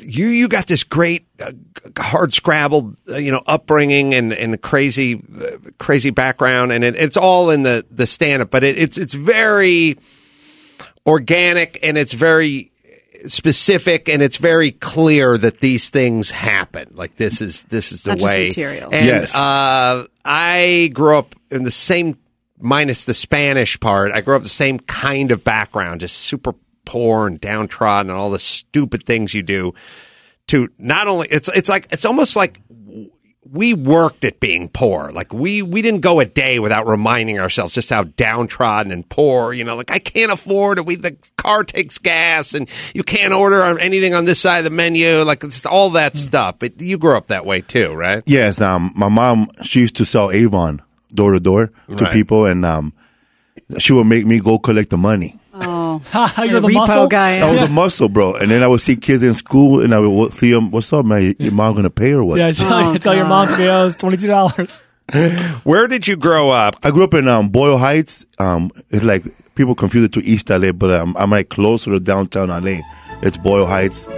You 0.00 0.28
you 0.28 0.48
got 0.48 0.68
this 0.68 0.84
great 0.84 1.25
hard 1.98 2.32
scrabbled 2.32 2.96
uh, 3.10 3.16
you 3.16 3.30
know 3.30 3.42
upbringing 3.46 4.14
and 4.14 4.32
and 4.32 4.60
crazy 4.62 5.14
uh, 5.40 5.58
crazy 5.78 6.10
background 6.10 6.72
and 6.72 6.82
it, 6.84 6.96
it's 6.96 7.16
all 7.16 7.50
in 7.50 7.62
the 7.62 7.84
the 7.90 8.06
stand 8.06 8.42
up 8.42 8.50
but 8.50 8.64
it, 8.64 8.78
it's 8.78 8.96
it's 8.98 9.14
very 9.14 9.96
organic 11.06 11.78
and 11.82 11.96
it's 11.98 12.12
very 12.12 12.70
specific 13.26 14.08
and 14.08 14.22
it's 14.22 14.36
very 14.36 14.70
clear 14.70 15.36
that 15.36 15.60
these 15.60 15.90
things 15.90 16.30
happen 16.30 16.88
like 16.94 17.16
this 17.16 17.40
is 17.40 17.64
this 17.64 17.92
is 17.92 18.02
the 18.04 18.14
Not 18.14 18.22
way 18.24 18.44
material. 18.48 18.90
and 18.92 19.06
Yes. 19.06 19.34
uh, 19.36 20.04
I 20.24 20.90
grew 20.92 21.16
up 21.18 21.34
in 21.50 21.64
the 21.64 21.70
same 21.70 22.18
minus 22.58 23.04
the 23.04 23.14
Spanish 23.14 23.78
part 23.80 24.12
I 24.12 24.20
grew 24.20 24.36
up 24.36 24.42
the 24.42 24.48
same 24.48 24.78
kind 24.80 25.32
of 25.32 25.44
background 25.44 26.00
just 26.00 26.16
super 26.18 26.54
poor 26.84 27.26
and 27.26 27.40
downtrodden 27.40 28.10
and 28.10 28.18
all 28.18 28.30
the 28.30 28.38
stupid 28.38 29.02
things 29.04 29.34
you 29.34 29.42
do 29.42 29.74
to 30.48 30.68
not 30.78 31.08
only 31.08 31.28
it's 31.30 31.48
it's 31.48 31.68
like 31.68 31.88
it's 31.90 32.04
almost 32.04 32.36
like 32.36 32.60
we 33.50 33.74
worked 33.74 34.24
at 34.24 34.40
being 34.40 34.68
poor. 34.68 35.10
Like 35.12 35.32
we 35.32 35.62
we 35.62 35.82
didn't 35.82 36.00
go 36.00 36.20
a 36.20 36.24
day 36.24 36.58
without 36.58 36.86
reminding 36.86 37.38
ourselves 37.38 37.74
just 37.74 37.90
how 37.90 38.04
downtrodden 38.04 38.92
and 38.92 39.08
poor. 39.08 39.52
You 39.52 39.64
know, 39.64 39.76
like 39.76 39.90
I 39.90 39.98
can't 39.98 40.32
afford 40.32 40.78
it. 40.78 40.86
We 40.86 40.96
the 40.96 41.16
car 41.36 41.64
takes 41.64 41.98
gas, 41.98 42.54
and 42.54 42.68
you 42.94 43.02
can't 43.02 43.32
order 43.32 43.62
on 43.62 43.80
anything 43.80 44.14
on 44.14 44.24
this 44.24 44.40
side 44.40 44.58
of 44.58 44.64
the 44.64 44.70
menu. 44.70 45.22
Like 45.22 45.44
it's 45.44 45.66
all 45.66 45.90
that 45.90 46.16
stuff. 46.16 46.56
But 46.58 46.80
you 46.80 46.98
grew 46.98 47.16
up 47.16 47.28
that 47.28 47.46
way 47.46 47.60
too, 47.60 47.92
right? 47.94 48.22
Yes, 48.26 48.60
um, 48.60 48.92
my 48.94 49.08
mom 49.08 49.50
she 49.62 49.80
used 49.80 49.96
to 49.96 50.04
sell 50.04 50.30
Avon 50.30 50.82
door 51.12 51.32
to 51.32 51.40
door 51.40 51.72
to 51.96 52.10
people, 52.10 52.46
and 52.46 52.64
um, 52.64 52.92
she 53.78 53.92
would 53.92 54.04
make 54.06 54.26
me 54.26 54.40
go 54.40 54.58
collect 54.58 54.90
the 54.90 54.98
money. 54.98 55.38
Oh, 56.14 56.42
You're 56.44 56.60
the 56.60 56.68
repo 56.68 56.74
muscle 56.74 57.06
guy. 57.08 57.40
That 57.40 57.60
was 57.60 57.68
a 57.68 57.72
muscle, 57.82 58.08
bro. 58.08 58.34
And 58.34 58.50
then 58.50 58.62
I 58.62 58.66
would 58.66 58.80
see 58.80 58.96
kids 58.96 59.22
in 59.22 59.34
school, 59.34 59.82
and 59.82 59.94
I 59.94 59.98
would 60.00 60.32
see 60.32 60.50
them. 60.52 60.70
What's 60.70 60.92
up, 60.92 61.04
man? 61.04 61.34
Your 61.38 61.52
mom 61.52 61.74
gonna 61.76 61.90
pay 61.90 62.12
or 62.12 62.24
what? 62.24 62.38
Yeah, 62.38 62.52
tell, 62.52 62.90
Oh, 62.90 62.96
tell 62.98 63.14
your 63.14 63.26
mom 63.26 63.48
to 63.48 63.68
owes 63.68 63.94
twenty 63.94 64.16
two 64.16 64.28
dollars. 64.28 64.82
Where 65.64 65.86
did 65.86 66.08
you 66.08 66.16
grow 66.16 66.50
up? 66.50 66.76
I 66.82 66.90
grew 66.90 67.04
up 67.04 67.14
in 67.14 67.28
um, 67.28 67.48
Boyle 67.50 67.78
Heights. 67.78 68.24
Um, 68.38 68.70
it's 68.90 69.04
like 69.04 69.22
people 69.54 69.74
confuse 69.76 70.04
it 70.04 70.12
to 70.14 70.24
East 70.24 70.50
LA, 70.50 70.72
but 70.72 70.90
um, 70.90 71.14
I'm 71.18 71.30
like 71.30 71.48
closer 71.48 71.90
to 71.92 72.00
downtown 72.00 72.48
LA. 72.48 72.80
It's 73.22 73.36
Boyle 73.36 73.66
Heights. 73.66 74.08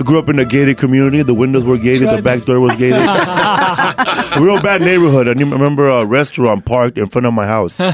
I 0.00 0.02
grew 0.02 0.18
up 0.18 0.30
in 0.30 0.38
a 0.38 0.46
gated 0.46 0.78
community. 0.78 1.22
The 1.22 1.34
windows 1.34 1.62
were 1.62 1.76
gated. 1.76 2.08
The 2.08 2.22
back 2.22 2.46
door 2.46 2.58
was 2.58 2.74
gated. 2.76 3.00
real 4.40 4.60
bad 4.62 4.80
neighborhood. 4.80 5.28
I 5.28 5.32
remember 5.32 5.88
a 5.88 6.06
restaurant 6.06 6.64
parked 6.64 6.96
in 6.96 7.08
front 7.10 7.26
of 7.26 7.34
my 7.34 7.46
house. 7.46 7.78
A- 7.80 7.90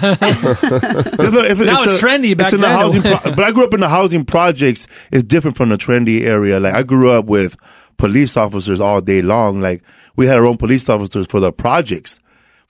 if 1.51 1.59
Now 1.59 1.83
it's 1.83 2.01
a- 2.01 2.07
trendy 2.07 2.37
back 2.37 2.47
it's 2.47 2.55
in 2.55 2.61
the 2.61 2.69
then. 2.69 2.79
housing 2.79 3.03
pro- 3.03 3.35
but 3.35 3.41
I 3.41 3.51
grew 3.51 3.65
up 3.65 3.75
in 3.75 3.81
the 3.81 3.89
housing 3.89 4.25
projects. 4.25 4.87
It's 5.11 5.25
different 5.25 5.57
from 5.57 5.71
the 5.71 5.77
trendy 5.77 6.23
area. 6.25 6.61
Like 6.61 6.75
I 6.75 6.85
grew 6.85 7.11
up 7.11 7.25
with 7.25 7.57
police 7.97 8.37
officers 8.37 8.81
all 8.81 9.01
day 9.01 9.21
long. 9.21 9.61
Like 9.61 9.83
we 10.15 10.27
had 10.27 10.37
our 10.37 10.47
own 10.47 10.59
police 10.59 10.89
officers 10.89 11.27
for 11.27 11.41
the 11.41 11.53
projects. 11.53 12.21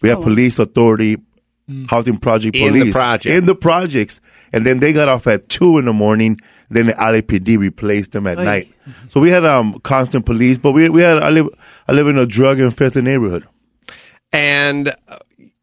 We 0.00 0.08
had 0.08 0.18
oh, 0.18 0.22
police 0.22 0.58
authority, 0.58 1.18
housing 1.88 2.18
project 2.18 2.56
police 2.56 2.80
In 2.82 2.86
the 2.86 2.92
project. 2.92 3.34
in 3.36 3.46
the 3.46 3.54
projects, 3.54 4.20
and 4.52 4.64
then 4.64 4.78
they 4.80 4.92
got 4.92 5.08
off 5.08 5.26
at 5.26 5.48
two 5.48 5.78
in 5.78 5.84
the 5.86 5.92
morning. 5.92 6.38
Then 6.68 6.86
the 6.86 6.92
LAPD 6.94 7.58
replaced 7.58 8.12
them 8.12 8.26
at 8.26 8.38
Oy. 8.38 8.44
night. 8.44 8.72
So 9.08 9.20
we 9.20 9.30
had 9.30 9.44
um 9.44 9.78
constant 9.80 10.26
police, 10.26 10.58
but 10.58 10.72
we 10.72 10.88
we 10.88 11.02
had 11.02 11.18
I 11.18 11.30
live 11.30 11.48
I 11.88 11.92
live 11.92 12.06
in 12.08 12.18
a 12.18 12.26
drug 12.26 12.60
infested 12.60 13.04
neighborhood. 13.04 13.46
And 14.32 14.88
uh, 14.88 15.16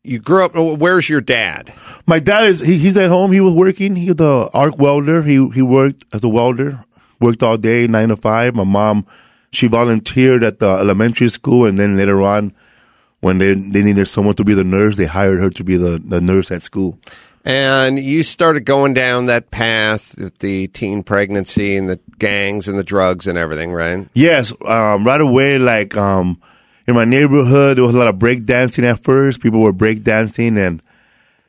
you 0.04 0.20
grew 0.20 0.44
up. 0.46 0.54
Where's 0.56 1.08
your 1.10 1.22
dad? 1.22 1.74
My 2.06 2.20
dad 2.20 2.46
is 2.48 2.60
he, 2.60 2.78
he's 2.78 2.98
at 2.98 3.10
home. 3.10 3.32
He 3.32 3.40
was 3.42 3.54
working. 3.54 3.96
He 3.96 4.08
was 4.08 4.16
the 4.18 4.50
arc 4.54 4.78
welder. 4.78 5.22
He 5.24 5.36
he 5.50 5.62
worked 5.62 6.04
as 6.14 6.24
a 6.24 6.30
welder. 6.30 6.84
Worked 7.22 7.44
all 7.44 7.58
day, 7.58 7.88
nine 7.88 8.10
to 8.10 8.18
five. 8.18 8.56
My 8.56 8.66
mom, 8.66 9.06
she 9.52 9.68
volunteered 9.68 10.44
at 10.44 10.60
the 10.60 10.68
elementary 10.70 11.30
school, 11.30 11.66
and 11.66 11.80
then 11.80 11.96
later 11.96 12.22
on, 12.22 12.54
when 13.24 13.38
they 13.38 13.54
they 13.54 13.82
needed 13.82 14.08
someone 14.08 14.36
to 14.36 14.44
be 14.44 14.54
the 14.54 14.66
nurse, 14.66 14.98
they 14.98 15.06
hired 15.06 15.40
her 15.40 15.50
to 15.52 15.64
be 15.64 15.78
the, 15.78 16.02
the 16.04 16.20
nurse 16.20 16.52
at 16.52 16.62
school. 16.62 17.00
And 17.46 17.98
you 17.98 18.22
started 18.24 18.62
going 18.62 18.94
down 18.94 19.28
that 19.28 19.50
path 19.50 20.16
with 20.18 20.38
the 20.40 20.68
teen 20.68 21.04
pregnancy 21.04 21.76
and 21.76 21.90
the 21.90 22.00
gangs 22.20 22.68
and 22.68 22.78
the 22.78 22.84
drugs 22.84 23.28
and 23.28 23.38
everything, 23.38 23.72
right? 23.72 24.08
Yes, 24.14 24.54
um, 24.66 25.06
right 25.06 25.20
away, 25.20 25.58
like 25.58 25.96
um, 25.96 26.42
in 26.86 26.96
my 26.96 27.06
neighborhood, 27.06 27.78
there 27.78 27.84
was 27.84 27.96
a 27.96 27.98
lot 27.98 28.08
of 28.08 28.20
break 28.20 28.46
dancing 28.46 28.86
at 28.86 29.04
first. 29.04 29.42
People 29.42 29.62
were 29.62 29.74
break 29.74 30.04
dancing, 30.04 30.58
and 30.58 30.82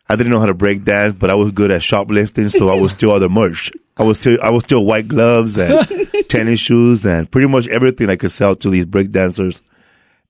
I 0.09 0.17
didn't 0.17 0.33
know 0.33 0.41
how 0.41 0.47
to 0.47 0.55
break 0.55 0.85
dance, 0.85 1.15
but 1.19 1.31
I 1.31 1.35
was 1.35 1.51
good 1.51 1.71
at 1.71 1.83
shoplifting, 1.83 2.51
so 2.51 2.69
I 2.69 2.75
was 2.75 2.93
still 2.93 3.11
other 3.11 3.29
merch. 3.29 3.73
I 3.97 4.03
was 4.05 4.21
still 4.21 4.39
I 4.43 4.51
was 4.51 4.65
still 4.65 4.85
white 4.85 5.09
gloves 5.09 5.57
and 5.57 5.89
tennis 6.29 6.61
shoes 6.61 7.05
and 7.07 7.31
pretty 7.31 7.49
much 7.49 7.69
everything 7.69 8.11
I 8.11 8.17
could 8.17 8.33
sell 8.33 8.57
to 8.57 8.71
these 8.71 8.87
break 8.87 9.11
dancers. 9.11 9.63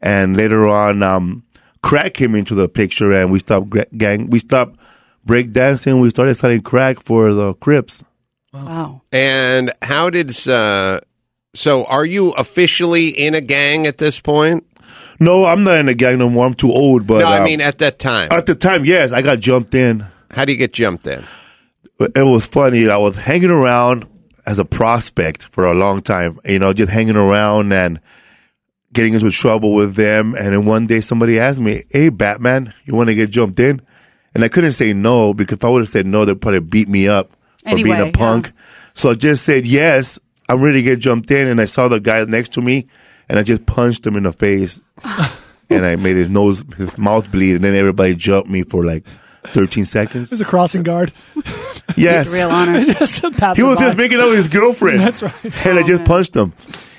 And 0.05 0.37
later 0.37 0.69
on, 0.69 1.03
um, 1.03 1.45
crack 1.83 2.13
came 2.13 2.35
into 2.35 2.55
the 2.55 2.69
picture, 2.69 3.11
and 3.11 3.33
we 3.33 3.39
stopped 3.39 3.71
gra- 3.71 3.87
gang. 3.97 4.29
We 4.29 4.39
stopped 4.39 4.79
break 5.25 5.51
dancing. 5.51 5.99
We 5.99 6.11
started 6.11 6.37
selling 6.37 6.61
crack 6.61 7.03
for 7.03 7.33
the 7.33 7.55
Crips. 7.55 8.05
Wow. 8.53 9.01
And 9.11 9.73
how 9.81 10.11
did 10.11 10.31
uh, 10.47 11.01
so? 11.55 11.87
Are 11.87 12.05
you 12.05 12.33
officially 12.33 13.09
in 13.09 13.35
a 13.35 13.41
gang 13.41 13.87
at 13.87 13.97
this 13.97 14.21
point? 14.21 14.67
No, 15.19 15.47
I'm 15.47 15.65
not 15.65 15.79
in 15.79 15.89
a 15.89 15.95
gang 15.95 16.19
no 16.19 16.29
more. 16.29 16.45
I'm 16.45 16.55
too 16.55 16.71
old. 16.71 17.07
But 17.07 17.21
no, 17.21 17.27
I 17.27 17.39
um, 17.39 17.45
mean 17.45 17.63
at 17.63 17.79
that 17.79 17.99
time. 17.99 18.29
At 18.31 18.45
the 18.45 18.55
time, 18.55 18.85
yes, 18.85 19.11
I 19.11 19.23
got 19.23 19.41
jumped 19.41 19.75
in. 19.75 20.07
How 20.31 20.45
do 20.45 20.53
you 20.53 20.59
get 20.59 20.75
jumped 20.75 21.07
in? 21.07 21.25
It 21.99 22.27
was 22.27 22.45
funny. 22.45 22.91
I 22.91 22.99
was 22.99 23.17
hanging 23.17 23.51
around 23.51 24.07
as 24.45 24.59
a 24.59 24.67
prospect 24.67 25.45
for 25.45 25.65
a 25.65 25.73
long 25.73 26.03
time, 26.03 26.39
you 26.45 26.59
know, 26.59 26.75
just 26.75 26.91
hanging 26.91 27.17
around 27.17 27.73
and 27.73 28.01
getting 28.95 29.15
into 29.15 29.31
trouble 29.31 29.75
with 29.75 29.95
them. 29.95 30.35
And 30.35 30.55
then 30.55 30.65
one 30.65 30.87
day 30.87 31.01
somebody 31.01 31.39
asked 31.39 31.61
me, 31.61 31.85
Hey, 31.91 32.09
Batman, 32.09 32.73
you 32.85 32.95
want 32.95 33.11
to 33.11 33.15
get 33.15 33.31
jumped 33.31 33.61
in? 33.61 33.83
And 34.35 34.43
I 34.43 34.49
couldn't 34.49 34.73
say 34.73 34.93
no 34.93 35.35
because 35.35 35.59
if 35.59 35.65
I 35.65 35.69
would 35.69 35.83
have 35.83 35.89
said 35.89 36.07
no, 36.07 36.25
they'd 36.25 36.41
probably 36.41 36.61
beat 36.61 36.89
me 36.89 37.09
up 37.09 37.31
for 37.69 37.77
being 37.77 38.01
a 38.01 38.11
punk. 38.11 38.53
So 38.95 39.11
I 39.11 39.15
just 39.15 39.45
said 39.45 39.67
yes. 39.67 40.19
I'm 40.49 40.63
ready 40.63 40.79
to 40.79 40.83
get 40.83 40.99
jumped 40.99 41.31
in. 41.31 41.49
And 41.49 41.61
I 41.61 41.67
saw 41.67 41.89
the 41.89 42.01
guy 42.01 42.25
next 42.25 42.55
to 42.55 42.63
me 42.63 42.89
and 43.29 43.39
I 43.39 43.43
just 43.43 43.67
punched 43.67 44.07
him 44.07 44.17
in 44.17 44.25
the 44.25 44.33
face. 44.33 44.81
and 45.71 45.85
I 45.85 45.97
made 45.97 46.17
his 46.17 46.31
nose, 46.31 46.65
his 46.77 46.97
mouth 46.99 47.31
bleed. 47.31 47.57
And 47.57 47.65
then 47.65 47.75
everybody 47.75 48.15
jumped 48.15 48.51
me 48.51 48.63
for 48.63 48.85
like 48.85 49.05
13 49.45 49.85
seconds. 49.85 50.31
There's 50.31 50.41
a 50.41 50.47
crossing 50.47 50.83
guard. 50.83 51.13
Yes. 51.97 52.33
Real 52.33 52.51
honor. 52.51 52.81
He 53.55 53.63
was 53.63 53.77
by. 53.77 53.87
just 53.87 53.99
making 53.99 54.19
out 54.19 54.29
with 54.29 54.39
his 54.39 54.49
girlfriend. 54.49 55.01
That's 55.01 55.23
right. 55.23 55.67
And 55.67 55.79
I 55.79 55.83
just 55.83 56.03
oh, 56.03 56.05
punched 56.05 56.35
him. 56.35 56.53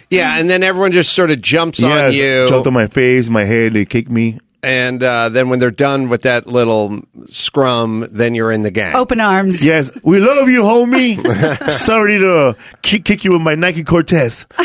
Yeah, 0.09 0.37
and 0.39 0.49
then 0.49 0.63
everyone 0.63 0.91
just 0.91 1.13
sort 1.13 1.31
of 1.31 1.41
jumps 1.41 1.81
on 1.81 1.89
Yes, 1.89 2.15
you, 2.15 2.47
jumped 2.49 2.67
on 2.67 2.73
my 2.73 2.87
face, 2.87 3.29
my 3.29 3.43
head, 3.43 3.73
they 3.73 3.85
kicked 3.85 4.09
me. 4.11 4.39
and 4.63 5.03
uh, 5.03 5.29
then 5.29 5.49
when 5.49 5.59
they're 5.59 5.69
done 5.71 6.09
with 6.09 6.23
that 6.23 6.47
little 6.47 7.01
scrum, 7.29 8.07
then 8.11 8.33
you're 8.33 8.51
in 8.51 8.63
the 8.63 8.71
gang. 8.71 8.95
Open 8.95 9.19
arms. 9.19 9.63
Yes, 9.63 9.91
we 10.03 10.19
love 10.19 10.49
you, 10.49 10.63
homie. 10.63 11.21
Sorry 11.71 12.17
to 12.17 12.55
kick, 12.81 13.05
kick 13.05 13.23
you 13.23 13.33
with 13.33 13.41
my 13.41 13.55
Nike 13.55 13.83
Cortez. 13.83 14.45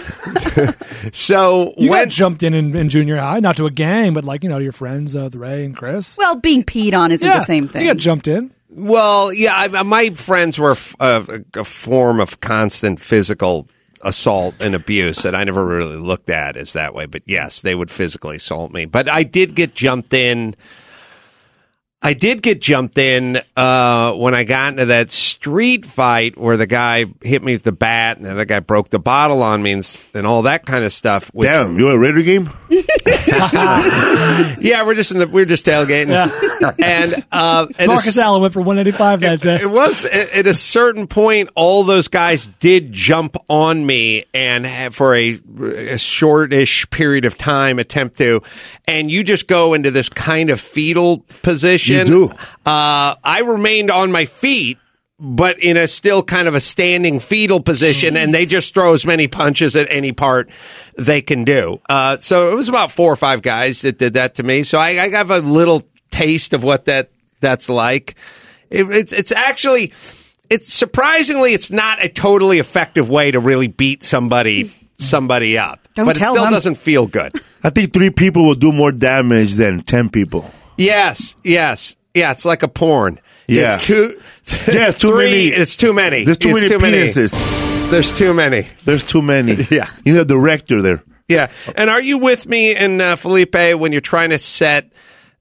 So 1.12 1.72
You 1.76 1.90
when 1.90 2.04
got 2.06 2.12
jumped 2.12 2.42
in, 2.42 2.54
in 2.54 2.76
in 2.76 2.88
junior 2.88 3.16
high, 3.16 3.40
not 3.40 3.56
to 3.56 3.66
a 3.66 3.70
gang, 3.70 4.14
but 4.14 4.24
like 4.24 4.42
you 4.42 4.48
know 4.48 4.58
to 4.58 4.62
your 4.62 4.72
friends, 4.72 5.16
uh, 5.16 5.28
the 5.28 5.38
Ray 5.38 5.64
and 5.64 5.76
Chris. 5.76 6.16
Well, 6.18 6.36
being 6.36 6.62
peed 6.62 6.94
on 6.98 7.10
isn't 7.12 7.26
yeah, 7.26 7.38
the 7.38 7.44
same 7.44 7.68
thing. 7.68 7.82
You 7.82 7.88
got 7.88 7.96
jumped 7.96 8.28
in. 8.28 8.50
Well, 8.68 9.32
yeah, 9.32 9.54
I, 9.56 9.82
my 9.82 10.10
friends 10.10 10.58
were 10.58 10.72
f- 10.72 10.94
a, 11.00 11.42
a 11.54 11.64
form 11.64 12.20
of 12.20 12.40
constant 12.40 13.00
physical 13.00 13.66
assault 14.02 14.54
and 14.60 14.74
abuse 14.74 15.18
that 15.18 15.34
I 15.34 15.44
never 15.44 15.64
really 15.64 15.96
looked 15.96 16.30
at 16.30 16.56
as 16.56 16.72
that 16.72 16.94
way. 16.94 17.06
But 17.06 17.22
yes, 17.26 17.60
they 17.60 17.74
would 17.74 17.90
physically 17.90 18.36
assault 18.36 18.72
me. 18.72 18.86
But 18.86 19.08
I 19.08 19.22
did 19.22 19.54
get 19.54 19.74
jumped 19.74 20.14
in 20.14 20.54
I 22.02 22.14
did 22.14 22.40
get 22.40 22.62
jumped 22.62 22.96
in 22.96 23.38
uh, 23.56 24.14
when 24.14 24.34
I 24.34 24.44
got 24.44 24.72
into 24.72 24.86
that 24.86 25.10
street 25.10 25.84
fight 25.84 26.38
where 26.38 26.56
the 26.56 26.66
guy 26.66 27.04
hit 27.20 27.42
me 27.42 27.52
with 27.52 27.62
the 27.62 27.72
bat 27.72 28.16
and 28.16 28.24
the 28.24 28.30
other 28.30 28.46
guy 28.46 28.60
broke 28.60 28.88
the 28.88 28.98
bottle 28.98 29.42
on 29.42 29.62
me 29.62 29.72
and, 29.72 30.00
and 30.14 30.26
all 30.26 30.40
that 30.42 30.64
kind 30.64 30.82
of 30.82 30.94
stuff. 30.94 31.28
Which, 31.34 31.46
Damn, 31.50 31.78
you 31.78 31.84
want 31.84 31.96
a 31.96 31.98
Raider 31.98 32.22
game? 32.22 32.48
yeah, 34.60 34.86
we're 34.86 34.94
just 34.94 35.12
in 35.12 35.18
the 35.18 35.28
we're 35.30 35.44
just 35.44 35.66
tailgating, 35.66 36.08
and 36.82 37.24
uh, 37.32 37.66
and 37.78 37.88
Marcus 37.88 38.06
it's- 38.08 38.18
Allen 38.18 38.42
went 38.42 38.54
for 38.54 38.60
185 38.60 39.20
that 39.20 39.40
day. 39.40 39.56
It 39.56 39.70
was 39.70 40.04
at 40.04 40.32
at 40.32 40.46
a 40.46 40.54
certain 40.54 41.06
point, 41.06 41.50
all 41.54 41.84
those 41.84 42.08
guys 42.08 42.46
did 42.60 42.92
jump 42.92 43.36
on 43.48 43.84
me 43.84 44.24
and 44.32 44.64
have, 44.64 44.94
for 44.94 45.14
a, 45.14 45.38
a 45.60 45.98
shortish 45.98 46.88
period 46.90 47.24
of 47.24 47.36
time 47.36 47.78
attempt 47.78 48.18
to, 48.18 48.42
and 48.88 49.10
you 49.10 49.22
just 49.24 49.46
go 49.48 49.74
into 49.74 49.90
this 49.90 50.08
kind 50.08 50.48
of 50.50 50.60
fetal 50.60 51.18
position. 51.42 51.89
You 51.98 52.04
do. 52.04 52.24
Uh, 52.66 53.14
I 53.24 53.42
remained 53.46 53.90
on 53.90 54.12
my 54.12 54.26
feet. 54.26 54.78
But 55.22 55.62
in 55.62 55.76
a 55.76 55.86
still 55.86 56.22
kind 56.22 56.48
of 56.48 56.54
a 56.54 56.60
standing 56.60 57.20
fetal 57.20 57.60
position, 57.60 58.16
and 58.16 58.32
they 58.32 58.46
just 58.46 58.72
throw 58.72 58.94
as 58.94 59.04
many 59.04 59.28
punches 59.28 59.76
at 59.76 59.86
any 59.90 60.12
part 60.12 60.48
they 60.96 61.20
can 61.20 61.44
do. 61.44 61.78
Uh, 61.90 62.16
so 62.16 62.50
it 62.50 62.54
was 62.54 62.70
about 62.70 62.90
four 62.90 63.12
or 63.12 63.16
five 63.16 63.42
guys 63.42 63.82
that 63.82 63.98
did 63.98 64.14
that 64.14 64.36
to 64.36 64.42
me. 64.42 64.62
So 64.62 64.78
I, 64.78 64.92
I 64.98 65.10
have 65.10 65.30
a 65.30 65.40
little 65.40 65.82
taste 66.10 66.54
of 66.54 66.64
what 66.64 66.86
that 66.86 67.10
that's 67.40 67.68
like. 67.68 68.14
It, 68.70 68.84
it's 68.90 69.12
it's 69.12 69.30
actually 69.30 69.92
it's 70.48 70.72
surprisingly 70.72 71.52
it's 71.52 71.70
not 71.70 72.02
a 72.02 72.08
totally 72.08 72.58
effective 72.58 73.10
way 73.10 73.30
to 73.30 73.40
really 73.40 73.68
beat 73.68 74.02
somebody 74.02 74.72
somebody 74.96 75.58
up. 75.58 75.86
Don't 75.96 76.06
but 76.06 76.16
it 76.16 76.20
tell 76.20 76.32
still 76.32 76.44
them. 76.44 76.52
doesn't 76.54 76.76
feel 76.76 77.06
good. 77.06 77.32
I 77.62 77.68
think 77.68 77.92
three 77.92 78.08
people 78.08 78.46
will 78.46 78.54
do 78.54 78.72
more 78.72 78.90
damage 78.90 79.52
than 79.52 79.82
ten 79.82 80.08
people. 80.08 80.50
Yes, 80.80 81.36
yes, 81.44 81.96
yeah. 82.14 82.30
It's 82.32 82.44
like 82.44 82.62
a 82.62 82.68
porn. 82.68 83.20
Yeah. 83.46 83.74
it's 83.74 83.86
too. 83.86 84.18
Yeah, 84.72 84.88
it's 84.88 84.98
too 84.98 85.10
three, 85.12 85.26
many- 85.26 85.46
It's 85.48 85.76
too 85.76 85.92
many. 85.92 86.24
There's 86.24 86.38
too 86.38 86.56
It's 86.56 86.70
many 86.80 86.96
penises. 86.98 87.90
There's 87.90 88.12
too 88.12 88.32
many. 88.34 88.66
There's 88.84 89.04
too 89.04 89.22
many. 89.22 89.54
Yeah. 89.70 89.88
You 90.04 90.14
need 90.14 90.20
a 90.20 90.24
director 90.24 90.82
there. 90.82 91.02
Yeah. 91.28 91.48
And 91.76 91.90
are 91.90 92.00
you 92.02 92.18
with 92.18 92.48
me 92.48 92.74
and 92.74 93.00
uh, 93.00 93.16
Felipe 93.16 93.54
when 93.54 93.92
you're 93.92 94.00
trying 94.00 94.30
to 94.30 94.38
set 94.38 94.90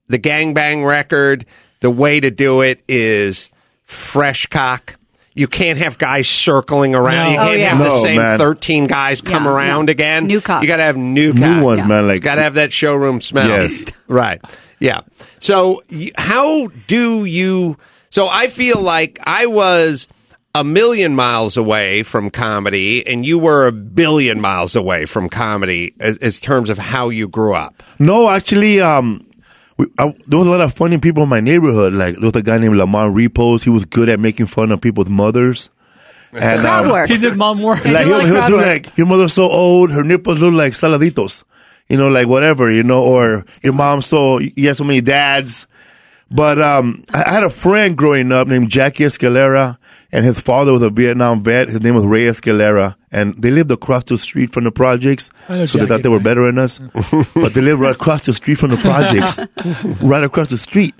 the 0.08 0.18
gangbang 0.18 0.86
record? 0.86 1.46
The 1.80 1.90
way 1.90 2.20
to 2.20 2.30
do 2.30 2.60
it 2.60 2.82
is 2.88 3.50
fresh 3.84 4.46
cock. 4.46 4.96
You 5.34 5.46
can't 5.46 5.78
have 5.78 5.96
guys 5.96 6.28
circling 6.28 6.94
around. 6.94 7.14
No. 7.26 7.30
You 7.32 7.38
Oh, 7.38 7.46
can't 7.48 7.58
yeah. 7.60 7.68
have 7.70 7.78
the 7.78 7.84
No, 7.84 8.02
same 8.02 8.16
man. 8.18 8.38
13 8.38 8.86
guys 8.88 9.20
come 9.22 9.44
Yeah, 9.44 9.50
around 9.52 9.86
no. 9.86 9.90
again. 9.92 10.26
New 10.26 10.40
cock. 10.40 10.62
You 10.62 10.68
got 10.68 10.76
to 10.76 10.82
have 10.82 10.96
new 10.96 11.32
cock. 11.32 11.40
New 11.42 11.64
ones, 11.64 11.84
man. 11.86 12.06
Like 12.08 12.16
It's 12.18 12.24
got 12.24 12.34
to 12.34 12.42
have 12.42 12.54
that 12.54 12.72
showroom 12.72 13.20
smell. 13.20 13.48
Yes. 13.48 13.84
Right. 14.08 14.40
Yeah. 14.80 15.00
So, 15.38 15.82
how 16.16 16.68
do 16.86 17.24
you? 17.24 17.76
So, 18.10 18.28
I 18.28 18.48
feel 18.48 18.80
like 18.80 19.20
I 19.24 19.46
was 19.46 20.08
a 20.54 20.64
million 20.64 21.14
miles 21.14 21.56
away 21.56 22.02
from 22.02 22.30
comedy, 22.30 23.06
and 23.06 23.24
you 23.24 23.38
were 23.38 23.66
a 23.66 23.72
billion 23.72 24.40
miles 24.40 24.74
away 24.74 25.06
from 25.06 25.28
comedy 25.28 25.94
as, 26.00 26.16
as 26.18 26.40
terms 26.40 26.70
of 26.70 26.78
how 26.78 27.08
you 27.10 27.28
grew 27.28 27.54
up. 27.54 27.82
No, 27.98 28.28
actually, 28.28 28.80
um, 28.80 29.26
we, 29.76 29.86
I, 29.98 30.14
there 30.26 30.38
was 30.38 30.46
a 30.46 30.50
lot 30.50 30.60
of 30.60 30.74
funny 30.74 30.98
people 30.98 31.22
in 31.22 31.28
my 31.28 31.40
neighborhood. 31.40 31.94
Like 31.94 32.16
there 32.16 32.26
was 32.26 32.36
a 32.36 32.42
guy 32.42 32.58
named 32.58 32.76
Lamar 32.76 33.10
Repos. 33.10 33.62
He 33.62 33.70
was 33.70 33.84
good 33.84 34.08
at 34.08 34.20
making 34.20 34.46
fun 34.46 34.72
of 34.72 34.80
people's 34.80 35.08
mothers. 35.08 35.70
And 36.32 36.60
Crowd 36.60 36.84
um, 36.84 36.92
work. 36.92 37.08
He 37.08 37.16
did 37.16 37.36
mom 37.36 37.62
work. 37.62 37.84
like 37.84 38.06
he'll, 38.06 38.18
like 38.18 38.26
he'll 38.26 38.34
crowd 38.36 38.48
do 38.48 38.56
work. 38.56 38.66
like 38.66 38.96
your 38.96 39.06
mother's 39.06 39.32
so 39.32 39.48
old, 39.50 39.90
her 39.90 40.04
nipples 40.04 40.38
look 40.38 40.54
like 40.54 40.74
saladitos, 40.74 41.44
you 41.90 41.96
know, 41.96 42.08
like 42.08 42.28
whatever, 42.28 42.70
you 42.70 42.84
know, 42.84 43.02
or 43.02 43.44
your 43.62 43.72
mom's 43.72 44.06
so 44.06 44.38
you 44.38 44.68
have 44.68 44.76
so 44.76 44.84
many 44.84 45.00
dads. 45.00 45.66
But 46.30 46.62
um, 46.62 47.04
I 47.12 47.28
had 47.28 47.42
a 47.42 47.50
friend 47.50 47.96
growing 47.96 48.30
up 48.30 48.46
named 48.46 48.70
Jackie 48.70 49.02
Escalera, 49.02 49.76
and 50.12 50.24
his 50.24 50.38
father 50.38 50.72
was 50.72 50.82
a 50.82 50.90
Vietnam 50.90 51.42
vet. 51.42 51.68
His 51.68 51.80
name 51.80 51.96
was 51.96 52.04
Ray 52.04 52.26
Escalera, 52.26 52.94
and 53.10 53.34
they 53.34 53.50
lived 53.50 53.72
across 53.72 54.04
the 54.04 54.16
street 54.16 54.52
from 54.52 54.62
the 54.62 54.70
projects. 54.70 55.30
So 55.48 55.78
they 55.78 55.86
thought 55.86 56.02
they 56.04 56.08
were 56.08 56.20
better 56.20 56.46
than 56.46 56.60
us, 56.60 56.78
but 57.34 57.54
they 57.54 57.60
lived 57.60 57.80
right 57.80 57.96
across 57.96 58.22
the 58.22 58.32
street 58.32 58.58
from 58.58 58.70
the 58.70 58.76
projects, 58.76 59.40
right 60.02 60.22
across 60.22 60.50
the 60.50 60.58
street. 60.58 60.94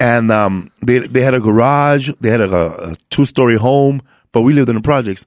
And 0.00 0.32
um, 0.32 0.72
they 0.84 0.98
they 0.98 1.20
had 1.20 1.34
a 1.34 1.40
garage, 1.40 2.10
they 2.20 2.30
had 2.30 2.40
a, 2.40 2.90
a 2.90 2.96
two 3.10 3.24
story 3.26 3.56
home, 3.56 4.02
but 4.32 4.42
we 4.42 4.52
lived 4.52 4.68
in 4.68 4.74
the 4.74 4.82
projects. 4.82 5.24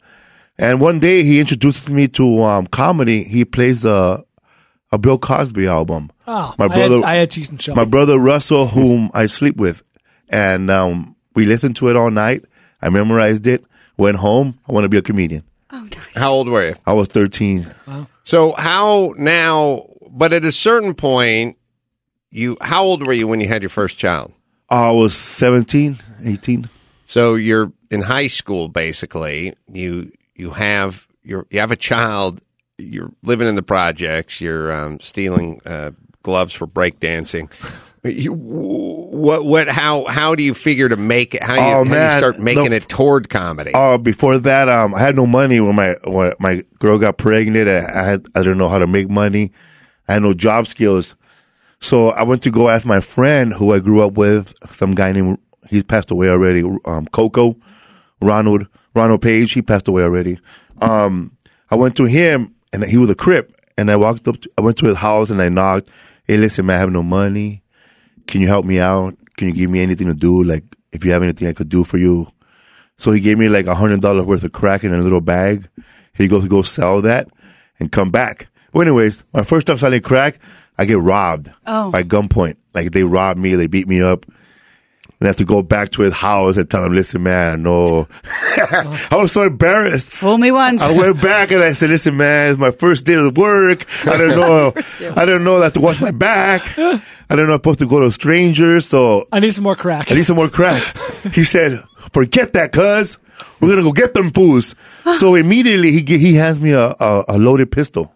And 0.58 0.82
one 0.82 1.00
day 1.00 1.24
he 1.24 1.40
introduces 1.40 1.90
me 1.90 2.10
to 2.10 2.44
um, 2.44 2.68
comedy. 2.68 3.24
He 3.24 3.46
plays 3.46 3.86
a 3.86 4.26
a 4.92 4.98
Bill 4.98 5.18
Cosby 5.18 5.68
album. 5.68 6.12
Oh, 6.28 6.54
my 6.58 6.66
I 6.66 6.68
had- 6.70 6.76
brother, 6.90 7.06
I 7.06 7.16
had 7.16 7.32
cheese 7.32 7.50
and 7.50 7.62
shells. 7.62 7.76
my 7.76 7.86
brother 7.86 8.18
Russell, 8.18 8.68
whom 8.68 9.10
I 9.14 9.26
sleep 9.28 9.58
with, 9.58 9.84
and 10.30 10.70
um, 10.72 11.16
we 11.36 11.46
listened 11.46 11.76
to 11.78 11.90
it 11.90 11.96
all 11.96 12.10
night. 12.12 12.46
I 12.82 12.90
memorized 12.90 13.48
it. 13.48 13.64
Went 13.98 14.18
home. 14.18 14.60
I 14.68 14.74
want 14.74 14.84
to 14.84 14.90
be 14.90 14.98
a 14.98 15.02
comedian. 15.02 15.44
Oh, 15.72 15.80
nice. 15.82 15.98
How 16.16 16.32
old 16.34 16.50
were 16.50 16.68
you? 16.70 16.76
I 16.86 16.94
was 16.94 17.08
thirteen. 17.08 17.68
So, 18.24 18.54
how 18.54 19.14
now? 19.18 19.88
But 20.10 20.34
at 20.34 20.44
a 20.46 20.52
certain 20.52 20.94
point, 20.94 21.58
you 22.32 22.58
how 22.62 22.84
old 22.84 23.06
were 23.06 23.14
you 23.14 23.28
when 23.28 23.40
you 23.40 23.48
had 23.48 23.62
your 23.62 23.70
first 23.70 23.98
child? 23.98 24.34
I 24.70 24.90
was 24.92 25.14
17, 25.16 26.00
18. 26.24 26.68
So 27.06 27.36
you're 27.36 27.72
in 27.92 28.02
high 28.02 28.28
school, 28.28 28.68
basically. 28.68 29.54
You 29.72 30.12
you 30.36 30.52
have 30.52 31.08
you 31.24 31.46
you 31.50 31.60
have 31.60 31.72
a 31.72 31.76
child. 31.76 32.42
You're 32.78 33.12
living 33.24 33.48
in 33.48 33.56
the 33.56 33.64
projects. 33.64 34.42
You're 34.42 34.72
um, 34.72 35.00
stealing 35.00 35.62
uh, 35.66 35.92
gloves 36.24 36.54
for 36.54 36.68
breakdancing. 36.68 37.50
You, 38.04 38.34
what 38.36 39.46
what 39.46 39.68
how 39.68 40.06
how 40.06 40.36
do 40.36 40.44
you 40.44 40.54
figure 40.54 40.88
to 40.90 40.96
make 40.98 41.34
it? 41.34 41.42
How, 41.42 41.56
you, 41.56 41.62
Oh, 41.62 41.84
how 41.86 42.12
you 42.14 42.18
start 42.20 42.40
making 42.40 42.70
The- 42.72 42.76
it 42.76 42.90
toward 42.90 43.30
comedy? 43.30 43.72
Uh, 43.74 43.98
before 43.98 44.38
that, 44.40 44.70
um, 44.70 44.94
I 44.94 45.00
had 45.00 45.16
no 45.16 45.26
money 45.26 45.60
when 45.60 45.76
my 45.76 45.96
when 46.04 46.34
my 46.40 46.64
girl 46.78 47.00
got 47.00 47.18
pregnant. 47.18 47.68
I, 47.68 47.78
I 48.02 48.06
had 48.06 48.26
I 48.36 48.40
didn't 48.44 48.58
know 48.60 48.70
how 48.70 48.78
to 48.78 48.86
make 48.88 49.10
money. 49.10 49.52
I 50.08 50.14
had 50.14 50.22
no 50.22 50.34
job 50.36 50.68
skills, 50.68 51.16
so 51.82 52.10
I 52.10 52.22
went 52.24 52.44
to 52.44 52.52
go 52.52 52.70
ask 52.70 52.86
my 52.86 53.00
friend 53.02 53.52
who 53.54 53.74
I 53.74 53.80
grew 53.80 54.04
up 54.06 54.14
with, 54.14 54.54
some 54.72 54.94
guy 54.94 55.12
named 55.14 55.40
he's 55.70 55.84
passed 55.84 56.12
away 56.12 56.30
already, 56.30 56.62
um, 56.86 57.08
Coco, 57.08 57.56
Ronald 58.22 58.68
Ronald 58.94 59.24
Page. 59.24 59.54
He 59.54 59.64
passed 59.64 59.88
away 59.88 60.04
already. 60.04 60.40
Um, 60.80 61.36
I 61.72 61.76
went 61.76 61.96
to 61.98 62.04
him 62.06 62.54
and 62.82 62.92
he 62.92 62.98
was 62.98 63.10
a 63.10 63.16
crip, 63.16 63.56
and 63.78 63.90
I 63.92 63.96
walked 63.96 64.28
up. 64.28 64.40
To, 64.42 64.50
I 64.58 64.62
went 64.62 64.78
to 64.78 64.86
his 64.88 64.98
house 64.98 65.30
and 65.30 65.42
I 65.42 65.50
knocked. 65.50 65.90
Hey, 66.26 66.38
listen, 66.38 66.66
man, 66.66 66.78
I 66.78 66.80
have 66.80 66.92
no 66.92 67.04
money. 67.04 67.62
Can 68.28 68.42
you 68.42 68.48
help 68.48 68.66
me 68.66 68.80
out? 68.80 69.16
Can 69.38 69.48
you 69.50 69.54
give 69.54 69.70
me 69.70 69.82
anything 69.82 70.08
to 70.08 70.14
do? 70.14 70.44
Like, 70.44 70.64
if 70.92 71.06
you 71.06 71.12
have 71.12 71.22
anything 71.24 71.48
I 71.48 71.54
could 71.54 71.70
do 71.70 71.84
for 71.84 71.98
you. 71.98 72.28
So 72.98 73.12
he 73.12 73.20
gave 73.20 73.38
me 73.38 73.50
like 73.50 73.68
a 73.68 73.76
hundred 73.76 74.02
dollars 74.02 74.26
worth 74.26 74.44
of 74.44 74.52
crack 74.54 74.84
in 74.84 74.94
a 74.94 74.98
little 74.98 75.22
bag. 75.22 75.68
He 76.14 76.28
goes 76.28 76.44
to 76.44 76.50
go 76.50 76.62
sell 76.62 77.02
that 77.02 77.28
and 77.80 77.92
come 77.92 78.10
back. 78.10 78.48
Well, 78.74 78.82
anyways, 78.82 79.24
my 79.34 79.44
first 79.44 79.68
time 79.68 79.78
selling 79.78 80.02
crack, 80.02 80.40
I 80.78 80.86
get 80.86 81.00
robbed 81.00 81.52
Oh. 81.68 81.92
by 81.92 82.04
gunpoint. 82.04 82.56
Like 82.74 82.92
they 82.92 83.04
robbed 83.04 83.40
me, 83.40 83.56
they 83.56 83.68
beat 83.68 83.88
me 83.88 84.02
up. 84.02 84.26
And 85.20 85.28
I 85.28 85.30
have 85.30 85.38
to 85.38 85.46
go 85.46 85.62
back 85.64 85.92
to 85.92 86.02
his 86.02 86.12
house 86.14 86.58
and 86.58 86.70
tell 86.70 86.84
him, 86.84 86.94
listen, 86.94 87.24
man, 87.24 87.64
no. 87.64 88.06
I 88.26 89.10
was 89.12 89.32
so 89.32 89.44
embarrassed. 89.44 90.12
Fool 90.12 90.38
me 90.38 90.52
once. 90.52 90.82
I 90.82 90.92
went 90.98 91.22
back 91.22 91.52
and 91.52 91.64
I 91.64 91.72
said, 91.72 91.90
"Listen, 91.90 92.18
man, 92.18 92.52
it's 92.52 92.60
my 92.60 92.72
first 92.72 93.06
day 93.06 93.14
of 93.14 93.38
work. 93.38 93.86
I 94.06 94.18
don't 94.18 94.36
know. 94.42 94.74
I 95.16 95.26
don't 95.26 95.44
know 95.46 95.60
that 95.60 95.74
to 95.76 95.80
wash 95.80 96.02
my 96.02 96.12
back. 96.12 96.78
I 96.78 97.00
don't 97.30 97.48
know 97.48 97.54
I'm 97.54 97.60
supposed 97.60 97.80
to 97.80 97.86
go 97.86 98.02
to 98.02 98.12
strangers. 98.12 98.88
So 98.88 99.28
I 99.32 99.40
need 99.40 99.52
some 99.54 99.64
more 99.64 99.76
crack. 99.78 100.12
I 100.12 100.16
need 100.16 100.26
some 100.26 100.36
more 100.36 100.50
crack." 100.50 100.84
he 101.34 101.44
said, 101.46 101.82
"Forget 102.12 102.52
that, 102.54 102.74
cuz 102.74 103.18
we're 103.62 103.70
gonna 103.70 103.84
go 103.84 103.94
get 103.94 104.14
them 104.14 104.32
fools." 104.32 104.76
so 105.14 105.36
immediately 105.36 105.92
he 105.92 106.18
he 106.18 106.34
hands 106.36 106.60
me 106.60 106.72
a, 106.72 106.90
a, 107.00 107.24
a 107.30 107.38
loaded 107.38 107.72
pistol. 107.72 108.14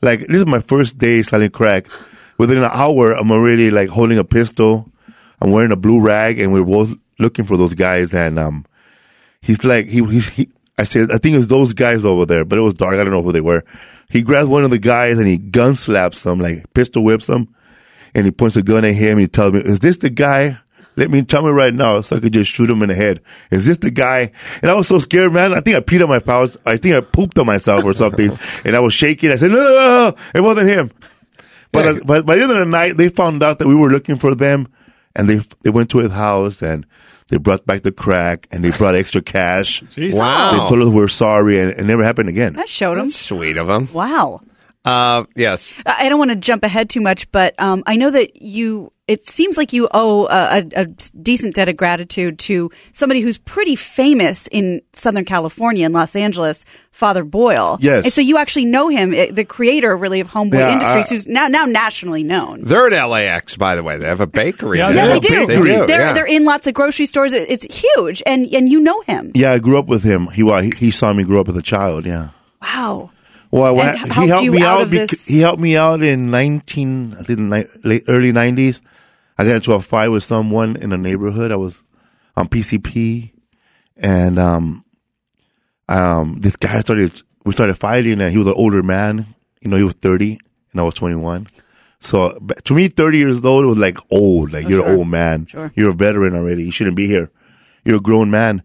Like 0.00 0.20
this 0.28 0.38
is 0.38 0.46
my 0.46 0.60
first 0.60 0.96
day 0.96 1.22
selling 1.22 1.50
crack. 1.50 1.86
Within 2.38 2.58
an 2.58 2.70
hour, 2.72 3.12
I'm 3.12 3.30
already 3.32 3.70
like 3.70 3.88
holding 3.90 4.16
a 4.18 4.24
pistol. 4.24 4.90
I'm 5.40 5.50
wearing 5.50 5.72
a 5.72 5.76
blue 5.76 6.00
rag, 6.00 6.40
and 6.40 6.52
we're 6.52 6.64
both 6.64 6.94
looking 7.18 7.44
for 7.44 7.56
those 7.56 7.74
guys. 7.74 8.12
And 8.14 8.38
um, 8.38 8.66
he's 9.40 9.64
like, 9.64 9.86
he, 9.86 10.04
he, 10.04 10.20
he 10.20 10.48
I 10.78 10.84
said, 10.84 11.10
I 11.10 11.18
think 11.18 11.34
it 11.34 11.38
was 11.38 11.48
those 11.48 11.74
guys 11.74 12.04
over 12.04 12.24
there, 12.24 12.44
but 12.44 12.58
it 12.58 12.62
was 12.62 12.74
dark. 12.74 12.94
I 12.94 13.04
don't 13.04 13.12
know 13.12 13.22
who 13.22 13.32
they 13.32 13.40
were. 13.40 13.64
He 14.08 14.22
grabs 14.22 14.46
one 14.46 14.64
of 14.64 14.70
the 14.70 14.78
guys 14.78 15.18
and 15.18 15.26
he 15.26 15.36
gun 15.36 15.74
slaps 15.74 16.24
him, 16.24 16.38
like 16.38 16.72
pistol 16.72 17.04
whips 17.04 17.28
him, 17.28 17.54
and 18.14 18.24
he 18.24 18.30
points 18.30 18.56
a 18.56 18.62
gun 18.62 18.84
at 18.84 18.94
him. 18.94 19.12
And 19.12 19.20
he 19.20 19.28
tells 19.28 19.52
me, 19.52 19.60
"Is 19.60 19.80
this 19.80 19.98
the 19.98 20.10
guy?" 20.10 20.58
Let 20.96 21.12
me 21.12 21.22
tell 21.22 21.42
me 21.42 21.50
right 21.50 21.72
now, 21.72 22.00
so 22.00 22.16
I 22.16 22.20
could 22.20 22.32
just 22.32 22.50
shoot 22.50 22.68
him 22.68 22.82
in 22.82 22.88
the 22.88 22.94
head. 22.96 23.20
Is 23.52 23.64
this 23.64 23.78
the 23.78 23.92
guy? 23.92 24.32
And 24.62 24.68
I 24.68 24.74
was 24.74 24.88
so 24.88 24.98
scared, 24.98 25.32
man. 25.32 25.54
I 25.54 25.60
think 25.60 25.76
I 25.76 25.80
peed 25.80 26.02
on 26.02 26.08
my 26.08 26.18
pants. 26.18 26.56
I 26.66 26.76
think 26.76 26.96
I 26.96 27.00
pooped 27.00 27.38
on 27.38 27.46
myself 27.46 27.84
or 27.84 27.94
something, 27.94 28.36
and 28.64 28.74
I 28.74 28.80
was 28.80 28.94
shaking. 28.94 29.30
I 29.30 29.36
said, 29.36 29.52
"No, 29.52 29.58
no, 29.58 29.64
no, 29.64 30.10
no. 30.10 30.16
it 30.34 30.40
wasn't 30.40 30.68
him." 30.68 30.90
But, 31.70 31.86
uh, 31.86 32.00
but 32.04 32.26
by 32.26 32.36
the 32.36 32.42
end 32.42 32.50
of 32.50 32.58
the 32.58 32.64
night, 32.64 32.96
they 32.96 33.10
found 33.10 33.42
out 33.42 33.58
that 33.58 33.68
we 33.68 33.74
were 33.74 33.90
looking 33.90 34.16
for 34.16 34.34
them, 34.34 34.68
and 35.18 35.28
they 35.28 35.40
they 35.62 35.70
went 35.70 35.90
to 35.90 35.98
his 35.98 36.12
house 36.12 36.62
and 36.62 36.86
they 37.28 37.36
brought 37.36 37.66
back 37.66 37.82
the 37.82 37.92
crack 37.92 38.48
and 38.50 38.64
they 38.64 38.70
brought 38.70 38.94
extra 38.94 39.20
cash. 39.20 39.82
Wow. 39.98 40.52
They 40.52 40.58
told 40.68 40.80
us 40.80 40.88
we're 40.88 41.08
sorry, 41.08 41.60
and 41.60 41.70
it 41.70 41.84
never 41.84 42.02
happened 42.02 42.30
again. 42.30 42.54
That 42.54 42.68
showed 42.68 42.96
them. 42.96 43.06
That's 43.06 43.16
sweet 43.16 43.58
of 43.58 43.66
them. 43.66 43.88
Wow. 43.92 44.40
Uh, 44.84 45.24
yes. 45.36 45.72
I 45.84 46.06
I 46.06 46.08
don't 46.08 46.18
want 46.18 46.30
to 46.30 46.36
jump 46.36 46.64
ahead 46.64 46.88
too 46.88 47.00
much, 47.02 47.30
but 47.32 47.54
um, 47.60 47.82
I 47.86 47.96
know 47.96 48.10
that 48.10 48.40
you 48.40 48.92
it 49.08 49.24
seems 49.24 49.56
like 49.56 49.72
you 49.72 49.88
owe 49.92 50.26
a, 50.26 50.58
a, 50.60 50.82
a 50.82 50.84
decent 51.20 51.54
debt 51.54 51.68
of 51.68 51.76
gratitude 51.76 52.38
to 52.40 52.70
somebody 52.92 53.20
who's 53.20 53.38
pretty 53.38 53.74
famous 53.74 54.46
in 54.52 54.82
Southern 54.92 55.24
California 55.24 55.86
in 55.86 55.92
Los 55.92 56.14
Angeles, 56.14 56.64
Father 56.92 57.24
Boyle. 57.24 57.78
Yes. 57.80 58.04
And 58.04 58.12
so 58.12 58.20
you 58.20 58.36
actually 58.36 58.66
know 58.66 58.88
him, 58.88 59.14
eh, 59.14 59.30
the 59.32 59.44
creator 59.44 59.96
really 59.96 60.20
of 60.20 60.28
Homeboy 60.28 60.54
Yeah, 60.54 60.72
Industries, 60.74 61.06
uh, 61.06 61.14
who's 61.14 61.26
now 61.26 61.48
now 61.48 61.64
nationally 61.64 62.22
known. 62.22 62.60
They're 62.62 62.92
at 62.92 63.04
LAX, 63.06 63.56
by 63.56 63.74
the 63.76 63.82
way. 63.82 63.96
They 63.96 64.06
have 64.06 64.20
a 64.20 64.26
bakery. 64.26 64.78
Yeah, 64.78 64.90
Yeah, 64.90 64.94
there. 65.06 65.08
they 65.14 65.20
do. 65.20 65.46
They 65.46 65.56
do. 65.56 65.86
They're 65.86 66.00
yeah. 66.00 66.12
they're 66.12 66.26
in 66.26 66.44
lots 66.44 66.66
of 66.66 66.74
grocery 66.74 67.06
stores. 67.06 67.32
It's 67.32 67.64
huge, 67.74 68.22
and 68.26 68.46
and 68.52 68.68
you 68.70 68.78
know 68.80 69.00
him. 69.02 69.32
Yeah, 69.34 69.52
I 69.52 69.58
grew 69.58 69.78
up 69.78 69.86
with 69.86 70.02
him. 70.02 70.26
He 70.28 70.42
wa- 70.42 70.60
he, 70.60 70.70
he 70.76 70.90
saw 70.90 71.12
me 71.12 71.24
grow 71.24 71.40
up 71.40 71.48
as 71.48 71.56
a 71.56 71.62
child. 71.62 72.04
Yeah. 72.04 72.30
Wow. 72.60 73.10
Well, 73.50 73.74
when 73.76 73.88
I- 73.88 73.96
he 73.96 74.28
helped 74.28 74.44
you 74.44 74.52
me 74.52 74.62
out 74.62 74.82
out. 74.82 74.90
bec- 74.90 75.08
He 75.26 75.40
helped 75.40 75.60
me 75.62 75.74
out 75.76 76.02
in 76.02 76.30
nineteen, 76.30 77.16
I 77.18 77.22
think, 77.22 77.38
ni- 77.40 77.64
late 77.84 78.04
early 78.06 78.32
nineties. 78.32 78.82
I 79.38 79.44
got 79.44 79.56
into 79.56 79.72
a 79.72 79.80
fight 79.80 80.08
with 80.08 80.24
someone 80.24 80.76
in 80.76 80.92
a 80.92 80.98
neighborhood. 80.98 81.52
I 81.52 81.56
was 81.56 81.84
on 82.36 82.48
PCP, 82.48 83.32
and 83.96 84.38
um, 84.38 84.84
um, 85.88 86.36
this 86.38 86.56
guy 86.56 86.80
started. 86.80 87.22
We 87.44 87.52
started 87.52 87.76
fighting, 87.78 88.20
and 88.20 88.32
he 88.32 88.38
was 88.38 88.48
an 88.48 88.54
older 88.54 88.82
man. 88.82 89.34
You 89.60 89.70
know, 89.70 89.76
he 89.76 89.84
was 89.84 89.94
thirty, 89.94 90.40
and 90.72 90.80
I 90.80 90.84
was 90.84 90.94
twenty-one. 90.94 91.46
So 92.00 92.38
to 92.64 92.74
me, 92.74 92.88
thirty 92.88 93.18
years 93.18 93.44
old 93.44 93.64
was 93.64 93.78
like 93.78 93.98
old. 94.10 94.52
Like 94.52 94.68
you're 94.68 94.86
an 94.86 94.96
old 94.96 95.08
man. 95.08 95.46
Sure. 95.46 95.72
You're 95.74 95.90
a 95.90 95.94
veteran 95.94 96.34
already. 96.34 96.64
You 96.64 96.72
shouldn't 96.72 96.96
be 96.96 97.06
here. 97.06 97.30
You're 97.84 97.96
a 97.96 98.00
grown 98.00 98.30
man. 98.30 98.62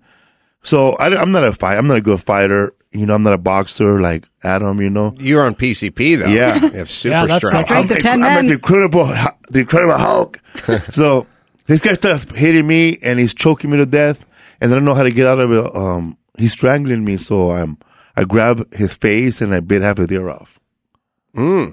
So 0.64 0.94
I, 0.94 1.22
am 1.22 1.32
not 1.32 1.44
a 1.44 1.54
fight. 1.54 1.78
I'm 1.78 1.88
not 1.88 1.98
a 1.98 2.02
good 2.02 2.22
fighter. 2.22 2.74
You 2.94 3.06
know, 3.06 3.16
I'm 3.16 3.24
not 3.24 3.34
a 3.34 3.38
boxer 3.38 4.00
like 4.00 4.26
Adam. 4.44 4.80
You 4.82 4.90
know. 4.90 5.16
You're 5.20 5.46
on 5.46 5.56
PCP 5.56 6.20
though. 6.20 6.28
Yeah. 6.28 6.56
you 6.64 6.70
have 6.72 6.90
super 6.90 7.16
Yeah, 7.16 7.26
that's 7.26 7.46
strength. 7.48 7.68
Strength 7.68 7.92
of 7.92 8.00
10 8.00 8.14
I'm 8.14 8.20
men. 8.22 8.46
the 8.48 8.54
incredible, 8.54 9.06
the 9.50 9.60
incredible 9.60 9.98
Hulk. 9.98 10.40
so 10.92 11.26
this 11.66 11.82
guy 11.82 11.94
starts 11.94 12.24
hitting 12.36 12.68
me 12.68 12.98
and 13.02 13.20
he's 13.20 13.34
choking 13.34 13.72
me 13.72 13.78
to 13.78 13.86
death, 13.86 14.24
and 14.62 14.72
I 14.72 14.76
don't 14.76 14.86
know 14.86 14.94
how 14.94 15.04
to 15.04 15.12
get 15.12 15.28
out 15.28 15.40
of 15.40 15.52
it. 15.52 15.76
Um, 15.76 16.18
he's 16.38 16.52
strangling 16.52 17.04
me, 17.04 17.18
so 17.18 17.52
I'm 17.52 17.78
I 18.16 18.26
grab 18.26 18.74
his 18.76 18.94
face 18.94 19.42
and 19.42 19.54
I 19.56 19.60
bit 19.60 19.82
half 19.82 19.98
his 19.98 20.12
ear 20.12 20.30
off. 20.30 20.60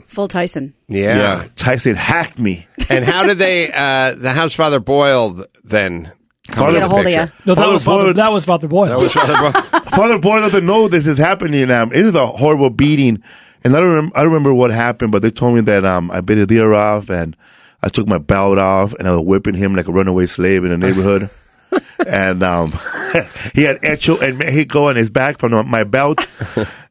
Full 0.06 0.28
Tyson. 0.28 0.74
Yeah. 0.88 1.44
Tyson 1.54 1.94
hacked 1.94 2.38
me. 2.38 2.66
and 2.88 3.04
how 3.04 3.24
did 3.26 3.36
they? 3.38 3.70
Uh, 3.70 4.14
the 4.14 4.32
House 4.32 4.54
Father 4.54 4.80
Boyle 4.80 5.44
then 5.64 6.04
come 6.04 6.19
Father- 6.54 6.68
into 6.68 6.80
Get 6.80 6.82
a 6.82 6.88
hold 6.88 7.06
of 7.06 7.12
you. 7.12 7.32
No, 7.46 7.54
that 7.54 7.60
Father 7.62 7.72
was 7.72 7.84
Father, 7.84 8.04
Boyle- 8.04 8.14
that 8.14 8.32
was 8.32 8.44
Father 8.44 8.68
Boyle. 8.68 8.88
That 8.88 8.98
was 8.98 9.12
Father 9.12 9.36
Boyle. 9.52 9.80
Father 9.90 10.18
Boyle 10.18 10.40
doesn't 10.42 10.66
know 10.66 10.88
this 10.88 11.06
is 11.06 11.18
happening. 11.18 11.70
Um, 11.70 11.92
it 11.92 11.98
is 12.00 12.14
a 12.14 12.26
horrible 12.26 12.70
beating, 12.70 13.22
and 13.64 13.76
I 13.76 13.80
don't 13.80 13.94
rem- 13.94 14.12
I 14.14 14.20
don't 14.22 14.32
remember 14.32 14.54
what 14.54 14.70
happened, 14.70 15.12
but 15.12 15.22
they 15.22 15.30
told 15.30 15.54
me 15.54 15.60
that 15.62 15.84
um 15.84 16.10
I 16.10 16.20
bit 16.20 16.38
his 16.38 16.50
ear 16.56 16.72
off 16.74 17.10
and 17.10 17.36
I 17.82 17.88
took 17.88 18.06
my 18.06 18.18
belt 18.18 18.58
off 18.58 18.94
and 18.94 19.08
I 19.08 19.12
was 19.12 19.24
whipping 19.24 19.54
him 19.54 19.74
like 19.74 19.88
a 19.88 19.92
runaway 19.92 20.26
slave 20.26 20.64
in 20.64 20.70
the 20.70 20.78
neighborhood. 20.78 21.30
and 22.06 22.42
um, 22.42 22.72
he 23.54 23.62
had 23.62 23.82
Hecho 23.84 24.16
en 24.16 24.38
Mexico 24.38 24.88
on 24.88 24.96
his 24.96 25.10
back 25.10 25.38
from 25.38 25.68
my 25.70 25.84
belt, 25.84 26.26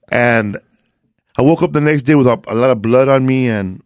and 0.10 0.58
I 1.38 1.42
woke 1.42 1.62
up 1.64 1.72
the 1.74 1.82
next 1.82 2.04
day 2.04 2.16
with 2.16 2.28
a, 2.28 2.40
a 2.48 2.56
lot 2.56 2.70
of 2.70 2.82
blood 2.82 3.08
on 3.10 3.26
me, 3.26 3.50
and 3.50 3.82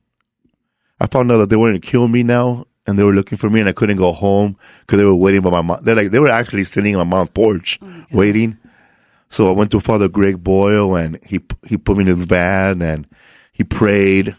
I 1.00 1.08
found 1.08 1.32
out 1.32 1.38
that 1.38 1.50
they 1.50 1.56
wanted 1.56 1.82
to 1.82 1.88
kill 1.88 2.08
me 2.08 2.24
now, 2.24 2.66
and 2.86 2.98
they 3.00 3.04
were 3.04 3.14
looking 3.14 3.38
for 3.38 3.50
me, 3.50 3.60
and 3.60 3.70
I 3.70 3.74
couldn't 3.74 3.98
go 3.98 4.12
home 4.12 4.58
because 4.82 4.98
they 4.98 5.06
were 5.06 5.16
waiting 5.16 5.42
by 5.42 5.50
my 5.50 5.62
mom. 5.62 5.84
They're 5.84 5.96
like 5.96 6.12
they 6.12 6.20
were 6.20 6.30
actually 6.30 6.64
sitting 6.66 6.96
on 6.96 7.08
my 7.08 7.18
mom's 7.18 7.30
porch 7.30 7.80
waiting. 8.12 8.58
So 9.30 9.50
I 9.50 9.52
went 9.54 9.72
to 9.72 9.80
Father 9.80 10.08
Greg 10.10 10.44
Boyle, 10.44 10.96
and 10.96 11.20
he 11.26 11.40
he 11.68 11.78
put 11.78 11.98
me 11.98 12.02
in 12.02 12.18
his 12.18 12.26
van, 12.26 12.82
and 12.82 13.08
he 13.52 13.64
prayed, 13.64 14.36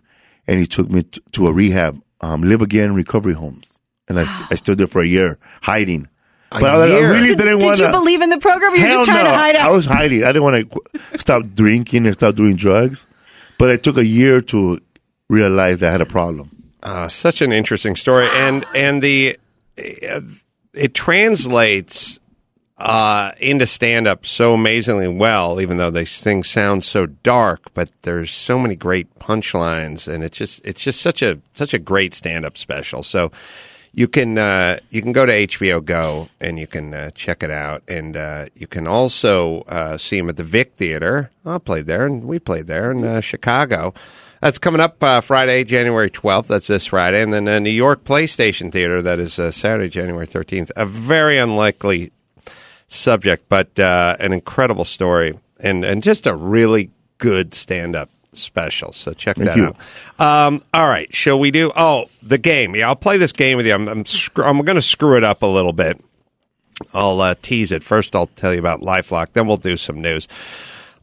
and 0.47 0.61
he 0.61 0.67
took 0.67 0.91
me 0.91 1.03
t- 1.03 1.21
to 1.33 1.49
a 1.49 1.53
rehab, 1.53 2.01
um, 2.21 2.43
live 2.43 2.63
again 2.63 2.95
recovery 2.95 3.35
homes, 3.35 3.81
and 4.09 4.21
I, 4.21 4.47
I 4.51 4.55
stood 4.55 4.79
there 4.79 4.87
for 4.87 5.03
a 5.03 5.07
year 5.07 5.39
hiding. 5.63 6.09
But 6.51 6.63
I, 6.63 6.85
I 6.85 6.99
really 7.01 7.29
Did, 7.29 7.39
didn't 7.39 7.65
want 7.65 7.79
to. 7.79 7.83
did 7.83 7.83
want 7.83 7.95
you 7.95 8.01
believe 8.01 8.23
in 8.23 8.31
the 8.31 8.39
program? 8.39 8.77
You're 8.77 8.89
just 8.89 9.07
trying 9.07 9.25
no. 9.25 9.31
to 9.31 9.37
hide 9.37 9.57
I 9.57 9.71
was 9.71 9.85
hiding. 9.85 10.23
I 10.23 10.29
didn't 10.29 10.45
want 10.45 10.71
to 10.71 11.19
stop 11.19 11.43
drinking 11.53 12.07
and 12.07 12.15
stop 12.15 12.37
doing 12.37 12.55
drugs. 12.55 13.07
But 13.59 13.71
it 13.71 13.83
took 13.83 13.97
a 13.97 14.05
year 14.05 14.41
to 14.41 14.81
realize 15.29 15.83
I 15.83 15.91
had 15.91 16.01
a 16.01 16.07
problem. 16.07 16.64
Uh, 16.85 17.09
such 17.09 17.41
an 17.41 17.51
interesting 17.51 17.97
story, 17.97 18.29
and 18.35 18.67
and 18.75 19.03
the 19.03 19.39
uh, 19.79 20.21
it 20.75 20.93
translates 20.93 22.21
uh, 22.77 23.33
into 23.41 23.67
stand 23.67 24.07
up 24.07 24.27
so 24.27 24.53
amazingly 24.53 25.09
well. 25.09 25.63
Even 25.63 25.79
though 25.79 25.91
these 25.91 26.23
things 26.23 26.47
sound 26.47 26.85
so 26.85 27.07
dark, 27.07 27.73
but 27.73 27.89
there's 28.03 28.31
so 28.31 28.59
many 28.59 28.77
great 28.77 29.13
punchlines, 29.19 30.13
and 30.13 30.23
it's 30.23 30.37
just 30.37 30.61
it's 30.63 30.83
just 30.83 31.01
such 31.01 31.23
a 31.23 31.41
such 31.55 31.73
a 31.73 31.79
great 31.79 32.15
stand 32.15 32.45
up 32.45 32.59
special. 32.59 33.03
So. 33.03 33.33
You 33.97 34.09
can 34.09 34.39
uh, 34.39 34.79
you 34.91 35.03
can 35.03 35.13
go 35.13 35.25
to 35.25 35.31
HBO 35.31 35.85
Go 35.85 36.29
and 36.41 36.59
you 36.59 36.67
can 36.67 36.93
uh, 36.93 37.13
check 37.13 37.45
it 37.45 37.51
out, 37.53 37.85
and 37.87 38.17
uh, 38.17 38.47
you 38.57 38.67
can 38.67 38.89
also 38.89 39.61
uh, 39.69 39.99
see 39.99 40.19
him 40.19 40.29
at 40.29 40.37
the 40.37 40.43
Vic 40.43 40.73
Theater. 40.75 41.31
I 41.47 41.59
played 41.59 41.87
there, 41.87 42.05
and 42.05 42.25
we 42.25 42.41
played 42.41 42.67
there 42.67 42.91
in 42.91 43.05
uh, 43.05 43.21
Chicago. 43.21 43.95
That's 44.45 44.59
coming 44.59 44.83
up 44.83 45.03
uh, 45.03 45.23
Friday, 45.23 45.65
January 45.65 46.11
12th. 46.11 46.49
That's 46.49 46.67
this 46.67 46.85
Friday. 46.85 47.23
And 47.23 47.33
then 47.33 47.47
the 47.47 47.59
New 47.61 47.71
York 47.71 48.05
PlayStation 48.05 48.71
Theater, 48.71 49.01
that 49.01 49.19
is 49.19 49.39
uh, 49.39 49.51
Saturday, 49.51 49.89
January 49.89 50.27
13th. 50.27 50.71
A 50.77 50.85
very 50.85 51.39
unlikely 51.39 52.13
subject, 52.87 53.49
but 53.49 53.81
uh, 53.81 54.17
an 54.21 54.35
incredible 54.35 54.85
story 54.85 55.39
and, 55.61 55.83
and 55.83 56.03
just 56.03 56.27
a 56.27 56.37
really 56.37 56.91
good 57.17 57.55
stand 57.55 57.97
up 57.97 58.11
special. 58.33 58.93
So 58.93 59.15
check 59.15 59.37
Thank 59.37 59.49
that 59.49 59.57
you. 59.57 59.75
out. 60.19 60.49
Um, 60.49 60.61
all 60.75 60.91
right. 60.91 61.11
Shall 61.15 61.41
we 61.41 61.51
do? 61.51 61.73
Oh, 61.75 62.11
the 62.23 62.37
game. 62.37 62.77
Yeah, 62.77 62.89
I'll 62.89 62.97
play 62.97 63.17
this 63.17 63.33
game 63.33 63.57
with 63.57 63.67
you. 63.67 63.73
I'm, 63.73 63.89
I'm, 63.89 64.05
scr- 64.05 64.45
I'm 64.45 64.61
going 64.61 64.77
to 64.77 64.83
screw 64.83 65.17
it 65.17 65.25
up 65.25 65.41
a 65.41 65.47
little 65.47 65.73
bit. 65.73 66.05
I'll 66.93 67.19
uh, 67.23 67.35
tease 67.41 67.73
it. 67.73 67.83
First, 67.83 68.15
I'll 68.15 68.27
tell 68.27 68.53
you 68.53 68.59
about 68.59 68.83
LifeLock. 68.83 69.33
Then 69.33 69.47
we'll 69.47 69.57
do 69.57 69.79
some 69.79 70.03
news. 70.03 70.29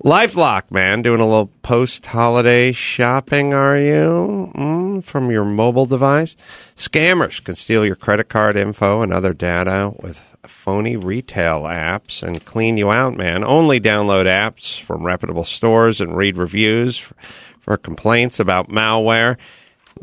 LifeLock, 0.03 0.71
man, 0.71 1.03
doing 1.03 1.19
a 1.19 1.27
little 1.27 1.51
post-holiday 1.61 2.71
shopping, 2.71 3.53
are 3.53 3.77
you? 3.77 4.51
Mm, 4.55 5.03
from 5.03 5.29
your 5.29 5.45
mobile 5.45 5.85
device? 5.85 6.35
Scammers 6.75 7.43
can 7.43 7.53
steal 7.53 7.85
your 7.85 7.95
credit 7.95 8.27
card 8.27 8.55
info 8.55 9.03
and 9.03 9.13
other 9.13 9.31
data 9.31 9.93
with 10.01 10.19
phony 10.43 10.97
retail 10.97 11.63
apps 11.63 12.23
and 12.23 12.43
clean 12.45 12.77
you 12.77 12.89
out, 12.89 13.15
man. 13.15 13.43
Only 13.43 13.79
download 13.79 14.25
apps 14.25 14.81
from 14.81 15.05
reputable 15.05 15.45
stores 15.45 16.01
and 16.01 16.17
read 16.17 16.35
reviews 16.35 16.97
for, 16.97 17.13
for 17.59 17.77
complaints 17.77 18.39
about 18.39 18.69
malware. 18.69 19.37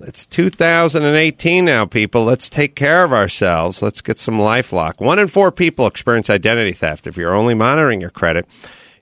It's 0.02 0.26
2018 0.26 1.64
now, 1.64 1.86
people. 1.86 2.22
Let's 2.22 2.48
take 2.48 2.76
care 2.76 3.02
of 3.02 3.12
ourselves. 3.12 3.82
Let's 3.82 4.00
get 4.00 4.20
some 4.20 4.38
LifeLock. 4.38 5.00
One 5.00 5.18
in 5.18 5.26
four 5.26 5.50
people 5.50 5.88
experience 5.88 6.30
identity 6.30 6.70
theft. 6.72 7.08
If 7.08 7.16
you're 7.16 7.34
only 7.34 7.54
monitoring 7.54 8.00
your 8.00 8.10
credit, 8.10 8.46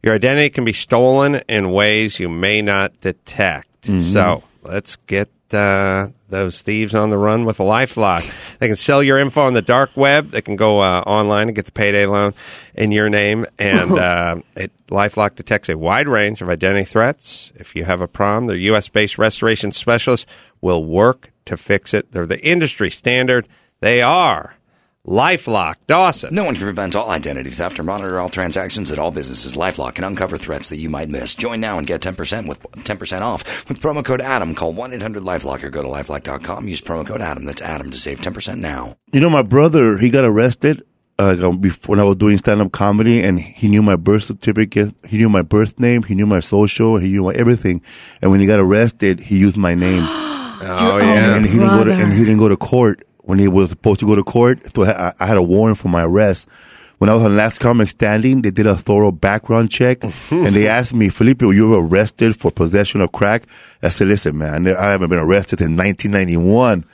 your 0.06 0.14
identity 0.14 0.50
can 0.50 0.64
be 0.64 0.72
stolen 0.72 1.40
in 1.48 1.72
ways 1.72 2.18
you 2.20 2.28
may 2.28 2.62
not 2.62 3.00
detect. 3.00 3.86
So 4.00 4.44
let's 4.62 4.96
get 4.96 5.28
uh, 5.52 6.08
those 6.28 6.62
thieves 6.62 6.94
on 6.94 7.10
the 7.10 7.18
run 7.18 7.44
with 7.44 7.60
a 7.60 7.62
LifeLock. 7.62 8.58
They 8.58 8.68
can 8.68 8.76
sell 8.76 9.02
your 9.02 9.18
info 9.18 9.42
on 9.42 9.54
the 9.54 9.62
dark 9.62 9.96
web. 9.96 10.30
They 10.30 10.42
can 10.42 10.56
go 10.56 10.80
uh, 10.80 11.02
online 11.06 11.48
and 11.48 11.54
get 11.54 11.66
the 11.66 11.72
payday 11.72 12.06
loan 12.06 12.34
in 12.74 12.92
your 12.92 13.08
name. 13.08 13.46
And 13.58 13.92
uh, 13.98 14.36
it, 14.56 14.72
LifeLock 14.88 15.34
detects 15.36 15.68
a 15.68 15.78
wide 15.78 16.08
range 16.08 16.40
of 16.40 16.48
identity 16.48 16.84
threats. 16.84 17.52
If 17.56 17.76
you 17.76 17.84
have 17.84 18.00
a 18.00 18.08
problem, 18.08 18.46
their 18.46 18.56
U.S. 18.56 18.88
based 18.88 19.18
restoration 19.18 19.72
specialists 19.72 20.26
will 20.60 20.84
work 20.84 21.30
to 21.46 21.56
fix 21.56 21.94
it. 21.94 22.12
They're 22.12 22.26
the 22.26 22.44
industry 22.44 22.90
standard. 22.90 23.46
They 23.80 24.02
are 24.02 24.55
LifeLock. 25.06 25.76
Dawson. 25.86 26.34
No 26.34 26.44
one 26.44 26.54
can 26.54 26.64
prevent 26.64 26.96
all 26.96 27.10
identity 27.10 27.50
theft 27.50 27.78
or 27.78 27.84
monitor 27.84 28.18
all 28.18 28.28
transactions 28.28 28.90
at 28.90 28.98
all 28.98 29.12
businesses. 29.12 29.54
LifeLock 29.56 29.94
can 29.94 30.04
uncover 30.04 30.36
threats 30.36 30.68
that 30.70 30.78
you 30.78 30.90
might 30.90 31.08
miss. 31.08 31.34
Join 31.36 31.60
now 31.60 31.78
and 31.78 31.86
get 31.86 32.00
10% 32.00 32.48
with 32.48 32.60
10% 32.62 33.20
off 33.20 33.68
with 33.68 33.80
promo 33.80 34.04
code 34.04 34.20
Adam. 34.20 34.54
Call 34.54 34.74
1-800-LifeLock 34.74 35.62
or 35.62 35.70
go 35.70 35.82
to 35.82 35.88
lifelock.com. 35.88 36.66
Use 36.66 36.80
promo 36.80 37.06
code 37.06 37.20
Adam. 37.20 37.44
That's 37.44 37.62
Adam 37.62 37.90
to 37.92 37.96
save 37.96 38.20
10% 38.20 38.58
now. 38.58 38.96
You 39.12 39.20
know, 39.20 39.30
my 39.30 39.42
brother, 39.42 39.96
he 39.96 40.10
got 40.10 40.24
arrested 40.24 40.82
uh, 41.18 41.52
before, 41.52 41.92
when 41.92 42.00
I 42.00 42.04
was 42.04 42.16
doing 42.16 42.36
stand 42.38 42.60
up 42.60 42.72
comedy, 42.72 43.22
and 43.22 43.40
he 43.40 43.68
knew 43.68 43.82
my 43.82 43.96
birth 43.96 44.24
certificate, 44.24 44.94
he 45.06 45.16
knew 45.16 45.30
my 45.30 45.42
birth 45.42 45.78
name, 45.80 46.02
he 46.02 46.14
knew 46.14 46.26
my 46.26 46.40
social, 46.40 46.98
he 46.98 47.08
knew 47.08 47.22
my 47.22 47.32
everything. 47.32 47.80
And 48.20 48.30
when 48.30 48.40
he 48.40 48.46
got 48.46 48.60
arrested, 48.60 49.20
he 49.20 49.38
used 49.38 49.56
my 49.56 49.74
name. 49.74 50.04
Oh, 50.58 50.96
yeah. 50.96 51.36
and 51.36 51.44
he 51.44 51.58
didn't 51.58 51.68
go 51.68 51.84
to 51.84 51.92
and 51.92 52.12
he 52.14 52.20
didn't 52.20 52.38
go 52.38 52.48
to 52.48 52.56
court 52.56 53.06
when 53.26 53.38
he 53.38 53.46
was 53.48 53.70
supposed 53.70 54.00
to 54.00 54.06
go 54.06 54.16
to 54.16 54.24
court. 54.24 54.60
So 54.74 54.84
I, 54.84 55.12
I 55.20 55.26
had 55.26 55.36
a 55.36 55.42
warrant 55.42 55.78
for 55.78 55.88
my 55.88 56.02
arrest. 56.04 56.48
When 56.98 57.10
I 57.10 57.14
was 57.14 57.24
on 57.24 57.36
Last 57.36 57.58
Comic 57.58 57.90
Standing, 57.90 58.40
they 58.40 58.50
did 58.50 58.66
a 58.66 58.74
thorough 58.74 59.12
background 59.12 59.70
check, 59.70 60.02
and 60.30 60.54
they 60.54 60.66
asked 60.66 60.94
me, 60.94 61.10
Felipe, 61.10 61.42
you 61.42 61.68
were 61.68 61.86
arrested 61.86 62.34
for 62.40 62.50
possession 62.50 63.02
of 63.02 63.12
crack. 63.12 63.42
I 63.82 63.90
said, 63.90 64.08
listen, 64.08 64.38
man, 64.38 64.66
I 64.66 64.90
haven't 64.92 65.10
been 65.10 65.18
arrested 65.18 65.60
in 65.60 65.76
1991. 65.76 66.86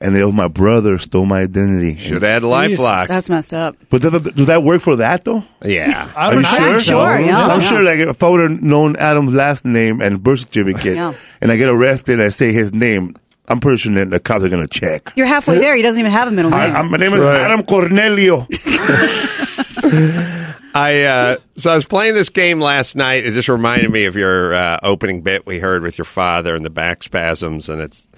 And 0.00 0.16
they, 0.16 0.28
my 0.32 0.48
brother 0.48 0.98
stole 0.98 1.26
my 1.26 1.42
identity. 1.42 1.96
Should 1.96 2.24
add 2.24 2.42
LifeLock. 2.42 3.06
That's 3.06 3.28
messed 3.28 3.54
up. 3.54 3.76
But 3.88 4.02
does, 4.02 4.20
does 4.22 4.46
that 4.48 4.64
work 4.64 4.82
for 4.82 4.96
that 4.96 5.24
though? 5.24 5.44
Yeah. 5.64 6.10
I 6.16 6.26
Are 6.26 6.34
you 6.34 6.42
sure? 6.42 6.60
I'm 6.60 6.80
so. 6.80 6.92
sure, 6.92 7.20
yeah. 7.20 7.46
I'm 7.46 7.60
sure, 7.60 7.82
like, 7.84 7.98
if 8.00 8.20
I 8.20 8.28
would 8.28 8.50
have 8.50 8.62
known 8.62 8.96
Adam's 8.96 9.32
last 9.32 9.64
name 9.64 10.00
and 10.00 10.20
birth 10.20 10.40
certificate, 10.40 10.96
Yeah. 10.96 11.12
and 11.40 11.52
I 11.52 11.56
get 11.56 11.68
arrested 11.68 12.14
and 12.14 12.22
I 12.22 12.30
say 12.30 12.52
his 12.52 12.72
name, 12.72 13.14
I'm 13.52 13.60
pretty 13.60 13.76
sure 13.76 13.94
that 13.94 14.08
the 14.08 14.18
cops 14.18 14.42
are 14.44 14.48
gonna 14.48 14.66
check. 14.66 15.12
You're 15.14 15.26
halfway 15.26 15.58
there. 15.58 15.76
He 15.76 15.82
doesn't 15.82 16.00
even 16.00 16.10
have 16.10 16.26
a 16.26 16.30
middle 16.30 16.54
I, 16.54 16.66
name. 16.66 16.76
I'm- 16.76 16.90
my 16.90 16.96
name 16.96 17.12
is 17.12 17.20
Adam 17.20 17.62
Cornelio. 17.64 18.46
I 20.74 21.02
uh, 21.02 21.36
so 21.56 21.70
I 21.70 21.74
was 21.74 21.84
playing 21.84 22.14
this 22.14 22.30
game 22.30 22.60
last 22.60 22.96
night. 22.96 23.26
It 23.26 23.32
just 23.32 23.50
reminded 23.50 23.90
me 23.90 24.06
of 24.06 24.16
your 24.16 24.54
uh, 24.54 24.78
opening 24.82 25.20
bit 25.20 25.44
we 25.46 25.58
heard 25.58 25.82
with 25.82 25.98
your 25.98 26.06
father 26.06 26.54
and 26.54 26.64
the 26.64 26.70
back 26.70 27.02
spasms, 27.02 27.68
and 27.68 27.82
it's 27.82 28.08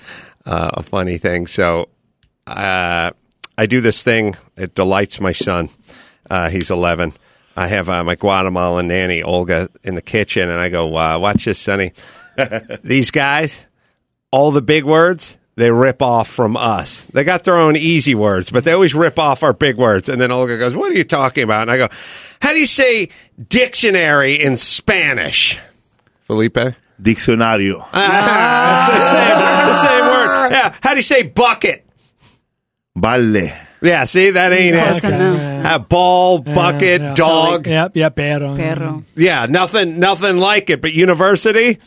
uh, 0.46 0.70
a 0.74 0.82
funny 0.84 1.18
thing. 1.18 1.48
So 1.48 1.88
uh, 2.46 3.10
I 3.58 3.66
do 3.66 3.80
this 3.80 4.04
thing. 4.04 4.36
It 4.56 4.76
delights 4.76 5.20
my 5.20 5.32
son. 5.32 5.68
Uh, 6.30 6.48
he's 6.48 6.70
11. 6.70 7.12
I 7.56 7.66
have 7.66 7.88
uh, 7.88 8.04
my 8.04 8.14
Guatemalan 8.14 8.86
nanny 8.86 9.20
Olga 9.22 9.68
in 9.82 9.96
the 9.96 10.02
kitchen, 10.02 10.48
and 10.48 10.60
I 10.60 10.68
go, 10.68 10.96
uh, 10.96 11.18
"Watch 11.18 11.44
this, 11.46 11.58
Sonny. 11.58 11.92
These 12.84 13.10
guys, 13.10 13.66
all 14.34 14.50
the 14.50 14.62
big 14.62 14.84
words." 14.84 15.36
They 15.56 15.70
rip 15.70 16.02
off 16.02 16.26
from 16.28 16.56
us. 16.56 17.06
They 17.12 17.22
got 17.22 17.44
their 17.44 17.54
own 17.54 17.76
easy 17.76 18.16
words, 18.16 18.50
but 18.50 18.64
they 18.64 18.72
always 18.72 18.92
rip 18.92 19.20
off 19.20 19.44
our 19.44 19.52
big 19.52 19.76
words. 19.76 20.08
And 20.08 20.20
then 20.20 20.32
Olga 20.32 20.58
goes, 20.58 20.74
What 20.74 20.90
are 20.90 20.96
you 20.96 21.04
talking 21.04 21.44
about? 21.44 21.62
And 21.62 21.70
I 21.70 21.76
go, 21.78 21.88
How 22.42 22.52
do 22.52 22.58
you 22.58 22.66
say 22.66 23.08
dictionary 23.48 24.34
in 24.42 24.56
Spanish? 24.56 25.60
Felipe? 26.26 26.58
Diccionario. 27.00 27.86
Ah, 27.92 28.82
it's 28.82 28.98
the 28.98 29.10
same, 29.14 29.38
the 29.70 29.74
same 29.86 30.04
word. 30.10 30.50
Yeah. 30.50 30.74
How 30.82 30.90
do 30.90 30.96
you 30.96 31.02
say 31.02 31.22
bucket? 31.22 31.86
Vale. 32.96 33.52
Yeah, 33.80 34.06
see, 34.06 34.30
that 34.30 34.52
ain't 34.52 34.74
it. 34.76 35.04
enough. 35.04 35.74
A 35.74 35.78
ball, 35.78 36.38
bucket, 36.40 37.00
Yeah, 37.00 37.08
yeah. 37.10 37.14
dog. 37.14 37.66
Yep, 37.68 37.96
yep, 37.96 38.16
perro. 38.16 38.56
Perro. 38.56 39.04
Yeah, 39.14 39.46
nothing, 39.48 40.00
nothing 40.00 40.38
like 40.38 40.70
it. 40.70 40.80
But 40.80 40.94
university, 40.94 41.78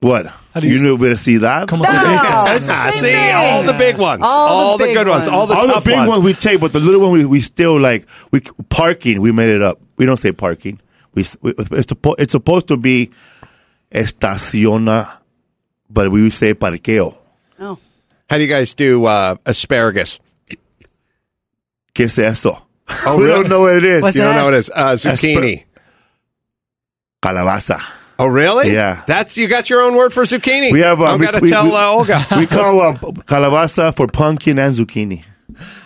What? 0.00 0.26
How 0.54 0.60
do 0.60 0.68
you- 0.68 0.78
Universidad? 0.96 1.66
Como 1.68 1.84
se 1.84 1.90
dice? 1.90 2.00
ah, 2.70 2.92
see, 2.94 3.30
all 3.32 3.64
the 3.64 3.72
big 3.74 3.96
ones, 3.98 4.22
All 4.24 4.46
the 4.46 4.52
all 4.54 4.78
the, 4.78 4.84
big 4.84 4.96
good 4.96 5.08
ones, 5.08 5.26
ones. 5.26 5.28
all 5.28 5.46
the 5.48 5.54
All 5.56 5.66
the 5.66 5.72
tough 5.74 5.84
big 5.84 5.96
ones. 5.96 6.08
ones 6.08 6.24
we 6.24 6.34
take, 6.34 6.60
but 6.60 6.72
the 6.72 6.78
little 6.78 7.00
one 7.00 7.10
we, 7.12 7.24
we 7.26 7.40
still 7.40 7.80
like. 7.80 8.06
We 8.30 8.40
parking. 8.68 9.20
We 9.20 9.32
made 9.32 9.50
it 9.50 9.60
up. 9.62 9.80
We 9.96 10.06
don't 10.06 10.16
say 10.16 10.30
parking. 10.32 10.78
We, 11.14 11.24
we 11.42 11.50
it's, 11.58 11.86
suppo- 11.92 12.14
it's 12.18 12.30
supposed 12.32 12.68
to 12.68 12.76
be 12.76 13.10
estaciona, 13.92 15.10
but 15.90 16.12
we 16.12 16.30
say 16.30 16.54
parqueo. 16.54 17.18
Oh. 17.58 17.78
How 18.30 18.36
do 18.36 18.42
you 18.44 18.48
guys 18.48 18.74
do 18.74 19.04
uh, 19.04 19.34
asparagus? 19.44 20.20
¿Qué 21.92 22.04
es 22.04 22.18
eso? 22.20 22.62
Oh, 23.04 23.16
we 23.18 23.24
really? 23.24 23.40
don't 23.42 23.48
know 23.50 23.60
what 23.62 23.74
it 23.76 23.84
is. 23.84 24.02
What's 24.02 24.14
You 24.16 24.22
don't 24.22 24.34
that? 24.34 24.38
know 24.40 24.44
what 24.44 24.54
it 24.54 24.58
is? 24.58 24.70
Uh, 24.70 24.92
zucchini. 24.94 25.64
Calabaza. 27.20 27.80
Oh, 28.20 28.26
really? 28.26 28.72
Yeah. 28.72 29.02
That's 29.06 29.36
you 29.36 29.46
got 29.48 29.70
your 29.70 29.82
own 29.82 29.94
word 29.96 30.12
for 30.12 30.24
zucchini. 30.24 30.72
We 30.72 30.80
have. 30.80 31.00
Uh, 31.00 31.04
I'm 31.04 31.20
we, 31.20 31.26
gonna 31.26 31.38
we- 31.40 31.48
tell 31.50 31.66
we- 31.66 31.72
uh, 31.76 31.90
Olga. 31.90 32.26
we 32.36 32.46
call 32.46 32.80
uh, 32.80 32.94
calabaza 33.26 33.94
for 33.94 34.08
pumpkin 34.08 34.58
and 34.58 34.74
zucchini. 34.74 35.24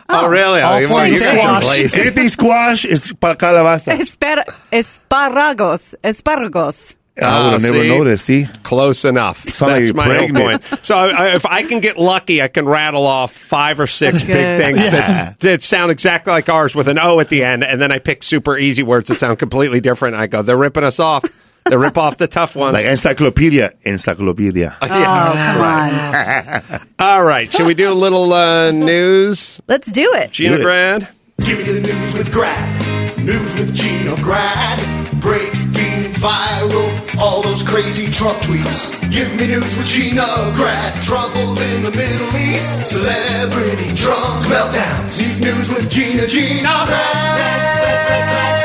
oh, 0.09 0.28
really? 0.28 0.60
Oh, 0.60 0.66
all 0.66 0.80
you, 0.80 0.88
four 0.88 1.04
you 1.06 1.18
squash. 1.18 1.78
Anything 1.98 2.28
squash 2.30 2.84
is 2.86 3.12
pa- 3.12 3.34
calabaza. 3.34 3.96
Espar- 3.98 4.44
esparagos. 4.72 5.94
Esparagos. 6.02 6.94
I 7.20 7.44
would 7.44 7.52
have 7.52 7.64
Ah, 7.64 7.66
never 7.66 7.82
see? 7.82 7.88
noticed. 7.90 8.24
See, 8.24 8.46
Close 8.62 9.04
enough. 9.04 9.46
Sound 9.48 9.72
like 9.72 9.82
That's 9.84 9.94
my 9.94 10.04
whole 10.04 10.14
pregnant. 10.28 10.62
point. 10.64 10.84
So 10.84 10.96
I, 10.96 11.34
if 11.34 11.44
I 11.44 11.62
can 11.64 11.80
get 11.80 11.98
lucky, 11.98 12.40
I 12.40 12.48
can 12.48 12.64
rattle 12.66 13.04
off 13.04 13.32
five 13.34 13.78
or 13.78 13.86
six 13.86 14.22
That's 14.22 14.24
big 14.24 14.34
good. 14.34 14.59
things 14.59 14.78
that, 14.78 15.38
that 15.40 15.62
sound 15.62 15.90
exactly 15.92 16.32
like 16.32 16.48
ours 16.48 16.74
with 16.74 16.88
an 16.88 16.98
O 16.98 17.20
at 17.20 17.28
the 17.28 17.44
end, 17.44 17.64
and 17.64 17.78
then 17.82 17.92
I 17.92 17.98
pick 17.98 18.22
super 18.22 18.56
easy 18.56 18.82
words 18.82 19.09
that 19.09 19.18
sound 19.18 19.38
completely 19.38 19.82
different. 19.82 20.14
I 20.16 20.26
go, 20.26 20.40
they're 20.40 20.56
ripping 20.56 20.84
us 20.84 20.98
off. 20.98 21.24
They 21.68 21.76
rip 21.76 21.97
off 21.97 22.16
the 22.18 22.26
tough 22.26 22.55
ones. 22.56 22.74
like 22.74 22.86
encyclopedia, 22.86 23.72
encyclopedia. 23.82 24.76
Oh, 24.82 24.86
come 24.86 25.60
on. 25.62 26.80
All 26.98 27.24
right, 27.24 27.51
should 27.51 27.66
we 27.66 27.74
do 27.74 27.90
a 27.90 27.94
little 27.94 28.32
uh, 28.32 28.70
news? 28.72 29.60
Let's 29.68 29.90
do 29.90 30.12
it. 30.14 30.32
Gina 30.32 30.56
Do 30.56 30.60
it. 30.62 30.64
Grad? 30.64 31.09
Give 31.40 31.59
me 31.59 31.64
the 31.64 31.80
news 31.80 32.14
with 32.14 32.30
Grad. 32.32 33.18
News 33.18 33.55
with 33.56 33.74
Gina 33.74 34.16
Grad. 34.16 34.80
Breaking 35.20 36.12
viral. 36.20 37.18
All 37.18 37.43
those 37.43 37.62
crazy 37.62 38.10
Trump 38.10 38.39
tweets. 38.39 39.01
Give 39.12 39.32
me 39.36 39.47
news 39.47 39.76
with 39.76 39.86
Gina 39.86 40.26
Grad. 40.56 41.01
Trouble 41.02 41.59
in 41.60 41.82
the 41.84 41.90
Middle 41.93 42.36
East. 42.36 42.86
Celebrity 42.86 43.94
drunk 43.94 44.47
meltdowns. 44.47 45.18
Deep 45.18 45.39
news 45.40 45.68
with 45.70 45.89
Gina 45.90 46.26
Gina 46.26 46.68
Grad. 46.86 48.61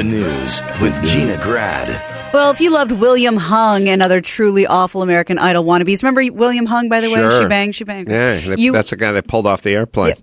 The 0.00 0.04
news 0.04 0.62
with 0.80 0.98
Gina 1.06 1.36
Grad. 1.42 1.88
Well, 2.32 2.50
if 2.52 2.58
you 2.62 2.72
loved 2.72 2.90
William 2.90 3.36
Hung 3.36 3.86
and 3.86 4.02
other 4.02 4.22
truly 4.22 4.66
awful 4.66 5.02
American 5.02 5.38
Idol 5.38 5.62
wannabes, 5.62 6.02
remember 6.02 6.22
William 6.32 6.64
Hung, 6.64 6.88
by 6.88 7.00
the 7.00 7.08
way? 7.08 7.16
Sure. 7.16 7.42
She 7.42 7.48
bang, 7.48 7.72
she 7.72 7.84
bang. 7.84 8.08
Yeah, 8.08 8.38
they- 8.40 8.62
You- 8.62 8.72
that's 8.72 8.88
the 8.88 8.96
guy 8.96 9.12
that 9.12 9.26
pulled 9.28 9.46
off 9.46 9.60
the 9.60 9.72
airplane. 9.74 10.14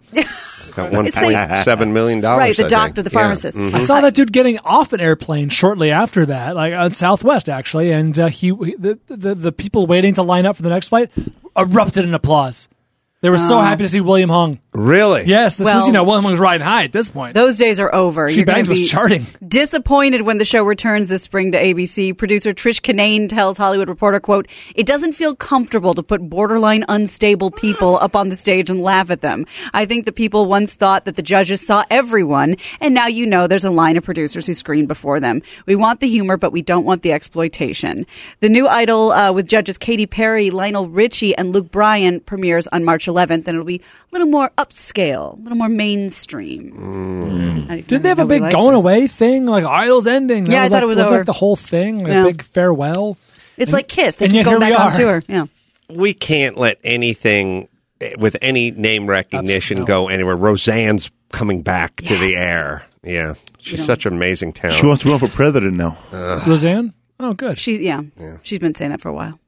Got 0.75 0.91
one 0.93 1.05
It's 1.05 1.15
like- 1.21 1.35
point 1.49 1.63
seven 1.63 1.93
million 1.93 2.21
dollars. 2.21 2.39
Right, 2.39 2.57
the 2.57 2.65
I 2.65 2.69
doctor, 2.69 3.03
think. 3.03 3.11
the 3.11 3.11
Yeah. 3.15 3.21
pharmacist. 3.21 3.57
Mhm. 3.59 3.73
I 3.75 3.79
saw 3.81 4.01
that 4.01 4.15
dude 4.15 4.33
getting 4.33 4.57
off 4.65 4.93
an 4.93 4.99
airplane 4.99 5.49
shortly 5.49 5.91
after 5.91 6.25
that, 6.25 6.55
like 6.55 6.73
on 6.73 6.89
Southwest 6.89 7.47
actually, 7.47 7.91
and 7.91 8.17
uh, 8.17 8.29
he 8.29 8.49
the, 8.49 8.97
the 9.05 9.35
the 9.35 9.51
people 9.51 9.85
waiting 9.85 10.15
to 10.15 10.23
line 10.23 10.47
up 10.47 10.55
for 10.55 10.63
the 10.63 10.69
next 10.69 10.87
flight 10.87 11.11
erupted 11.55 12.03
in 12.03 12.15
applause. 12.15 12.67
They 13.23 13.31
were 13.31 13.39
so 13.39 13.57
Oh. 13.57 13.61
happy 13.61 13.83
to 13.83 13.89
see 13.89 13.99
William 13.99 14.29
Hung. 14.29 14.59
Really? 14.75 15.23
Yes, 15.25 15.57
this 15.57 15.65
Well- 15.65 15.79
was 15.79 15.87
you 15.87 15.93
know 15.93 16.03
William 16.03 16.23
Hung 16.23 16.33
was 16.33 16.39
riding 16.39 16.65
high 16.65 16.83
at 16.83 16.91
this 16.91 17.09
point. 17.09 17.33
Those 17.33 17.57
days 17.57 17.79
are 17.79 17.93
over. 17.93 18.29
She 18.29 18.35
You're 18.37 18.45
going 18.45 18.57
Bangs 18.57 18.67
to 18.67 18.75
be 18.75 18.81
was 18.81 18.91
charting. 18.91 19.25
disappointed 19.47 20.21
when 20.21 20.37
the 20.37 20.45
show 20.45 20.61
returns 20.63 21.09
this 21.09 21.23
spring 21.23 21.51
to 21.53 21.57
ABC. 21.59 22.13
Producer 22.13 22.51
Trish 22.51 22.79
Kinane 22.79 23.27
tells 23.27 23.57
Hollywood 23.57 23.89
Reporter, 23.89 24.19
quote, 24.19 24.47
it 24.75 24.85
doesn't 24.85 25.13
feel 25.13 25.33
comfortable 25.35 25.95
to 25.95 26.03
put 26.03 26.29
borderline 26.29 26.85
unstable 26.87 27.49
people 27.49 27.97
up 27.99 28.15
on 28.15 28.29
the 28.29 28.35
stage 28.35 28.69
and 28.69 28.83
laugh 28.83 29.09
at 29.09 29.21
them. 29.21 29.45
I 29.73 29.85
think 29.87 30.05
the 30.05 30.11
people 30.11 30.45
once 30.45 30.75
thought 30.75 31.05
that 31.05 31.15
the 31.15 31.23
judges 31.23 31.65
saw 31.65 31.83
everyone, 31.89 32.55
and 32.79 32.93
now 32.93 33.07
you 33.07 33.25
know 33.25 33.47
there's 33.47 33.65
a 33.65 33.71
line 33.71 33.97
of 33.97 34.03
producers 34.03 34.45
who 34.45 34.53
screen 34.53 34.85
before 34.85 35.19
them. 35.19 35.41
We 35.65 35.75
want 35.75 36.01
the 36.01 36.07
humor, 36.07 36.37
but 36.37 36.51
we 36.51 36.61
don't 36.61 36.85
want 36.85 37.01
the 37.01 37.13
exploitation. 37.13 38.05
The 38.41 38.49
new 38.49 38.67
Idol 38.67 39.11
uh, 39.11 39.31
with 39.31 39.47
judges 39.47 39.79
Katy 39.79 40.05
Perry, 40.05 40.51
Lionel 40.51 40.87
Richie, 40.87 41.35
and 41.35 41.51
Luke 41.51 41.71
Bryan 41.71 42.19
premieres 42.19 42.67
on 42.71 42.83
March 42.83 43.06
11th, 43.07 43.47
and 43.47 43.49
it'll 43.49 43.63
be 43.63 43.77
a 43.81 43.81
little 44.11 44.27
more 44.27 44.49
upscale, 44.57 45.33
a 45.37 45.41
little 45.41 45.57
more 45.57 45.69
mainstream. 45.69 47.67
I- 47.69 47.81
Didn't 47.81 48.03
they 48.03 48.09
have 48.09 48.19
a 48.19 48.25
big 48.25 48.49
going 48.51 48.75
this. 48.75 48.83
away 48.83 49.07
thing, 49.07 49.45
like 49.45 49.63
Idol's 49.65 50.07
ending? 50.07 50.45
That 50.45 50.51
Yeah, 50.51 50.63
I 50.63 50.69
thought 50.69 50.75
like, 50.75 50.83
it 50.83 50.87
was 50.87 50.99
over. 50.99 51.17
like 51.17 51.25
the 51.25 51.33
whole 51.33 51.55
thing, 51.55 51.99
like 51.99 52.07
Yeah. 52.09 52.23
a 52.23 52.27
big 52.27 52.43
farewell. 52.43 53.17
It's 53.57 53.71
And- 53.71 53.73
like 53.77 53.87
Kiss. 53.87 54.17
They 54.17 54.25
and 54.25 54.33
keep 54.33 54.45
going 54.45 54.59
back 54.59 54.79
on 54.79 54.91
are. 54.93 54.97
tour. 54.97 55.23
Yeah. 55.27 55.45
we 55.89 56.13
can't 56.13 56.57
let 56.57 56.77
anything 56.83 57.67
eh, 58.01 58.11
with 58.19 58.35
any 58.41 58.71
name 58.71 59.07
recognition 59.07 59.85
go 59.85 60.09
anywhere. 60.09 60.35
Roseanne's 60.35 61.09
coming 61.31 61.61
back 61.61 61.95
to 61.97 62.17
the 62.17 62.35
air. 62.35 62.83
Yeah, 63.03 63.35
she's 63.59 63.85
such 63.85 64.05
an 64.05 64.13
amazing 64.13 64.51
talent. 64.53 64.79
She 64.79 64.85
wants 64.85 65.03
to 65.03 65.09
run 65.09 65.19
for 65.19 65.29
president 65.29 65.75
now. 65.77 65.97
Roseanne? 66.45 66.93
Oh, 67.19 67.33
good. 67.33 67.57
She's 67.57 67.79
yeah, 67.79 68.01
She's 68.43 68.59
been 68.59 68.75
saying 68.75 68.91
that 68.91 68.99
for 69.01 69.07
a 69.09 69.13
while. 69.13 69.39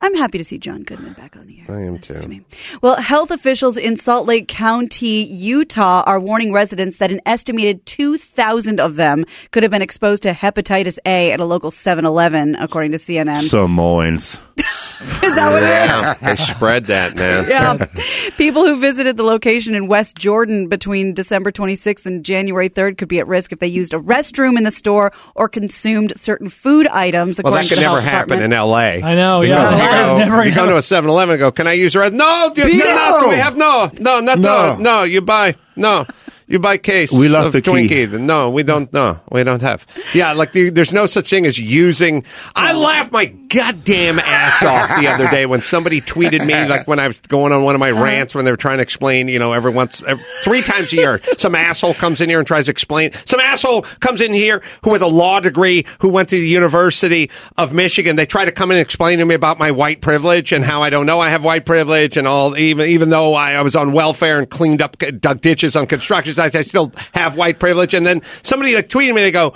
I'm 0.00 0.14
happy 0.14 0.38
to 0.38 0.44
see 0.44 0.58
John 0.58 0.84
Goodman 0.84 1.14
back 1.14 1.36
on 1.36 1.46
the 1.46 1.58
air. 1.60 1.76
I 1.76 1.82
am 1.82 1.98
too. 1.98 2.14
Just 2.14 2.28
me. 2.28 2.42
Well, 2.82 2.96
health 2.96 3.32
officials 3.32 3.76
in 3.76 3.96
Salt 3.96 4.28
Lake 4.28 4.46
County, 4.46 5.24
Utah, 5.24 6.04
are 6.06 6.20
warning 6.20 6.52
residents 6.52 6.98
that 6.98 7.10
an 7.10 7.20
estimated 7.26 7.84
2,000 7.84 8.78
of 8.78 8.94
them 8.94 9.24
could 9.50 9.64
have 9.64 9.72
been 9.72 9.82
exposed 9.82 10.22
to 10.22 10.32
hepatitis 10.32 10.98
A 11.04 11.32
at 11.32 11.40
a 11.40 11.44
local 11.44 11.72
7-Eleven, 11.72 12.54
according 12.56 12.92
to 12.92 12.98
CNN. 12.98 13.48
Samoans. 13.48 14.38
Is 15.22 15.34
that 15.36 15.50
what 15.52 15.62
it 15.62 16.30
is? 16.32 16.36
They 16.38 16.44
spread 16.52 16.86
that, 16.86 17.14
man. 17.14 17.44
yeah. 17.48 17.86
People 18.36 18.64
who 18.64 18.80
visited 18.80 19.16
the 19.16 19.22
location 19.22 19.74
in 19.74 19.86
West 19.86 20.16
Jordan 20.16 20.68
between 20.68 21.14
December 21.14 21.52
26th 21.52 22.06
and 22.06 22.24
January 22.24 22.68
3rd 22.68 22.98
could 22.98 23.08
be 23.08 23.18
at 23.20 23.26
risk 23.28 23.52
if 23.52 23.58
they 23.60 23.66
used 23.68 23.94
a 23.94 23.98
restroom 23.98 24.56
in 24.58 24.64
the 24.64 24.70
store 24.70 25.12
or 25.34 25.48
consumed 25.48 26.12
certain 26.16 26.48
food 26.48 26.86
items. 26.88 27.40
Well, 27.42 27.52
that 27.52 27.68
could 27.68 27.78
never 27.78 28.00
happen 28.00 28.40
in. 28.42 28.52
L.A. 28.52 29.02
I 29.02 29.14
know, 29.14 29.40
Because 29.40 29.72
yeah. 29.72 29.76
you 29.76 29.76
Yeah, 29.88 30.06
go, 30.10 30.18
never 30.18 30.44
you 30.48 30.54
go 30.54 30.66
to 30.66 30.74
a 30.76 30.80
7-Eleven 30.80 31.34
and 31.34 31.40
go, 31.40 31.52
"Can 31.52 31.66
I 31.66 31.72
use 31.74 31.92
the 31.92 32.00
res-" 32.00 32.12
No, 32.12 32.50
do, 32.54 32.62
No! 32.62 32.68
no, 32.78 33.18
do 33.22 33.28
we 33.28 33.36
have 33.36 33.56
no, 33.56 33.90
no, 34.00 34.20
not 34.20 34.38
No. 34.38 34.74
no, 34.74 34.76
no. 34.76 35.02
You 35.04 35.20
buy 35.20 35.54
no. 35.76 36.06
You 36.48 36.58
buy 36.58 36.78
case 36.78 37.12
We 37.12 37.28
lost 37.28 37.48
of 37.48 37.52
the 37.52 37.60
key. 37.60 38.06
No, 38.06 38.48
we 38.48 38.62
don't. 38.62 38.90
No, 38.90 39.20
we 39.30 39.44
don't 39.44 39.60
have. 39.60 39.86
Yeah, 40.14 40.32
like 40.32 40.52
the, 40.52 40.70
there's 40.70 40.94
no 40.94 41.04
such 41.04 41.28
thing 41.28 41.44
as 41.44 41.58
using. 41.58 42.24
I 42.56 42.72
laughed 42.72 43.12
my 43.12 43.26
goddamn 43.26 44.18
ass 44.18 44.62
off 44.62 45.00
the 45.00 45.08
other 45.08 45.28
day 45.28 45.44
when 45.44 45.60
somebody 45.60 46.00
tweeted 46.00 46.46
me 46.46 46.66
like 46.66 46.88
when 46.88 46.98
I 46.98 47.06
was 47.06 47.20
going 47.20 47.52
on 47.52 47.64
one 47.64 47.74
of 47.74 47.80
my 47.80 47.90
uh-huh. 47.90 48.02
rants 48.02 48.34
when 48.34 48.46
they 48.46 48.50
were 48.50 48.56
trying 48.56 48.78
to 48.78 48.82
explain. 48.82 49.28
You 49.28 49.38
know, 49.38 49.52
every 49.52 49.72
once 49.72 50.02
every, 50.04 50.24
three 50.42 50.62
times 50.62 50.90
a 50.94 50.96
year, 50.96 51.20
some 51.36 51.54
asshole 51.54 51.92
comes 51.92 52.22
in 52.22 52.30
here 52.30 52.38
and 52.38 52.46
tries 52.46 52.64
to 52.64 52.70
explain. 52.70 53.12
Some 53.26 53.40
asshole 53.40 53.82
comes 54.00 54.22
in 54.22 54.32
here 54.32 54.62
who 54.84 54.92
with 54.92 55.02
a 55.02 55.06
law 55.06 55.40
degree 55.40 55.84
who 56.00 56.08
went 56.08 56.30
to 56.30 56.36
the 56.36 56.48
University 56.48 57.30
of 57.58 57.74
Michigan. 57.74 58.16
They 58.16 58.26
try 58.26 58.46
to 58.46 58.52
come 58.52 58.70
in 58.70 58.78
and 58.78 58.82
explain 58.82 59.18
to 59.18 59.26
me 59.26 59.34
about 59.34 59.58
my 59.58 59.70
white 59.70 60.00
privilege 60.00 60.52
and 60.52 60.64
how 60.64 60.82
I 60.82 60.88
don't 60.88 61.04
know 61.04 61.20
I 61.20 61.28
have 61.28 61.44
white 61.44 61.66
privilege 61.66 62.16
and 62.16 62.26
all. 62.26 62.56
Even 62.56 62.86
even 62.86 63.10
though 63.10 63.34
I, 63.34 63.52
I 63.52 63.60
was 63.60 63.76
on 63.76 63.92
welfare 63.92 64.38
and 64.38 64.48
cleaned 64.48 64.80
up, 64.80 64.96
dug 64.96 65.42
ditches 65.42 65.76
on 65.76 65.86
construction 65.86 66.37
sites, 66.38 66.56
I 66.56 66.62
still 66.62 66.92
have 67.14 67.36
white 67.36 67.58
privilege. 67.58 67.94
And 67.94 68.06
then 68.06 68.22
somebody 68.42 68.74
like 68.74 68.88
tweeted 68.88 69.14
me, 69.14 69.20
they 69.20 69.30
go. 69.30 69.54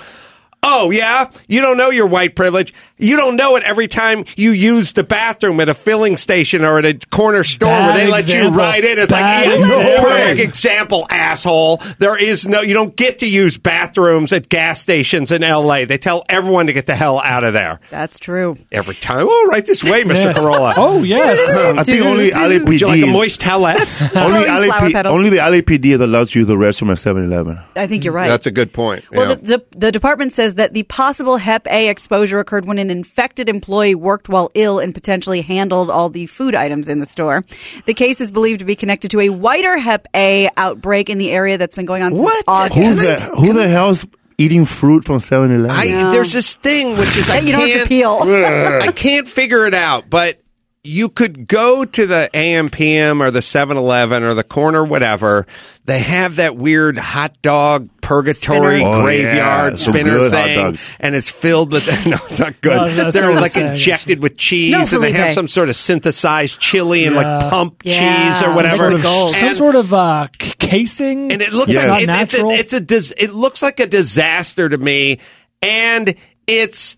Oh, 0.62 0.90
yeah? 0.92 1.30
You 1.48 1.60
don't 1.60 1.76
know 1.76 1.90
your 1.90 2.06
white 2.06 2.36
privilege. 2.36 2.72
You 3.02 3.16
don't 3.16 3.36
know 3.36 3.56
it 3.56 3.62
every 3.64 3.88
time 3.88 4.24
you 4.36 4.52
use 4.52 4.92
the 4.92 5.02
bathroom 5.04 5.60
at 5.60 5.68
a 5.68 5.74
filling 5.74 6.16
station 6.16 6.64
or 6.64 6.78
at 6.78 6.84
a 6.84 6.98
corner 7.10 7.44
store 7.44 7.68
Bad 7.68 7.86
where 7.86 7.96
they 8.04 8.10
let 8.10 8.32
you 8.32 8.48
ride 8.48 8.84
in. 8.84 8.98
It's 8.98 9.10
Bad 9.12 9.48
like, 9.48 9.58
yeah, 9.58 9.64
example. 9.64 10.04
perfect 10.08 10.40
example, 10.40 11.06
asshole. 11.10 11.76
There 11.98 12.22
is 12.22 12.46
no, 12.46 12.60
you 12.60 12.74
don't 12.74 12.94
get 12.96 13.18
to 13.20 13.28
use 13.28 13.58
bathrooms 13.58 14.32
at 14.32 14.48
gas 14.48 14.80
stations 14.80 15.30
in 15.32 15.42
LA. 15.42 15.84
They 15.84 15.98
tell 15.98 16.22
everyone 16.28 16.66
to 16.66 16.72
get 16.72 16.86
the 16.86 16.94
hell 16.94 17.20
out 17.20 17.44
of 17.44 17.52
there. 17.52 17.80
That's 17.90 18.18
true. 18.18 18.56
Every 18.70 18.94
time. 18.94 19.26
Oh, 19.28 19.46
right 19.50 19.64
this 19.66 19.82
way, 19.82 20.04
Mr. 20.04 20.14
Yes. 20.14 20.38
Carolla. 20.38 20.74
Oh 20.76 21.02
yes. 21.02 21.38
I 21.78 21.82
think 21.82 22.04
only 22.06 22.30
LAPD. 22.30 22.66
Would 22.66 22.80
you 22.80 22.86
like 22.86 23.02
a 23.02 23.06
moist 23.06 23.40
towelette? 23.40 24.16
only, 24.16 24.44
Throwing 24.44 24.92
LAP, 24.92 25.06
only 25.06 25.30
the 25.30 25.38
LAPD 25.38 25.98
that 25.98 26.04
allows 26.04 26.34
you 26.34 26.44
the 26.44 26.54
restroom 26.54 26.90
at 26.90 26.98
7-Eleven. 26.98 27.60
I 27.74 27.86
think 27.88 28.04
you're 28.04 28.14
right. 28.14 28.28
That's 28.28 28.46
a 28.46 28.50
good 28.52 28.72
point. 28.72 29.10
Well, 29.10 29.30
Yeah. 29.30 29.34
the, 29.34 29.42
the, 29.72 29.78
the 29.78 29.92
department 29.92 30.32
says 30.32 30.54
that 30.54 30.72
the 30.72 30.84
possible 30.84 31.36
Hep 31.36 31.66
A 31.66 31.88
exposure 31.88 32.38
occurred 32.38 32.64
when 32.64 32.78
an 32.78 32.91
infected 32.92 33.48
employee 33.48 33.96
worked 33.96 34.28
while 34.28 34.50
ill 34.54 34.78
and 34.78 34.94
potentially 34.94 35.42
handled 35.42 35.90
all 35.90 36.08
the 36.08 36.26
food 36.26 36.54
items 36.54 36.88
in 36.88 37.00
the 37.00 37.06
store. 37.06 37.44
The 37.86 37.94
case 37.94 38.20
is 38.20 38.30
believed 38.30 38.60
to 38.60 38.64
be 38.64 38.76
connected 38.76 39.10
to 39.10 39.20
a 39.20 39.30
wider 39.30 39.76
Hep 39.76 40.06
A 40.14 40.48
outbreak 40.56 41.10
in 41.10 41.18
the 41.18 41.32
area 41.32 41.58
that's 41.58 41.74
been 41.74 41.86
going 41.86 42.02
on 42.04 42.12
since 42.12 42.22
What? 42.22 42.44
August. 42.46 42.76
Who 42.76 42.94
the, 42.94 43.36
who 43.40 43.52
the 43.54 43.66
hell's 43.68 44.06
eating 44.38 44.64
fruit 44.64 45.04
from 45.04 45.18
7-Eleven? 45.18 45.70
I, 45.70 46.10
there's 46.10 46.32
this 46.32 46.54
thing 46.54 46.96
which 46.96 47.16
is 47.16 47.28
I 47.28 47.38
you 47.40 47.52
don't 47.52 47.60
have 47.62 47.70
to 47.70 47.76
can't 47.76 47.88
peel. 47.88 48.18
I 48.22 48.92
can't 48.92 49.26
figure 49.26 49.66
it 49.66 49.74
out, 49.74 50.08
but 50.08 50.38
you 50.84 51.08
could 51.08 51.46
go 51.46 51.84
to 51.84 52.06
the 52.06 52.28
AM 52.34 52.68
PM 52.68 53.22
or 53.22 53.30
the 53.30 53.38
7-Eleven 53.38 54.24
or 54.24 54.34
the 54.34 54.42
corner 54.42 54.84
whatever. 54.84 55.46
They 55.84 56.00
have 56.00 56.36
that 56.36 56.56
weird 56.56 56.98
hot 56.98 57.40
dog 57.40 57.88
purgatory 58.00 58.80
Spinner. 58.80 58.90
Oh, 58.96 59.02
graveyard 59.02 59.72
yeah. 59.72 59.76
Spinner 59.76 60.28
thing 60.30 60.76
and 60.98 61.14
it's 61.14 61.30
filled 61.30 61.70
with 61.70 61.86
no 62.06 62.16
it's 62.16 62.40
not 62.40 62.60
good. 62.60 62.76
No, 62.76 62.88
that's 62.88 63.14
They're 63.14 63.28
what 63.28 63.36
I'm 63.36 63.42
like 63.42 63.52
saying, 63.52 63.70
injected 63.72 64.22
with 64.24 64.36
cheese 64.36 64.72
No, 64.72 64.80
and 64.96 65.04
they 65.04 65.12
have 65.12 65.34
some 65.34 65.46
sort 65.46 65.68
of 65.68 65.76
synthesized 65.76 66.58
chili 66.58 67.04
and 67.06 67.14
Yeah. 67.14 67.38
like 67.38 67.50
pump 67.50 67.82
Yeah. 67.84 68.30
cheese 68.32 68.42
or 68.42 68.46
Some 68.46 68.54
whatever. 68.56 68.76
sort 68.76 68.92
of 68.94 69.02
gold. 69.04 69.34
Some 69.36 69.54
sort 69.54 69.74
of 69.76 69.94
uh, 69.94 70.26
casing. 70.38 71.30
and 71.30 71.40
it 71.42 71.52
looks 71.52 71.72
Yes. 71.72 71.88
like 71.88 72.06
Not 72.08 72.22
it's 72.22 72.34
a, 72.34 72.36
natural. 72.38 72.50
it's 72.52 72.72
a 72.72 72.80
dis, 72.80 73.12
it 73.16 73.32
looks 73.32 73.62
like 73.62 73.78
a 73.78 73.86
disaster 73.86 74.68
to 74.68 74.78
me, 74.78 75.20
and 75.62 76.14
it's. 76.48 76.96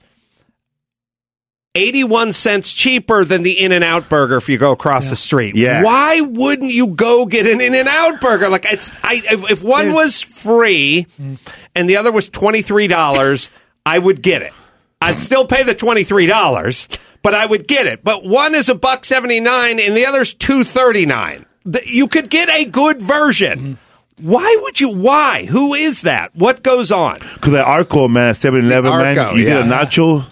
81 1.75 2.33
cents 2.33 2.73
cheaper 2.73 3.25
than 3.25 3.43
the 3.43 3.53
In 3.65 3.73
N 3.73 3.83
Out 3.83 4.09
burger 4.09 4.37
if 4.37 4.49
you 4.49 4.59
go 4.59 4.73
across 4.73 5.11
the 5.11 5.17
street. 5.17 5.57
Yeah. 5.57 5.83
Why 5.83 6.21
wouldn't 6.21 6.73
you 6.73 6.89
go 6.89 7.27
get 7.27 7.47
an 7.47 7.61
In 7.61 7.75
N 7.75 7.89
Out 7.89 8.21
burger? 8.21 8.49
Like 8.49 8.65
it's 8.71 8.91
I 9.03 9.23
if, 9.31 9.51
if 9.51 9.63
one 9.63 9.93
was 9.93 10.21
free 10.21 11.07
and 11.75 11.91
the 11.91 11.97
other 11.97 12.13
was 12.13 12.31
$23, 12.31 13.51
I 13.87 13.99
would 13.99 14.23
get 14.23 14.43
it. 14.43 14.53
I'd 15.01 15.19
still 15.21 15.47
pay 15.47 15.65
the 15.65 15.75
$23, 15.75 16.99
but 17.23 17.35
I 17.35 17.45
would 17.45 17.67
get 17.69 17.87
it. 17.87 18.03
But 18.05 18.25
one 18.25 18.55
is 18.55 18.69
a 18.69 18.75
buck 18.75 19.05
79 19.05 19.81
and 19.81 19.97
the 19.97 20.07
other's 20.07 20.33
239. 20.35 21.45
The- 21.65 21.83
You 21.87 22.09
could 22.09 22.31
get 22.31 22.49
a 22.51 22.65
good 22.67 23.03
version. 23.03 23.59
Mm-hmm. 23.59 23.75
Why 24.31 24.57
would 24.63 24.79
you? 24.81 24.95
Why? 24.95 25.45
Who 25.45 25.75
is 25.75 26.03
that? 26.03 26.35
What 26.37 26.63
goes 26.63 26.93
on? 26.93 27.19
Because 27.19 27.55
at 27.55 27.65
Arco, 27.67 28.07
man, 28.07 28.29
at 28.29 28.37
7-Eleven, 28.37 28.89
man, 28.91 29.19
Arco, 29.19 29.35
you 29.35 29.45
get 29.45 29.61
a 29.61 29.65
nacho, 29.65 30.25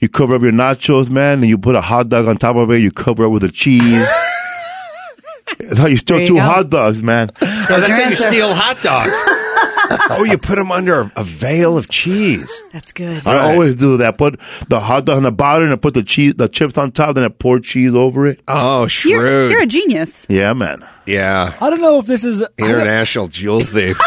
you 0.00 0.08
cover 0.08 0.34
up 0.36 0.42
your 0.42 0.52
nachos, 0.52 1.10
man, 1.10 1.40
and 1.40 1.48
you 1.48 1.58
put 1.58 1.74
a 1.74 1.80
hot 1.80 2.08
dog 2.08 2.26
on 2.28 2.36
top 2.36 2.56
of 2.56 2.70
it, 2.70 2.78
you 2.78 2.90
cover 2.90 3.24
it 3.24 3.28
with 3.30 3.42
the 3.42 3.50
cheese. 3.50 4.08
That's 5.58 5.78
how 5.78 5.86
you 5.86 5.96
steal 5.96 6.20
you 6.20 6.26
two 6.26 6.34
go. 6.34 6.40
hot 6.40 6.70
dogs, 6.70 7.02
man. 7.02 7.30
Oh, 7.40 7.46
that's 7.68 7.88
your 7.88 7.96
how 8.02 8.10
you 8.10 8.16
steal 8.16 8.54
hot 8.54 8.80
dogs. 8.82 9.10
oh, 10.10 10.24
you 10.24 10.36
put 10.38 10.56
them 10.56 10.70
under 10.70 11.00
a, 11.00 11.12
a 11.16 11.24
veil 11.24 11.76
of 11.78 11.88
cheese. 11.88 12.62
That's 12.72 12.92
good. 12.92 13.26
I 13.26 13.52
always 13.52 13.74
do 13.74 13.96
that. 13.96 14.18
Put 14.18 14.38
the 14.68 14.78
hot 14.78 15.06
dog 15.06 15.16
on 15.16 15.22
the 15.24 15.32
bottom 15.32 15.64
and 15.64 15.72
I 15.72 15.76
put 15.76 15.94
the 15.94 16.02
cheese, 16.02 16.34
the 16.34 16.48
chips 16.48 16.76
on 16.78 16.92
top, 16.92 17.14
then 17.14 17.24
I 17.24 17.28
pour 17.28 17.58
cheese 17.60 17.94
over 17.94 18.26
it. 18.26 18.40
Oh, 18.46 18.86
You're, 19.04 19.50
you're 19.50 19.62
a 19.62 19.66
genius. 19.66 20.26
Yeah, 20.28 20.52
man. 20.52 20.86
yeah. 21.06 21.56
I 21.60 21.70
don't 21.70 21.80
know 21.80 21.98
if 21.98 22.06
this 22.06 22.24
is. 22.24 22.44
International 22.58 23.26
jewel 23.28 23.60
thief. 23.60 23.98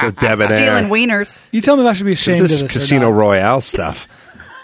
So 0.00 0.10
debonair. 0.10 0.56
Stealing 0.56 0.88
wieners. 0.90 1.38
You 1.52 1.60
tell 1.60 1.76
me 1.76 1.82
if 1.84 1.88
I 1.88 1.92
should 1.92 2.06
be 2.06 2.14
ashamed 2.14 2.40
This 2.40 2.50
of 2.50 2.54
is 2.54 2.62
this. 2.62 2.70
or 2.70 2.78
Casino 2.80 3.10
not. 3.10 3.18
Royale 3.18 3.60
stuff. 3.60 4.08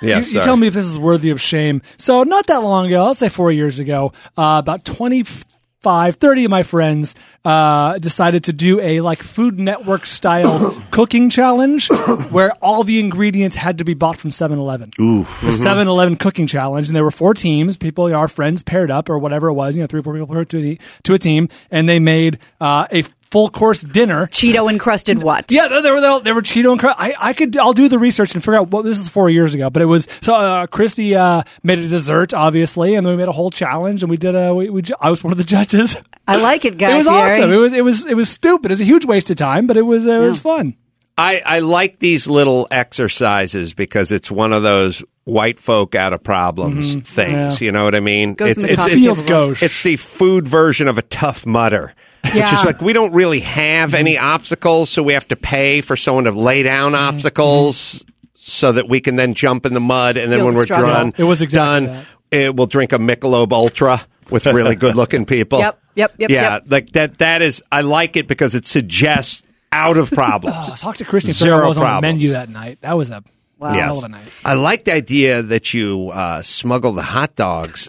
Yes, 0.02 0.32
you, 0.32 0.38
you 0.38 0.44
tell 0.44 0.56
me 0.56 0.66
if 0.66 0.74
this 0.74 0.86
is 0.86 0.98
worthy 0.98 1.30
of 1.30 1.40
shame. 1.40 1.82
So, 1.96 2.22
not 2.24 2.46
that 2.48 2.62
long 2.62 2.86
ago, 2.86 3.04
I'll 3.04 3.14
say 3.14 3.28
four 3.28 3.52
years 3.52 3.78
ago, 3.78 4.12
uh, 4.36 4.60
about 4.62 4.84
25, 4.84 6.16
30 6.16 6.44
of 6.44 6.50
my 6.50 6.62
friends 6.62 7.14
uh, 7.44 7.98
decided 7.98 8.44
to 8.44 8.52
do 8.52 8.80
a 8.80 9.00
like 9.00 9.22
Food 9.22 9.58
Network 9.58 10.06
style 10.06 10.80
cooking 10.90 11.30
challenge 11.30 11.88
where 12.30 12.52
all 12.62 12.84
the 12.84 13.00
ingredients 13.00 13.56
had 13.56 13.78
to 13.78 13.84
be 13.84 13.94
bought 13.94 14.16
from 14.16 14.30
7 14.30 14.58
Eleven. 14.58 14.90
Ooh. 15.00 15.24
The 15.42 15.52
7 15.52 15.88
Eleven 15.88 16.16
cooking 16.16 16.46
challenge. 16.46 16.88
And 16.88 16.96
there 16.96 17.04
were 17.04 17.10
four 17.10 17.34
teams. 17.34 17.76
People, 17.76 18.08
you 18.08 18.12
know, 18.12 18.20
our 18.20 18.28
friends 18.28 18.62
paired 18.62 18.90
up 18.90 19.08
or 19.08 19.18
whatever 19.18 19.48
it 19.48 19.54
was, 19.54 19.76
you 19.76 19.82
know, 19.82 19.86
three 19.86 20.00
or 20.00 20.02
four 20.02 20.14
people 20.14 20.44
to 20.44 20.72
a, 20.72 20.78
to 21.04 21.14
a 21.14 21.18
team. 21.18 21.48
And 21.70 21.88
they 21.88 21.98
made 21.98 22.38
uh, 22.60 22.86
a 22.92 23.04
full 23.32 23.48
course 23.48 23.80
dinner 23.80 24.26
Cheeto 24.26 24.70
encrusted 24.70 25.22
what? 25.22 25.50
yeah, 25.50 25.66
they- 25.68 25.80
they 25.82 25.90
were 25.90 26.20
they 26.20 26.32
were 26.32 26.42
Cheeto 26.42 26.72
encrusted. 26.72 27.02
I 27.02 27.14
I 27.30 27.32
could 27.32 27.56
I'll 27.56 27.72
do 27.72 27.88
the 27.88 27.98
research 27.98 28.34
and 28.34 28.44
figure 28.44 28.56
out 28.60 28.70
what 28.70 28.84
this 28.84 28.98
is 28.98 29.08
four 29.08 29.30
years 29.30 29.54
ago, 29.54 29.70
but 29.70 29.80
it 29.82 29.86
was 29.86 30.06
so 30.20 30.34
uh, 30.34 30.66
Christy 30.66 31.16
uh, 31.16 31.42
made 31.62 31.78
a 31.78 31.88
dessert 31.88 32.34
obviously, 32.34 32.94
and 32.94 33.06
then 33.06 33.14
we 33.14 33.16
made 33.16 33.28
a 33.28 33.32
whole 33.32 33.50
challenge, 33.50 34.02
and 34.02 34.10
we 34.10 34.16
did 34.18 34.34
a 34.36 34.54
we, 34.54 34.68
we 34.70 34.82
I 35.00 35.10
was 35.10 35.24
one 35.24 35.32
of 35.32 35.38
the 35.38 35.44
judges. 35.56 35.96
I 36.28 36.36
like 36.36 36.64
it, 36.64 36.76
guys. 36.78 36.92
it 36.92 36.96
was 36.98 37.06
Fieri. 37.08 37.32
awesome. 37.38 37.52
It 37.52 37.56
was 37.56 37.72
it 37.72 37.84
was 37.84 38.06
it 38.06 38.14
was 38.16 38.28
stupid. 38.28 38.66
It 38.70 38.74
was 38.74 38.80
a 38.80 38.84
huge 38.84 39.06
waste 39.06 39.30
of 39.30 39.36
time, 39.36 39.66
but 39.66 39.76
it 39.76 39.82
was 39.82 40.06
it 40.06 40.18
was 40.18 40.38
fun. 40.38 40.76
I, 41.18 41.40
I 41.44 41.58
like 41.58 41.98
these 41.98 42.26
little 42.26 42.66
exercises 42.70 43.74
because 43.74 44.10
it's 44.12 44.30
one 44.30 44.52
of 44.52 44.62
those 44.62 45.02
white 45.24 45.58
folk 45.60 45.94
out 45.94 46.12
of 46.12 46.22
problems 46.22 46.94
things. 46.94 47.06
Mm-hmm. 47.14 47.32
Yeah. 47.32 47.56
You 47.60 47.72
know 47.72 47.84
what 47.84 47.94
I 47.94 48.00
mean? 48.00 48.34
Goes 48.34 48.56
it's, 48.58 48.64
it's, 48.64 48.86
it's, 48.86 48.94
Fields 48.94 49.22
gauche. 49.22 49.62
it's 49.62 49.82
the 49.82 49.96
food 49.96 50.48
version 50.48 50.88
of 50.88 50.98
a 50.98 51.02
tough 51.02 51.46
mudder. 51.46 51.94
Which 52.24 52.34
Yeah. 52.34 52.58
is 52.58 52.64
like 52.64 52.80
we 52.80 52.92
don't 52.92 53.12
really 53.12 53.40
have 53.40 53.94
any 53.94 54.16
obstacles, 54.18 54.90
so 54.90 55.02
we 55.02 55.12
have 55.12 55.26
to 55.28 55.36
pay 55.36 55.80
for 55.80 55.96
someone 55.96 56.24
to 56.24 56.32
lay 56.32 56.62
down 56.62 56.92
Mm-hmm. 56.92 57.14
obstacles 57.16 58.04
so 58.34 58.72
that 58.72 58.88
we 58.88 59.00
can 59.00 59.16
then 59.16 59.34
jump 59.34 59.66
in 59.66 59.74
the 59.74 59.80
mud 59.80 60.16
and 60.16 60.30
then 60.32 60.40
Feel 60.40 60.46
when 60.46 60.54
we're 60.56 60.66
done, 60.66 61.12
It 61.16 61.24
was 61.24 61.42
exactly 61.42 61.86
done, 61.86 62.04
it, 62.32 62.56
we'll 62.56 62.66
drink 62.66 62.92
a 62.92 62.98
Michelob 62.98 63.52
Ultra 63.52 64.00
with 64.30 64.46
really 64.46 64.74
good 64.74 64.96
looking 64.96 65.24
people. 65.26 65.58
Yep, 65.60 65.78
yep, 65.94 66.14
yep, 66.18 66.30
Yeah, 66.30 66.52
yep. 66.54 66.64
like 66.68 66.92
that. 66.92 67.18
That 67.18 67.42
is, 67.42 67.62
I 67.70 67.82
like 67.82 68.16
it 68.16 68.26
because 68.26 68.54
it 68.54 68.64
suggests 68.66 69.42
out 69.70 69.96
of 69.98 70.10
problems. 70.10 70.56
Oh, 70.70 70.74
talk 70.76 70.96
to 70.96 71.04
Christy. 71.04 71.30
and 71.30 71.36
figure 71.36 71.52
out 71.52 71.58
Zero 71.58 71.68
was 71.68 71.76
on 71.78 71.82
the 71.84 71.86
problems. 71.90 72.14
menu 72.14 72.28
that 72.32 72.48
night. 72.48 72.78
That 72.80 72.96
was 72.96 73.10
a 73.10 73.22
Wow. 73.62 73.72
hell 73.72 73.98
of 73.98 74.04
a 74.04 74.08
night. 74.08 74.32
I 74.44 74.54
like 74.54 74.84
the 74.84 74.94
idea 74.94 75.42
that 75.42 75.72
you 75.72 76.10
uh, 76.12 76.42
smuggle 76.42 76.92
the 76.92 77.02
hot 77.02 77.36
dogs 77.36 77.88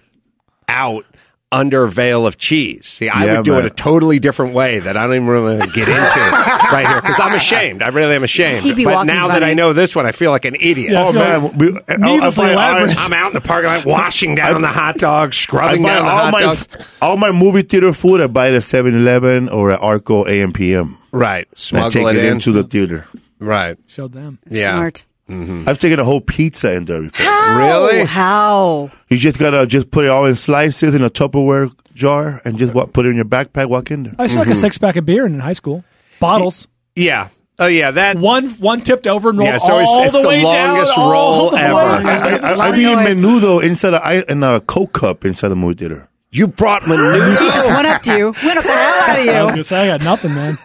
out 0.68 1.06
under 1.52 1.84
a 1.84 1.90
veil 1.92 2.26
of 2.26 2.36
cheese. 2.40 2.88
See, 2.88 3.10
I 3.10 3.26
Yeah, 3.26 3.36
would 3.38 3.46
do 3.46 3.52
man. 3.52 3.66
it 3.66 3.68
a 3.68 3.70
totally 3.76 4.18
different 4.18 4.56
way 4.56 4.80
that 4.80 4.98
I 4.98 5.04
don't 5.06 5.14
even 5.18 5.28
really 5.28 5.58
get 5.68 5.88
into 5.88 5.92
right 6.74 6.88
here 6.88 7.00
because 7.00 7.20
I'm 7.20 7.36
ashamed. 7.36 7.84
I 7.84 7.90
really 7.90 8.16
am 8.16 8.24
ashamed. 8.24 8.66
He'd 8.66 8.76
be 8.76 8.86
but 8.86 9.04
now 9.04 9.28
that 9.28 9.42
funny. 9.42 9.52
I 9.52 9.54
know 9.54 9.72
this 9.72 9.96
one, 9.96 10.08
I 10.08 10.14
feel 10.14 10.32
like 10.32 10.46
an 10.46 10.56
idiot. 10.56 10.94
Yeah, 10.94 11.06
Oh, 11.08 11.14
man. 11.14 11.44
like 11.44 11.54
we- 11.56 11.78
I- 11.88 11.94
I 11.94 11.98
needlessly 11.98 12.46
buy- 12.46 12.50
I- 12.54 12.54
elaborate. 12.54 12.98
I'm 12.98 13.14
out 13.14 13.28
in 13.28 13.34
the 13.34 13.42
parking 13.42 13.70
lot 13.70 13.86
washing 13.86 14.34
down 14.34 14.64
the 14.64 14.68
hot 14.68 14.98
dogs, 14.98 15.38
scrubbing 15.38 15.84
buy 15.84 15.90
down 15.90 16.06
the 16.06 16.10
all 16.12 16.18
hot 16.24 16.32
my, 16.32 16.42
dogs. 16.42 16.68
all 17.04 17.18
my 17.18 17.32
movie 17.32 17.62
theater 17.62 17.94
food, 17.94 18.20
I 18.20 18.26
buy 18.26 18.48
it 18.48 18.56
at 18.56 18.64
7-Eleven 18.64 19.50
or 19.50 19.70
at 19.70 19.80
Arco 19.80 20.26
A.M.P.M. 20.26 20.98
Right, 21.12 21.46
And 21.46 21.54
I 21.54 21.60
smuggle 21.60 21.92
take 21.92 22.06
it, 22.08 22.16
it 22.16 22.26
in. 22.26 22.32
into 22.34 22.52
the 22.52 22.64
theater. 22.64 23.06
right, 23.38 23.78
show 23.86 24.08
them. 24.08 24.40
yeah. 24.50 24.72
Smart. 24.72 25.06
Mm-hmm. 25.34 25.70
I've 25.70 25.80
taken 25.80 26.00
a 26.00 26.04
whole 26.04 26.22
pizza 26.22 26.74
in 26.74 26.86
there 26.86 27.02
before. 27.02 27.26
Really? 27.58 28.02
Oh, 28.02 28.06
how? 28.06 28.92
You 29.10 29.18
just 29.18 29.38
gotta 29.40 29.66
just 29.68 29.92
put 29.92 30.06
it 30.06 30.10
all 30.10 30.26
in 30.26 30.36
slices 30.36 30.96
in 30.96 31.04
a 31.04 31.10
Tupperware 31.10 31.74
jar 31.94 32.42
and 32.46 32.58
just 32.58 32.74
wa- 32.74 32.86
put 32.86 33.06
it 33.06 33.10
in 33.10 33.16
your 33.16 33.26
backpack. 33.26 33.68
Walk 33.70 33.92
in 33.92 34.04
there. 34.04 34.16
I 34.18 34.24
used 34.24 34.34
to 34.34 34.40
like 34.40 34.48
a 34.48 34.52
mm-hmm. 34.52 34.60
six 34.60 34.78
pack 34.78 34.96
of 34.96 35.06
beer 35.06 35.26
in 35.26 35.40
high 35.40 35.54
school. 35.54 35.84
Bottles. 36.20 36.68
Yeah. 36.96 37.30
Oh 37.60 37.68
yeah. 37.68 37.92
That. 37.92 38.18
One 38.18 38.50
one 38.52 38.82
tipped 38.82 39.06
over 39.08 39.30
and 39.30 39.38
rolled 39.38 39.50
Yeah, 39.50 39.56
it's 39.58 39.70
always- 39.70 39.88
all 39.90 40.04
it's 40.04 40.12
the 40.14 40.22
the 40.22 40.28
way 40.28 40.44
longest 40.44 40.96
down, 40.96 41.06
all 41.06 41.12
roll 41.12 41.50
the 41.52 41.56
way 41.58 41.62
ever. 41.62 41.74
down. 41.74 42.06
I, 42.06 42.30
I, 42.50 42.52
Lot 42.54 42.60
I 42.62 42.70
of 42.70 42.76
be 42.76 42.84
in 42.86 42.94
noise. 42.94 43.18
menudo 43.18 43.64
inside 43.64 43.94
a, 43.94 44.04
I- 44.06 44.24
in 44.28 44.42
a 44.44 44.62
Coke 44.62 44.94
cup 44.94 45.26
inside 45.26 45.50
the 45.50 45.56
movie 45.56 45.76
theater. 45.76 46.10
You 46.32 46.48
brought 46.48 46.84
He 46.84 46.90
menudo. 46.90 47.36
just 47.54 47.68
went 47.68 47.86
up 47.88 48.02
to 48.04 48.18
you. 48.18 48.26
Went 48.44 48.58
up 48.58 48.64
the 48.64 48.72
hell 48.72 49.02
out 49.12 49.20
of 49.20 49.28
I 49.28 49.42
was 49.44 49.50
you. 49.52 49.54
gonna 49.54 49.64
say 49.64 49.78
I 49.92 49.98
got 49.98 50.04
nothing, 50.04 50.34
man. 50.34 50.58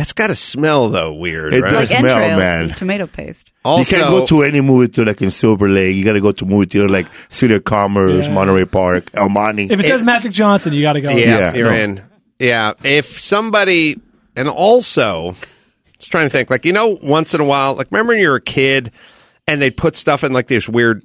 That's 0.00 0.14
got 0.14 0.28
to 0.28 0.34
smell 0.34 0.88
though 0.88 1.12
weird, 1.12 1.52
It 1.52 1.60
right? 1.62 1.72
does. 1.72 1.90
Like 1.90 2.00
smell, 2.00 2.16
entrails, 2.16 2.38
man. 2.38 2.68
tomato 2.70 3.06
paste. 3.06 3.50
Also, 3.66 3.96
you 3.96 4.02
can't 4.02 4.10
go 4.10 4.24
to 4.24 4.42
any 4.44 4.62
movie 4.62 4.86
theater 4.86 5.10
like 5.10 5.20
in 5.20 5.30
Silver 5.30 5.68
Lake. 5.68 5.94
You 5.94 6.04
got 6.04 6.14
to 6.14 6.22
go 6.22 6.32
to 6.32 6.46
movie 6.46 6.64
theater 6.70 6.88
like 6.88 7.06
City 7.28 7.52
of 7.54 7.64
Commerce, 7.64 8.26
Yeah. 8.26 8.32
Monterey 8.32 8.64
Park, 8.64 9.10
El 9.12 9.28
Monte. 9.28 9.64
If 9.70 9.78
it 9.78 9.82
says 9.84 10.02
Magic 10.02 10.32
Johnson, 10.32 10.72
you 10.72 10.80
got 10.80 10.94
to 10.94 11.02
go. 11.02 11.10
Yeah, 11.10 11.16
Yeah, 11.38 11.54
you're 11.54 11.70
no. 11.70 11.76
in. 11.76 12.02
Yeah, 12.38 12.72
if 12.82 13.20
somebody, 13.20 14.00
and 14.36 14.48
also, 14.48 15.34
just 15.98 16.10
trying 16.10 16.24
to 16.26 16.30
think, 16.30 16.48
like 16.48 16.64
you 16.64 16.72
know, 16.72 16.98
once 17.02 17.34
in 17.34 17.42
a 17.42 17.44
while, 17.44 17.74
like 17.74 17.88
remember 17.90 18.14
when 18.14 18.22
you 18.22 18.30
were 18.30 18.36
a 18.36 18.40
kid, 18.40 18.92
and 19.46 19.60
they'd 19.60 19.76
put 19.76 19.96
stuff 19.96 20.24
in 20.24 20.32
like 20.32 20.46
these 20.46 20.66
weird 20.66 21.04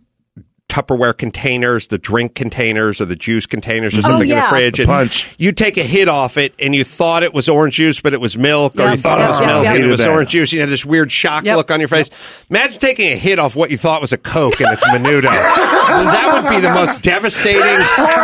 Tupperware 0.75 1.17
containers, 1.17 1.87
the 1.87 1.97
drink 1.97 2.35
containers 2.35 2.99
or 2.99 3.05
the 3.05 3.15
juice 3.15 3.45
containers 3.45 3.93
or 3.95 3.99
Oh, 3.99 4.01
something 4.01 4.29
in 4.29 4.35
the 4.35 4.41
fridge. 4.43 4.75
The 4.75 4.83
and 4.83 4.89
punch. 4.89 5.33
You 5.39 5.53
take 5.53 5.77
a 5.77 5.83
hit 5.83 6.09
off 6.09 6.35
it 6.35 6.53
and 6.59 6.75
you 6.75 6.83
thought 6.83 7.23
it 7.23 7.33
was 7.33 7.47
orange 7.47 7.75
juice, 7.75 8.01
but 8.01 8.13
it 8.13 8.19
was 8.19 8.37
milk, 8.37 8.77
or 8.77 8.89
you 8.91 8.97
thought 8.97 9.19
yep, 9.19 9.27
it 9.27 9.31
was 9.31 9.39
yep, 9.39 9.47
milk 9.47 9.63
yep. 9.63 9.75
and 9.75 9.83
it 9.85 9.87
was 9.87 9.99
that. 10.01 10.09
orange 10.09 10.29
juice. 10.31 10.51
You 10.51 10.59
had 10.59 10.67
this 10.67 10.83
weird 10.85 11.09
shock 11.13 11.45
Yep. 11.45 11.55
look 11.55 11.71
on 11.71 11.79
your 11.79 11.87
face. 11.87 12.09
Imagine 12.49 12.77
taking 12.79 13.13
a 13.13 13.15
hit 13.15 13.39
off 13.39 13.55
what 13.55 13.71
you 13.71 13.77
thought 13.77 14.01
was 14.01 14.11
a 14.11 14.17
Coke 14.17 14.59
and 14.59 14.73
it's 14.73 14.83
Menudo. 14.89 15.21
that 15.31 16.41
would 16.43 16.49
be 16.49 16.59
the 16.59 16.73
most 16.73 17.01
devastating 17.01 17.61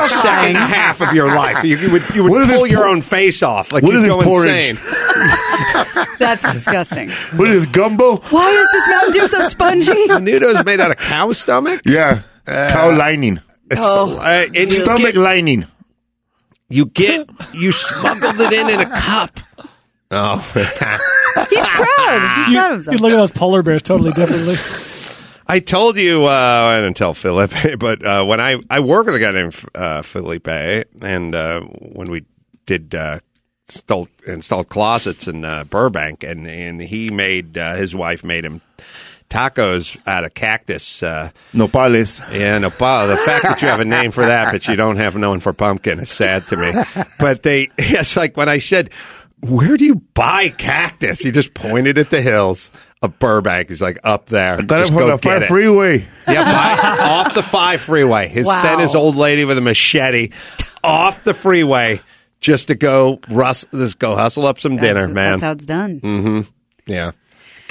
second 0.09 0.55
half 0.57 0.99
of 0.99 1.13
your 1.13 1.27
life. 1.33 1.63
You, 1.63 1.77
you 1.77 1.89
would 1.91 2.03
you 2.13 2.23
would 2.23 2.31
What 2.33 2.41
is 2.41 2.47
this 2.49 2.57
pull 2.57 2.67
your 2.67 2.81
por- 2.81 2.89
own 2.89 3.01
face 3.01 3.41
off. 3.41 3.71
Like 3.71 3.83
What 3.83 3.93
you'd 3.93 4.05
go 4.09 4.21
porridge? 4.21 4.49
insane. 4.71 4.79
That's 6.19 6.41
disgusting. 6.41 7.11
What 7.37 7.47
is 7.49 7.65
this, 7.65 7.71
gumbo? 7.73 8.17
Why 8.17 8.49
is 8.51 8.67
this 8.73 8.87
Mountain 8.89 9.11
Dew 9.13 9.27
so 9.29 9.41
spongy? 9.47 9.91
Menudo 10.09 10.53
is 10.53 10.65
made 10.65 10.81
out 10.81 10.91
of 10.91 10.97
cow 10.97 11.31
stomach. 11.31 11.81
Yeah. 11.85 12.23
Cow 12.45 12.95
lining. 12.95 13.39
It's, 13.69 13.79
Oh. 13.81 14.17
uh, 14.17 14.45
and 14.47 14.55
you 14.55 14.71
Stomach 14.71 15.13
get, 15.13 15.15
lining. 15.15 15.65
you 16.69 16.85
get 16.85 17.29
you 17.53 17.71
smuggled 17.71 18.39
it 18.39 18.51
in 18.53 18.69
in 18.69 18.79
a 18.81 18.89
cup. 18.89 19.39
Oh, 20.13 20.37
He's 20.53 20.67
proud. 20.67 20.99
He's 21.49 21.57
You, 21.57 22.53
proud 22.57 22.71
of 22.71 22.71
himself. 22.73 22.93
you 22.93 22.97
look 23.01 23.11
at 23.13 23.17
those 23.17 23.31
polar 23.31 23.63
bears 23.63 23.81
totally 23.81 24.11
differently. 24.11 24.57
I 25.47 25.59
told 25.59 25.97
you, 25.97 26.25
uh, 26.25 26.29
I 26.29 26.81
didn't 26.81 26.97
tell 26.97 27.13
Felipe, 27.13 27.51
but 27.79 28.05
uh, 28.05 28.23
when 28.25 28.39
I, 28.41 28.59
I 28.69 28.79
work 28.81 29.05
with 29.05 29.15
a 29.15 29.19
guy 29.19 29.31
named 29.31 29.55
uh, 29.75 30.01
Felipe, 30.01 30.47
and 31.01 31.35
uh, 31.35 31.61
when 31.61 32.09
we 32.11 32.25
did 32.65 32.93
uh, 32.95 33.19
installed, 33.67 34.09
installed 34.27 34.69
closets 34.69 35.27
in 35.27 35.43
uh, 35.45 35.63
Burbank, 35.65 36.23
and, 36.23 36.47
and 36.47 36.81
he 36.81 37.09
made, 37.09 37.57
uh, 37.57 37.75
his 37.75 37.93
wife 37.95 38.23
made 38.23 38.45
him 38.45 38.61
tacos 39.31 39.97
out 40.05 40.23
of 40.25 40.33
cactus. 40.33 41.01
Uh, 41.01 41.31
Nopales. 41.53 42.19
yeah, 42.37 42.59
nopal. 42.59 43.07
The 43.07 43.17
fact 43.17 43.43
that 43.43 43.61
you 43.61 43.67
have 43.69 43.79
a 43.79 43.85
name 43.85 44.11
for 44.11 44.25
that, 44.25 44.51
but 44.51 44.67
you 44.67 44.75
don't 44.75 44.97
have 44.97 45.15
one 45.15 45.39
for 45.39 45.53
pumpkin 45.53 45.99
is 45.99 46.09
sad 46.11 46.45
to 46.47 46.57
me. 46.57 46.73
But 47.17 47.41
they, 47.43 47.69
it's 47.77 48.15
like 48.17 48.37
when 48.37 48.49
I 48.49 48.59
said, 48.59 48.91
where 49.39 49.77
do 49.77 49.85
you 49.85 49.95
buy 49.95 50.49
cactus? 50.49 51.19
He 51.19 51.31
just 51.31 51.53
pointed 51.55 51.97
at 51.97 52.09
the 52.11 52.21
hills 52.21 52.71
of 53.01 53.17
Burbank. 53.17 53.69
He's 53.69 53.81
like, 53.81 53.97
up 54.03 54.27
there. 54.27 54.61
Got 54.61 54.81
it 54.81 54.87
from 54.87 54.97
go 54.97 55.07
the 55.07 55.17
get 55.17 55.23
five 55.23 55.41
it. 55.43 55.47
freeway. 55.47 56.05
Yeah, 56.27 56.43
by, 56.43 57.03
off 57.03 57.33
the 57.33 57.41
five 57.41 57.81
freeway. 57.81 58.27
His 58.27 58.45
Wow. 58.45 58.61
sent 58.61 58.81
his 58.81 58.93
old 58.93 59.15
lady 59.15 59.45
with 59.45 59.57
a 59.57 59.61
machete 59.61 60.29
off 60.83 61.23
the 61.23 61.33
freeway 61.33 62.01
just 62.41 62.67
to 62.67 62.75
go 62.75 63.19
rust, 63.29 63.67
just 63.71 63.97
go 63.97 64.15
hustle 64.15 64.45
up 64.45 64.59
some 64.59 64.77
dinner, 64.77 65.07
man. 65.07 65.31
That's 65.31 65.41
how 65.41 65.51
it's 65.51 65.65
done. 65.65 65.99
Mm-hmm. 66.01 66.41
yeah. 66.85 67.11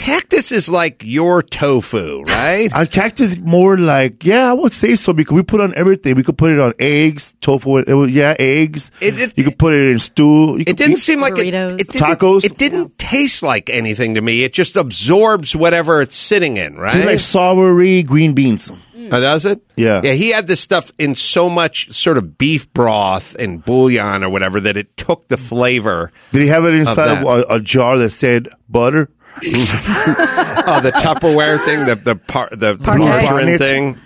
Cactus 0.01 0.51
is 0.51 0.69
like 0.71 1.03
your 1.05 1.43
tofu, 1.43 2.23
right? 2.23 2.71
A 2.75 2.87
cactus 2.87 3.37
more 3.37 3.77
like, 3.77 4.25
yeah, 4.25 4.49
I 4.49 4.55
would 4.55 4.73
say 4.73 4.97
so 4.97 5.13
because 5.13 5.35
we 5.35 5.43
put 5.43 5.61
on 5.61 5.75
everything. 5.77 6.17
We 6.17 6.23
could 6.23 6.39
put 6.39 6.51
it 6.53 6.59
on 6.59 6.73
eggs, 6.79 7.35
tofu, 7.43 7.77
it 7.79 7.93
was, 7.93 8.09
yeah, 8.11 8.35
eggs. 8.39 8.91
It- 9.03 9.19
it- 9.19 9.33
you 9.37 9.45
could 9.45 9.59
put 9.59 9.75
it 9.75 9.91
in 9.91 9.99
stew. 9.99 10.57
You 10.57 10.65
It 10.67 10.79
didn't 10.79 10.97
seem 10.97 11.21
like 11.21 11.37
it, 11.39 11.53
Burritos. 11.53 11.81
it 11.81 11.89
didn't, 11.89 12.19
Tacos? 12.19 12.45
It 12.45 12.57
didn't 12.57 12.99
taste 12.99 13.43
like 13.43 13.69
anything 13.69 14.15
to 14.15 14.23
me. 14.23 14.43
It 14.43 14.55
just 14.55 14.75
absorbs 14.75 15.55
whatever 15.55 16.01
it's 16.01 16.17
sitting 16.17 16.57
in, 16.57 16.77
right? 16.77 16.93
Tastes 16.93 17.35
like 17.35 17.57
soury 17.59 18.07
green 18.07 18.33
beans. 18.33 18.73
Oh, 19.13 19.21
does 19.21 19.45
it? 19.45 19.61
Yeah. 19.77 20.01
Yeah, 20.05 20.13
he 20.13 20.31
had 20.31 20.47
this 20.47 20.61
stuff 20.61 20.93
in 20.99 21.15
so 21.15 21.51
much 21.51 21.91
sort 21.93 22.17
of 22.17 22.39
beef 22.39 22.73
broth 22.73 23.35
and 23.39 23.63
bouillon 23.65 24.23
or 24.25 24.31
whatever 24.31 24.61
that 24.61 24.77
it 24.77 24.97
took 24.97 25.29
the 25.29 25.37
flavor. 25.37 26.11
Did 26.33 26.43
he 26.43 26.49
have 26.49 26.65
it 26.65 26.75
inside 26.75 26.95
that. 26.97 27.27
of, 27.27 27.51
a, 27.51 27.55
a 27.57 27.61
jar 27.61 27.99
that 27.99 28.11
said 28.11 28.49
butter? 28.69 29.11
Oh, 29.37 30.81
the 30.83 30.93
Tupperware 30.93 31.65
thing, 31.65 31.87
the 31.87 31.95
the 31.97 32.17
par, 32.17 32.49
the, 32.53 32.77
Parkay. 32.77 32.99
margarine 32.99 33.59
thing. 33.59 33.99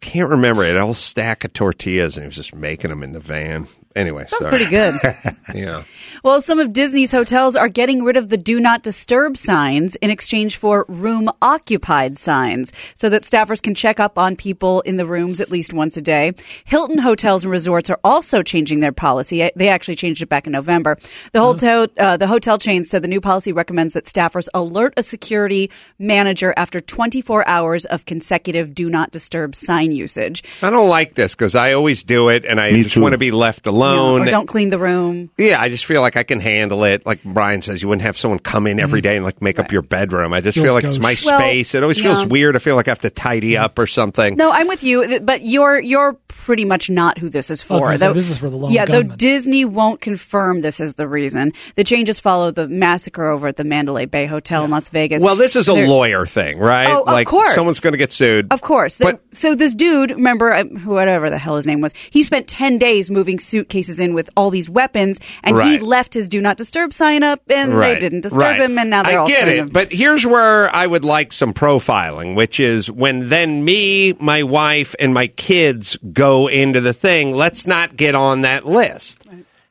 Can't 0.00 0.28
remember 0.30 0.64
it. 0.64 0.76
A 0.76 0.80
whole 0.80 0.94
stack 0.94 1.44
of 1.44 1.52
tortillas, 1.54 2.16
and 2.16 2.24
he 2.24 2.28
was 2.28 2.36
just 2.36 2.54
making 2.54 2.90
them 2.90 3.02
in 3.02 3.12
the 3.12 3.20
van. 3.20 3.66
Anyway, 3.96 4.26
Sounds 4.26 4.42
sorry. 4.42 4.56
pretty 4.56 4.70
good. 4.70 4.94
Yeah. 5.54 5.82
Well, 6.24 6.40
some 6.40 6.58
of 6.58 6.72
Disney's 6.72 7.12
hotels 7.12 7.54
are 7.54 7.68
getting 7.68 8.02
rid 8.02 8.16
of 8.16 8.30
the 8.30 8.38
do 8.38 8.58
not 8.58 8.82
disturb 8.82 9.36
signs 9.36 9.94
in 9.96 10.08
exchange 10.10 10.56
for 10.56 10.86
room 10.88 11.28
occupied 11.42 12.16
signs 12.16 12.72
so 12.94 13.10
that 13.10 13.22
staffers 13.22 13.62
can 13.62 13.74
check 13.74 14.00
up 14.00 14.18
on 14.18 14.34
people 14.34 14.80
in 14.80 14.96
the 14.96 15.04
rooms 15.04 15.38
at 15.38 15.50
least 15.50 15.74
once 15.74 15.98
a 15.98 16.02
day. 16.02 16.32
Hilton 16.64 16.96
hotels 16.98 17.44
and 17.44 17.52
resorts 17.52 17.90
are 17.90 18.00
also 18.02 18.42
changing 18.42 18.80
their 18.80 18.90
policy. 18.90 19.50
They 19.54 19.68
actually 19.68 19.96
changed 19.96 20.22
it 20.22 20.28
back 20.30 20.46
in 20.46 20.52
November. 20.52 20.96
The 21.32 21.40
hotel, 21.40 21.88
uh, 21.98 22.16
the 22.16 22.26
hotel 22.26 22.56
chain 22.56 22.84
said 22.84 23.02
the 23.02 23.08
new 23.08 23.20
policy 23.20 23.52
recommends 23.52 23.92
that 23.92 24.06
staffers 24.06 24.48
alert 24.54 24.94
a 24.96 25.02
security 25.02 25.70
manager 25.98 26.54
after 26.56 26.80
24 26.80 27.46
hours 27.46 27.84
of 27.84 28.06
consecutive 28.06 28.74
do 28.74 28.88
not 28.88 29.10
disturb 29.12 29.54
sign 29.54 29.92
usage. 29.92 30.42
I 30.62 30.70
don't 30.70 30.88
like 30.88 31.14
this 31.14 31.34
because 31.34 31.54
I 31.54 31.74
always 31.74 32.02
do 32.02 32.30
it, 32.30 32.46
and 32.46 32.58
I 32.58 32.72
Me 32.72 32.82
just 32.82 32.96
want 32.96 33.12
to 33.12 33.18
be 33.18 33.30
left 33.30 33.66
alone. 33.66 33.83
Or 33.84 34.24
don't 34.24 34.46
clean 34.46 34.70
the 34.70 34.78
room. 34.78 35.30
Yeah, 35.38 35.60
I 35.60 35.68
just 35.68 35.84
feel 35.84 36.00
like 36.00 36.16
I 36.16 36.22
can 36.22 36.40
handle 36.40 36.84
it. 36.84 37.04
Like 37.06 37.22
Bryan 37.24 37.62
says, 37.62 37.82
you 37.82 37.88
wouldn't 37.88 38.02
have 38.02 38.16
someone 38.16 38.38
come 38.38 38.66
in 38.66 38.80
every 38.80 39.00
day 39.00 39.16
and 39.16 39.24
like 39.24 39.40
make 39.42 39.58
up 39.58 39.70
your 39.72 39.82
bedroom. 39.82 40.32
I 40.32 40.40
just 40.40 40.54
Feels 40.56 40.66
feel 40.66 40.74
like 40.74 40.84
it's 40.84 40.98
my 40.98 41.12
gauche. 41.14 41.26
Well, 41.26 41.38
space. 41.38 41.74
It 41.74 41.82
always 41.82 42.00
feels 42.00 42.26
weird. 42.26 42.56
I 42.56 42.58
feel 42.58 42.76
like 42.76 42.88
I 42.88 42.90
have 42.92 42.98
to 43.00 43.10
tidy 43.10 43.56
up 43.56 43.78
or 43.78 43.86
something. 43.86 44.36
No, 44.36 44.50
I'm 44.50 44.68
with 44.68 44.82
you, 44.82 45.20
but 45.20 45.42
you're 45.42 45.78
you're 45.80 46.14
pretty 46.28 46.64
much 46.64 46.90
not 46.90 47.18
who 47.18 47.28
this 47.28 47.50
is 47.50 47.62
for. 47.62 47.74
was 47.74 47.82
gonna 47.84 47.98
say, 47.98 48.06
Though- 48.06 48.12
this 48.12 48.30
is 48.30 48.36
for 48.38 48.50
the 48.50 48.56
lone 48.56 48.70
Yeah, 48.72 48.84
though. 48.84 49.02
Disney 49.02 49.64
won't 49.64 50.00
confirm 50.00 50.60
this 50.60 50.80
is 50.80 50.96
the 50.96 51.08
reason. 51.08 51.52
The 51.76 51.84
changes 51.84 52.20
follow 52.20 52.50
the 52.50 52.68
massacre 52.68 53.24
over 53.24 53.46
at 53.48 53.56
the 53.56 53.64
Mandalay 53.64 54.04
Bay 54.06 54.26
Hotel 54.26 54.64
in 54.64 54.70
Las 54.70 54.88
Vegas. 54.90 55.22
Well, 55.22 55.36
this 55.36 55.56
is 55.56 55.68
a 55.68 55.74
They're- 55.74 55.86
lawyer 55.86 56.26
thing, 56.26 56.58
right? 56.58 56.88
Oh, 56.88 57.04
of 57.18 57.24
course. 57.26 57.54
someone's 57.54 57.80
going 57.80 57.92
to 57.92 57.98
get 57.98 58.12
sued. 58.12 58.48
Of 58.52 58.60
course. 58.60 58.98
But 58.98 59.22
so 59.32 59.54
this 59.54 59.74
dude, 59.74 60.10
remember, 60.10 60.52
uh, 60.52 60.64
whatever 60.64 61.30
the 61.30 61.38
hell 61.38 61.56
his 61.56 61.66
name 61.66 61.80
was, 61.80 61.92
he 62.10 62.22
spent 62.22 62.46
10 62.48 62.78
days 62.78 63.10
moving 63.10 63.38
suitcases 63.74 63.98
in 64.00 64.14
with 64.14 64.30
all 64.36 64.50
these 64.50 64.70
weapons, 64.70 65.20
and 65.42 65.60
he 65.62 65.78
left 65.78 66.14
his 66.14 66.28
do 66.28 66.40
not 66.40 66.56
disturb 66.56 66.92
sign 66.92 67.22
up, 67.22 67.40
and 67.50 67.74
Right, 67.76 67.94
they 67.94 68.00
didn't 68.00 68.20
disturb 68.20 68.40
right. 68.42 68.60
him, 68.60 68.78
and 68.78 68.90
now 68.90 69.02
they're 69.02 69.18
I 69.18 69.22
all 69.22 69.26
get 69.26 69.48
it, 69.48 69.66
to- 69.66 69.72
but 69.72 69.92
here's 69.92 70.24
where 70.24 70.74
I 70.74 70.86
would 70.86 71.04
like 71.04 71.32
some 71.32 71.52
profiling, 71.52 72.36
which 72.36 72.60
is 72.60 72.90
when 72.90 73.28
then 73.28 73.64
me, 73.64 74.12
my 74.14 74.42
wife, 74.44 74.94
and 75.00 75.12
my 75.12 75.26
kids 75.26 75.96
go 76.12 76.46
into 76.48 76.80
the 76.80 76.92
thing. 76.92 77.34
Let's 77.34 77.66
not 77.66 77.96
get 77.96 78.14
on 78.14 78.42
that 78.42 78.64
list. 78.64 79.22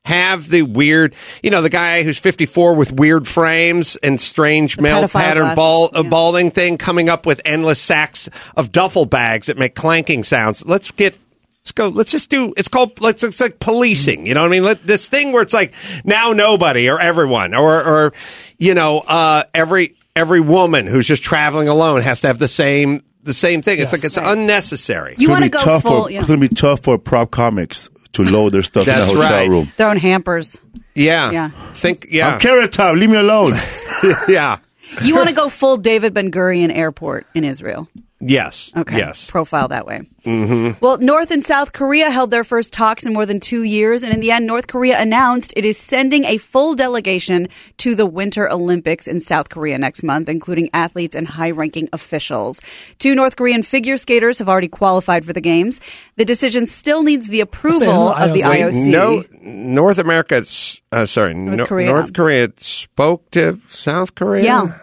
Have 0.05 0.49
the 0.49 0.63
weird, 0.63 1.15
you 1.41 1.49
know, 1.49 1.61
the 1.61 1.69
guy 1.69 2.03
who's 2.03 2.17
54 2.17 2.73
with 2.73 2.91
weird 2.91 3.25
frames 3.25 3.95
and 4.03 4.19
strange 4.19 4.77
male 4.77 5.07
pattern 5.07 5.55
ball, 5.55 5.89
yeah. 5.93 6.01
balding 6.01 6.51
thing 6.51 6.77
coming 6.77 7.07
up 7.07 7.25
with 7.25 7.39
endless 7.45 7.80
sacks 7.80 8.27
of 8.57 8.73
duffel 8.73 9.05
bags 9.05 9.47
that 9.47 9.57
make 9.57 9.75
clanking 9.75 10.23
sounds. 10.23 10.65
Let's 10.65 10.91
get 10.91 11.17
Let's 11.64 11.72
go. 11.72 11.88
Let's 11.88 12.11
just 12.11 12.30
do. 12.30 12.53
It's 12.57 12.68
called. 12.68 12.99
Let's. 12.99 13.23
It's 13.23 13.40
like 13.40 13.60
policing. 13.60 14.26
You 14.26 14.34
know 14.34 14.41
what 14.41 14.48
I 14.48 14.52
mean? 14.52 14.64
Let, 14.64 14.85
this 14.85 15.07
thing 15.07 15.31
where 15.31 15.41
it's 15.41 15.53
like 15.53 15.73
now 16.03 16.34
nobody 16.34 16.90
or 16.90 16.99
everyone 16.99 17.53
or 17.56 17.81
or 17.81 18.14
you 18.57 18.73
know 18.73 19.02
uh, 19.07 19.44
every 19.53 19.95
every 20.15 20.41
woman 20.41 20.88
who's 20.88 21.07
just 21.07 21.23
traveling 21.23 21.69
alone 21.69 22.02
has 22.02 22.19
to 22.22 22.27
have 22.27 22.38
the 22.38 22.49
same 22.49 23.02
the 23.23 23.34
same 23.34 23.61
thing. 23.61 23.80
It's 23.80 23.94
like 23.94 24.03
it's 24.03 24.18
unnecessary. 24.18 25.11
You 25.11 25.14
It's 25.14 25.22
gonna 25.27 25.31
want 25.31 25.44
to 25.45 25.49
be 25.52 25.57
go 25.57 25.64
tough 25.64 25.84
full, 25.84 26.03
for, 26.03 26.11
yeah. 26.11 26.19
It's 26.19 26.27
going 26.27 26.41
to 26.41 26.49
be 26.49 26.53
tough 26.53 26.81
for 26.81 26.98
prop 26.98 27.31
comics 27.31 27.90
to 28.11 28.23
load 28.26 28.49
their 28.52 28.64
stuff 28.64 28.85
in 28.85 28.94
That's 28.94 29.11
the 29.11 29.18
hotel 29.18 29.31
right. 29.31 29.49
room. 29.49 29.72
their 29.77 29.90
own 29.90 29.98
hampers. 29.98 30.60
yeah. 30.95 31.31
Yeah. 31.31 31.49
Think. 31.72 32.07
Yeah. 32.10 32.34
I'm 32.34 32.40
Carrot 32.41 32.73
Top. 32.73 32.98
Leave 32.98 33.10
me 33.10 33.15
alone. 33.18 33.53
yeah. 34.27 34.57
You 35.02 35.15
want 35.15 35.30
to 35.30 35.34
go 35.35 35.48
full 35.48 35.77
David 35.77 36.14
Ben 36.14 36.30
Gurion 36.30 36.76
Airport 36.76 37.26
in 37.34 37.45
Israel. 37.45 37.88
Yes. 38.25 38.71
Okay. 38.75 38.97
Yes. 38.97 39.29
Profile 39.29 39.67
that 39.67 39.85
way. 39.85 40.01
Mm-hmm. 40.25 40.83
Well, 40.83 40.97
North 40.99 41.31
and 41.31 41.43
South 41.43 41.73
Korea 41.73 42.09
held 42.09 42.31
their 42.31 42.43
first 42.43 42.71
talks 42.71 43.05
in 43.05 43.13
more 43.13 43.25
than 43.25 43.39
two 43.39 43.63
years, 43.63 44.03
and 44.03 44.13
in 44.13 44.21
the 44.21 44.31
end, 44.31 44.47
North 44.47 44.67
Korea 44.67 44.99
announced 44.99 45.53
it 45.57 45.65
is 45.65 45.77
sending 45.77 46.23
a 46.25 46.37
full 46.37 46.75
delegation 46.75 47.49
to 47.77 47.93
the 47.95 48.05
Winter 48.05 48.49
Olympics 48.49 49.07
in 49.07 49.19
South 49.19 49.49
Korea 49.49 49.77
next 49.77 50.03
month, 50.03 50.29
including 50.29 50.69
athletes 50.73 51.15
and 51.15 51.27
high-ranking 51.27 51.89
officials. 51.91 52.61
Two 52.99 53.13
North 53.15 53.35
Korean 53.35 53.63
figure 53.63 53.97
skaters 53.97 54.39
have 54.39 54.47
already 54.47 54.69
qualified 54.69 55.25
for 55.25 55.33
the 55.33 55.41
games. 55.41 55.81
The 56.15 56.25
decision 56.25 56.65
still 56.65 57.03
needs 57.03 57.27
the 57.27 57.41
approval 57.41 58.07
the 58.07 58.23
of 58.23 58.33
the 58.33 58.41
IOC. 58.41 58.71
IOC. 58.71 58.87
No, 58.89 59.23
North 59.41 59.97
America. 59.97 60.43
Uh, 60.91 61.05
sorry, 61.05 61.33
North 61.33 61.67
Korea. 61.67 61.87
North 61.87 62.13
Korea 62.13 62.49
spoke 62.57 63.29
to 63.31 63.59
South 63.67 64.15
Korea. 64.15 64.43
Yeah. 64.43 64.77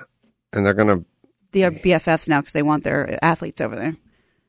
and 0.52 0.66
they're 0.66 0.74
gonna. 0.74 1.04
They 1.52 1.64
are 1.64 1.70
BFFs 1.70 2.28
now 2.28 2.40
because 2.40 2.52
they 2.52 2.62
want 2.62 2.84
their 2.84 3.18
athletes 3.24 3.60
over 3.60 3.76
there. 3.76 3.96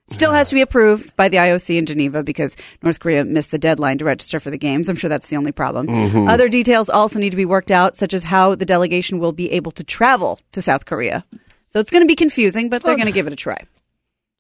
Still 0.08 0.34
has 0.34 0.50
to 0.50 0.56
be 0.56 0.62
approved 0.62 1.16
by 1.16 1.30
the 1.30 1.38
IOC 1.38 1.78
in 1.78 1.86
Geneva 1.86 2.22
because 2.22 2.58
North 2.84 3.00
Korea 3.00 3.24
missed 3.24 3.52
the 3.52 3.58
deadline 3.58 3.98
to 4.00 4.06
register 4.06 4.42
for 4.42 4.50
the 4.50 4.58
games. 4.58 4.90
I'm 4.90 4.98
sure 4.98 5.10
that's 5.10 5.30
the 5.30 5.38
only 5.38 5.54
problem. 5.54 5.88
Mm-hmm. 5.88 6.28
Other 6.28 6.50
details 6.50 6.90
also 6.90 7.18
need 7.18 7.30
to 7.30 7.38
be 7.38 7.46
worked 7.46 7.72
out, 7.72 7.96
such 7.96 8.14
as 8.14 8.26
how 8.26 8.56
the 8.56 8.66
delegation 8.66 9.20
will 9.20 9.32
be 9.32 9.50
able 9.54 9.72
to 9.72 9.86
travel 9.86 10.40
to 10.52 10.62
South 10.62 10.86
Korea. 10.86 11.24
So 11.70 11.80
it's 11.80 11.90
going 11.90 12.04
to 12.04 12.08
be 12.08 12.16
confusing, 12.16 12.68
but 12.68 12.84
they're 12.84 12.96
going 12.96 13.06
to 13.06 13.14
give 13.14 13.28
it 13.28 13.34
a 13.34 13.38
try. 13.38 13.66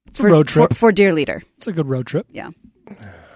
It's 0.07 0.19
a 0.19 0.23
road 0.23 0.49
trip. 0.49 0.71
For, 0.71 0.75
for 0.75 0.91
Dear 0.91 1.13
Leader. 1.13 1.41
It's 1.55 1.67
a 1.67 1.71
good 1.71 1.87
road 1.87 2.05
trip. 2.05 2.27
Yeah. 2.29 2.49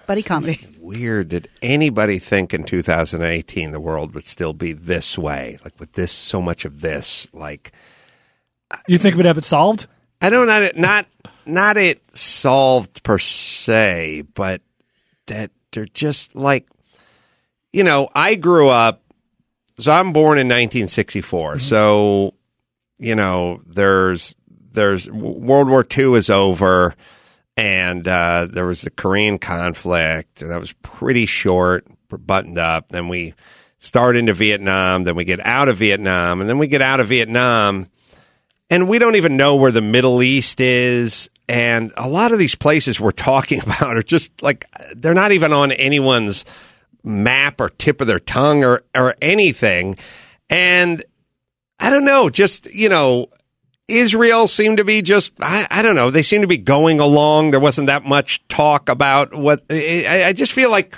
Buddy 0.05 0.21
comedy. 0.21 0.67
Weird. 0.79 1.29
Did 1.29 1.47
anybody 1.61 2.19
think 2.19 2.53
in 2.53 2.65
2018 2.65 3.71
the 3.71 3.79
world 3.79 4.13
would 4.13 4.25
still 4.25 4.53
be 4.53 4.73
this 4.73 5.17
way? 5.17 5.57
Like 5.63 5.79
with 5.79 5.93
this, 5.93 6.11
so 6.11 6.41
much 6.41 6.65
of 6.65 6.81
this. 6.81 7.27
Like 7.33 7.71
You 8.87 8.97
think 8.97 9.15
we'd 9.15 9.25
have 9.25 9.37
it 9.37 9.43
solved? 9.43 9.87
I 10.21 10.29
don't 10.29 10.47
not 10.47 10.63
it 10.63 10.77
not 10.77 11.05
not 11.45 11.77
it 11.77 12.01
solved 12.15 13.03
per 13.03 13.19
se, 13.19 14.23
but 14.33 14.61
that 15.27 15.51
they're 15.71 15.85
just 15.85 16.35
like, 16.35 16.67
you 17.73 17.83
know, 17.83 18.09
I 18.15 18.35
grew 18.35 18.69
up. 18.69 19.01
So 19.77 19.91
I'm 19.91 20.13
born 20.13 20.37
in 20.37 20.47
1964. 20.47 21.59
So, 21.59 22.33
you 22.97 23.15
know, 23.15 23.59
there's 23.67 24.35
there's 24.71 25.09
World 25.09 25.69
War 25.69 25.85
II 25.85 26.13
is 26.13 26.29
over, 26.29 26.95
and 27.57 28.07
uh, 28.07 28.47
there 28.49 28.65
was 28.65 28.81
the 28.81 28.89
Korean 28.89 29.37
conflict, 29.37 30.41
and 30.41 30.51
that 30.51 30.59
was 30.59 30.73
pretty 30.73 31.25
short, 31.25 31.85
buttoned 32.09 32.57
up. 32.57 32.89
Then 32.89 33.09
we 33.09 33.33
start 33.79 34.15
into 34.15 34.33
Vietnam, 34.33 35.03
then 35.03 35.15
we 35.15 35.25
get 35.25 35.45
out 35.45 35.67
of 35.67 35.77
Vietnam, 35.77 36.39
and 36.39 36.49
then 36.49 36.57
we 36.57 36.67
get 36.67 36.81
out 36.81 36.99
of 36.99 37.07
Vietnam, 37.07 37.87
and 38.69 38.89
we 38.89 38.99
don't 38.99 39.15
even 39.15 39.37
know 39.37 39.55
where 39.55 39.71
the 39.71 39.81
Middle 39.81 40.23
East 40.23 40.59
is. 40.59 41.29
And 41.47 41.93
a 41.95 42.09
lot 42.09 42.31
of 42.31 42.39
these 42.39 42.55
places 42.55 42.99
we're 42.99 43.11
talking 43.11 43.61
about 43.63 43.97
are 43.97 44.03
just 44.03 44.41
like 44.41 44.65
they're 44.95 45.13
not 45.13 45.31
even 45.31 45.53
on 45.53 45.71
anyone's 45.71 46.45
map 47.03 47.61
or 47.61 47.69
tip 47.69 48.01
of 48.01 48.07
their 48.07 48.19
tongue 48.19 48.63
or 48.63 48.83
or 48.95 49.15
anything. 49.21 49.97
And 50.49 51.03
I 51.79 51.89
don't 51.89 52.05
know, 52.05 52.29
just 52.29 52.65
you 52.73 52.89
know, 52.89 53.27
Israel 53.87 54.47
seemed 54.47 54.77
to 54.77 54.83
be 54.83 55.01
just 55.01 55.31
I, 55.39 55.67
I 55.69 55.81
don't 55.81 55.95
know, 55.95 56.09
they 56.09 56.23
seem 56.23 56.41
to 56.41 56.47
be 56.47 56.57
going 56.57 56.99
along. 56.99 57.51
There 57.51 57.59
wasn't 57.59 57.87
that 57.87 58.05
much 58.05 58.47
talk 58.47 58.89
about 58.89 59.33
what 59.35 59.63
I, 59.69 60.23
I 60.27 60.33
just 60.33 60.53
feel 60.53 60.71
like 60.71 60.95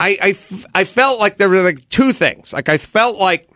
I 0.00 0.36
I 0.74 0.84
felt 0.84 1.18
like 1.18 1.38
there 1.38 1.48
were 1.48 1.62
like 1.62 1.88
two 1.88 2.12
things. 2.12 2.52
Like 2.52 2.68
I 2.68 2.76
felt 2.76 3.16
like 3.16 3.48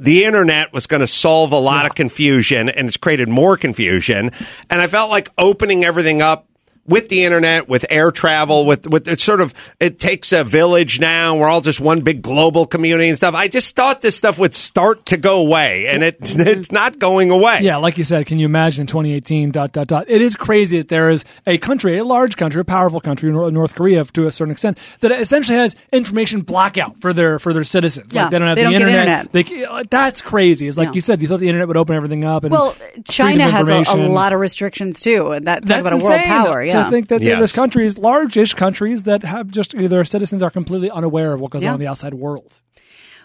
the 0.00 0.24
internet 0.24 0.72
was 0.72 0.86
going 0.86 1.00
to 1.00 1.06
solve 1.06 1.52
a 1.52 1.58
lot 1.58 1.86
of 1.86 1.94
confusion 1.94 2.68
and 2.68 2.88
it's 2.88 2.96
created 2.96 3.28
more 3.28 3.56
confusion. 3.56 4.30
And 4.70 4.80
I 4.80 4.86
felt 4.86 5.10
like 5.10 5.28
opening 5.38 5.84
everything 5.84 6.22
up 6.22 6.48
with 6.88 7.08
the 7.08 7.24
internet, 7.24 7.68
with 7.68 7.84
air 7.90 8.10
travel, 8.10 8.66
with, 8.66 8.86
with 8.88 9.08
it's 9.08 9.22
sort 9.22 9.40
of, 9.40 9.54
it 9.80 9.98
takes 9.98 10.32
a 10.32 10.44
village 10.44 11.00
now. 11.00 11.36
We're 11.36 11.48
all 11.48 11.60
just 11.60 11.80
one 11.80 12.00
big 12.00 12.22
global 12.22 12.66
community 12.66 13.08
and 13.08 13.16
stuff. 13.16 13.34
I 13.34 13.48
just 13.48 13.76
thought 13.76 14.00
this 14.02 14.16
stuff 14.16 14.38
would 14.38 14.54
start 14.54 15.06
to 15.06 15.16
go 15.16 15.40
away 15.40 15.86
and 15.88 16.02
it, 16.02 16.16
it's 16.20 16.72
not 16.72 16.98
going 16.98 17.30
away. 17.30 17.60
Yeah, 17.62 17.76
like 17.76 17.98
you 17.98 18.04
said, 18.04 18.26
can 18.26 18.38
you 18.38 18.46
imagine 18.46 18.82
in 18.82 18.86
2018, 18.86 19.50
dot, 19.50 19.72
dot, 19.72 19.86
dot. 19.86 20.06
It 20.08 20.22
is 20.22 20.36
crazy 20.36 20.78
that 20.78 20.88
there 20.88 21.10
is 21.10 21.24
a 21.46 21.58
country, 21.58 21.98
a 21.98 22.04
large 22.04 22.36
country, 22.36 22.60
a 22.60 22.64
powerful 22.64 23.00
country, 23.00 23.30
North 23.32 23.74
Korea 23.74 24.04
to 24.04 24.26
a 24.26 24.32
certain 24.32 24.52
extent, 24.52 24.78
that 25.00 25.12
essentially 25.12 25.58
has 25.58 25.74
information 25.92 26.42
blackout 26.42 27.00
for 27.00 27.12
their 27.12 27.38
for 27.38 27.52
their 27.52 27.64
citizens. 27.64 28.12
Yeah, 28.12 28.22
like 28.22 28.30
they 28.32 28.38
don't 28.38 28.48
have 28.48 28.56
they 28.56 28.64
the 28.64 28.70
don't 28.70 28.78
get 28.78 28.88
internet. 28.88 29.26
internet. 29.34 29.78
They, 29.82 29.84
that's 29.90 30.22
crazy. 30.22 30.68
It's 30.68 30.76
like 30.76 30.88
Yeah. 30.88 30.92
you 30.94 31.00
said, 31.00 31.22
you 31.22 31.28
thought 31.28 31.40
the 31.40 31.48
internet 31.48 31.68
would 31.68 31.76
open 31.76 31.96
everything 31.96 32.24
up. 32.24 32.44
And 32.44 32.52
Well, 32.52 32.76
China 33.08 33.48
has 33.50 33.68
a, 33.68 33.84
a 33.88 33.96
lot 34.08 34.32
of 34.32 34.40
restrictions 34.40 35.00
too, 35.00 35.32
and 35.32 35.46
that 35.46 35.64
That's 35.66 35.80
about 35.80 35.92
a 36.00 36.04
world 36.04 36.20
power. 36.20 36.64
Yeah, 36.64 36.75
To 36.84 36.90
think 36.90 37.08
that 37.08 37.22
Yes. 37.22 37.38
there's 37.38 37.52
countries, 37.52 37.98
large-ish 37.98 38.54
countries, 38.54 39.02
that 39.04 39.22
have 39.24 39.48
just 39.50 39.76
their 39.76 40.04
citizens 40.04 40.42
are 40.42 40.50
completely 40.50 40.90
unaware 40.90 41.32
of 41.32 41.40
what 41.40 41.50
goes 41.50 41.62
Yeah. 41.62 41.70
on 41.70 41.74
in 41.74 41.80
the 41.80 41.86
outside 41.88 42.14
world. 42.14 42.60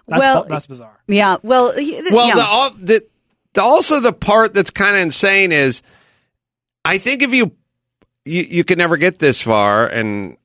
That's, 0.08 0.20
Well, 0.20 0.44
bu- 0.44 0.50
that's 0.50 0.68
bizarre. 0.68 1.00
yeah. 1.08 1.38
Well, 1.44 1.74
y- 1.76 2.02
Well, 2.12 2.28
yeah. 2.28 2.36
the, 2.36 2.42
al- 2.42 2.76
the, 2.80 3.04
the 3.54 3.62
also 3.62 4.00
the 4.00 4.14
part 4.14 4.54
that's 4.54 4.72
kind 4.72 4.96
of 4.96 5.02
insane 5.04 5.52
is, 5.52 5.82
I 6.84 6.98
think 6.98 7.22
if 7.22 7.34
you, 7.34 7.52
you 8.26 8.44
you 8.50 8.64
could 8.64 8.78
never 8.78 8.98
get 8.98 9.20
this 9.20 9.42
far, 9.42 9.88
and 9.88 10.38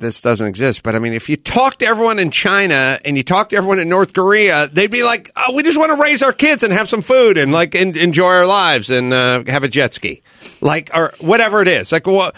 this 0.00 0.20
doesn't 0.20 0.46
exist. 0.46 0.82
But 0.82 0.94
I 0.94 0.98
mean, 0.98 1.12
if 1.12 1.28
you 1.28 1.36
talk 1.36 1.78
to 1.78 1.86
everyone 1.86 2.18
in 2.18 2.30
China 2.30 2.98
and 3.04 3.16
you 3.16 3.22
talk 3.22 3.48
to 3.50 3.56
everyone 3.56 3.78
in 3.78 3.88
North 3.88 4.12
Korea, 4.12 4.68
they'd 4.72 4.90
be 4.90 5.02
like, 5.02 5.30
"Oh, 5.36 5.54
we 5.54 5.62
just 5.62 5.78
want 5.78 5.90
to 5.90 6.02
raise 6.02 6.22
our 6.22 6.32
kids 6.32 6.62
and 6.62 6.72
have 6.72 6.88
some 6.88 7.02
food 7.02 7.38
and 7.38 7.52
like 7.52 7.74
en- 7.74 7.96
enjoy 7.96 8.26
our 8.26 8.46
lives 8.46 8.90
and 8.90 9.12
uh, 9.12 9.44
have 9.46 9.64
a 9.64 9.68
jet 9.68 9.92
ski, 9.94 10.22
like 10.60 10.90
or 10.94 11.12
whatever 11.20 11.62
it 11.62 11.68
is." 11.68 11.92
Like, 11.92 12.06
well, 12.06 12.32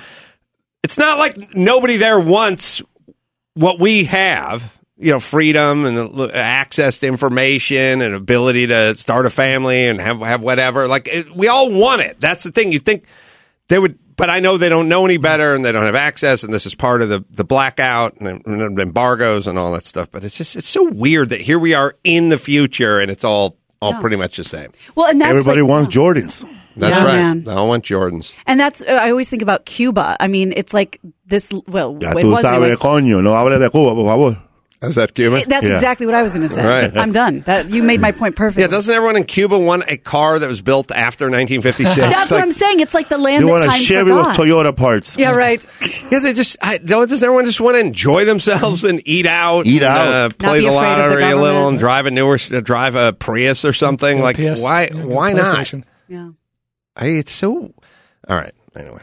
it's 0.83 0.99
not 0.99 1.19
like 1.19 1.55
nobody 1.55 1.97
there 1.97 2.21
wants 2.21 2.83
what 3.55 3.81
we 3.81 4.05
have, 4.05 4.73
you 4.97 5.11
know, 5.11 5.21
freedom 5.21 5.85
and 5.85 6.21
access 6.33 6.99
to 7.01 7.07
information 7.07 8.01
and 8.03 8.15
ability 8.15 8.69
to 8.69 8.95
start 8.95 9.27
a 9.27 9.31
family 9.31 9.87
and 9.87 10.01
have 10.01 10.21
have 10.21 10.41
whatever. 10.43 10.89
Like 10.89 11.09
it, 11.09 11.31
we 11.35 11.49
all 11.49 11.71
want 11.71 12.03
it. 12.03 12.21
That's 12.21 12.45
the 12.45 12.53
thing. 12.53 12.73
You 12.73 12.79
think 12.79 13.05
they 13.69 13.79
would, 13.79 13.99
but 14.19 14.29
I 14.29 14.41
know 14.41 14.59
they 14.59 14.69
don't 14.69 14.89
know 14.91 15.07
any 15.07 15.17
better 15.17 15.55
and 15.55 15.65
they 15.65 15.73
don't 15.73 15.87
have 15.87 15.95
access. 15.95 16.43
And 16.45 16.53
this 16.53 16.67
is 16.67 16.75
part 16.75 17.01
of 17.01 17.09
the 17.09 17.25
the 17.31 17.45
blackout 17.45 18.21
and, 18.21 18.45
and 18.47 18.79
embargoes 18.79 19.47
and 19.47 19.59
all 19.59 19.73
that 19.73 19.87
stuff. 19.87 20.11
But 20.11 20.25
it's 20.25 20.37
just 20.37 20.57
it's 20.57 20.69
so 20.69 20.91
weird 20.91 21.31
that 21.31 21.41
here 21.41 21.59
we 21.59 21.73
are 21.75 21.95
in 22.05 22.29
the 22.29 22.37
future 22.39 23.01
and 23.01 23.11
it's 23.11 23.25
all 23.25 23.57
all 23.81 23.95
pretty 24.01 24.17
much 24.17 24.37
the 24.37 24.45
same. 24.45 24.71
well, 24.97 25.09
and 25.09 25.21
that's 25.21 25.31
Everybody 25.31 25.63
like, 25.63 25.71
wants 25.71 25.95
Jordans. 25.97 26.45
That's 26.77 26.97
Yeah, 26.99 27.05
right. 27.05 27.15
man. 27.17 27.49
I 27.49 27.63
want 27.63 27.85
Jordans. 27.85 28.33
and 28.47 28.59
that's 28.61 28.83
uh, 28.83 28.87
I 29.01 29.11
always 29.11 29.29
think 29.29 29.43
about 29.43 29.65
Cuba. 29.67 30.17
I 30.21 30.27
mean, 30.29 30.53
it's 30.57 30.75
like 30.75 31.01
this. 31.27 31.53
Well, 31.67 31.97
Ya 32.01 32.11
it 32.13 32.25
tú 32.25 32.31
was 32.31 32.45
sabes, 32.45 32.57
anyway. 32.63 32.77
coño. 32.77 33.23
No 33.23 33.35
hable 33.35 33.59
de 33.59 33.71
Cuba, 33.71 33.95
por 33.95 34.07
favor. 34.07 34.43
Is 34.81 34.95
that 34.95 35.13
Cuban? 35.15 35.43
That's 35.49 35.67
Yeah. 35.67 35.73
exactly 35.73 36.07
what 36.07 36.15
I 36.15 36.23
was 36.23 36.31
going 36.31 36.47
to 36.47 36.55
say. 36.55 36.65
Right. 36.65 36.97
I'm 36.97 37.11
done. 37.13 37.41
That 37.47 37.69
you 37.71 37.83
made 37.83 38.01
my 38.01 38.13
point 38.13 38.37
perfectly. 38.37 38.63
Yeah, 38.63 38.69
doesn't 38.69 38.95
everyone 38.95 39.17
in 39.17 39.25
Cuba 39.25 39.59
want 39.59 39.83
a 39.89 39.97
car 39.97 40.39
that 40.39 40.47
was 40.47 40.61
built 40.63 40.93
after 40.93 41.25
1956? 41.31 41.97
That's 41.97 42.31
what 42.31 42.41
I'm 42.41 42.53
saying. 42.53 42.79
It's 42.79 42.95
like 42.95 43.09
the 43.09 43.19
land 43.19 43.43
They 43.43 43.47
that 43.47 43.51
want 43.51 43.65
a 43.65 43.69
time 43.69 43.81
Chevy 43.81 44.13
with. 44.13 44.27
Toyota 44.37 44.77
parts. 44.77 45.17
Yeah, 45.17 45.31
right. 45.33 45.67
Yeah, 46.13 46.21
they 46.21 46.33
just 46.33 46.57
I, 46.63 46.79
don't. 46.79 47.09
Does 47.11 47.23
everyone 47.23 47.45
just 47.45 47.61
want 47.61 47.75
to 47.75 47.81
enjoy 47.81 48.25
themselves 48.25 48.85
and 48.85 49.03
eat 49.07 49.27
out, 49.27 49.67
Eat 49.67 49.83
and, 49.83 49.85
out. 49.85 50.07
uh, 50.07 50.29
play 50.31 50.61
the 50.61 50.67
afraid 50.69 50.93
of 50.93 51.11
the 51.11 51.17
lottery 51.17 51.31
a 51.31 51.37
little, 51.37 51.69
and 51.69 51.79
drive 51.79 52.07
a 52.07 52.11
newer, 52.11 52.39
uh, 52.53 52.61
drive 52.61 52.95
a 52.95 53.13
Prius 53.13 53.65
or 53.65 53.73
something? 53.73 54.21
Like 54.23 54.37
PS, 54.37 54.63
why? 54.63 54.89
yeah, 54.95 55.03
why 55.05 55.33
not? 55.33 55.73
Yeah. 56.09 56.31
I, 56.97 57.07
it's 57.07 57.33
so. 57.33 57.75
All 58.29 58.37
right. 58.37 58.53
Anyway, 58.77 59.01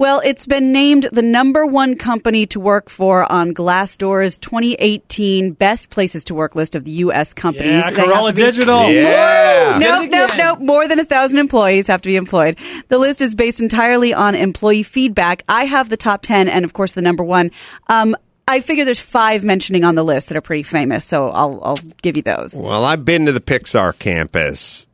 Well, 0.00 0.22
it's 0.24 0.46
been 0.46 0.72
named 0.72 1.08
the 1.12 1.20
number 1.20 1.66
one 1.66 1.94
company 1.94 2.46
to 2.46 2.58
work 2.58 2.88
for 2.88 3.30
on 3.30 3.52
Glassdoor's 3.52 4.38
2018 4.38 5.52
Best 5.52 5.90
Places 5.90 6.24
to 6.24 6.34
Work 6.34 6.54
list 6.54 6.74
of 6.74 6.84
the 6.86 6.90
U.S. 6.92 7.34
companies. 7.34 7.84
Yeah, 7.84 7.90
They 7.90 7.96
have 8.06 8.08
Carolla 8.08 8.28
to 8.28 8.34
be- 8.34 8.40
Digital. 8.40 8.90
Yeah. 8.90 9.78
Did 9.78 9.82
Nope, 9.86 10.00
it 10.04 10.10
nope, 10.10 10.30
nope. 10.38 10.60
More 10.60 10.88
than 10.88 11.00
a 11.00 11.04
thousand 11.04 11.38
employees 11.38 11.86
have 11.88 12.00
to 12.00 12.08
be 12.08 12.16
employed. 12.16 12.56
The 12.88 12.96
list 12.96 13.20
is 13.20 13.34
based 13.34 13.60
entirely 13.60 14.14
on 14.14 14.34
employee 14.34 14.84
feedback. 14.84 15.42
I 15.50 15.64
have 15.66 15.90
the 15.90 15.98
top 15.98 16.22
10 16.22 16.48
and, 16.48 16.64
of 16.64 16.72
course, 16.72 16.92
the 16.94 17.02
number 17.02 17.22
one. 17.22 17.50
Um, 17.88 18.16
I 18.48 18.60
figure 18.60 18.86
there's 18.86 19.00
five 19.00 19.44
mentioning 19.44 19.84
on 19.84 19.96
the 19.96 20.02
list 20.02 20.28
that 20.30 20.36
are 20.38 20.40
pretty 20.40 20.62
famous, 20.62 21.04
so 21.04 21.28
I'll, 21.28 21.60
I'll 21.62 21.76
give 22.00 22.16
you 22.16 22.22
those. 22.22 22.54
well, 22.58 22.86
I've 22.86 23.04
been 23.04 23.26
to 23.26 23.32
the 23.32 23.40
Pixar 23.40 23.98
campus. 23.98 24.86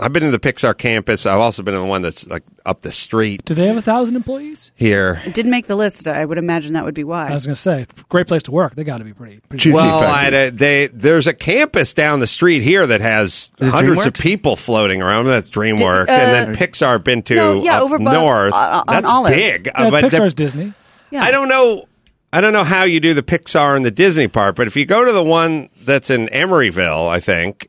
I've 0.00 0.12
been 0.12 0.22
to 0.22 0.30
the 0.30 0.38
Pixar 0.38 0.78
campus. 0.78 1.26
I've 1.26 1.40
also 1.40 1.62
been 1.64 1.74
to 1.74 1.80
the 1.80 1.86
one 1.86 2.02
that's 2.02 2.24
like 2.28 2.44
up 2.64 2.82
the 2.82 2.92
street 2.92 3.44
Do 3.44 3.54
they 3.54 3.66
have 3.66 3.76
a 3.76 3.82
thousand 3.82 4.14
employees? 4.14 4.70
here. 4.76 5.20
It 5.26 5.34
didn't 5.34 5.50
make 5.50 5.66
the 5.66 5.74
list. 5.74 6.06
I 6.06 6.24
would 6.24 6.38
imagine 6.38 6.74
that 6.74 6.84
would 6.84 6.94
be 6.94 7.02
why. 7.02 7.28
I 7.28 7.34
was 7.34 7.46
going 7.46 7.56
to 7.56 7.60
say, 7.60 7.86
great 8.08 8.28
place 8.28 8.44
to 8.44 8.52
work. 8.52 8.76
They 8.76 8.84
got 8.84 8.98
to 8.98 9.04
be 9.04 9.12
pretty. 9.12 9.40
pretty 9.48 9.72
Well. 9.72 9.98
I, 10.00 10.50
they, 10.50 10.86
there's 10.86 11.26
a 11.26 11.32
campus 11.34 11.94
down 11.94 12.20
the 12.20 12.28
street 12.28 12.62
here 12.62 12.86
that 12.86 13.00
has 13.00 13.50
Is 13.58 13.72
hundreds 13.72 14.06
of 14.06 14.14
people 14.14 14.54
floating 14.54 15.02
around. 15.02 15.26
That's 15.26 15.50
DreamWorks, 15.50 16.08
uh, 16.08 16.12
and 16.12 16.48
then 16.50 16.54
Pixar 16.54 17.02
been 17.02 17.22
to 17.24 17.34
no, 17.34 17.62
yeah, 17.64 17.78
up 17.78 17.82
over 17.82 17.98
by- 17.98 18.12
north. 18.14 18.54
uh, 18.54 18.84
on 18.86 18.94
That's 18.94 19.08
Olive. 19.08 19.32
big. 19.34 19.66
Yeah, 19.66 19.72
Uh, 19.74 19.90
but 19.90 20.00
they're- 20.10 20.20
Pixar's 20.20 20.34
Disney. 20.34 20.74
Yeah. 21.10 21.22
I 21.24 21.32
don't 21.32 21.48
know. 21.48 21.86
I 22.32 22.40
don't 22.40 22.52
know 22.52 22.62
how 22.64 22.84
you 22.84 23.00
do 23.00 23.14
the 23.14 23.22
Pixar 23.24 23.74
and 23.74 23.84
the 23.84 23.90
Disney 23.90 24.28
part, 24.28 24.54
but 24.54 24.66
if 24.68 24.76
you 24.76 24.84
go 24.86 25.04
to 25.04 25.10
the 25.12 25.24
one 25.24 25.70
that's 25.82 26.08
in 26.10 26.26
Emeryville, 26.28 27.08
I 27.08 27.18
think, 27.20 27.68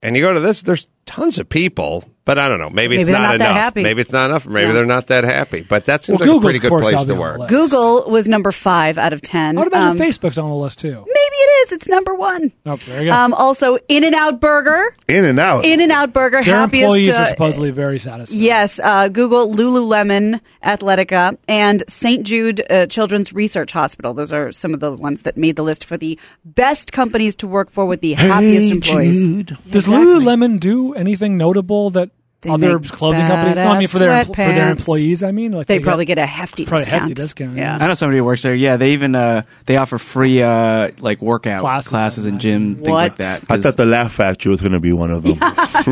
and 0.00 0.16
you 0.16 0.22
go 0.22 0.32
to 0.32 0.38
this, 0.40 0.62
there's 0.62 0.86
tons 1.06 1.38
of 1.38 1.48
people. 1.48 2.04
But 2.26 2.38
I 2.38 2.48
don't 2.48 2.58
know. 2.58 2.68
Maybe, 2.70 2.96
it's 2.96 3.06
Maybe 3.06 3.12
they're 3.12 3.22
not, 3.22 3.28
not 3.28 3.34
enough. 3.36 3.56
happy. 3.56 3.82
Maybe 3.84 4.02
it's 4.02 4.12
not 4.12 4.28
enough. 4.30 4.46
Maybe 4.46 4.66
Yeah. 4.66 4.72
they're 4.74 4.84
not 4.84 5.06
that 5.06 5.24
happy. 5.24 5.62
But 5.62 5.86
that 5.86 6.02
seems 6.02 6.18
Well, 6.20 6.28
like 6.28 6.34
Google's 6.34 6.56
a 6.56 6.58
pretty 6.60 6.68
good 6.74 6.80
place 6.82 6.94
gotta 6.96 7.06
to 7.06 7.14
be 7.14 7.22
on 7.22 7.38
work. 7.38 7.48
Google 7.48 8.10
was 8.10 8.26
number 8.28 8.50
five 8.52 8.98
out 8.98 9.12
of 9.14 9.22
10. 9.22 9.56
I 9.56 9.60
would 9.62 9.72
imagine 9.72 9.90
Um, 10.02 10.06
Facebook's 10.08 10.36
on 10.36 10.50
the 10.50 10.56
list 10.56 10.80
too. 10.80 10.88
Maybe 11.06 11.06
it 11.06 11.50
is. 11.62 11.72
It's 11.72 11.88
number 11.88 12.14
one. 12.16 12.50
Oh, 12.66 12.76
there 12.84 13.02
you 13.04 13.10
go. 13.10 13.16
Um, 13.16 13.32
also, 13.32 13.78
In 13.88 14.02
and 14.02 14.14
Out 14.14 14.40
Burger. 14.40 14.94
In 15.08 15.24
and 15.24 15.38
out. 15.38 15.64
In 15.64 15.80
and 15.80 15.92
Out 15.92 16.12
Burger. 16.12 16.42
Their 16.42 16.56
happiest. 16.56 16.82
employees 16.82 17.16
uh, 17.16 17.22
are 17.22 17.26
supposedly 17.26 17.70
very 17.70 18.00
satisfied. 18.00 18.36
Yes, 18.36 18.80
uh, 18.82 19.06
Google, 19.06 19.54
Lululemon, 19.54 20.40
Athletica, 20.64 21.36
and 21.46 21.84
St. 21.88 22.24
Jude 22.26 22.60
uh, 22.68 22.86
Children's 22.86 23.32
Research 23.32 23.70
Hospital. 23.70 24.14
Those 24.14 24.32
are 24.32 24.50
some 24.50 24.74
of 24.74 24.80
the 24.80 24.92
ones 24.92 25.22
that 25.22 25.36
made 25.36 25.54
the 25.54 25.62
list 25.62 25.84
for 25.84 25.96
the 25.96 26.18
best 26.44 26.90
companies 26.92 27.36
to 27.36 27.46
work 27.46 27.70
for 27.70 27.86
with 27.86 28.00
the 28.00 28.14
happiest 28.14 28.72
employees. 28.72 29.44
Does 29.70 29.84
Exactly. 29.84 29.96
Lululemon 30.06 30.58
do 30.58 30.92
anything 30.94 31.36
notable 31.36 31.90
that 31.90 32.10
They 32.46 32.52
other 32.52 32.78
make 32.78 32.90
clothing 32.90 33.26
companies? 33.26 33.56
No, 33.56 33.68
I 33.70 33.78
mean 33.78 33.88
for 33.88 33.98
their 33.98 34.10
badass 34.10 34.24
empl- 34.24 34.34
for 34.48 34.52
their 34.54 34.70
employees. 34.70 35.22
I 35.22 35.32
mean, 35.32 35.52
like 35.52 35.66
They 35.66 35.76
get- 35.78 35.84
probably 35.84 36.04
get 36.04 36.18
a 36.18 36.26
hefty 36.26 36.64
probably 36.64 36.84
discount. 36.84 37.02
hefty 37.02 37.14
discount, 37.14 37.56
Yeah. 37.56 37.78
I 37.80 37.86
know 37.86 37.94
somebody 37.94 38.18
who 38.18 38.24
works 38.24 38.42
there. 38.42 38.54
Yeah, 38.54 38.76
they 38.76 38.92
even 38.92 39.14
uh, 39.14 39.42
they 39.66 39.76
offer 39.76 39.98
free 39.98 40.42
uh, 40.42 40.90
like 41.00 41.20
workout 41.20 41.60
Classes, 41.60 41.88
classes, 41.90 42.26
and 42.26 42.40
gym 42.40 42.74
things 42.76 42.88
like 42.88 43.16
that. 43.16 43.42
I 43.48 43.58
thought 43.58 43.76
the 43.76 43.86
Laugh 43.86 44.12
Factory 44.12 44.50
was 44.50 44.60
going 44.60 44.72
to 44.72 44.80
be 44.80 44.92
one 44.92 45.10
of 45.10 45.22
them. 45.22 45.38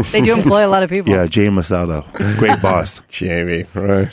they 0.12 0.20
do 0.20 0.34
employ 0.34 0.66
a 0.66 0.68
lot 0.68 0.82
of 0.82 0.90
people. 0.90 1.12
yeah, 1.12 1.26
Jay 1.26 1.48
Masada, 1.48 2.04
great 2.38 2.60
boss. 2.62 3.00
Jamie, 3.08 3.64
right? 3.74 4.08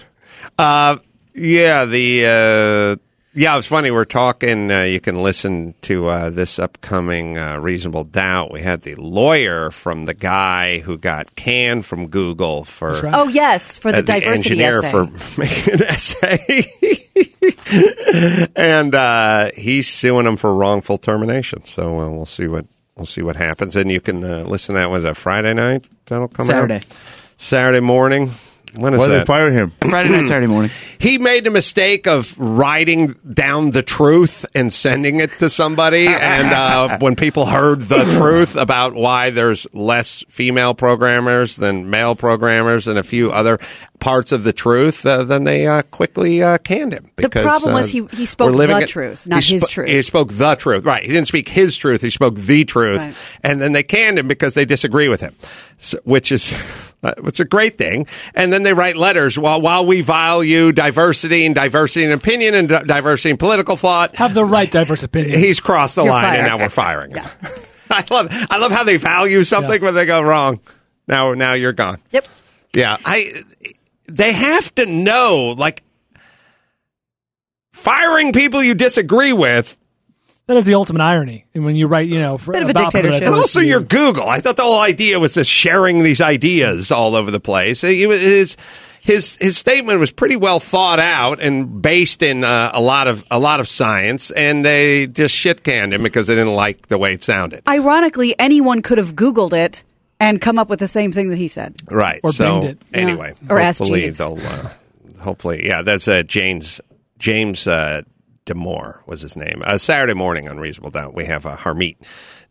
Uh, 0.58 0.98
yeah, 1.34 1.86
the 1.86 2.98
uh, 3.00 3.11
Yeah, 3.34 3.58
it's 3.58 3.68
funny. 3.68 3.92
We're 3.92 4.04
talking. 4.04 4.70
Uh, 4.70 4.82
you 4.82 5.00
can 5.00 5.24
listen 5.24 5.74
to 5.84 6.08
uh, 6.08 6.30
this 6.30 6.60
upcoming 6.60 7.38
uh, 7.38 7.60
Reasonable 7.60 8.04
Doubt. 8.04 8.52
We 8.52 8.62
had 8.62 8.82
the 8.82 8.96
lawyer 8.96 9.72
from 9.72 10.04
the 10.04 10.14
guy 10.14 10.80
who 10.80 10.98
got 10.98 11.34
canned 11.36 11.86
from 11.86 12.10
Google 12.10 12.66
for 12.66 12.92
right. 12.92 13.14
Oh 13.16 13.30
yes, 13.30 13.78
for 13.78 13.90
the 13.94 14.00
uh, 14.00 14.02
diversity 14.02 14.62
engineer 14.62 14.80
essay. 14.84 14.92
for 14.92 15.06
making 15.40 15.74
an 15.76 15.84
essay, 15.84 16.66
and 18.58 18.94
uh, 18.94 19.52
he's 19.56 19.88
suing 19.88 20.26
him 20.28 20.36
for 20.36 20.54
wrongful 20.54 20.98
termination. 20.98 21.64
So 21.64 22.00
uh, 22.00 22.10
we'll 22.10 22.26
see 22.26 22.48
what 22.48 22.66
we'll 22.98 23.06
see 23.06 23.22
what 23.22 23.38
happens. 23.38 23.78
And 23.78 23.90
you 23.90 24.02
can 24.02 24.26
uh, 24.26 24.44
listen. 24.46 24.76
to 24.76 24.82
That 24.82 24.90
was 24.90 25.06
a 25.06 25.16
Friday 25.16 25.54
night. 25.54 25.88
That'll 26.08 26.28
come 26.28 26.48
Saturday. 26.48 26.76
out 26.76 26.86
Saturday 27.38 27.80
morning. 27.80 28.32
When 28.76 28.94
is 28.94 29.00
Why 29.00 29.08
they 29.08 29.26
fire 29.26 29.52
him? 29.52 29.72
Friday 29.82 30.10
night, 30.10 30.28
Saturday 30.28 30.48
morning. 30.48 30.72
he 31.00 31.18
made 31.18 31.44
the 31.44 31.52
mistake 31.52 32.08
of 32.08 32.38
writing 32.40 33.16
down 33.34 33.72
the 33.72 33.84
truth 33.84 34.46
and 34.56 34.72
sending 34.72 35.20
it 35.20 35.30
to 35.40 35.50
somebody. 35.50 36.08
and 36.10 36.54
uh, 36.54 36.98
when 37.00 37.16
people 37.16 37.46
heard 37.46 37.82
the 37.82 38.04
truth 38.18 38.56
about 38.56 38.94
why 38.94 39.30
there's 39.30 39.68
less 39.74 40.24
female 40.30 40.74
programmers 40.74 41.58
than 41.58 41.90
male 41.90 42.16
programmers 42.16 42.88
and 42.88 42.98
a 42.98 43.04
few 43.04 43.32
other 43.32 43.60
parts 44.00 44.32
of 44.32 44.44
the 44.44 44.54
truth, 44.54 45.06
uh, 45.06 45.24
then 45.26 45.44
they 45.44 45.68
uh, 45.68 45.82
quickly 45.84 46.42
uh, 46.42 46.58
canned 46.60 46.94
him. 46.94 47.04
The 47.18 47.24
Because, 47.24 47.44
problem 47.44 47.74
was 47.74 47.90
uh, 47.90 48.06
he- 48.08 48.18
he 48.18 48.26
spoke 48.26 48.56
the 48.56 48.78
it- 48.78 48.88
truth, 48.88 49.28
not 49.28 49.44
his 49.44 49.64
spo- 49.64 49.70
truth. 49.70 49.90
He 49.90 50.02
spoke 50.02 50.30
the 50.32 50.56
truth. 50.56 50.86
Right. 50.86 51.04
He 51.04 51.12
didn't 51.12 51.28
speak 51.28 51.50
his 51.50 51.76
truth. 51.78 52.02
He 52.02 52.10
spoke 52.10 52.36
the 52.36 52.64
truth. 52.66 53.00
Right. 53.00 53.16
And 53.44 53.62
then 53.62 53.74
they 53.74 53.84
canned 53.84 54.18
him 54.18 54.28
because 54.28 54.54
they 54.54 54.66
disagree 54.66 55.10
with 55.10 55.20
him, 55.22 55.36
so, 55.78 56.00
which 56.06 56.32
is. 56.32 56.88
Uh, 57.04 57.14
it's 57.24 57.40
a 57.40 57.46
great 57.46 57.78
thing, 57.80 58.06
and 58.36 58.54
then 58.54 58.62
they 58.64 58.74
write 58.74 58.96
letters. 58.96 59.38
While 59.40 59.60
while 59.62 59.86
we 59.86 60.02
value 60.02 60.72
diversity 60.72 61.46
and 61.48 61.56
diversity 61.56 62.06
in 62.06 62.12
opinion 62.12 62.54
and 62.54 62.70
di- 62.70 62.84
diversity 62.84 63.32
in 63.32 63.38
political 63.38 63.76
thought, 63.76 64.16
Have 64.18 64.34
the 64.36 64.46
right 64.46 64.70
diverse 64.70 65.02
opinion. 65.02 65.40
he's 65.40 65.60
crossed 65.60 65.96
the 65.96 66.04
You're 66.04 66.14
line, 66.14 66.36
and 66.36 66.48
now 66.48 66.60
we're 66.60 66.70
firing 66.70 67.12
him. 67.12 67.26
I 67.90 68.06
love 68.12 68.28
I 68.50 68.58
love 68.58 68.72
how 68.72 68.84
they 68.84 68.98
value 68.98 69.44
something 69.44 69.82
when 69.82 69.96
they 69.96 70.06
go 70.06 70.22
wrong. 70.22 70.60
Now 71.08 71.34
now 71.34 71.54
you're 71.54 71.74
gone. 71.74 71.98
Yep. 72.12 72.28
Yeah, 72.74 72.98
I. 73.04 73.44
They 74.06 74.34
have 74.34 74.74
to 74.76 74.86
know, 74.86 75.56
like, 75.58 75.84
firing 77.74 78.34
people 78.34 78.64
you 78.64 78.74
disagree 78.76 79.34
with, 79.34 79.78
That 80.48 80.58
is 80.58 80.66
the 80.66 80.74
ultimate 80.74 81.02
irony. 81.02 81.46
And 81.54 81.64
when 81.64 81.76
you 81.76 81.88
write, 81.88 82.10
you 82.10 82.20
know, 82.20 82.38
for, 82.38 82.52
Bit 82.52 82.64
of 82.64 82.68
a 82.68 82.72
about 82.72 82.92
dictatorship. 82.92 83.24
and 83.28 83.36
also 83.36 83.62
your 83.62 83.80
Google. 83.80 84.28
I 84.28 84.42
thought 84.42 84.58
the 84.58 84.64
whole 84.64 84.82
idea 84.82 85.20
was 85.20 85.36
just 85.36 85.50
sharing 85.50 86.04
these 86.04 86.20
ideas 86.20 86.92
all 86.92 87.16
over 87.16 87.32
the 87.32 87.40
place. 87.40 87.82
He 87.82 88.06
was- 88.08 88.22
His 88.22 88.58
his 89.04 89.36
his 89.42 89.58
statement 89.58 90.00
was 90.00 90.12
pretty 90.12 90.36
well 90.36 90.60
thought 90.60 91.00
out 91.00 91.40
and 91.40 91.82
based 91.82 92.22
in 92.22 92.44
uh, 92.44 92.70
a 92.72 92.80
lot 92.82 93.08
of 93.08 93.24
a 93.32 93.40
lot 93.40 93.60
of 93.60 93.68
science, 93.68 94.30
and 94.30 94.64
they 94.64 95.08
just 95.08 95.34
shit 95.34 95.64
canned 95.64 95.92
him 95.92 96.04
because 96.04 96.28
they 96.28 96.36
didn't 96.36 96.54
like 96.54 96.88
the 96.88 97.00
way 97.00 97.14
it 97.14 97.24
sounded. 97.24 97.64
Ironically, 97.68 98.36
anyone 98.38 98.84
could 98.84 99.00
have 99.00 99.16
Googled 99.16 99.54
it 99.54 99.84
and 100.20 100.40
come 100.40 100.60
up 100.60 100.70
with 100.70 100.78
the 100.78 100.88
same 100.88 101.12
thing 101.12 101.30
that 101.30 101.38
he 101.40 101.48
said. 101.48 101.78
Right. 101.90 102.20
Or 102.24 102.32
so 102.32 102.64
it. 102.64 102.78
anyway, 102.94 103.34
Yeah. 103.42 103.54
Or 103.54 103.60
asked 103.60 103.80
hopefully 103.80 104.02
Jeeves. 104.02 104.22
Uh, 104.22 104.72
hopefully, 105.20 105.66
yeah. 105.66 105.82
That's 105.82 106.08
uh, 106.08 106.22
James 106.22 106.80
James 107.18 107.66
uh, 107.66 108.04
Damore 108.46 109.06
was 109.06 109.22
his 109.22 109.36
name. 109.36 109.62
Uh, 109.66 109.78
Saturday 109.78 110.14
morning 110.14 110.48
on 110.48 110.60
Reasonable 110.60 110.92
Doubt, 110.92 111.14
we 111.14 111.26
have 111.26 111.46
uh, 111.46 111.58
Harmeet 111.58 111.98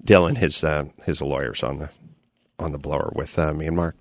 Dillon, 0.03 0.37
his 0.37 0.63
uh, 0.63 0.87
his 1.05 1.21
lawyers 1.21 1.63
on 1.63 1.79
the 1.79 1.91
on 2.59 2.73
the 2.73 2.79
blower 2.79 3.13
with 3.15 3.39
uh, 3.39 3.53
me 3.53 3.67
and 3.67 3.77
Mark. 3.77 3.97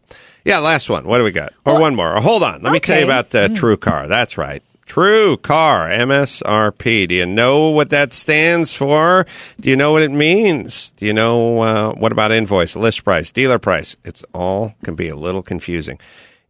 Yeah, 0.45 0.59
last 0.59 0.89
one. 0.89 1.05
What 1.05 1.17
do 1.17 1.23
we 1.23 1.31
got? 1.31 1.53
Or 1.65 1.79
one 1.79 1.95
more. 1.95 2.15
Or 2.15 2.21
hold 2.21 2.43
on. 2.43 2.61
Let 2.61 2.73
me 2.73 2.79
tell 2.79 2.97
you 2.97 3.05
okay. 3.05 3.19
about 3.19 3.35
uh, 3.35 3.53
True 3.53 3.77
Car. 3.77 4.07
That's 4.07 4.37
right. 4.37 4.63
True 4.85 5.37
Car, 5.37 5.87
MSRP. 5.89 7.07
Do 7.07 7.15
you 7.15 7.25
know 7.25 7.69
what 7.69 7.91
that 7.91 8.11
stands 8.11 8.73
for? 8.73 9.25
Do 9.59 9.69
you 9.69 9.75
know 9.75 9.91
what 9.91 10.01
it 10.01 10.11
means? 10.11 10.91
Do 10.97 11.05
you 11.05 11.13
know 11.13 11.61
uh, 11.61 11.93
what 11.93 12.11
about 12.11 12.31
invoice, 12.31 12.75
list 12.75 13.03
price, 13.03 13.31
dealer 13.31 13.59
price? 13.59 13.95
It's 14.03 14.23
all 14.33 14.73
can 14.83 14.95
be 14.95 15.07
a 15.07 15.15
little 15.15 15.43
confusing. 15.43 15.99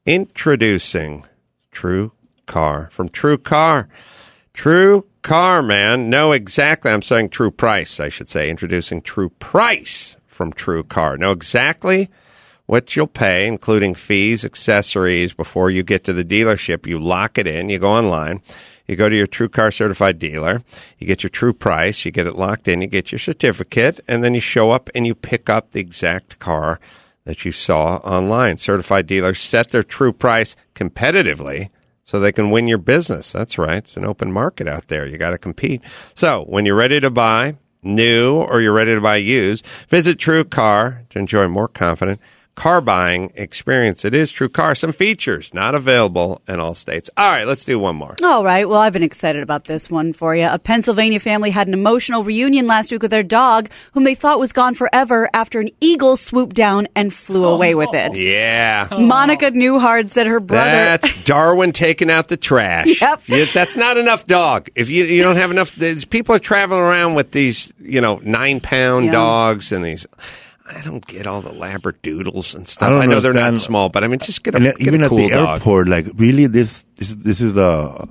Introducing 0.05 1.25
True 1.71 2.13
Car 2.45 2.89
from 2.91 3.09
True 3.09 3.37
Car. 3.37 3.89
True 4.53 5.05
Car, 5.21 5.61
man. 5.61 6.09
Know 6.09 6.31
exactly. 6.31 6.91
I'm 6.91 7.01
saying 7.01 7.29
True 7.29 7.51
Price, 7.51 7.99
I 7.99 8.09
should 8.09 8.29
say. 8.29 8.49
Introducing 8.49 9.01
True 9.01 9.29
Price 9.29 10.15
from 10.27 10.53
True 10.53 10.83
Car. 10.83 11.17
Know 11.17 11.31
exactly 11.31 12.09
what 12.65 12.95
you'll 12.95 13.07
pay, 13.07 13.47
including 13.47 13.95
fees, 13.95 14.45
accessories, 14.45 15.33
before 15.33 15.69
you 15.69 15.83
get 15.83 16.03
to 16.05 16.13
the 16.13 16.23
dealership. 16.23 16.85
You 16.85 16.99
lock 16.99 17.37
it 17.37 17.47
in, 17.47 17.67
you 17.69 17.79
go 17.79 17.89
online, 17.89 18.41
you 18.87 18.95
go 18.95 19.09
to 19.09 19.15
your 19.15 19.27
True 19.27 19.49
Car 19.49 19.71
certified 19.71 20.19
dealer, 20.19 20.61
you 20.97 21.05
get 21.05 21.23
your 21.23 21.29
true 21.29 21.53
price, 21.53 22.05
you 22.05 22.11
get 22.11 22.27
it 22.27 22.35
locked 22.35 22.67
in, 22.67 22.81
you 22.81 22.87
get 22.87 23.11
your 23.11 23.19
certificate, 23.19 23.99
and 24.07 24.23
then 24.23 24.33
you 24.33 24.39
show 24.39 24.71
up 24.71 24.89
and 24.95 25.05
you 25.05 25.15
pick 25.15 25.49
up 25.49 25.71
the 25.71 25.81
exact 25.81 26.39
car 26.39 26.79
that 27.25 27.43
you 27.43 27.51
saw 27.51 27.97
online. 27.97 28.57
Certified 28.57 29.05
dealers 29.05 29.39
set 29.39 29.71
their 29.71 29.83
true 29.83 30.13
price 30.13 30.55
competitively 30.75 31.69
so 32.09 32.19
they 32.19 32.31
can 32.31 32.49
win 32.49 32.67
your 32.67 32.79
business. 32.79 33.31
That's 33.31 33.59
right. 33.59 33.77
It's 33.77 33.95
an 33.95 34.03
open 34.03 34.31
market 34.31 34.67
out 34.67 34.87
there. 34.87 35.05
You 35.05 35.19
got 35.19 35.29
to 35.29 35.37
compete. 35.37 35.83
So 36.15 36.43
when 36.45 36.65
you're 36.65 36.73
ready 36.75 36.99
to 36.99 37.11
buy 37.11 37.57
new 37.83 38.37
or 38.37 38.61
you're 38.61 38.73
ready 38.73 38.95
to 38.95 38.99
buy 38.99 39.17
used, 39.17 39.63
visit 39.89 40.17
True 40.17 40.43
Car 40.43 41.03
to 41.11 41.19
enjoy 41.19 41.47
more 41.47 41.67
confident 41.67 42.19
car 42.59 42.81
buying 42.81 43.31
experience. 43.35 44.03
It 44.03 44.13
is 44.13 44.33
True 44.33 44.49
Car. 44.49 44.75
Some 44.75 44.91
features 44.91 45.53
not 45.53 45.75
available 45.75 46.41
in 46.45 46.59
all 46.59 46.75
states. 46.75 47.09
All 47.15 47.31
right, 47.31 47.47
let's 47.47 47.63
do 47.63 47.79
one 47.79 47.95
more. 47.95 48.17
All 48.21 48.43
right. 48.43 48.67
Well, 48.67 48.81
I've 48.81 48.91
been 48.91 49.01
excited 49.01 49.41
about 49.41 49.63
this 49.63 49.89
one 49.89 50.11
for 50.11 50.35
you. 50.35 50.45
A 50.45 50.59
Pennsylvania 50.59 51.21
family 51.21 51.51
had 51.51 51.69
an 51.69 51.73
emotional 51.73 52.21
reunion 52.21 52.67
last 52.67 52.91
week 52.91 53.01
with 53.01 53.11
their 53.11 53.23
dog, 53.23 53.69
whom 53.93 54.03
they 54.03 54.13
thought 54.13 54.39
was 54.39 54.51
gone 54.51 54.73
forever 54.73 55.29
after 55.33 55.61
an 55.61 55.69
eagle 55.79 56.17
swooped 56.17 56.53
down 56.53 56.89
and 56.97 57.13
flew 57.13 57.45
oh, 57.45 57.53
away 57.55 57.75
with 57.75 57.93
it. 57.93 58.17
Yeah. 58.17 58.89
Oh. 58.91 58.99
Monica 58.99 59.51
Newhart 59.51 60.09
said 60.09 60.27
her 60.27 60.41
brother. 60.41 60.69
That's 60.69 61.23
Darwin 61.23 61.71
taking 61.71 62.11
out 62.11 62.27
the 62.27 62.37
trash. 62.37 62.87
Yep. 63.01 63.21
You- 63.27 63.45
that's 63.53 63.77
not 63.77 63.95
enough 63.95 64.27
dog. 64.27 64.67
If 64.75 64.89
you 64.89 65.05
you 65.05 65.21
don't 65.21 65.37
have 65.37 65.51
enough, 65.51 65.73
people 66.09 66.35
are 66.35 66.39
traveling 66.39 66.81
around 66.81 67.15
with 67.15 67.31
these, 67.31 67.71
you 67.79 68.01
know, 68.01 68.19
nine 68.23 68.59
pound 68.59 69.05
Yeah. 69.05 69.11
dogs 69.13 69.71
and 69.71 69.85
these. 69.85 70.05
I 70.69 70.81
don't 70.81 71.05
get 71.05 71.25
all 71.27 71.41
the 71.41 71.49
labradoodles 71.51 72.55
and 72.55 72.67
stuff. 72.67 72.89
don't 72.89 73.01
I, 73.01 73.05
know 73.07 73.19
they're 73.19 73.33
not 73.33 73.57
small, 73.57 73.89
but 73.89 74.03
I 74.03 74.07
mean, 74.07 74.19
just 74.19 74.43
get 74.43 74.53
a, 74.53 74.57
And 74.57 74.65
get 74.77 74.81
even 74.87 75.01
a 75.01 75.05
at 75.05 75.11
the 75.11 75.29
dog. 75.29 75.59
airport, 75.59 75.87
like 75.87 76.07
really, 76.15 76.45
this 76.47 76.85
this 76.95 77.15
this 77.15 77.41
is 77.41 77.57
a. 77.57 78.07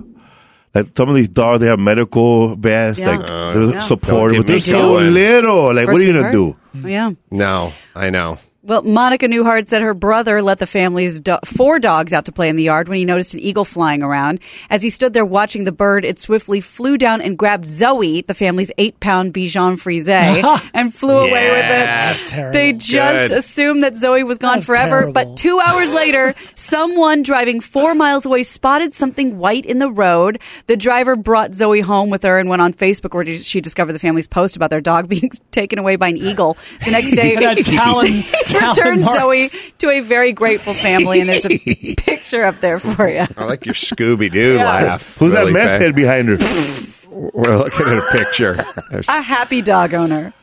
like 0.75 0.87
some 0.95 1.09
of 1.09 1.15
these 1.15 1.29
dogs 1.29 1.61
they 1.61 1.67
have 1.67 1.79
medical 1.79 2.55
vests, 2.55 3.01
Yeah. 3.01 3.11
like 3.15 3.19
Uh, 3.21 3.53
there's 3.53 3.71
Yeah. 3.73 3.79
support, 3.79 4.33
but 4.35 4.45
they're 4.47 4.57
get 4.59 4.67
me 4.67 4.73
so 4.73 4.93
little. 4.95 5.73
Like, 5.73 5.87
what 5.87 5.97
are 5.97 6.03
you 6.03 6.11
gonna 6.13 6.23
heard. 6.25 6.31
do? 6.31 6.55
Yeah. 6.85 7.11
No, 7.31 7.73
I 7.95 8.09
know. 8.09 8.37
Well, 8.61 8.81
Monica 8.81 9.25
Newhart 9.27 9.69
said 9.69 9.81
her 9.81 9.93
brother 9.93 10.41
let 10.41 10.59
the 10.59 10.67
family's 10.67 11.21
do- 11.21 11.37
four 11.45 11.79
dogs 11.79 12.11
out 12.11 12.25
to 12.25 12.33
play 12.33 12.49
in 12.49 12.57
the 12.57 12.63
yard 12.63 12.89
when 12.89 12.97
he 12.97 13.05
noticed 13.05 13.33
an 13.33 13.39
eagle 13.39 13.63
flying 13.63 14.03
around. 14.03 14.41
As 14.69 14.81
he 14.81 14.89
stood 14.89 15.13
there 15.13 15.23
watching 15.23 15.63
the 15.63 15.71
bird, 15.71 16.03
it 16.03 16.19
swiftly 16.19 16.59
flew 16.59 16.97
down 16.97 17.21
and 17.21 17.37
grabbed 17.37 17.65
Zoe, 17.65 18.21
the 18.21 18.33
family's 18.33 18.69
eight-pound 18.77 19.33
Bichon 19.33 19.79
Frise, 19.79 20.09
and 20.73 20.93
flew 20.93 21.19
away 21.19 21.49
with 21.51 21.57
it. 21.65 21.85
That's 21.85 22.31
terrible. 22.31 22.51
They 22.53 22.73
just 22.73 23.29
Good. 23.29 23.37
assumed 23.37 23.83
that 23.83 23.95
Zoe 23.95 24.23
was 24.23 24.37
gone 24.37 24.55
That's 24.57 24.65
forever, 24.65 24.89
terrible. 25.03 25.13
but 25.13 25.37
two 25.37 25.61
hours 25.65 25.93
later, 25.93 26.35
someone 26.55 27.23
driving 27.23 27.61
four 27.61 27.95
miles 27.95 28.25
away 28.25 28.43
spotted 28.43 28.93
something 28.93 29.37
white 29.37 29.65
in 29.65 29.79
the 29.79 29.89
road. 29.89 30.37
The 30.67 30.75
driver 30.75 31.15
brought 31.15 31.53
Zoe 31.55 31.79
home 31.79 32.09
with 32.09 32.23
her 32.23 32.37
and 32.37 32.49
went 32.49 32.61
on 32.61 32.73
Facebook 32.73 33.13
where 33.13 33.25
she 33.25 33.61
discovered 33.61 33.93
the 33.93 33.99
family's 33.99 34.27
post 34.27 34.57
about 34.57 34.69
their 34.69 34.81
dog 34.81 35.07
being 35.09 35.31
taken 35.51 35.79
away 35.79 35.95
by 35.95 36.09
an 36.09 36.17
eagle. 36.17 36.57
The 36.83 36.91
next 36.91 37.11
day, 37.15 37.35
talon- 37.63 38.23
talon 38.49 38.75
returned 38.75 39.01
marks. 39.01 39.19
Zoe 39.53 39.71
to 39.79 39.89
a 39.89 39.99
very 40.01 40.31
grateful 40.33 40.73
family, 40.73 41.19
and 41.21 41.29
there's 41.29 41.45
a 41.45 41.57
picture 41.97 42.43
up 42.43 42.59
there 42.59 42.79
for 42.79 43.07
you. 43.09 43.25
I 43.37 43.45
like 43.45 43.65
your 43.65 43.75
Scooby 43.75 44.31
Doo 44.31 44.55
Yeah. 44.55 44.63
laugh. 44.65 45.17
Who's 45.17 45.31
Really, 45.31 45.53
that 45.53 45.53
meth 45.53 45.67
Pat. 45.67 45.81
head 45.81 45.95
behind 45.95 46.27
her? 46.29 46.37
We're 47.33 47.57
looking 47.57 47.87
at 47.87 47.97
a 47.97 48.07
picture. 48.11 48.53
There's- 48.89 49.07
A 49.09 49.21
happy 49.21 49.61
dog 49.61 49.93
owner. 49.93 50.33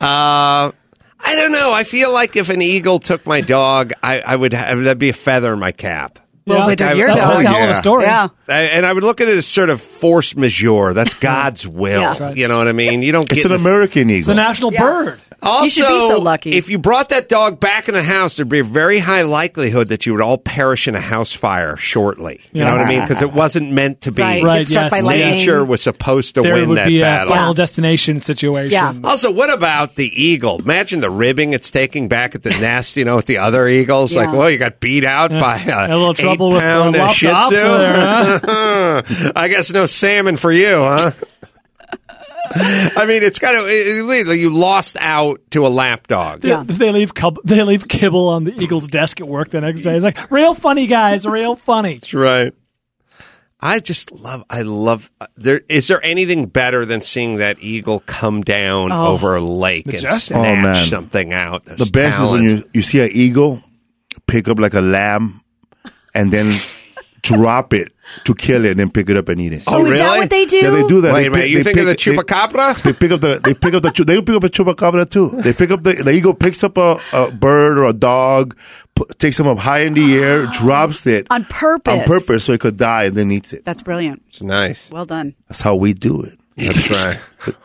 Uh, 0.00 0.70
I 1.26 1.34
don't 1.36 1.52
know. 1.52 1.72
I 1.72 1.84
feel 1.84 2.12
like 2.12 2.36
if 2.36 2.48
an 2.48 2.60
eagle 2.62 2.98
took 2.98 3.24
my 3.26 3.40
dog, 3.40 3.92
I, 4.02 4.20
I 4.20 4.36
would 4.36 4.52
have 4.52 4.78
that'd 4.82 4.98
be 4.98 5.08
a 5.10 5.14
feather 5.14 5.52
in 5.52 5.58
my 5.58 5.72
cap. 5.72 6.18
Well, 6.46 6.66
they 6.66 6.76
took 6.76 6.94
your 6.96 7.06
That- 7.08 7.16
dog. 7.16 7.28
That's 7.42 7.44
a 7.46 7.48
hell 7.48 7.64
of 7.64 7.70
a 7.70 7.74
story. 7.74 8.04
Yeah. 8.04 8.28
I, 8.48 8.62
and 8.64 8.84
I 8.84 8.92
would 8.92 9.02
look 9.02 9.22
at 9.22 9.28
it 9.28 9.36
as 9.38 9.46
sort 9.46 9.70
of 9.70 9.80
force 9.80 10.36
majeure. 10.36 10.92
That's 10.92 11.14
God's 11.14 11.66
will. 11.66 12.02
Yeah. 12.02 12.32
You 12.32 12.48
know 12.48 12.58
what 12.58 12.68
I 12.68 12.72
mean? 12.72 13.00
You 13.02 13.12
don't 13.12 13.30
It's 13.32 13.42
get 13.42 13.50
an 13.50 13.58
American 13.58 14.10
eagle. 14.10 14.18
It's 14.18 14.26
the 14.26 14.34
national 14.34 14.72
Yeah. 14.74 14.80
bird. 14.82 15.20
Also, 15.44 15.64
you 15.64 15.70
should 15.70 15.82
be 15.88 16.08
so 16.08 16.18
lucky. 16.20 16.50
if 16.50 16.68
you 16.70 16.78
brought 16.78 17.10
that 17.10 17.28
dog 17.28 17.60
back 17.60 17.88
in 17.88 17.94
the 17.94 18.02
house, 18.02 18.36
there'd 18.36 18.48
be 18.48 18.60
a 18.60 18.64
very 18.64 18.98
high 18.98 19.22
likelihood 19.22 19.88
that 19.88 20.06
you 20.06 20.12
would 20.12 20.22
all 20.22 20.38
perish 20.38 20.88
in 20.88 20.94
a 20.94 21.00
house 21.00 21.32
fire 21.32 21.76
shortly. 21.76 22.40
You 22.52 22.62
Yeah. 22.62 22.70
know 22.70 22.76
what 22.78 22.86
I 22.86 22.88
mean? 22.88 23.00
Because 23.02 23.22
it 23.22 23.32
wasn't 23.32 23.70
meant 23.72 24.00
to 24.02 24.12
be. 24.12 24.22
Right. 24.22 24.42
Right, 24.42 24.66
struck 24.66 24.84
yes. 24.84 24.90
by 24.90 25.00
lightning. 25.00 25.30
Nature 25.32 25.64
was 25.64 25.82
supposed 25.82 26.34
to 26.36 26.42
there 26.42 26.54
win 26.54 26.68
would 26.70 26.78
that 26.78 26.86
be 26.88 27.00
a 27.00 27.04
battle. 27.04 27.32
final 27.34 27.54
destination 27.54 28.20
situation. 28.20 28.72
Yeah. 28.72 28.94
Also, 29.04 29.30
what 29.30 29.52
about 29.52 29.96
the 29.96 30.08
eagle? 30.14 30.58
Imagine 30.60 31.00
the 31.00 31.10
ribbing 31.10 31.52
it's 31.52 31.70
taking 31.70 32.08
back 32.08 32.34
at 32.34 32.42
the 32.42 32.50
nest, 32.60 32.96
you 32.96 33.04
know, 33.04 33.16
with 33.16 33.26
the 33.26 33.38
other 33.38 33.68
eagles. 33.68 34.14
Like, 34.16 34.28
Yeah. 34.28 34.34
well, 34.36 34.50
you 34.50 34.58
got 34.58 34.80
beat 34.80 35.04
out 35.04 35.30
by 35.30 35.58
a, 35.60 35.86
a 35.88 35.96
little 35.96 36.14
trouble 36.14 36.48
with 36.50 36.56
the 36.56 36.60
pound 36.60 36.96
lops 36.96 37.14
Shih 37.16 37.26
Tzu. 37.28 37.50
there, 37.54 39.02
I 39.36 39.48
guess 39.48 39.72
no 39.72 39.86
salmon 39.86 40.36
for 40.36 40.52
you, 40.52 40.66
huh? 40.76 41.10
I 42.96 43.04
mean, 43.06 43.22
it's 43.22 43.38
kind 43.38 43.56
of 43.58 43.64
it, 43.66 44.28
it- 44.28 44.38
you 44.38 44.50
lost 44.54 44.96
out 45.00 45.40
to 45.50 45.66
a 45.66 45.68
lap 45.68 46.06
dog. 46.06 46.40
They, 46.42 46.54
they 46.62 46.90
leave 46.92 47.12
cub- 47.14 47.40
they 47.44 47.62
leave 47.62 47.88
kibble 47.88 48.28
on 48.28 48.44
the 48.44 48.54
Eagles' 48.62 48.88
desk 48.88 49.20
at 49.20 49.28
work 49.28 49.50
the 49.50 49.60
next 49.60 49.82
day. 49.82 49.94
It's 49.96 50.04
like 50.04 50.30
real 50.30 50.54
funny, 50.54 50.86
guys, 50.86 51.26
real 51.26 51.56
funny. 51.56 51.94
That's 51.94 52.14
right. 52.14 52.52
I 53.60 53.80
just 53.80 54.12
love. 54.12 54.44
I 54.50 54.62
love. 54.62 55.10
uh, 55.20 55.26
There 55.36 55.62
is 55.68 55.88
there 55.88 56.00
anything 56.04 56.46
better 56.46 56.84
than 56.84 57.00
seeing 57.00 57.36
that 57.38 57.56
eagle 57.60 58.00
come 58.00 58.42
down 58.42 58.92
Oh, 58.92 59.12
over 59.14 59.36
a 59.36 59.40
lake 59.40 59.86
and 59.86 60.00
snatch 60.00 60.32
Oh, 60.34 60.84
something 60.84 61.32
out? 61.32 61.64
The 61.64 61.88
best 61.90 62.20
is 62.20 62.28
when 62.30 62.42
you, 62.42 62.64
you 62.74 62.82
see 62.82 63.00
an 63.00 63.10
eagle 63.12 63.62
pick 64.26 64.48
up 64.48 64.58
like 64.58 64.74
a 64.74 64.80
lamb 64.82 65.40
and 66.14 66.30
then 66.32 66.60
drop 67.24 67.72
it 67.74 67.92
to 68.24 68.34
kill 68.34 68.64
it 68.64 68.72
and 68.72 68.80
then 68.80 68.90
pick 68.90 69.08
it 69.10 69.16
up 69.16 69.28
and 69.28 69.40
eat 69.40 69.52
it. 69.52 69.62
Oh, 69.66 69.84
is 69.84 69.92
that 69.92 70.04
really? 70.04 70.18
what 70.20 70.30
they 70.30 70.44
do? 70.46 70.56
Yeah, 70.58 70.70
they 70.70 70.86
do 70.86 71.00
that. 71.00 71.14
Wait 71.14 71.20
they 71.22 71.26
a 71.26 71.30
minute, 71.30 71.42
pick- 71.44 71.50
you 71.50 71.56
they 71.58 71.62
think 71.64 71.78
of 71.78 71.86
the 71.86 71.94
pick- 71.94 72.04
they- 72.04 72.12
chupacabra? 72.34 72.82
They 72.82 72.92
pick 72.92 73.10
up 73.12 73.20
the 73.20 73.40
they 73.42 73.54
pick 73.54 73.74
up 73.74 73.82
the 73.82 74.04
they 74.04 74.20
pick 74.22 74.34
up 74.36 74.44
a 74.44 74.48
chupacabra 74.48 75.08
too. 75.10 75.30
They 75.42 75.52
pick 75.52 75.70
up 75.70 75.82
the 75.82 75.94
the 75.94 76.10
eagle 76.12 76.34
picks 76.34 76.62
up 76.62 76.76
a, 76.76 77.00
a 77.12 77.30
bird 77.30 77.78
or 77.78 77.84
a 77.84 77.92
dog, 77.92 78.56
pu- 78.94 79.06
takes 79.18 79.36
them 79.38 79.46
up 79.48 79.58
high 79.58 79.80
in 79.80 79.94
the 79.94 80.14
air, 80.18 80.46
drops 80.52 81.06
it 81.06 81.26
On 81.30 81.44
purpose. 81.46 81.92
on 82.00 82.06
purpose 82.06 82.44
so 82.44 82.52
it 82.52 82.60
could 82.60 82.76
die 82.76 83.04
and 83.04 83.16
then 83.16 83.30
eats 83.32 83.52
it. 83.52 83.64
That's 83.64 83.82
brilliant. 83.82 84.22
It's 84.28 84.42
nice. 84.42 84.90
Well 84.90 85.06
done. 85.06 85.34
That's 85.48 85.60
how 85.62 85.74
we 85.76 85.92
do 85.94 86.22
it. 86.22 86.38
That's 86.56 86.88
right. 87.04 87.18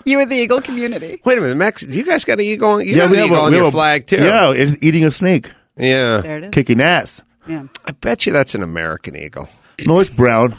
You 0.06 0.20
and 0.20 0.32
the 0.32 0.36
Eagle 0.36 0.62
community. 0.62 1.22
Wait 1.24 1.38
a 1.38 1.42
minute, 1.42 1.58
Max. 1.58 1.84
You 1.84 2.04
guys 2.04 2.26
got 2.26 2.40
an 2.40 2.46
eagle? 2.46 2.70
On, 2.72 2.86
you 2.86 2.96
got 2.96 3.10
an 3.12 3.16
have 3.18 3.26
eagle 3.26 3.38
a- 3.38 3.42
on 3.42 3.52
we 3.52 3.58
your 3.58 3.66
have 3.66 3.74
a- 3.74 3.78
flag 3.78 4.08
too? 4.08 4.16
Yeah, 4.24 4.52
it's 4.52 4.78
eating 4.82 5.04
a 5.06 5.12
snake, 5.12 5.52
yeah. 5.78 6.22
There 6.22 6.38
it 6.38 6.44
is. 6.46 6.50
kicking 6.52 6.82
ass. 6.82 7.22
Yeah. 7.50 7.64
I 7.86 7.92
bet 7.92 8.26
you 8.26 8.32
that's 8.32 8.54
an 8.54 8.62
American 8.62 9.16
eagle. 9.16 9.50
No, 9.86 10.00
it's 10.00 10.10
brown. 10.10 10.56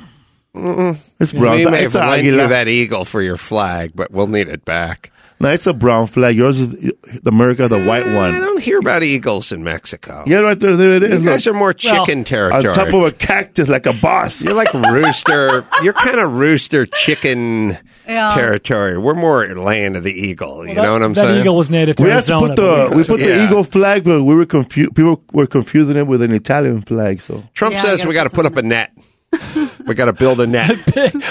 It's 0.52 1.32
brown. 1.32 1.56
we 1.56 1.64
may 1.66 1.84
it's 1.84 1.94
have 1.94 2.08
lent 2.08 2.24
you 2.24 2.36
that 2.36 2.66
eagle 2.66 3.04
for 3.04 3.22
your 3.22 3.36
flag, 3.36 3.92
but 3.94 4.10
we'll 4.10 4.26
need 4.26 4.48
it 4.48 4.64
back. 4.64 5.12
No, 5.40 5.48
it's 5.50 5.66
a 5.66 5.72
brown 5.72 6.06
flag. 6.06 6.36
Yours 6.36 6.60
is 6.60 6.72
the 6.72 6.94
America, 7.24 7.66
the 7.66 7.82
white 7.84 8.06
eh, 8.06 8.14
one. 8.14 8.34
I 8.34 8.38
don't 8.38 8.62
hear 8.62 8.78
about 8.78 9.02
eagles 9.02 9.52
in 9.52 9.64
Mexico. 9.64 10.22
Yeah, 10.26 10.40
right 10.40 10.60
there, 10.60 10.76
there 10.76 10.90
it 10.92 11.02
is. 11.02 11.22
You 11.22 11.28
guys 11.30 11.46
are 11.46 11.54
more 11.54 11.72
chicken 11.72 12.18
on 12.18 12.24
territory. 12.24 12.68
On 12.68 12.74
top 12.74 12.88
of 12.88 13.02
a 13.04 13.10
cactus 13.10 13.66
like 13.66 13.86
a 13.86 13.94
boss. 13.94 14.42
You're 14.44 14.52
like 14.54 14.72
rooster. 14.74 15.64
You're 15.82 15.94
kind 15.94 16.20
of 16.20 16.32
rooster 16.32 16.84
chicken 16.84 17.78
Yeah. 18.06 18.30
territory. 18.34 18.98
We're 18.98 19.14
more 19.14 19.46
land 19.56 19.96
of 19.96 20.02
the 20.04 20.12
eagle. 20.12 20.66
You 20.66 20.74
know 20.74 20.92
what 20.92 21.02
I'm 21.02 21.14
that 21.14 21.24
saying? 21.26 21.40
eagle 21.40 21.56
was 21.56 21.70
native 21.70 21.96
to 21.96 22.02
We 22.02 22.10
had 22.10 22.22
to 22.24 22.32
Arizona. 22.34 22.54
put 22.54 22.56
the 22.90 22.96
we 22.96 23.04
put 23.04 23.20
the 23.20 23.44
eagle 23.44 23.64
flag, 23.64 24.04
but 24.04 24.22
we 24.24 24.34
were 24.34 24.44
confused. 24.46 24.94
People 24.94 25.24
were 25.32 25.46
confusing 25.46 25.96
it 25.96 26.06
with 26.06 26.20
an 26.20 26.32
Italian 26.32 26.82
flag. 26.82 27.22
So 27.22 27.42
Trump 27.54 27.74
Yeah, 27.76 27.82
says 27.82 28.00
gotta 28.00 28.08
we 28.08 28.14
got 28.14 28.24
to 28.24 28.30
put 28.30 28.44
put 28.44 28.46
up 28.46 28.56
a 28.56 28.62
net. 28.62 28.92
we 29.86 29.94
got 29.94 30.06
to 30.06 30.12
build 30.12 30.40
a 30.40 30.46
net 30.46 30.68
Build 30.86 30.86
Big 30.94 31.22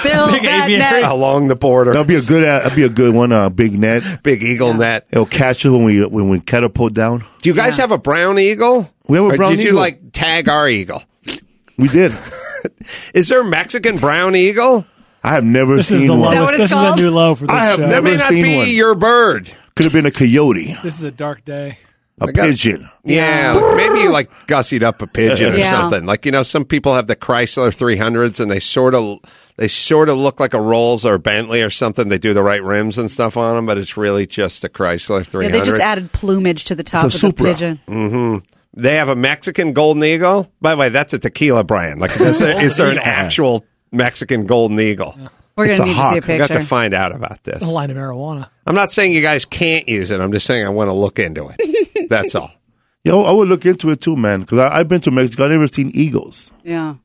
that 0.43 0.61
aviary. 0.63 0.77
net. 0.79 1.03
along 1.03 1.49
the 1.49 1.55
border. 1.55 1.91
that'd 1.91 2.07
be 2.07 2.15
a 2.15 2.21
good. 2.21 2.43
uh, 2.43 2.59
That'd 2.59 2.75
be 2.75 2.83
a 2.83 2.89
good 2.89 3.13
one. 3.13 3.31
A 3.31 3.35
uh, 3.45 3.49
big 3.49 3.77
net. 3.77 4.23
Big 4.23 4.41
eagle 4.41 4.73
net. 4.73 5.05
It'll 5.11 5.25
catch 5.25 5.65
us 5.65 5.71
when 5.71 5.83
we 5.83 6.05
when 6.05 6.29
we 6.29 6.39
catapult 6.39 6.93
down. 6.93 7.25
Do 7.41 7.49
you 7.49 7.55
guys 7.55 7.75
have 7.77 7.91
a 7.91 7.97
brown 7.97 8.39
eagle? 8.39 8.89
We 9.07 9.17
have 9.17 9.25
a 9.25 9.29
or 9.33 9.37
brown 9.37 9.51
did 9.55 9.63
you 9.63 9.73
like 9.73 10.11
tag 10.13 10.47
our 10.47 10.67
eagle? 10.69 11.03
We 11.77 11.87
did. 11.89 12.13
Is 13.13 13.27
there 13.29 13.41
a 13.41 13.45
Mexican 13.45 13.97
brown 13.97 14.35
eagle? 14.35 14.85
I 15.23 15.33
have 15.33 15.43
never 15.43 15.75
This 15.75 15.91
is 15.91 15.99
seen 15.99 16.07
the 16.07 16.15
one. 16.15 16.31
that 16.33 16.37
lowest. 16.39 16.51
what 16.53 16.61
it's 16.61 16.71
This 16.71 16.79
is 16.79 16.85
a 16.85 16.95
new 16.95 17.09
low 17.09 17.35
for 17.35 17.47
this 17.47 17.55
I 17.55 17.65
have 17.65 17.75
show. 17.75 17.81
That 17.83 17.89
never 17.89 18.01
may 18.03 18.15
not 18.15 18.29
seen 18.29 18.43
be 18.43 18.57
one. 18.57 18.67
your 18.69 18.95
bird. 18.95 19.51
Could 19.75 19.83
have 19.85 19.93
been 19.93 20.05
a 20.05 20.11
coyote, 20.11 20.75
This 20.83 20.97
is 20.97 21.03
a 21.03 21.11
dark 21.11 21.43
day. 21.45 21.77
A 22.21 22.31
got- 22.31 22.45
uh, 22.45 22.47
pigeon. 22.49 22.89
Yeah, 23.03 23.53
like 23.59 23.75
maybe 23.77 23.99
you 24.01 24.11
like 24.11 24.29
gussied 24.47 24.83
up 24.83 25.01
a 25.01 25.07
pigeon 25.07 25.53
or 25.53 25.57
Yeah. 25.57 25.71
something. 25.71 26.05
Like 26.05 26.25
you 26.25 26.31
know, 26.31 26.43
some 26.43 26.65
people 26.65 26.93
have 26.93 27.07
the 27.07 27.15
Chrysler 27.15 27.69
300s 27.75 28.39
and 28.39 28.49
they 28.51 28.59
sort 28.59 28.93
of 28.95 29.19
they 29.57 29.67
sort 29.67 30.09
of 30.09 30.17
look 30.17 30.39
like 30.39 30.53
a 30.53 30.61
Rolls 30.61 31.03
or 31.05 31.15
a 31.15 31.19
Bentley 31.19 31.61
or 31.61 31.69
something. 31.69 32.09
They 32.09 32.17
do 32.17 32.33
the 32.33 32.43
right 32.43 32.63
rims 32.63 32.97
and 32.97 33.09
stuff 33.11 33.35
on 33.37 33.55
them, 33.55 33.65
but 33.65 33.77
it's 33.77 33.97
really 33.97 34.25
just 34.27 34.63
a 34.63 34.69
Chrysler 34.69 35.25
300. 35.27 35.41
Yeah, 35.43 35.59
they 35.59 35.65
just 35.65 35.79
added 35.81 36.11
plumage 36.11 36.65
to 36.65 36.75
the 36.75 36.83
top 36.83 37.05
It's 37.05 37.15
of 37.15 37.19
a 37.19 37.27
the 37.27 37.31
Supra. 37.37 37.45
pigeon. 37.53 37.79
Mm-hmm. 37.87 38.37
They 38.81 38.95
have 38.95 39.09
a 39.09 39.15
Mexican 39.15 39.73
golden 39.73 40.03
eagle. 40.03 40.51
By 40.61 40.71
the 40.75 40.77
way, 40.77 40.89
that's 40.89 41.13
a 41.13 41.19
tequila 41.19 41.63
brand. 41.63 41.99
Like, 41.99 42.19
is 42.21 42.37
there, 42.39 42.61
is 42.63 42.77
there 42.77 42.91
an 42.91 42.99
actual 43.03 43.65
Mexican 43.91 44.45
golden 44.45 44.79
eagle? 44.79 45.17
We're 45.59 45.65
going 45.65 45.77
to 45.77 45.83
a 45.83 45.85
need 45.85 45.95
to 45.95 46.09
see 46.11 46.17
a 46.17 46.21
picture. 46.21 46.33
We 46.33 46.37
got 46.39 46.47
to 46.61 46.63
find 46.65 46.93
out 46.93 47.13
about 47.15 47.43
this. 47.43 47.61
A 47.61 47.65
line 47.65 47.91
of 47.91 47.97
marijuana. 47.97 48.49
I'm 48.65 48.75
not 48.75 48.91
saying 48.91 49.13
you 49.13 49.21
guys 49.21 49.45
can't 49.45 49.87
use 49.87 50.09
it. 50.09 50.19
I'm 50.19 50.31
just 50.31 50.45
saying 50.45 50.65
I 50.65 50.69
want 50.69 50.89
to 50.89 50.93
look 50.93 51.19
into 51.19 51.51
it. 51.55 52.09
That's 52.09 52.33
all. 52.35 52.51
Yeah, 53.03 53.15
I 53.15 53.31
would 53.31 53.47
look 53.47 53.65
into 53.65 53.89
it 53.89 54.01
too, 54.01 54.15
man. 54.15 54.41
Because 54.41 54.59
I've 54.59 54.87
been 54.87 55.01
to 55.01 55.11
Mexico. 55.11 55.45
I've 55.45 55.51
never 55.51 55.67
seen 55.67 55.91
eagles. 55.93 56.51
yeah. 56.63 56.95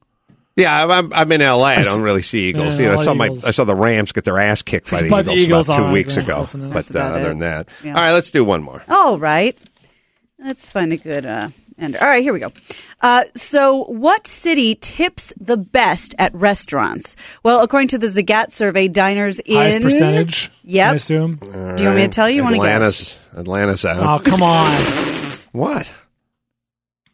Yeah, 0.56 0.84
I'm, 0.84 0.90
I'm, 0.92 1.12
I'm 1.12 1.32
in 1.32 1.40
LA. 1.40 1.64
I 1.64 1.82
don't 1.82 2.02
really 2.02 2.22
see 2.22 2.50
eagles. 2.50 2.78
Yeah, 2.78 2.86
Yeah, 2.86 2.92
I 2.92 2.96
all 2.98 3.02
saw 3.02 3.14
my 3.14 3.26
Eagles. 3.26 3.44
I 3.44 3.50
saw 3.50 3.64
the 3.64 3.74
Rams 3.74 4.12
get 4.12 4.22
their 4.22 4.38
ass 4.38 4.62
kicked 4.62 4.88
by 4.88 5.02
the 5.02 5.10
By 5.10 5.22
the 5.22 5.32
Eagles, 5.32 5.46
Eagles, 5.46 5.68
about 5.68 5.76
two 5.76 5.82
all 5.82 5.88
right, 5.88 5.92
weeks 5.94 6.16
yeah, 6.16 6.22
ago. 6.22 6.46
But 6.72 6.94
uh, 6.94 6.98
other 7.00 7.28
than 7.30 7.38
that, 7.40 7.68
Yeah. 7.82 7.96
all 7.96 8.00
right, 8.02 8.12
let's 8.12 8.30
do 8.30 8.44
one 8.44 8.62
more. 8.62 8.80
All 8.88 9.18
right. 9.18 9.58
Let's 10.38 10.70
find 10.70 10.92
a 10.92 10.96
good 10.96 11.26
uh, 11.26 11.48
ender. 11.76 11.98
All 12.00 12.06
right, 12.06 12.22
here 12.22 12.32
we 12.32 12.38
go. 12.38 12.52
Uh, 13.04 13.24
so, 13.34 13.84
what 13.84 14.26
city 14.26 14.74
tips 14.76 15.32
the 15.38 15.58
best 15.58 16.14
at 16.18 16.34
restaurants? 16.34 17.16
Well, 17.42 17.60
according 17.62 17.88
to 17.88 17.98
the 17.98 18.06
Zagat 18.06 18.50
survey, 18.50 18.88
diners 18.88 19.40
in 19.40 19.56
Highest 19.56 19.82
percentage. 19.82 20.50
Yep. 20.62 20.92
I 20.92 20.94
assume. 20.94 21.36
Do 21.36 21.46
you 21.48 21.52
want 21.84 21.96
me 21.96 22.02
to 22.02 22.08
tell 22.08 22.30
you? 22.30 22.36
You 22.36 22.42
want 22.44 22.54
to 22.56 22.62
guess? 22.62 23.18
Atlanta's 23.36 23.38
Atlanta's 23.38 23.84
out. 23.84 24.20
Oh 24.20 24.30
come 24.30 24.42
on. 24.42 24.70
What? 25.52 25.88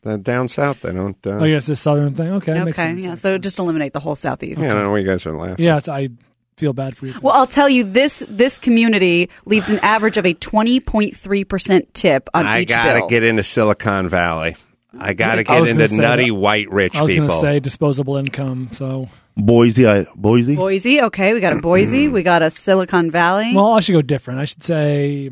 The 0.02 0.16
down 0.16 0.48
south, 0.48 0.80
they 0.80 0.92
don't. 0.92 1.16
Uh, 1.26 1.40
Oh 1.40 1.44
yes, 1.44 1.66
this 1.66 1.80
southern 1.80 2.14
thing. 2.14 2.28
Okay, 2.34 2.54
that 2.54 2.64
makes 2.64 2.78
Okay, 2.78 2.88
sense. 2.88 3.04
yeah. 3.04 3.14
So 3.16 3.36
just 3.36 3.58
eliminate 3.58 3.92
the 3.92 4.00
whole 4.00 4.16
southeast. 4.16 4.58
yeah, 4.60 4.66
I 4.70 4.74
don't 4.74 4.84
know 4.84 4.90
why 4.92 4.98
you 4.98 5.06
guys 5.06 5.26
are 5.26 5.36
laughing. 5.36 5.62
Yeah, 5.64 5.76
it's, 5.76 5.88
I 5.88 6.08
feel 6.56 6.72
bad 6.72 6.96
for 6.96 7.06
you. 7.06 7.14
Well, 7.20 7.34
I'll 7.34 7.46
tell 7.46 7.68
you 7.68 7.84
this: 7.84 8.24
this 8.28 8.58
community 8.58 9.28
leaves 9.44 9.68
an 9.68 9.78
average 9.80 10.16
of 10.16 10.24
a 10.24 10.32
twenty 10.34 10.80
point 10.80 11.14
three 11.16 11.44
percent 11.44 11.92
tip 11.92 12.30
on 12.32 12.46
I 12.46 12.60
each 12.62 12.68
gotta 12.70 13.00
bill. 13.00 13.08
get 13.08 13.24
into 13.24 13.42
Silicon 13.42 14.08
Valley. 14.08 14.56
I 14.98 15.14
gotta 15.14 15.44
get 15.44 15.60
was 15.60 15.70
into 15.70 15.96
nutty 16.02 16.26
that. 16.30 16.34
white 16.34 16.70
rich 16.70 16.92
people. 16.92 17.00
I 17.00 17.02
was 17.02 17.14
going 17.14 17.28
people. 17.28 17.40
to 17.40 17.46
say 17.46 17.60
disposable 17.60 18.16
income. 18.16 18.70
So, 18.72 19.08
Boise, 19.36 19.86
I, 19.86 20.06
Boise. 20.16 20.56
Boise. 20.56 21.00
Okay, 21.02 21.32
we 21.32 21.40
got 21.40 21.52
a 21.52 21.60
Boise. 21.60 22.08
we 22.08 22.22
got 22.22 22.42
a 22.42 22.50
Silicon 22.50 23.10
Valley. 23.10 23.54
well, 23.54 23.68
I 23.74 23.80
should 23.80 23.92
go 23.92 24.02
different. 24.02 24.40
I 24.40 24.44
should 24.46 24.62
say, 24.64 25.30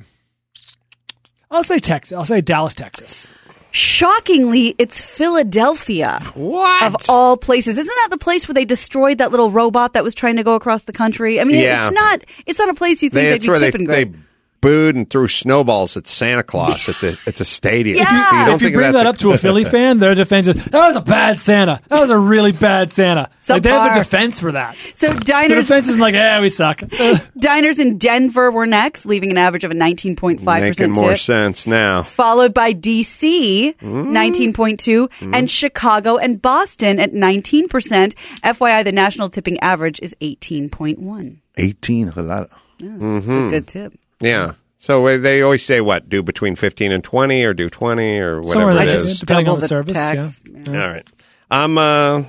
I'll 1.50 1.64
say 1.64 1.78
Texas. 1.78 2.16
I'll 2.16 2.24
say 2.24 2.40
Dallas, 2.40 2.74
Texas. 2.74 3.26
Shockingly, 3.70 4.74
it's 4.78 5.00
Philadelphia. 5.00 6.20
what? 6.34 6.82
Of 6.82 6.96
all 7.08 7.36
places, 7.36 7.76
isn't 7.78 7.94
that 8.02 8.08
the 8.10 8.18
place 8.18 8.48
where 8.48 8.54
they 8.54 8.64
destroyed 8.64 9.18
that 9.18 9.30
little 9.30 9.50
robot 9.50 9.92
that 9.92 10.02
was 10.04 10.14
trying 10.14 10.36
to 10.36 10.42
go 10.44 10.54
across 10.54 10.84
the 10.84 10.92
country? 10.92 11.40
I 11.40 11.44
mean, 11.44 11.60
Yeah. 11.60 11.86
it's 11.88 11.94
not. 11.94 12.24
It's 12.46 12.58
not 12.58 12.68
a 12.70 12.74
place 12.74 13.02
you 13.02 13.10
think 13.10 13.24
they, 13.24 13.30
they'd 13.30 13.42
be 13.42 13.48
where 13.48 13.58
they, 13.58 13.70
tipping 13.70 13.86
they 13.86 14.04
great. 14.06 14.22
Booed 14.60 14.96
and 14.96 15.08
threw 15.08 15.28
snowballs 15.28 15.96
at 15.96 16.06
Santa 16.06 16.42
Claus 16.42 16.88
at 16.88 16.96
the 16.96 17.20
at 17.26 17.36
the 17.36 17.44
stadium. 17.44 17.96
Yeah. 17.98 18.40
You 18.40 18.46
don't 18.46 18.54
if 18.56 18.62
you 18.62 18.70
bring 18.76 18.92
that's 18.92 19.04
that 19.04 19.06
up 19.06 19.18
to 19.18 19.32
a 19.32 19.38
Philly 19.38 19.64
fan, 19.76 19.98
their 19.98 20.14
defense 20.14 20.48
is 20.48 20.56
that 20.56 20.86
was 20.88 20.96
a 20.96 21.00
bad 21.00 21.38
Santa. 21.40 21.80
That 21.88 22.00
was 22.00 22.10
a 22.10 22.18
really 22.18 22.52
bad 22.52 22.92
Santa. 22.92 23.30
Like, 23.48 23.62
they 23.62 23.70
have 23.70 23.96
a 23.96 23.98
defense 23.98 24.40
for 24.40 24.52
that. 24.52 24.76
So 24.94 25.10
The 25.14 25.20
diners, 25.24 25.68
defense 25.68 25.88
is 25.88 25.98
like, 25.98 26.12
yeah, 26.12 26.38
we 26.40 26.50
suck. 26.50 26.82
diners 27.38 27.78
in 27.78 27.96
Denver 27.96 28.50
were 28.50 28.66
next, 28.66 29.06
leaving 29.06 29.30
an 29.30 29.38
average 29.38 29.64
of 29.64 29.70
a 29.70 29.74
nineteen 29.74 30.16
point 30.16 30.40
five 30.40 30.60
making 30.62 30.70
percent 30.72 30.92
more 30.92 31.10
tip. 31.10 31.18
sense 31.20 31.66
now. 31.66 32.02
Followed 32.02 32.52
by 32.52 32.72
DC, 32.74 33.76
Mm. 33.78 34.10
19.2, 34.52 35.08
and 35.34 35.50
Chicago 35.50 36.16
and 36.16 36.40
Boston 36.42 36.98
at 37.00 37.12
19%. 37.12 38.14
FYI, 38.42 38.84
the 38.84 38.92
national 38.92 39.28
tipping 39.28 39.58
average 39.60 39.98
is 40.02 40.14
18.1. 40.20 41.36
Eighteen, 41.56 42.08
a 42.14 42.22
lot. 42.22 42.42
Of, 42.44 42.50
Mm-hmm. 42.80 43.28
It's 43.28 43.36
a 43.36 43.50
good 43.50 43.66
tip. 43.66 43.92
Yeah. 44.20 44.52
So 44.76 45.06
uh, 45.06 45.16
they 45.18 45.42
always 45.42 45.64
say 45.64 45.80
what? 45.80 46.08
Do 46.08 46.22
between 46.22 46.54
fifteen 46.56 46.92
and 46.92 47.02
twenty, 47.02 47.44
or 47.44 47.52
do 47.54 47.68
twenty, 47.68 48.18
or 48.18 48.40
whatever 48.40 48.74
like 48.74 48.88
it 48.88 48.92
that, 48.92 49.06
is. 49.06 49.20
depending 49.20 49.46
Double 49.46 49.54
on 49.56 49.60
the, 49.60 49.64
the 49.64 49.68
service. 49.68 49.92
tax. 49.92 50.42
Yeah. 50.46 50.82
All 50.82 50.88
right. 50.88 51.08
I'm 51.50 51.78
uh, 51.78 52.22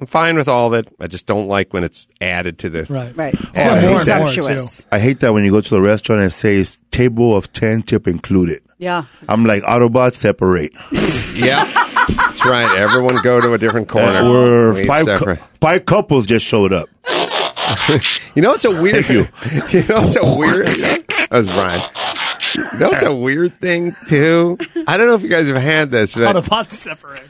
I'm 0.00 0.06
fine 0.06 0.36
with 0.36 0.48
all 0.48 0.74
of 0.74 0.84
it. 0.86 0.92
I 0.98 1.06
just 1.06 1.26
don't 1.26 1.46
like 1.46 1.72
when 1.72 1.84
it's 1.84 2.08
added 2.20 2.58
to 2.60 2.70
the. 2.70 2.86
Right. 2.88 3.16
Right. 3.16 3.34
Oh, 3.38 3.44
I 3.54 3.78
hate 3.78 4.06
that. 4.06 4.22
presumptuous. 4.24 4.84
I 4.90 4.98
hate 4.98 5.20
that 5.20 5.32
when 5.32 5.44
you 5.44 5.52
go 5.52 5.60
to 5.60 5.70
the 5.70 5.80
restaurant 5.80 6.20
and 6.22 6.28
it 6.28 6.34
says 6.34 6.78
table 6.90 7.36
of 7.36 7.52
ten 7.52 7.82
tip 7.82 8.08
included. 8.08 8.62
Yeah. 8.78 9.04
I'm 9.28 9.44
like 9.46 9.62
Autobots 9.62 10.14
separate. 10.14 10.72
Yeah. 11.36 11.64
That's 12.08 12.46
right. 12.48 12.78
Everyone 12.78 13.14
go 13.22 13.38
to 13.42 13.52
a 13.52 13.58
different 13.58 13.88
corner. 13.88 14.24
We're 14.24 14.72
We 14.74 14.86
five 14.86 15.04
cou- 15.04 15.18
separate. 15.18 15.38
five 15.60 15.84
couples 15.84 16.26
just 16.26 16.46
showed 16.46 16.72
up. 16.72 16.88
You 18.36 18.42
know, 18.42 18.52
it's 18.54 18.64
a 18.64 18.70
weird. 18.70 19.04
Thank 19.06 19.08
you. 19.72 19.80
you 19.80 19.88
know, 19.88 20.02
it's 20.06 20.16
a 20.16 20.36
weird. 20.38 20.68
That 21.30 21.38
was 21.38 21.48
Bryan. 21.48 21.82
That's 22.78 23.02
a 23.02 23.14
weird 23.14 23.60
thing 23.60 23.94
too. 24.08 24.58
I 24.86 24.96
don't 24.96 25.06
know 25.08 25.14
if 25.14 25.22
you 25.22 25.28
guys 25.28 25.46
have 25.48 25.56
had 25.56 25.90
this, 25.90 26.14
but 26.14 26.32
the 26.32 26.42
pots 26.42 26.78
separate. 26.78 27.28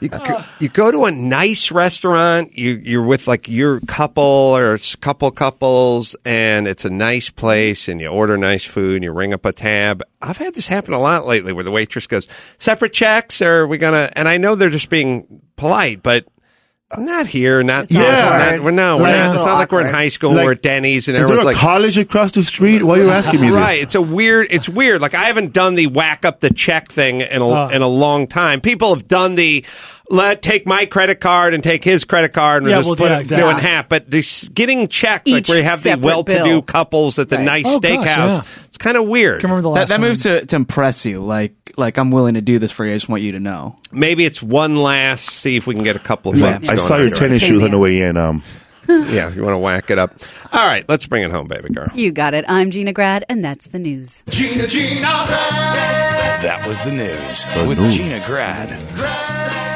You 0.00 0.10
go, 0.10 0.44
you 0.60 0.68
go 0.68 0.92
to 0.92 1.06
a 1.06 1.10
nice 1.10 1.72
restaurant. 1.72 2.56
You 2.56 2.80
you're 2.82 3.02
with 3.02 3.26
like 3.26 3.48
your 3.48 3.80
couple 3.80 4.22
or 4.22 4.74
a 4.74 4.78
couple 5.00 5.28
couples, 5.32 6.14
and 6.24 6.68
it's 6.68 6.84
a 6.84 6.90
nice 6.90 7.30
place, 7.30 7.88
and 7.88 8.00
you 8.00 8.06
order 8.06 8.36
nice 8.36 8.64
food, 8.64 8.94
and 8.94 9.04
you 9.04 9.12
ring 9.12 9.32
up 9.32 9.44
a 9.44 9.52
tab. 9.52 10.02
I've 10.22 10.36
had 10.36 10.54
this 10.54 10.68
happen 10.68 10.94
a 10.94 11.00
lot 11.00 11.26
lately, 11.26 11.52
where 11.52 11.64
the 11.64 11.72
waitress 11.72 12.06
goes, 12.06 12.28
"Separate 12.58 12.92
checks, 12.92 13.42
or 13.42 13.62
are 13.62 13.66
we 13.66 13.76
gonna?" 13.76 14.10
And 14.14 14.28
I 14.28 14.36
know 14.36 14.54
they're 14.54 14.70
just 14.70 14.90
being 14.90 15.42
polite, 15.56 16.02
but. 16.02 16.26
Not 16.96 17.26
here, 17.26 17.62
not 17.62 17.90
Yeah. 17.90 18.00
yeah. 18.00 18.50
Not, 18.56 18.64
we're, 18.64 18.70
no, 18.70 18.96
we're 18.96 19.02
Like- 19.02 19.14
not. 19.16 19.34
It's 19.36 19.44
not 19.44 19.58
like 19.58 19.72
we're 19.72 19.82
in 19.86 19.92
high 19.92 20.08
school. 20.08 20.32
Like, 20.32 20.46
we're 20.46 20.52
at 20.52 20.62
Denny's, 20.62 21.06
and 21.06 21.16
Is 21.16 21.20
there 21.20 21.24
everyone's 21.26 21.42
a 21.42 21.46
like, 21.48 21.56
college 21.58 21.98
across 21.98 22.32
the 22.32 22.42
street? 22.42 22.82
Why 22.82 22.98
are 22.98 23.02
you 23.02 23.10
asking 23.10 23.42
me 23.42 23.48
this? 23.48 23.56
Right. 23.56 23.82
It's 23.82 23.94
a 23.94 24.00
weird. 24.00 24.46
It's 24.50 24.70
weird. 24.70 25.02
Like 25.02 25.14
I 25.14 25.24
haven't 25.24 25.52
done 25.52 25.74
the 25.74 25.86
whack 25.88 26.24
up 26.24 26.40
the 26.40 26.48
check 26.48 26.90
thing 26.90 27.20
in 27.20 27.42
a 27.42 27.46
Oh. 27.46 27.68
in 27.68 27.82
a 27.82 27.88
long 27.88 28.26
time. 28.26 28.62
People 28.62 28.94
have 28.94 29.06
done 29.06 29.34
the 29.34 29.66
let 30.10 30.40
take 30.42 30.66
my 30.66 30.86
credit 30.86 31.20
card 31.20 31.52
and 31.54 31.62
take 31.62 31.84
his 31.84 32.04
credit 32.04 32.32
card 32.32 32.62
and 32.62 32.70
Yeah, 32.70 32.78
just 32.78 32.86
well, 32.88 32.96
put 32.96 33.10
yeah, 33.10 33.18
it 33.18 33.20
exactly. 33.20 33.44
do 33.44 33.50
it 33.50 33.54
in 33.54 33.58
half. 33.64 33.88
But 33.88 34.10
this 34.10 34.44
getting 34.48 34.88
checks 34.88 35.30
like 35.30 35.40
Each 35.42 35.48
where 35.48 35.58
you 35.58 35.64
have 35.64 35.82
the 35.82 35.98
well 36.00 36.24
to 36.24 36.34
do 36.34 36.44
bill. 36.44 36.62
couples 36.62 37.18
at 37.18 37.28
the 37.28 37.36
Right. 37.36 37.44
nice 37.44 37.64
Oh, 37.66 37.78
gosh, 37.78 37.90
steakhouse. 37.92 38.04
yeah. 38.38 38.40
It's 38.66 38.78
kind 38.78 38.96
of 38.96 39.06
weird. 39.06 39.40
Can 39.40 39.50
remember 39.50 39.68
the 39.68 39.74
That, 39.74 39.80
last 39.80 39.88
that 39.88 39.94
time. 39.96 40.02
moves 40.02 40.22
to, 40.22 40.46
to 40.46 40.56
impress 40.56 41.04
you. 41.04 41.20
Like 41.22 41.54
like 41.76 41.98
I'm 41.98 42.10
willing 42.10 42.34
to 42.34 42.40
do 42.40 42.58
this 42.58 42.72
for 42.72 42.84
you. 42.86 42.92
I 42.92 42.96
just 42.96 43.08
want 43.08 43.22
you 43.22 43.32
to 43.32 43.40
know. 43.40 43.76
Maybe 43.92 44.24
it's 44.24 44.42
one 44.42 44.76
last. 44.76 45.26
See 45.30 45.56
if 45.56 45.66
we 45.66 45.74
can 45.74 45.84
get 45.84 45.96
a 45.96 46.00
couple 46.00 46.32
of 46.32 46.38
Yeah, 46.38 46.58
bucks 46.58 46.68
I 46.68 46.76
saw 46.76 46.96
your 46.96 47.10
tennis 47.10 47.42
shoes 47.42 47.62
on 47.62 47.70
the 47.72 47.78
way 47.78 48.00
in. 48.00 48.16
Um, 48.16 48.42
Yeah, 48.88 49.30
you 49.34 49.42
want 49.42 49.52
to 49.52 49.58
whack 49.58 49.90
it 49.90 49.98
up. 49.98 50.12
All 50.50 50.66
right, 50.66 50.82
let's 50.88 51.06
bring 51.06 51.22
it 51.22 51.30
home, 51.30 51.46
baby 51.46 51.68
girl. 51.68 51.88
You 51.94 52.10
got 52.10 52.32
it. 52.32 52.46
I'm 52.48 52.70
Gina 52.70 52.94
Grad, 52.94 53.22
and 53.28 53.44
that's 53.44 53.68
the 53.68 53.78
news. 53.78 54.22
Gina, 54.30 54.66
Gina, 54.66 55.00
Grad. 55.02 56.42
That 56.42 56.64
was 56.66 56.80
the 56.80 56.92
news 56.92 57.44
with 57.68 57.78
news. 57.78 57.96
Gina 57.96 58.24
Grad. 58.26 59.67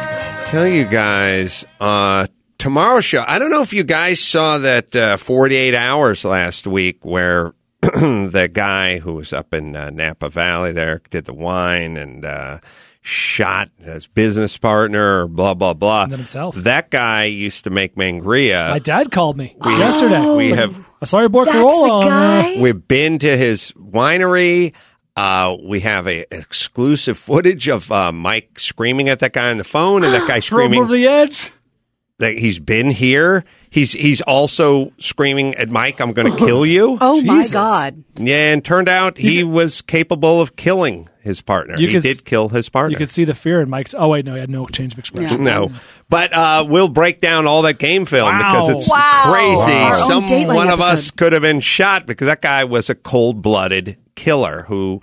Tell 0.53 0.67
you 0.69 0.85
guys 0.85 1.65
uh 1.81 2.27
tomorrow's 2.59 3.07
show 3.07 3.25
i 3.27 3.39
don't 3.39 3.51
know 3.51 3.63
if 3.63 3.73
you 3.73 3.85
guys 3.85 4.21
saw 4.21 4.59
that 4.59 4.95
uh, 4.95 5.17
48 5.17 5.75
hours 5.75 6.27
last 6.27 6.67
week 6.67 7.03
where 7.03 7.55
the 7.81 8.51
guy 8.53 8.99
who 8.99 9.15
was 9.15 9.33
up 9.33 9.55
in 9.55 9.75
uh, 9.75 9.89
napa 9.89 10.29
valley 10.29 10.73
there 10.73 11.01
did 11.09 11.25
the 11.25 11.33
wine 11.33 11.97
and 11.97 12.27
uh 12.27 12.59
shot 13.01 13.71
his 13.79 14.07
business 14.07 14.59
partner 14.59 15.27
blah 15.27 15.55
blah 15.55 15.73
blah 15.73 16.03
And 16.03 16.13
then 16.13 16.19
himself. 16.19 16.55
that 16.57 16.91
guy 16.91 17.25
used 17.25 17.65
to 17.65 17.71
make 17.71 17.95
mangria 17.97 18.69
My 18.71 18.79
dad 18.79 19.11
called 19.11 19.39
me 19.39 19.57
yesterday. 19.65 20.37
we 20.37 20.51
have 20.51 20.79
I 21.01 21.07
saw 21.07 21.21
your 21.21 21.31
boy 21.31 21.47
That's 21.47 21.57
Carolla 21.57 22.03
the 22.03 22.09
guy. 22.09 22.61
We've 22.61 22.87
been 22.87 23.19
to 23.21 23.37
his 23.37 23.73
winery. 23.73 24.73
Uh, 25.17 25.57
we 25.63 25.81
have 25.81 26.07
a 26.09 26.25
exclusive 26.35 27.19
footage 27.19 27.69
of 27.69 27.91
uh, 27.93 28.11
Mike 28.13 28.59
screaming 28.59 29.09
at 29.11 29.19
that 29.21 29.33
guy 29.35 29.51
on 29.51 29.59
the 29.59 29.65
phone, 29.65 30.05
and 30.05 30.13
that 30.15 30.27
guy 30.27 30.41
screaming 30.41 30.81
over 30.81 30.93
the 30.93 31.07
edge. 31.07 31.51
that 32.19 32.39
he's 32.39 32.59
been 32.59 32.91
here. 32.91 33.45
He's 33.69 33.93
he's 33.93 34.21
also 34.23 34.93
screaming 34.99 35.55
at 35.57 35.69
Mike, 35.69 36.01
"I'm 36.01 36.13
going 36.15 36.33
to 36.37 36.39
kill 36.39 36.65
you." 36.65 36.97
Oh 37.01 37.21
my 37.21 37.47
God! 37.49 38.03
Yeah, 38.17 38.53
and 38.55 38.65
turned 38.65 38.89
out 38.89 39.19
he 39.19 39.45
was 39.45 39.83
capable 39.83 40.41
of 40.41 40.57
killing 40.57 41.11
his 41.21 41.43
partner. 41.43 41.77
You 41.79 41.89
he 41.89 41.93
could 41.95 42.03
did 42.03 42.25
kill 42.25 42.49
his 42.49 42.71
partner. 42.71 42.93
You 42.93 42.97
could 42.97 43.11
see 43.11 43.25
the 43.25 43.35
fear 43.35 43.61
in 43.61 43.69
Mike's. 43.69 43.95
Oh 43.95 44.09
wait, 44.09 44.25
no, 44.25 44.33
he 44.33 44.41
had 44.41 44.49
no 44.51 44.67
change 44.67 44.95
of 44.95 44.99
expression. 44.99 45.45
no, 45.45 45.73
but 46.09 46.33
uh, 46.33 46.65
we'll 46.67 46.89
break 46.89 47.21
down 47.21 47.47
all 47.47 47.61
that 47.63 47.79
game 47.79 48.07
film 48.07 48.29
Wow. 48.31 48.39
because 48.39 48.69
it's 48.71 48.91
Wow. 48.91 49.23
crazy. 49.27 49.73
Our 49.73 49.95
own 50.01 50.07
Some 50.09 50.25
Dateline 50.25 50.55
one 50.55 50.71
of 50.71 50.81
us 50.81 51.11
could 51.11 51.35
have 51.35 51.43
been 51.43 51.61
shot 51.61 52.07
because 52.07 52.29
that 52.29 52.41
guy 52.41 52.65
was 52.65 52.89
a 52.89 52.95
cold 52.95 53.43
blooded 53.43 53.99
killer 54.15 54.63
who 54.69 55.01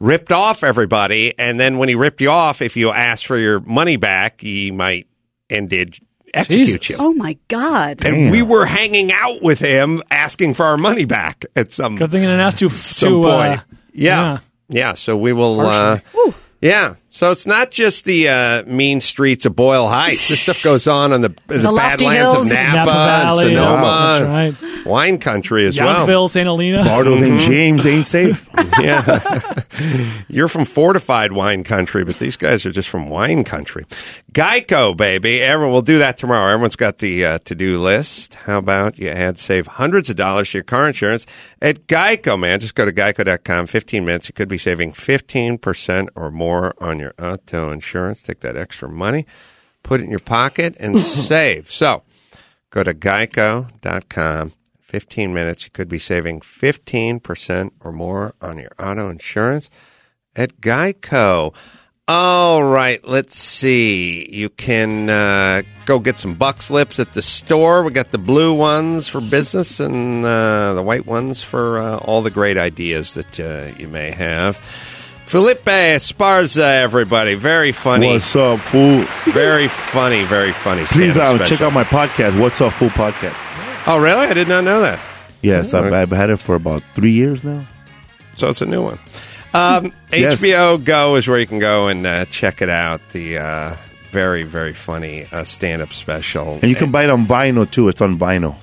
ripped 0.00 0.32
off 0.32 0.62
everybody, 0.64 1.38
and 1.38 1.58
then 1.60 1.78
when 1.78 1.88
he 1.88 1.94
ripped 1.94 2.20
you 2.20 2.30
off, 2.30 2.62
if 2.62 2.76
you 2.76 2.90
asked 2.90 3.26
for 3.26 3.36
your 3.38 3.60
money 3.60 3.96
back, 3.96 4.40
he 4.40 4.70
might 4.70 5.06
and 5.48 5.68
did 5.68 5.98
execute 6.32 6.80
Jesus. 6.82 6.90
you. 6.90 6.96
Oh 6.98 7.12
my 7.14 7.36
God! 7.48 8.04
And 8.04 8.30
we 8.30 8.42
were 8.42 8.64
hanging 8.66 9.12
out 9.12 9.42
with 9.42 9.58
him 9.58 10.02
asking 10.10 10.54
for 10.54 10.64
our 10.64 10.76
money 10.78 11.04
back 11.04 11.44
at 11.56 11.72
some, 11.72 11.96
Good 11.96 12.10
thing 12.10 12.22
I 12.22 12.26
didn't 12.26 12.40
ask 12.40 12.60
you 12.60 12.68
some 12.70 13.08
to. 13.10 13.22
point. 13.22 13.60
Uh, 13.60 13.62
yeah. 13.92 14.38
yeah. 14.68 14.94
So 14.94 15.16
we 15.16 15.32
will. 15.32 15.60
Uh, 15.60 15.98
Partially. 16.00 16.34
yeah. 16.62 16.94
So 17.12 17.32
it's 17.32 17.44
not 17.44 17.72
just 17.72 18.04
the 18.04 18.28
uh, 18.28 18.62
mean 18.66 19.00
streets 19.00 19.44
of 19.44 19.56
Boyle 19.56 19.88
Heights. 19.88 20.28
This 20.28 20.40
stuff 20.42 20.62
goes 20.62 20.86
on 20.86 21.12
in 21.12 21.22
the, 21.22 21.30
the, 21.48 21.58
The 21.58 21.72
Badlands 21.72 22.32
hills. 22.32 22.46
of 22.46 22.52
Napa, 22.52 22.72
Napa 22.76 22.90
Valley. 22.92 23.46
and 23.46 23.56
Sonoma, 23.56 24.18
That's 24.52 24.62
and 24.62 24.86
wine 24.86 25.18
country 25.18 25.66
as 25.66 25.76
well. 25.76 26.06
Yountville, 26.06 26.30
St. 26.30 26.46
Helena. 26.46 26.84
Bartles 26.84 27.28
and 27.28 27.40
James 27.40 27.84
ain't 27.84 28.06
safe. 28.06 28.48
yeah. 28.80 29.50
You're 30.28 30.46
from 30.46 30.64
fortified 30.64 31.32
wine 31.32 31.64
country, 31.64 32.04
but 32.04 32.20
these 32.20 32.36
guys 32.36 32.64
are 32.64 32.70
just 32.70 32.88
from 32.88 33.08
wine 33.08 33.42
country. 33.42 33.86
Geico, 34.32 34.96
baby. 34.96 35.40
Everyone 35.42 35.72
we'll 35.72 35.82
do 35.82 35.98
that 35.98 36.16
tomorrow. 36.16 36.52
Everyone's 36.52 36.76
got 36.76 36.98
the 36.98 37.24
uh, 37.24 37.38
to 37.46 37.56
do 37.56 37.80
list. 37.80 38.34
How 38.34 38.58
about 38.58 38.96
you 39.00 39.08
add 39.08 39.36
save 39.36 39.66
hundreds 39.66 40.08
of 40.08 40.14
dollars 40.14 40.50
to 40.52 40.58
your 40.58 40.62
car 40.64 40.86
insurance 40.86 41.26
at 41.60 41.88
Geico, 41.88 42.38
man? 42.38 42.60
Just 42.60 42.76
go 42.76 42.84
to 42.84 42.92
geico.com. 42.92 43.66
15 43.66 44.04
minutes. 44.04 44.28
You 44.28 44.32
could 44.34 44.48
be 44.48 44.58
saving 44.58 44.92
15% 44.92 46.08
or 46.14 46.30
more 46.30 46.74
on 46.78 46.99
your 47.00 47.14
auto 47.18 47.70
insurance. 47.70 48.22
Take 48.22 48.40
that 48.40 48.56
extra 48.56 48.88
money, 48.88 49.26
put 49.82 50.00
it 50.00 50.04
in 50.04 50.10
your 50.10 50.20
pocket, 50.20 50.76
and 50.78 50.98
save. 51.00 51.70
So 51.70 52.02
go 52.70 52.82
to 52.82 52.94
geico.com. 52.94 54.52
15 54.90 55.32
minutes. 55.32 55.64
You 55.64 55.70
could 55.70 55.88
be 55.88 56.00
saving 56.00 56.40
15% 56.40 57.70
or 57.78 57.92
more 57.92 58.34
on 58.40 58.58
your 58.58 58.72
auto 58.76 59.08
insurance 59.08 59.70
at 60.34 60.60
Geico. 60.60 61.54
All 62.08 62.64
right, 62.64 63.06
let's 63.06 63.36
see. 63.36 64.28
You 64.34 64.48
can 64.48 65.08
uh, 65.08 65.62
go 65.86 66.00
get 66.00 66.18
some 66.18 66.34
buck 66.34 66.60
slips 66.60 66.98
at 66.98 67.12
the 67.12 67.22
store. 67.22 67.84
We 67.84 67.92
got 67.92 68.10
the 68.10 68.18
blue 68.18 68.52
ones 68.52 69.06
for 69.06 69.20
business 69.20 69.78
and 69.78 70.24
uh, 70.24 70.74
the 70.74 70.82
white 70.82 71.06
ones 71.06 71.40
for 71.40 71.78
uh, 71.78 71.98
all 71.98 72.20
the 72.22 72.32
great 72.32 72.58
ideas 72.58 73.14
that 73.14 73.38
uh, 73.38 73.70
you 73.78 73.86
may 73.86 74.10
have. 74.10 74.58
Felipe 75.30 75.64
Esparza, 75.64 76.82
everybody. 76.82 77.36
Very 77.36 77.70
funny. 77.70 78.08
What's 78.08 78.34
up, 78.34 78.58
fool? 78.58 79.04
Very 79.32 79.68
funny, 79.68 80.24
very 80.24 80.50
funny. 80.50 80.84
Please 80.86 81.16
um, 81.16 81.38
check 81.46 81.60
out 81.60 81.72
my 81.72 81.84
podcast. 81.84 82.40
What's 82.40 82.60
up, 82.60 82.72
fool 82.72 82.88
podcast? 82.88 83.38
Oh, 83.86 84.00
really? 84.02 84.26
I 84.26 84.34
did 84.34 84.48
not 84.48 84.64
know 84.64 84.80
that. 84.80 84.98
Yes, 85.40 85.72
I've, 85.72 85.92
I've 85.92 86.10
had 86.10 86.30
it 86.30 86.38
for 86.38 86.56
about 86.56 86.82
three 86.96 87.12
years 87.12 87.44
now. 87.44 87.64
So 88.34 88.48
it's 88.48 88.60
a 88.60 88.66
new 88.66 88.82
one. 88.82 88.98
Um, 89.54 89.92
Yes. 90.12 90.42
HBO 90.42 90.82
Go 90.82 91.14
is 91.14 91.28
where 91.28 91.38
you 91.38 91.46
can 91.46 91.60
go 91.60 91.86
and 91.86 92.04
uh, 92.04 92.24
check 92.24 92.60
it 92.60 92.68
out. 92.68 93.00
The 93.10 93.38
uh, 93.38 93.76
very, 94.10 94.42
very 94.42 94.72
funny 94.72 95.28
uh, 95.30 95.44
stand 95.44 95.80
up 95.80 95.92
special. 95.92 96.54
And 96.54 96.64
you 96.64 96.74
can 96.74 96.90
buy 96.90 97.04
it 97.04 97.10
on 97.10 97.26
vinyl 97.26 97.70
too. 97.70 97.88
It's 97.88 98.00
on 98.00 98.18
vinyl. 98.18 98.56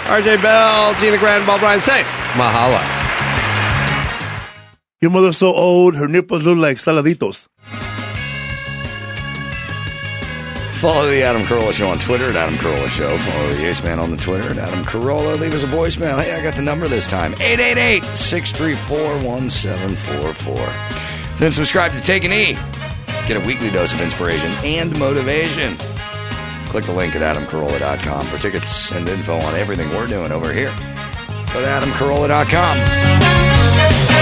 RJ 0.05 0.41
Bell, 0.41 0.95
Gina 0.95 1.19
Grad, 1.19 1.45
Bald 1.45 1.59
Bryan. 1.61 1.81
Say, 1.81 2.01
Mahala. 2.33 2.81
Your 5.01 5.11
mother's 5.11 5.37
so 5.37 5.53
old, 5.53 5.93
her 5.95 6.07
nipples 6.07 6.41
look 6.43 6.57
like 6.57 6.77
saladitos. 6.77 7.47
Follow 10.85 11.09
the 11.09 11.23
Adam 11.23 11.41
Carolla 11.41 11.73
Show 11.73 11.89
on 11.89 11.97
Twitter 11.97 12.29
at 12.29 12.35
Adam 12.35 12.53
Carolla 12.57 12.87
Show. 12.87 13.17
Follow 13.17 13.53
the 13.55 13.65
Ace 13.65 13.83
Man 13.83 13.97
on 13.97 14.11
the 14.11 14.17
Twitter 14.17 14.51
at 14.51 14.59
Adam 14.59 14.85
Carolla. 14.85 15.39
Leave 15.39 15.55
us 15.55 15.63
a 15.63 15.65
voicemail. 15.65 16.21
Hey, 16.21 16.35
I 16.35 16.43
got 16.43 16.53
the 16.53 16.61
number 16.61 16.87
this 16.87 17.07
time 17.07 17.33
888 17.41 18.03
634 18.15 19.17
1744. 19.27 21.39
Then 21.39 21.51
subscribe 21.51 21.91
to 21.93 22.01
Take 22.01 22.23
an 22.23 22.31
E. 22.31 22.55
Get 23.27 23.35
a 23.35 23.39
weekly 23.47 23.71
dose 23.71 23.93
of 23.93 24.01
inspiration 24.01 24.51
and 24.63 24.95
motivation. 24.99 25.75
Click 26.69 26.85
the 26.85 26.93
link 26.93 27.15
at 27.15 27.23
adamcarolla.com 27.23 28.27
for 28.27 28.37
tickets 28.37 28.91
and 28.91 29.09
info 29.09 29.37
on 29.37 29.55
everything 29.55 29.89
we're 29.89 30.05
doing 30.05 30.31
over 30.31 30.53
here. 30.53 30.71
Go 31.51 31.61
to 31.61 31.67
adamcarolla.com. 31.67 34.14